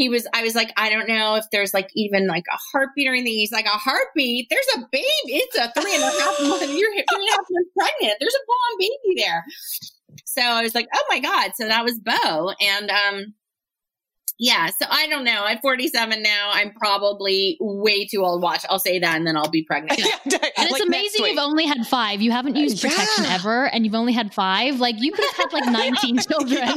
he 0.00 0.08
was, 0.08 0.26
I 0.32 0.42
was 0.42 0.54
like, 0.54 0.72
I 0.78 0.88
don't 0.88 1.06
know 1.08 1.34
if 1.34 1.44
there's 1.52 1.74
like 1.74 1.90
even 1.94 2.26
like 2.26 2.44
a 2.50 2.56
heartbeat 2.72 3.06
or 3.06 3.12
anything. 3.12 3.34
He's 3.34 3.52
like, 3.52 3.66
a 3.66 3.68
heartbeat? 3.68 4.46
There's 4.48 4.66
a 4.76 4.88
baby. 4.90 5.04
It's 5.26 5.58
a 5.58 5.70
three 5.78 5.94
and 5.94 6.02
a 6.02 6.06
half 6.06 6.40
month. 6.48 6.62
You're 6.62 6.90
three 6.90 7.04
and 7.06 7.28
a 7.28 7.32
half 7.32 7.44
months 7.50 7.70
pregnant. 7.76 8.16
There's 8.18 8.34
a 8.34 8.46
blonde 8.46 8.78
baby 8.78 9.20
there. 9.20 9.44
So 10.24 10.40
I 10.40 10.62
was 10.62 10.74
like, 10.74 10.88
oh 10.94 11.04
my 11.10 11.18
God. 11.18 11.50
So 11.54 11.68
that 11.68 11.84
was 11.84 11.98
Bo. 11.98 12.54
And, 12.62 12.90
um, 12.90 13.34
yeah, 14.42 14.68
so 14.68 14.86
I 14.90 15.06
don't 15.06 15.24
know. 15.24 15.42
I'm 15.44 15.58
47 15.58 16.22
now, 16.22 16.50
I'm 16.52 16.72
probably 16.72 17.58
way 17.60 18.06
too 18.06 18.24
old. 18.24 18.42
Watch, 18.42 18.64
I'll 18.70 18.78
say 18.78 18.98
that, 18.98 19.14
and 19.16 19.26
then 19.26 19.36
I'll 19.36 19.50
be 19.50 19.62
pregnant. 19.62 20.00
And 20.60 20.68
it's 20.68 20.80
amazing 20.80 21.26
you've 21.26 21.38
only 21.38 21.64
had 21.66 21.86
five. 21.86 22.20
You 22.20 22.32
haven't 22.32 22.56
used 22.56 22.80
protection 22.82 23.24
Yeah. 23.24 23.34
ever, 23.34 23.66
and 23.66 23.84
you've 23.84 23.94
only 23.94 24.12
had 24.12 24.32
five. 24.34 24.78
Like 24.80 24.96
you 24.98 25.12
could 25.12 25.24
have 25.24 25.36
had 25.36 25.52
like 25.52 25.66
19 25.72 26.18
children. 26.18 26.68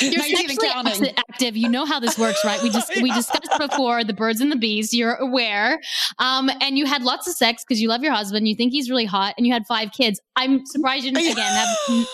You're 0.00 0.18
19 0.18 0.36
sexually 0.36 0.68
counting. 0.68 1.14
active. 1.16 1.56
You 1.56 1.68
know 1.68 1.84
how 1.84 2.00
this 2.00 2.18
works, 2.18 2.44
right? 2.44 2.62
We 2.62 2.70
just 2.70 2.90
we 3.02 3.10
discussed 3.12 3.52
before 3.58 4.04
the 4.04 4.12
birds 4.14 4.40
and 4.40 4.50
the 4.52 4.56
bees. 4.56 4.92
You're 4.94 5.14
aware, 5.14 5.80
um, 6.18 6.50
and 6.60 6.76
you 6.78 6.86
had 6.86 7.02
lots 7.02 7.26
of 7.28 7.34
sex 7.34 7.64
because 7.64 7.80
you 7.80 7.88
love 7.88 8.02
your 8.02 8.12
husband. 8.12 8.48
You 8.48 8.54
think 8.54 8.72
he's 8.72 8.88
really 8.90 9.04
hot, 9.06 9.34
and 9.36 9.46
you 9.46 9.52
had 9.52 9.66
five 9.66 9.92
kids. 9.92 10.20
I'm 10.36 10.64
surprised 10.66 11.04
you 11.04 11.12
didn't 11.12 11.32
again 11.32 11.52
have 11.52 12.06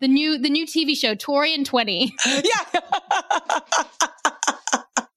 the 0.00 0.08
new 0.08 0.38
the 0.38 0.50
new 0.50 0.66
TV 0.66 0.96
show 0.96 1.14
Tori 1.14 1.54
and 1.54 1.64
20. 1.66 2.14
yeah. 2.26 2.80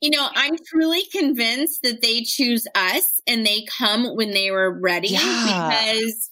You 0.06 0.12
know, 0.12 0.28
I'm 0.36 0.56
truly 0.68 1.02
convinced 1.12 1.82
that 1.82 2.04
they 2.04 2.22
choose 2.22 2.68
us 2.76 3.20
and 3.26 3.44
they 3.44 3.66
come 3.66 4.16
when 4.16 4.32
they 4.32 4.52
were 4.52 4.70
ready 4.80 5.08
Yeah. 5.08 5.20
because 5.20 6.30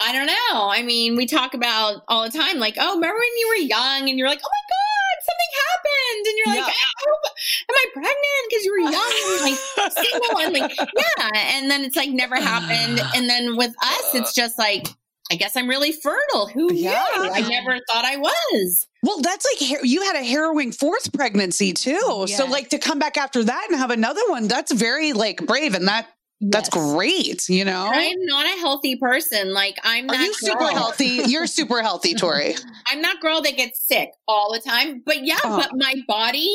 I 0.00 0.12
don't 0.12 0.26
know. 0.26 0.68
I 0.68 0.82
mean, 0.82 1.14
we 1.14 1.26
talk 1.26 1.54
about 1.54 2.02
all 2.08 2.24
the 2.28 2.36
time, 2.36 2.58
like, 2.58 2.74
oh, 2.76 2.96
remember 2.96 3.14
when 3.16 3.38
you 3.38 3.48
were 3.50 3.66
young 3.68 4.08
and 4.08 4.18
you're 4.18 4.26
like, 4.28 4.40
oh 4.44 4.50
my 4.50 4.64
God, 4.68 5.16
something 5.28 5.52
happened. 5.70 6.26
And 6.26 6.34
you're 6.38 6.48
like, 6.64 6.74
Yeah. 6.74 6.82
"Oh, 7.06 7.28
am 7.70 7.76
I 7.76 7.86
pregnant? 7.94 8.42
Because 8.50 8.64
you 8.64 8.72
were 8.72 8.90
young 8.90 9.14
and 9.30 9.42
like 9.42 9.92
single 9.92 10.38
and 10.40 10.52
like, 10.52 10.76
yeah. 11.22 11.56
And 11.56 11.70
then 11.70 11.84
it's 11.84 11.94
like 11.96 12.10
never 12.10 12.34
happened. 12.34 13.00
And 13.14 13.30
then 13.30 13.56
with 13.56 13.74
us, 13.80 14.14
it's 14.14 14.34
just 14.34 14.58
like, 14.58 14.88
I 15.30 15.36
guess 15.36 15.56
I'm 15.56 15.68
really 15.68 15.92
fertile. 15.92 16.48
Who 16.48 16.74
Yeah. 16.74 17.04
knew? 17.18 17.30
I 17.32 17.40
never 17.42 17.78
thought 17.88 18.04
I 18.04 18.16
was. 18.16 18.86
Well, 19.06 19.20
that's 19.20 19.46
like 19.60 19.80
you 19.84 20.02
had 20.02 20.16
a 20.16 20.24
harrowing 20.24 20.72
fourth 20.72 21.12
pregnancy 21.12 21.72
too. 21.72 22.26
So 22.26 22.46
like 22.46 22.70
to 22.70 22.78
come 22.78 22.98
back 22.98 23.16
after 23.16 23.44
that 23.44 23.66
and 23.70 23.78
have 23.78 23.90
another 23.92 24.20
one, 24.28 24.48
that's 24.48 24.72
very 24.72 25.12
like 25.12 25.46
brave 25.46 25.74
and 25.74 25.86
that 25.88 26.08
that's 26.40 26.68
Yes. 26.74 26.92
great, 26.92 27.48
you 27.48 27.64
know? 27.64 27.86
I 27.90 28.02
am 28.02 28.26
not 28.26 28.44
a 28.44 28.58
healthy 28.60 28.96
person. 28.96 29.54
Like 29.54 29.78
I'm 29.84 30.08
Are 30.08 30.12
that 30.14 30.26
you 30.26 30.34
super 30.34 30.58
girl. 30.58 30.68
healthy? 30.68 31.22
You're 31.26 31.46
super 31.46 31.80
healthy, 31.82 32.14
Tori. 32.22 32.54
I'm 32.88 33.00
that 33.02 33.20
girl 33.22 33.40
that 33.42 33.56
gets 33.56 33.80
sick 33.86 34.10
all 34.28 34.52
the 34.52 34.60
time. 34.60 35.02
But 35.06 35.24
yeah, 35.24 35.38
Uh-huh. 35.44 35.56
but 35.56 35.70
my 35.76 35.94
body, 36.06 36.52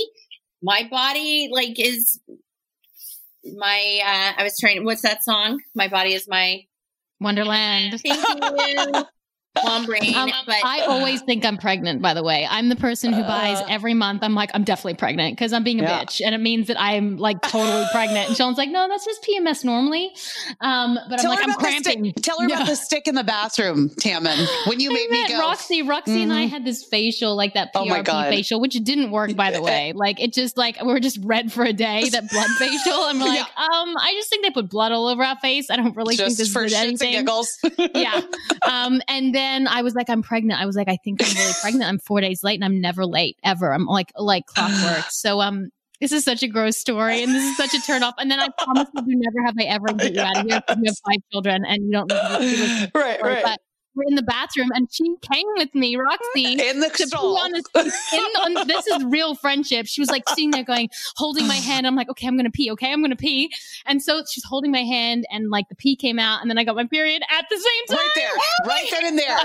my 0.62 0.88
body 0.92 1.50
like 1.52 1.80
is 1.80 2.20
my 3.56 4.02
uh 4.06 4.40
I 4.40 4.44
was 4.44 4.56
trying 4.60 4.84
what's 4.86 5.02
that 5.02 5.24
song? 5.24 5.60
My 5.74 5.88
body 5.88 6.14
is 6.14 6.28
my 6.28 6.62
Wonderland. 7.20 8.00
thank 8.02 8.28
you. 8.28 9.06
Mom 9.64 9.86
brain. 9.86 10.16
Um, 10.16 10.32
but 10.46 10.56
I 10.64 10.82
always 10.88 11.22
think 11.24 11.44
I'm 11.46 11.58
pregnant, 11.58 12.02
by 12.02 12.14
the 12.14 12.24
way. 12.24 12.48
I'm 12.50 12.70
the 12.70 12.76
person 12.78 13.12
who 13.12 13.22
buys 13.24 13.60
Uh. 13.60 13.66
every 13.70 13.94
month. 13.94 14.24
I'm 14.24 14.34
like, 14.34 14.50
I'm 14.54 14.64
definitely 14.64 14.94
pregnant 14.96 15.36
because 15.36 15.52
I'm 15.52 15.64
being 15.64 15.82
a 15.82 15.84
Yeah. 15.84 16.04
bitch. 16.04 16.22
And 16.26 16.34
it 16.34 16.38
means 16.40 16.68
that 16.68 16.80
I'm 16.80 17.18
like 17.18 17.42
totally 17.42 17.86
pregnant. 17.92 18.30
And 18.30 18.38
Sean's 18.38 18.58
like, 18.58 18.70
no, 18.70 18.88
that's 18.88 19.04
just 19.06 19.22
PMS 19.24 19.66
normally. 19.66 20.10
Um, 20.62 20.98
but 21.10 21.20
I'm 21.20 21.28
like, 21.30 21.40
I'm 21.40 21.50
about 21.50 21.60
the 21.60 21.66
cramping. 21.66 22.06
stick. 22.12 22.24
Tell 22.24 22.40
her 22.40 22.48
Yeah. 22.48 22.56
about 22.56 22.68
the 22.68 22.76
stick 22.88 23.08
in 23.08 23.16
the 23.16 23.26
bathroom, 23.26 23.90
Tammin. 24.00 24.38
When 24.68 24.80
you 24.80 24.90
I 24.90 24.94
made 24.94 25.10
me 25.10 25.22
met 25.24 25.30
go. 25.32 25.40
Roxy. 25.40 25.82
Roxy 25.82 26.24
and 26.24 26.32
I 26.32 26.46
Mhm. 26.46 26.50
had 26.50 26.66
this 26.66 26.86
facial, 26.86 27.36
like 27.36 27.54
that 27.56 27.72
Oh 27.76 27.84
PRP 27.86 28.06
God. 28.06 28.30
facial, 28.30 28.62
which 28.62 28.74
didn't 28.76 29.12
work, 29.12 29.36
by 29.36 29.52
the 29.52 29.62
way. 29.70 29.92
Like 29.94 30.22
it 30.22 30.32
just 30.34 30.58
like 30.58 30.82
we 30.82 30.92
are 30.94 31.00
just 31.02 31.20
red 31.24 31.52
for 31.52 31.64
a 31.66 31.74
day. 31.74 32.08
That 32.10 32.30
blood 32.32 32.50
facial. 32.58 32.94
I'm 33.04 33.20
like, 33.20 33.40
um, 33.42 33.98
I 33.98 34.14
just 34.16 34.30
think 34.30 34.44
they 34.46 34.52
put 34.52 34.70
blood 34.70 34.94
all 34.94 35.08
over 35.08 35.24
our 35.24 35.36
face. 35.40 35.70
I 35.70 35.76
don't 35.76 35.96
really 35.96 36.16
think 36.16 36.30
just 36.30 36.38
this 36.38 36.52
for 36.54 36.64
is 36.64 36.74
shits 36.74 37.02
and 37.02 37.12
giggles. 37.12 37.50
yeah. 37.94 38.22
Um, 38.62 39.02
and 39.10 39.36
then 39.36 39.41
I 39.68 39.82
was 39.82 39.96
like, 39.96 40.10
I'm 40.10 40.22
pregnant. 40.22 40.62
I 40.62 40.66
was 40.66 40.76
like, 40.76 40.90
I 40.90 40.98
think 41.04 41.22
I'm 41.22 41.34
really 41.36 41.54
pregnant. 41.62 41.86
I'm 41.86 42.00
four 42.00 42.22
days 42.22 42.44
late 42.44 42.56
and 42.56 42.66
I'm 42.66 42.82
never 42.82 43.06
late 43.06 43.38
ever. 43.44 43.74
I'm 43.74 43.86
like, 43.86 44.12
like 44.18 44.46
clockwork. 44.48 45.06
So, 45.10 45.42
um, 45.42 45.70
this 46.00 46.12
is 46.12 46.24
such 46.24 46.42
a 46.42 46.48
gross 46.48 46.78
story 46.78 47.22
and 47.22 47.34
this 47.34 47.44
is 47.44 47.56
such 47.56 47.76
a 47.76 47.86
turn 47.86 48.02
off. 48.02 48.16
And 48.18 48.32
then 48.32 48.40
I 48.40 48.48
promise 48.58 48.88
you, 48.96 49.04
never 49.20 49.46
have 49.46 49.56
I 49.60 49.64
ever 49.66 49.86
get 49.98 50.16
you 50.16 50.22
out 50.22 50.38
of 50.38 50.46
here. 50.48 50.62
You 50.70 50.84
have 50.88 50.98
five 51.06 51.22
children 51.32 51.64
and 51.64 51.84
you 51.86 51.92
don't 51.92 52.10
to 52.10 52.92
right, 52.96 53.22
right. 53.22 53.44
But 53.44 53.60
we're 53.96 54.04
in 54.08 54.16
the 54.16 54.24
bathroom 54.24 54.70
and 54.74 54.88
she 54.92 55.16
came 55.22 55.48
with 55.58 55.74
me, 55.76 55.96
Roxy, 55.96 56.54
in 56.70 56.80
the 56.80 56.90
to 56.90 57.08
stall. 57.08 57.36
pee 57.36 57.42
on 57.42 57.52
the, 57.52 57.94
in, 58.14 58.58
on, 58.58 58.68
this 58.68 58.88
is 58.88 59.04
real 59.06 59.36
friendship. 59.36 59.88
She 59.88 60.02
was 60.02 60.10
like 60.10 60.28
sitting 60.30 60.52
there 60.52 60.64
going, 60.64 60.90
holding 61.16 61.48
my 61.48 61.56
hand. 61.56 61.86
I'm 61.86 61.96
like, 61.96 62.10
okay, 62.10 62.28
I'm 62.28 62.36
going 62.36 62.46
to 62.46 62.52
pee. 62.52 62.72
Okay, 62.72 62.92
I'm 62.92 63.02
going 63.02 63.12
to 63.12 63.18
pee. 63.18 63.52
And 63.86 64.02
so 64.02 64.24
she's 64.30 64.44
holding 64.46 64.72
my 64.72 64.84
hand 64.84 65.26
and 65.30 65.50
like 65.50 65.68
the 65.70 65.76
pee 65.76 65.96
came 65.96 66.20
out 66.20 66.42
and 66.42 66.50
then 66.50 66.58
I 66.58 66.64
got 66.64 66.76
my 66.76 66.86
period 66.86 67.22
at 67.30 67.46
the 67.50 67.58
same 67.58 67.98
time. 67.98 67.98
Right 67.98 68.16
there. 68.16 68.32
Right 68.66 68.88
then 68.92 69.06
and 69.06 69.18
there. 69.18 69.38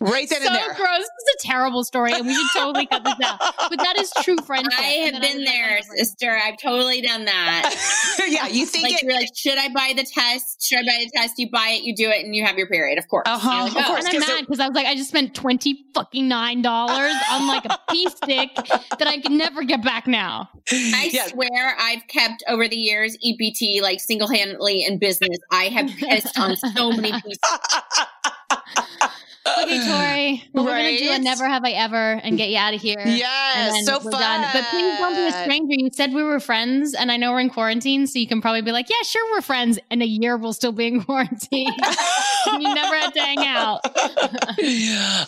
Right 0.00 0.28
then 0.28 0.42
so 0.42 0.48
and 0.48 0.56
there. 0.56 0.74
So 0.74 0.82
gross. 0.82 0.98
This 0.98 1.34
is 1.34 1.44
a 1.44 1.46
terrible 1.46 1.84
story 1.84 2.12
and 2.12 2.26
we 2.26 2.34
should 2.34 2.46
totally 2.54 2.86
cut 2.86 3.04
this 3.04 3.14
out. 3.24 3.38
But 3.40 3.78
that 3.78 3.98
is 3.98 4.10
true 4.22 4.36
friendship. 4.46 4.78
I 4.78 5.10
have 5.12 5.20
been 5.20 5.42
I 5.42 5.44
there, 5.44 5.82
sister. 5.96 6.36
I've 6.36 6.58
totally 6.60 7.00
done 7.00 7.24
that. 7.24 7.74
yeah, 8.28 8.48
you 8.48 8.66
think 8.66 8.84
like 8.84 8.94
it, 8.94 9.02
you're 9.02 9.14
like, 9.14 9.28
should 9.34 9.58
I 9.58 9.68
buy 9.68 9.92
the 9.96 10.04
test? 10.04 10.62
Should 10.62 10.78
I 10.78 10.82
buy 10.82 11.04
the 11.04 11.10
test? 11.14 11.34
You 11.38 11.50
buy 11.50 11.78
it, 11.78 11.84
you 11.84 11.94
do 11.94 12.10
it, 12.10 12.24
and 12.24 12.34
you 12.34 12.44
have 12.44 12.56
your 12.56 12.66
period. 12.68 12.98
Of 12.98 13.08
course. 13.08 13.24
Uh-huh. 13.26 13.64
Like, 13.64 13.76
of 13.76 13.84
course. 13.84 14.03
And 14.04 14.14
I'm 14.14 14.20
mad 14.20 14.40
because 14.40 14.60
I 14.60 14.68
was 14.68 14.74
like, 14.74 14.86
I 14.86 14.94
just 14.94 15.08
spent 15.08 15.34
twenty 15.34 15.84
fucking 15.94 16.26
nine 16.28 16.62
dollars 16.62 17.14
on 17.30 17.46
like 17.46 17.64
a 17.64 17.78
pee 17.90 18.08
stick 18.10 18.50
that 18.54 19.06
I 19.06 19.20
can 19.20 19.36
never 19.36 19.62
get 19.62 19.82
back 19.82 20.06
now. 20.06 20.48
I 20.70 21.10
yeah. 21.12 21.26
swear 21.26 21.76
I've 21.78 22.06
kept 22.08 22.42
over 22.48 22.68
the 22.68 22.76
years 22.76 23.16
EPT 23.24 23.82
like 23.82 24.00
single 24.00 24.28
handedly 24.28 24.84
in 24.84 24.98
business. 24.98 25.38
I 25.50 25.64
have 25.64 25.88
pissed 25.88 26.38
on 26.38 26.56
so 26.56 26.92
many 26.92 27.12
pieces. 27.22 27.38
Okay, 29.46 29.86
Tori. 29.86 30.44
Well, 30.52 30.64
right? 30.64 30.72
we're 30.72 30.98
gonna 30.98 30.98
do 30.98 31.12
a 31.12 31.18
never 31.18 31.48
have 31.48 31.64
I 31.64 31.70
ever 31.70 32.20
and 32.22 32.36
get 32.36 32.50
you 32.50 32.58
out 32.58 32.74
of 32.74 32.80
here. 32.80 33.02
Yes, 33.04 33.86
so 33.86 34.00
fun. 34.00 34.12
Done. 34.12 34.46
But 34.52 34.64
please 34.70 34.98
don't 34.98 35.14
be 35.14 35.26
a 35.26 35.32
stranger. 35.32 35.74
You 35.76 35.90
said 35.92 36.12
we 36.12 36.22
were 36.22 36.40
friends, 36.40 36.94
and 36.94 37.10
I 37.10 37.16
know 37.16 37.32
we're 37.32 37.40
in 37.40 37.50
quarantine, 37.50 38.06
so 38.06 38.18
you 38.18 38.26
can 38.26 38.40
probably 38.40 38.62
be 38.62 38.72
like, 38.72 38.88
"Yeah, 38.90 39.02
sure, 39.04 39.22
we're 39.32 39.42
friends." 39.42 39.78
and 39.90 40.02
a 40.02 40.06
year, 40.06 40.36
we'll 40.36 40.52
still 40.52 40.72
be 40.72 40.88
in 40.88 41.02
quarantine. 41.02 41.72
you 42.46 42.74
never 42.74 42.96
had 42.96 43.14
to 43.14 43.20
hang 43.20 43.46
out. 43.46 43.80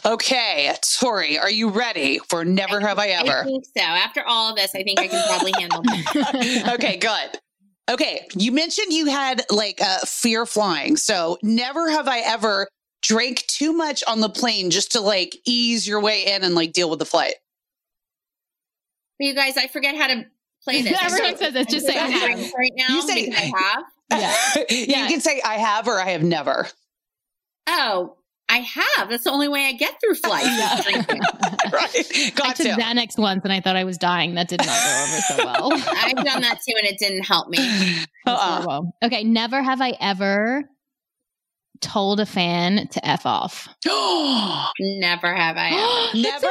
okay, 0.06 0.74
Tori, 0.98 1.38
are 1.38 1.50
you 1.50 1.68
ready 1.70 2.18
for 2.28 2.44
never 2.44 2.82
I, 2.82 2.88
have 2.88 2.98
I 2.98 3.08
ever? 3.08 3.42
I 3.42 3.44
think 3.44 3.64
so. 3.64 3.82
After 3.82 4.26
all 4.26 4.50
of 4.50 4.56
this, 4.56 4.74
I 4.74 4.82
think 4.82 4.98
I 4.98 5.08
can 5.08 5.26
probably 5.28 5.52
handle 5.58 5.82
it. 5.84 6.68
okay, 6.74 6.96
good. 6.96 7.38
Okay, 7.88 8.26
you 8.34 8.50
mentioned 8.50 8.92
you 8.92 9.06
had 9.06 9.42
like 9.50 9.80
uh, 9.80 9.98
fear 10.04 10.44
flying. 10.44 10.96
So, 10.96 11.38
never 11.42 11.88
have 11.90 12.08
I 12.08 12.18
ever 12.18 12.66
drank 13.06 13.46
too 13.46 13.72
much 13.72 14.02
on 14.06 14.20
the 14.20 14.28
plane 14.28 14.70
just 14.70 14.92
to 14.92 15.00
like 15.00 15.36
ease 15.44 15.86
your 15.86 16.00
way 16.00 16.26
in 16.26 16.42
and 16.42 16.54
like 16.54 16.72
deal 16.72 16.90
with 16.90 16.98
the 16.98 17.06
flight? 17.06 17.34
you 19.18 19.34
guys, 19.34 19.56
I 19.56 19.66
forget 19.68 19.96
how 19.96 20.08
to 20.08 20.26
play 20.62 20.82
this. 20.82 20.98
Everyone 21.02 21.36
says 21.36 21.54
it's 21.54 21.72
just 21.72 21.86
say 21.86 21.96
I 21.96 22.08
have 22.08 22.52
right 22.52 22.72
now. 22.76 22.88
You 22.88 23.02
say 23.02 23.30
I 23.30 23.52
have. 23.56 23.84
Yeah. 24.10 24.64
yeah. 24.70 25.02
You 25.02 25.08
can 25.08 25.20
say 25.20 25.40
I 25.44 25.54
have 25.54 25.88
or 25.88 25.98
I 25.98 26.10
have 26.10 26.22
never. 26.22 26.66
Oh, 27.66 28.16
I 28.48 28.58
have. 28.58 29.08
That's 29.08 29.24
the 29.24 29.30
only 29.30 29.48
way 29.48 29.64
I 29.66 29.72
get 29.72 30.00
through 30.00 30.14
flight. 30.16 30.44
right. 31.72 32.32
Got 32.34 32.46
I 32.46 32.52
took 32.52 32.66
to. 32.66 32.76
Xanax 32.80 33.18
once 33.18 33.40
and 33.42 33.52
I 33.52 33.60
thought 33.60 33.76
I 33.76 33.84
was 33.84 33.98
dying. 33.98 34.34
That 34.34 34.48
did 34.48 34.60
not 34.60 34.66
go 34.66 35.02
over 35.02 35.20
so 35.20 35.36
well. 35.44 35.72
I've 35.72 36.24
done 36.24 36.42
that 36.42 36.58
too 36.66 36.74
and 36.76 36.86
it 36.86 36.98
didn't 36.98 37.24
help 37.24 37.48
me. 37.48 37.58
Uh-uh. 38.26 38.82
Okay. 39.02 39.24
Never 39.24 39.62
have 39.62 39.80
I 39.80 39.94
ever 40.00 40.68
told 41.80 42.20
a 42.20 42.26
fan 42.26 42.88
to 42.88 43.06
F 43.06 43.26
off. 43.26 43.68
Never 44.80 45.34
have 45.34 45.56
I. 45.58 46.10
Never. 46.14 46.46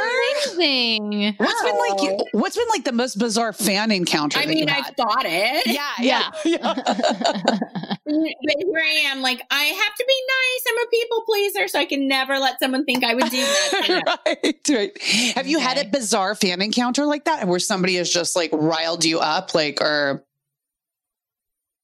amazing. 0.53 1.36
What's 1.38 1.61
been 1.63 1.78
like? 1.78 2.26
What's 2.34 2.57
been 2.57 2.67
like 2.69 2.84
the 2.84 2.91
most 2.91 3.17
bizarre 3.17 3.53
fan 3.53 3.91
encounter? 3.91 4.39
I 4.39 4.45
mean, 4.45 4.69
I've 4.69 4.95
thought 4.95 5.26
it. 5.26 5.67
Yeah, 5.67 5.91
yeah. 5.99 6.32
yeah. 6.43 6.73
but 8.05 8.55
here 8.57 8.82
I 8.84 9.01
am, 9.07 9.21
like 9.21 9.41
I 9.49 9.63
have 9.63 9.95
to 9.95 10.05
be 10.07 10.23
nice. 10.28 10.63
I'm 10.69 10.86
a 10.86 10.89
people 10.89 11.23
pleaser, 11.26 11.67
so 11.67 11.80
I 11.80 11.86
can 11.86 12.07
never 12.07 12.38
let 12.39 12.59
someone 12.59 12.86
think 12.86 13.03
I 13.03 13.13
would 13.13 13.30
do 13.30 13.38
that. 13.38 14.19
right, 14.43 14.69
right. 14.69 15.01
Have 15.36 15.47
you 15.47 15.59
had 15.59 15.78
a 15.78 15.89
bizarre 15.89 16.36
fan 16.36 16.61
encounter 16.61 17.05
like 17.05 17.26
that, 17.26 17.47
where 17.47 17.59
somebody 17.59 17.95
has 17.95 18.09
just 18.09 18.36
like 18.36 18.51
riled 18.53 19.05
you 19.05 19.19
up, 19.19 19.53
like 19.55 19.82
or? 19.82 20.23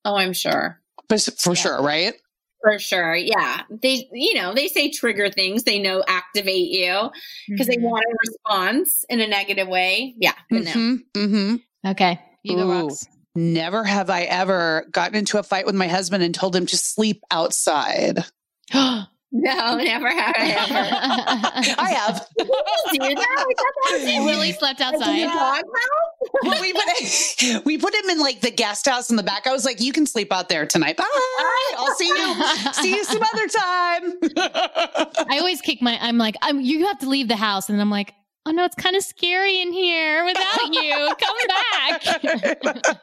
Oh, 0.03 0.15
I'm 0.15 0.33
sure. 0.33 0.79
But 1.07 1.21
for 1.37 1.51
yeah. 1.51 1.61
sure, 1.61 1.81
right? 1.81 2.13
For 2.61 2.77
sure. 2.79 3.15
Yeah. 3.15 3.61
They, 3.69 4.07
you 4.11 4.35
know, 4.35 4.53
they 4.53 4.67
say 4.67 4.91
trigger 4.91 5.29
things. 5.29 5.63
They 5.63 5.79
know 5.79 6.03
activate 6.07 6.69
you 6.69 7.09
because 7.47 7.67
mm-hmm. 7.67 7.81
they 7.81 7.87
want 7.87 8.05
a 8.05 8.15
response 8.27 9.05
in 9.09 9.19
a 9.19 9.27
negative 9.27 9.67
way. 9.67 10.13
Yeah. 10.17 10.33
Mm-hmm. 10.51 10.95
Mm-hmm. 11.13 11.89
Okay. 11.89 12.19
You 12.43 12.55
go, 12.57 12.67
Rox. 12.67 13.07
Never 13.35 13.83
have 13.83 14.09
I 14.09 14.23
ever 14.23 14.85
gotten 14.91 15.15
into 15.15 15.39
a 15.39 15.43
fight 15.43 15.65
with 15.65 15.75
my 15.75 15.87
husband 15.87 16.23
and 16.23 16.35
told 16.35 16.55
him 16.55 16.65
to 16.67 16.77
sleep 16.77 17.23
outside. 17.31 18.25
No, 19.31 19.77
never 19.77 20.09
have 20.09 20.35
I 20.37 20.49
ever. 21.65 21.75
I 21.81 21.89
have. 21.91 22.27
do 22.37 23.15
that? 23.15 23.45
Willie 24.25 24.51
slept 24.51 24.81
outside. 24.81 25.27
well, 26.43 26.61
we 26.61 26.73
put 26.73 27.65
we 27.65 27.77
put 27.77 27.93
him 27.95 28.09
in 28.09 28.19
like 28.19 28.41
the 28.41 28.51
guest 28.51 28.87
house 28.87 29.09
in 29.09 29.15
the 29.15 29.23
back. 29.23 29.47
I 29.47 29.51
was 29.51 29.63
like, 29.65 29.79
"You 29.79 29.93
can 29.93 30.05
sleep 30.05 30.33
out 30.33 30.49
there 30.49 30.65
tonight. 30.65 30.97
Bye. 30.97 31.05
I'll 31.77 31.95
see 31.95 32.07
you. 32.07 32.43
see 32.73 32.95
you 32.95 33.03
some 33.05 33.23
other 33.33 33.47
time." 33.47 34.13
I 35.29 35.37
always 35.39 35.61
kick 35.61 35.81
my. 35.81 35.97
I'm 36.01 36.17
like, 36.17 36.35
I'm. 36.41 36.59
You 36.59 36.87
have 36.87 36.99
to 36.99 37.09
leave 37.09 37.27
the 37.27 37.37
house, 37.37 37.69
and 37.69 37.79
I'm 37.79 37.89
like, 37.89 38.13
oh 38.45 38.51
no, 38.51 38.65
it's 38.65 38.75
kind 38.75 38.95
of 38.95 39.03
scary 39.03 39.61
in 39.61 39.71
here 39.71 40.25
without 40.25 40.73
you. 40.73 41.15
Come 41.19 41.37
back. 41.47 42.01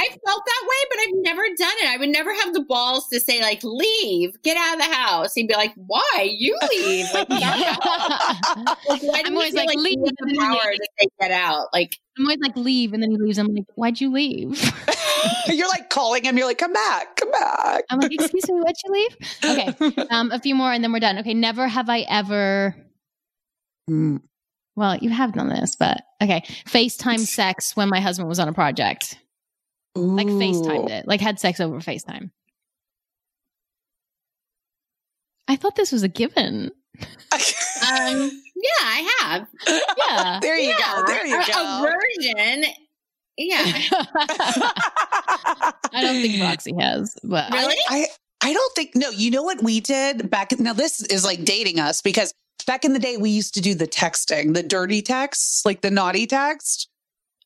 I 0.00 0.08
felt 0.08 0.42
that 0.46 0.62
way, 0.62 0.76
but 0.90 0.98
I've 1.00 1.14
never 1.22 1.42
done 1.42 1.74
it. 1.82 1.88
I 1.88 1.96
would 1.98 2.08
never 2.08 2.32
have 2.34 2.54
the 2.54 2.62
balls 2.62 3.08
to 3.12 3.20
say, 3.20 3.42
like, 3.42 3.60
leave, 3.62 4.40
get 4.42 4.56
out 4.56 4.74
of 4.74 4.78
the 4.78 4.94
house. 4.94 5.34
He'd 5.34 5.48
be 5.48 5.54
like, 5.54 5.72
why? 5.76 6.30
You 6.30 6.58
leave. 6.70 7.06
Like, 7.12 7.28
like 8.88 9.02
why 9.02 9.22
I'm 9.24 9.34
always 9.34 9.54
like, 9.54 9.66
like, 9.66 9.78
leave. 9.78 9.98
The 10.00 10.36
power 10.38 10.72
to 10.72 10.88
say, 10.98 11.06
get 11.20 11.30
out. 11.30 11.68
Like, 11.72 11.98
I'm 12.16 12.24
always 12.24 12.40
like, 12.40 12.56
leave. 12.56 12.92
And 12.92 13.02
then 13.02 13.10
he 13.10 13.18
leaves. 13.18 13.38
I'm 13.38 13.48
like, 13.48 13.66
why'd 13.74 14.00
you 14.00 14.10
leave? 14.10 14.72
you're 15.46 15.68
like 15.68 15.90
calling 15.90 16.24
him. 16.24 16.38
You're 16.38 16.46
like, 16.46 16.58
come 16.58 16.72
back, 16.72 17.16
come 17.16 17.30
back. 17.30 17.84
I'm 17.90 17.98
like, 17.98 18.12
excuse 18.12 18.48
me, 18.48 18.60
why'd 18.60 18.74
you 18.84 18.92
leave? 18.92 19.16
Okay. 19.44 20.06
Um, 20.10 20.30
a 20.32 20.38
few 20.38 20.54
more 20.54 20.72
and 20.72 20.82
then 20.82 20.92
we're 20.92 21.00
done. 21.00 21.18
Okay. 21.18 21.34
Never 21.34 21.68
have 21.68 21.90
I 21.90 22.00
ever. 22.08 22.74
Mm. 23.88 24.22
Well, 24.80 24.96
you 24.96 25.10
have 25.10 25.34
done 25.34 25.50
this, 25.50 25.76
but 25.76 26.00
okay. 26.22 26.42
FaceTime 26.64 27.18
sex 27.18 27.76
when 27.76 27.90
my 27.90 28.00
husband 28.00 28.30
was 28.30 28.38
on 28.38 28.48
a 28.48 28.54
project. 28.54 29.18
Ooh. 29.98 30.00
Like 30.00 30.26
FaceTimed 30.26 30.88
it, 30.88 31.06
like 31.06 31.20
had 31.20 31.38
sex 31.38 31.60
over 31.60 31.80
FaceTime. 31.80 32.30
I 35.48 35.56
thought 35.56 35.76
this 35.76 35.92
was 35.92 36.02
a 36.02 36.08
given. 36.08 36.70
um, 37.02 37.10
yeah, 37.30 38.80
I 38.80 39.14
have. 39.20 39.48
Yeah. 39.68 40.38
there 40.42 40.56
you 40.56 40.70
yeah. 40.70 40.78
go. 40.78 41.06
There 41.06 41.26
you 41.26 41.42
a, 41.42 41.46
go. 41.46 41.52
A 41.52 41.82
version. 41.82 42.64
Yeah. 43.36 43.64
I 45.92 46.00
don't 46.00 46.22
think 46.22 46.42
Roxy 46.42 46.72
has, 46.80 47.14
but 47.22 47.52
really? 47.52 47.76
I, 47.90 48.06
I 48.40 48.54
don't 48.54 48.74
think 48.74 48.92
no, 48.94 49.10
you 49.10 49.30
know 49.30 49.42
what 49.42 49.62
we 49.62 49.80
did 49.80 50.30
back 50.30 50.58
now 50.58 50.72
this 50.72 51.02
is 51.02 51.22
like 51.22 51.44
dating 51.44 51.78
us 51.78 52.00
because 52.00 52.32
back 52.70 52.84
in 52.84 52.92
the 52.92 53.00
day 53.00 53.16
we 53.16 53.30
used 53.30 53.54
to 53.54 53.60
do 53.60 53.74
the 53.74 53.88
texting, 53.88 54.54
the 54.54 54.62
dirty 54.62 55.02
text, 55.02 55.66
like 55.66 55.80
the 55.80 55.90
naughty 55.90 56.24
text. 56.24 56.88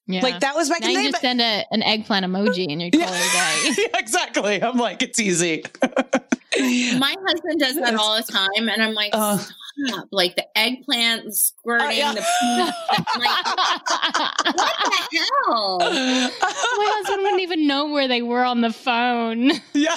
Yeah. 0.06 0.22
Like 0.22 0.40
that 0.40 0.54
was 0.54 0.68
back 0.68 0.82
now 0.82 0.88
in 0.88 0.92
the 0.92 0.98
day. 0.98 1.04
You 1.06 1.10
just 1.12 1.22
send 1.22 1.40
a, 1.40 1.64
an 1.70 1.82
eggplant 1.82 2.26
emoji 2.26 2.66
and 2.70 2.82
you 2.82 2.90
call 2.90 3.00
yeah. 3.08 3.08
it 3.10 3.72
a 3.72 3.74
day. 3.74 3.82
yeah, 3.90 3.98
exactly. 3.98 4.62
I'm 4.62 4.76
like, 4.76 5.02
it's 5.02 5.18
easy. 5.18 5.64
My 5.82 7.16
husband 7.26 7.58
does 7.58 7.76
that 7.76 7.94
all 7.94 8.16
the 8.18 8.30
time, 8.30 8.68
and 8.68 8.82
I'm 8.82 8.92
like, 8.92 9.10
uh, 9.14 9.42
stop! 9.86 10.08
Like 10.12 10.36
the 10.36 10.46
eggplant 10.56 11.34
squirting, 11.34 11.86
uh, 11.86 11.90
yeah. 11.90 12.12
the 12.14 12.20
like, 13.18 13.46
what 14.54 14.76
the 15.10 15.18
hell? 15.46 15.78
My 15.80 16.30
husband 16.40 17.22
wouldn't 17.22 17.42
even 17.42 17.66
know 17.66 17.88
where 17.90 18.08
they 18.08 18.22
were 18.22 18.44
on 18.44 18.60
the 18.60 18.72
phone. 18.72 19.52
Yeah, 19.74 19.96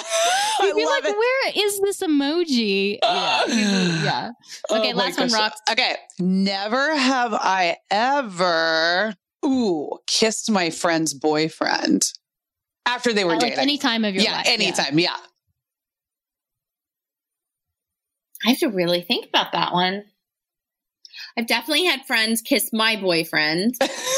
he'd 0.60 0.74
be 0.74 0.84
like, 0.84 1.04
it. 1.04 1.16
"Where 1.16 1.52
is 1.54 1.80
this 1.80 2.02
emoji?" 2.02 2.98
Yeah, 3.02 3.44
yeah. 3.46 4.30
Okay, 4.70 4.92
oh 4.92 4.96
last 4.96 5.18
one, 5.18 5.28
Rox. 5.28 5.52
Okay, 5.70 5.96
never 6.18 6.96
have 6.96 7.32
I 7.32 7.76
ever 7.90 9.14
ooh 9.44 9.98
kissed 10.06 10.50
my 10.50 10.70
friend's 10.70 11.14
boyfriend 11.14 12.12
after 12.86 13.12
they 13.12 13.24
were 13.24 13.34
At 13.34 13.40
dating. 13.40 13.56
Like 13.58 13.62
any 13.62 13.78
time 13.78 14.04
of 14.04 14.14
your 14.14 14.24
life. 14.24 14.30
yeah, 14.30 14.36
life. 14.38 14.46
Anytime, 14.48 14.98
yeah. 14.98 15.10
yeah. 15.10 15.27
I 18.44 18.50
have 18.50 18.58
to 18.60 18.68
really 18.68 19.02
think 19.02 19.26
about 19.28 19.52
that 19.52 19.72
one. 19.72 20.04
I've 21.36 21.46
definitely 21.46 21.84
had 21.84 22.06
friends 22.06 22.42
kiss 22.42 22.70
my 22.72 22.96
boyfriend, 22.96 23.74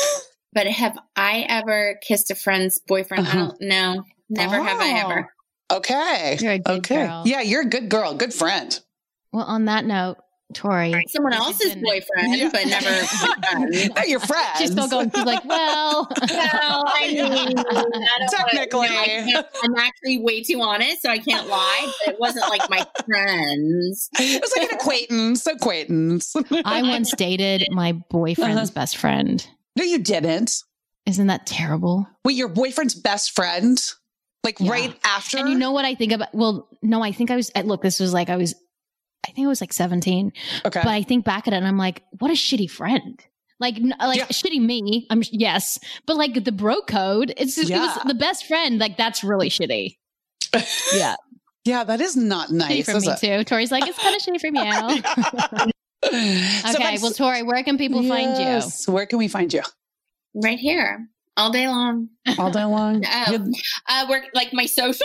but 0.53 0.67
have 0.67 0.99
I 1.17 1.47
ever 1.49 1.99
kissed 2.03 2.31
a 2.31 2.35
friend's 2.35 2.79
boyfriend? 2.79 3.27
Uh-huh. 3.27 3.39
I 3.39 3.41
don't 3.41 3.61
know. 3.63 4.05
Never 4.29 4.57
oh. 4.57 4.63
have 4.63 4.81
I 4.81 5.01
ever. 5.01 5.33
Okay. 5.73 6.39
You're 6.41 6.53
a 6.53 6.59
good 6.59 6.79
okay. 6.79 7.07
girl. 7.07 7.23
Yeah, 7.27 7.41
you're 7.41 7.63
a 7.63 7.69
good 7.69 7.89
girl, 7.89 8.15
good 8.15 8.35
friend. 8.35 8.79
Well, 9.33 9.45
on 9.45 9.67
that 9.67 9.85
note, 9.85 10.17
Tori. 10.55 11.05
Someone 11.09 11.33
else's 11.33 11.75
been, 11.75 11.85
boyfriend, 11.85 12.37
yeah. 12.37 12.49
but 12.53 12.67
never 12.67 13.89
Not 13.95 14.09
your 14.09 14.21
friend. 14.21 14.49
She's 14.59 14.73
still 14.73 14.89
going. 14.89 15.11
She's 15.15 15.25
like, 15.25 15.45
well, 15.45 16.09
well 16.21 16.85
I 16.87 17.09
mean, 17.09 17.59
I 17.59 18.27
technically, 18.31 18.89
you 18.89 19.35
know, 19.35 19.43
I 19.43 19.65
am 19.65 19.75
actually 19.77 20.19
way 20.19 20.43
too 20.43 20.61
honest, 20.61 21.03
so 21.03 21.11
I 21.11 21.19
can't 21.19 21.49
lie. 21.49 21.93
But 22.05 22.15
it 22.15 22.21
wasn't 22.21 22.49
like 22.49 22.69
my 22.71 22.87
friends. 23.07 24.09
It 24.19 24.41
was 24.41 24.53
like 24.57 24.71
an 24.71 24.77
acquaintance. 24.77 25.47
Acquaintance. 25.47 26.35
I 26.65 26.83
once 26.83 27.13
dated 27.15 27.67
my 27.71 27.93
boyfriend's 27.93 28.71
uh-huh. 28.71 28.81
best 28.81 28.97
friend. 28.97 29.47
No, 29.77 29.85
you 29.85 29.99
didn't. 29.99 30.63
Isn't 31.07 31.29
that 31.29 31.47
terrible? 31.47 32.07
Wait, 32.25 32.37
your 32.37 32.49
boyfriend's 32.49 32.95
best 32.95 33.33
friend? 33.33 33.81
Like 34.45 34.61
yeah. 34.61 34.71
right 34.71 35.01
after? 35.05 35.39
And 35.39 35.49
you 35.49 35.59
know 35.59 35.73
what 35.73 35.85
I 35.85 35.95
think 35.95 36.13
about? 36.13 36.35
Well, 36.35 36.69
no, 36.83 37.03
I 37.03 37.13
think 37.13 37.31
I 37.31 37.37
was, 37.37 37.51
look, 37.65 37.83
this 37.83 38.01
was 38.01 38.13
like, 38.13 38.31
I 38.31 38.37
was 38.37 38.55
I 39.27 39.33
think 39.33 39.47
I 39.47 39.49
was 39.49 39.61
like 39.61 39.73
17. 39.73 40.33
Okay. 40.65 40.81
But 40.83 40.91
I 40.91 41.03
think 41.03 41.25
back 41.25 41.47
at 41.47 41.53
it 41.53 41.57
and 41.57 41.67
I'm 41.67 41.79
like, 41.79 42.03
what 42.19 42.31
a 42.31 42.35
shitty 42.35 42.71
friend. 42.71 43.23
Like, 43.61 43.77
like 44.01 44.19
yeah. 44.19 44.27
shitty 44.27 44.61
me. 44.61 45.07
I'm 45.11 45.23
yes, 45.31 45.79
but 46.07 46.17
like 46.17 46.45
the 46.45 46.53
bro 46.53 46.81
code, 46.81 47.35
it's 47.37 47.63
yeah. 47.63 47.77
it 47.77 47.81
was 47.81 47.99
the 48.07 48.15
best 48.15 48.47
friend. 48.47 48.79
Like 48.79 48.97
that's 48.97 49.23
really 49.23 49.51
shitty. 49.51 49.99
yeah. 50.95 51.17
Yeah, 51.67 51.85
that 51.85 52.01
is 52.01 52.17
not 52.17 52.51
nice. 52.51 52.89
Shitty 52.89 52.93
for 52.93 53.01
me 53.01 53.09
it? 53.09 53.19
too. 53.19 53.45
Tori's 53.45 53.71
like, 53.71 53.87
it's 53.87 53.99
kind 53.99 54.17
of 54.17 54.23
shitty 54.23 54.41
for 54.41 54.47
you. 54.47 55.71
okay, 56.75 56.97
so 56.97 57.03
well, 57.03 57.13
Tori, 57.13 57.43
where 57.43 57.63
can 57.63 57.77
people 57.77 58.03
yes. 58.03 58.09
find 58.09 58.87
you? 58.87 58.93
Where 58.95 59.05
can 59.05 59.19
we 59.19 59.29
find 59.29 59.53
you? 59.53 59.63
Right 60.35 60.59
here, 60.59 61.07
all 61.37 61.53
day 61.53 61.69
long. 61.69 62.09
All 62.39 62.51
day 62.51 62.65
long. 62.65 63.05
um, 63.27 63.53
uh, 63.89 64.07
work 64.09 64.25
like 64.33 64.55
my 64.55 64.65
socials. 64.65 65.05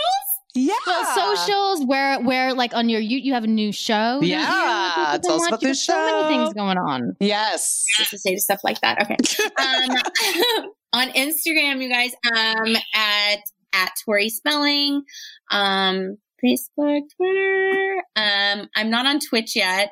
Yeah. 0.56 0.74
Well, 0.86 1.36
socials 1.36 1.86
where 1.86 2.18
where 2.20 2.54
like 2.54 2.74
on 2.74 2.88
your 2.88 3.00
you 3.00 3.18
you 3.18 3.34
have 3.34 3.44
a 3.44 3.48
new 3.48 3.72
show. 3.72 4.20
Yeah. 4.22 5.18
Tell 5.22 5.36
us 5.36 5.46
about 5.46 5.60
this 5.60 5.82
show. 5.82 5.92
So 5.92 6.22
many 6.22 6.36
things 6.36 6.54
going 6.54 6.78
on. 6.78 7.16
Yes. 7.20 7.84
Just 7.98 8.10
to 8.10 8.18
say 8.18 8.36
stuff 8.36 8.60
like 8.64 8.80
that. 8.80 9.02
Okay. 9.02 9.16
um, 10.64 10.70
on 10.92 11.08
Instagram, 11.10 11.82
you 11.82 11.90
guys, 11.90 12.12
um, 12.34 12.76
at 12.94 13.40
at 13.72 13.92
Tori 14.04 14.30
Spelling, 14.30 15.02
um, 15.50 16.16
Facebook, 16.42 17.02
Twitter. 17.16 18.02
Um, 18.16 18.68
I'm 18.74 18.90
not 18.90 19.06
on 19.06 19.20
Twitch 19.20 19.54
yet. 19.54 19.90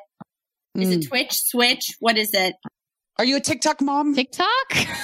Is 0.75 0.89
mm. 0.89 1.03
it 1.03 1.07
Twitch? 1.07 1.33
Switch? 1.33 1.95
What 1.99 2.17
is 2.17 2.31
it? 2.33 2.55
Are 3.17 3.23
you 3.23 3.37
a 3.37 3.39
TikTok 3.39 3.81
mom? 3.81 4.13
TikTok? 4.13 4.47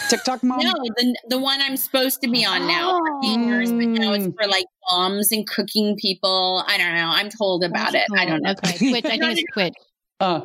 TikTok 0.09 0.43
mom? 0.43 0.59
No, 0.59 0.73
the, 0.73 1.17
the 1.29 1.39
one 1.39 1.61
I'm 1.61 1.77
supposed 1.77 2.21
to 2.21 2.29
be 2.29 2.45
on 2.45 2.67
now 2.67 2.99
for 2.99 3.23
years, 3.23 3.71
but 3.71 3.87
now 3.87 4.13
it's 4.13 4.25
for 4.25 4.47
like 4.49 4.65
moms 4.89 5.31
and 5.31 5.47
cooking 5.47 5.95
people. 5.95 6.63
I 6.67 6.77
don't 6.77 6.93
know. 6.93 7.07
I'm 7.07 7.29
told 7.29 7.63
about 7.63 7.95
it. 7.95 8.03
I 8.17 8.25
don't 8.25 8.41
know. 8.41 8.51
Okay. 8.51 8.77
Twitch. 8.89 9.05
I 9.05 9.09
think 9.09 9.23
it's 9.23 9.43
Twitch. 9.53 9.73
Uh, 10.19 10.41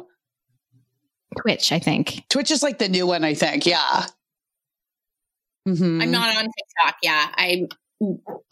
Twitch, 1.40 1.72
I 1.72 1.80
think. 1.80 2.22
Twitch 2.28 2.52
is 2.52 2.62
like 2.62 2.78
the 2.78 2.88
new 2.88 3.06
one, 3.06 3.24
I 3.24 3.34
think. 3.34 3.66
Yeah. 3.66 4.06
Mm-hmm. 5.68 6.02
I'm 6.02 6.10
not 6.12 6.36
on 6.36 6.44
TikTok. 6.44 6.97
Yeah. 7.02 7.26
I 7.34 7.66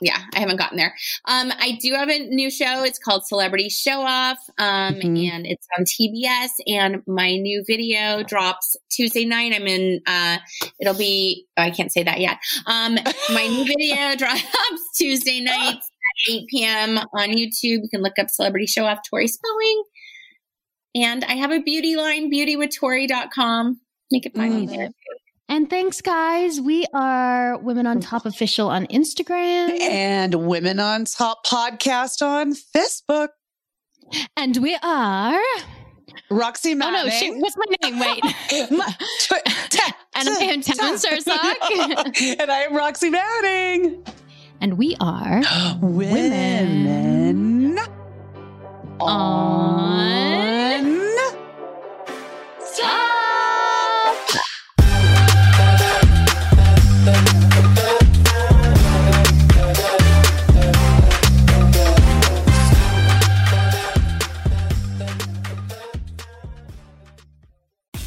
yeah, 0.01 0.19
I 0.35 0.41
haven't 0.41 0.57
gotten 0.57 0.77
there. 0.77 0.95
Um, 1.27 1.53
I 1.59 1.79
do 1.81 1.93
have 1.95 2.09
a 2.09 2.19
new 2.29 2.51
show. 2.51 2.83
It's 2.85 2.99
called 2.99 3.27
Celebrity 3.27 3.69
Show 3.69 4.01
Off, 4.01 4.39
um, 4.59 4.95
mm-hmm. 4.95 5.17
and 5.17 5.47
it's 5.47 5.67
on 5.79 5.85
TBS. 5.85 6.51
And 6.67 7.03
my 7.07 7.37
new 7.37 7.63
video 7.67 8.23
drops 8.23 8.77
Tuesday 8.91 9.25
night. 9.25 9.53
I'm 9.55 9.67
in. 9.67 10.01
Uh, 10.07 10.39
it'll 10.81 10.97
be. 10.97 11.47
Oh, 11.57 11.63
I 11.63 11.71
can't 11.71 11.93
say 11.93 12.03
that 12.03 12.21
yet. 12.21 12.39
Um, 12.67 12.97
my 13.33 13.47
new 13.47 13.65
video 13.65 14.15
drops 14.17 14.43
Tuesday 14.97 15.41
night 15.41 15.77
at 15.77 16.31
8 16.31 16.47
p.m. 16.49 16.99
on 16.99 17.29
YouTube. 17.29 17.83
You 17.83 17.89
can 17.91 18.03
look 18.03 18.19
up 18.19 18.31
Celebrity 18.31 18.67
Show 18.67 18.87
Off 18.87 19.01
Tori 19.09 19.29
Spelling. 19.29 19.83
And 20.95 21.25
I 21.25 21.35
have 21.35 21.51
a 21.51 21.61
beauty 21.61 21.97
line, 21.97 22.31
beautywithtori.com. 22.31 23.81
You 24.11 24.21
can 24.21 24.33
find 24.33 24.55
me 24.55 24.67
there. 24.67 24.91
And 25.55 25.71
thanks, 25.71 26.01
guys. 26.01 26.61
We 26.61 26.85
are 26.93 27.57
Women 27.59 27.87
on 27.87 28.01
Top 28.01 28.27
Official 28.27 28.71
on 28.71 28.89
Instagram 28.89 29.81
and 29.81 30.35
Women 30.49 30.81
on 30.81 31.05
Top 31.05 31.47
Podcast 31.47 32.27
on 32.27 32.55
Facebook. 32.55 33.29
And 34.37 34.57
we 34.57 34.77
are 34.83 35.41
Roxy 36.29 36.75
Manning. 36.75 37.03
Oh 37.03 37.05
no, 37.05 37.09
shoot, 37.09 37.39
what's 37.39 37.57
my 37.57 37.67
name? 37.85 38.01
Wait. 38.01 38.21
and 40.17 40.29
I'm 40.29 40.61
Tammin 40.61 40.97
Sursok. 40.97 42.41
and 42.41 42.51
I 42.51 42.63
am 42.63 42.75
Roxy 42.75 43.11
Manning. 43.11 44.05
And 44.61 44.77
we 44.77 44.97
are 44.99 45.41
Women, 45.81 46.85
Women 46.85 47.79
on, 48.99 49.09
on 50.81 51.27
Top. 52.77 53.04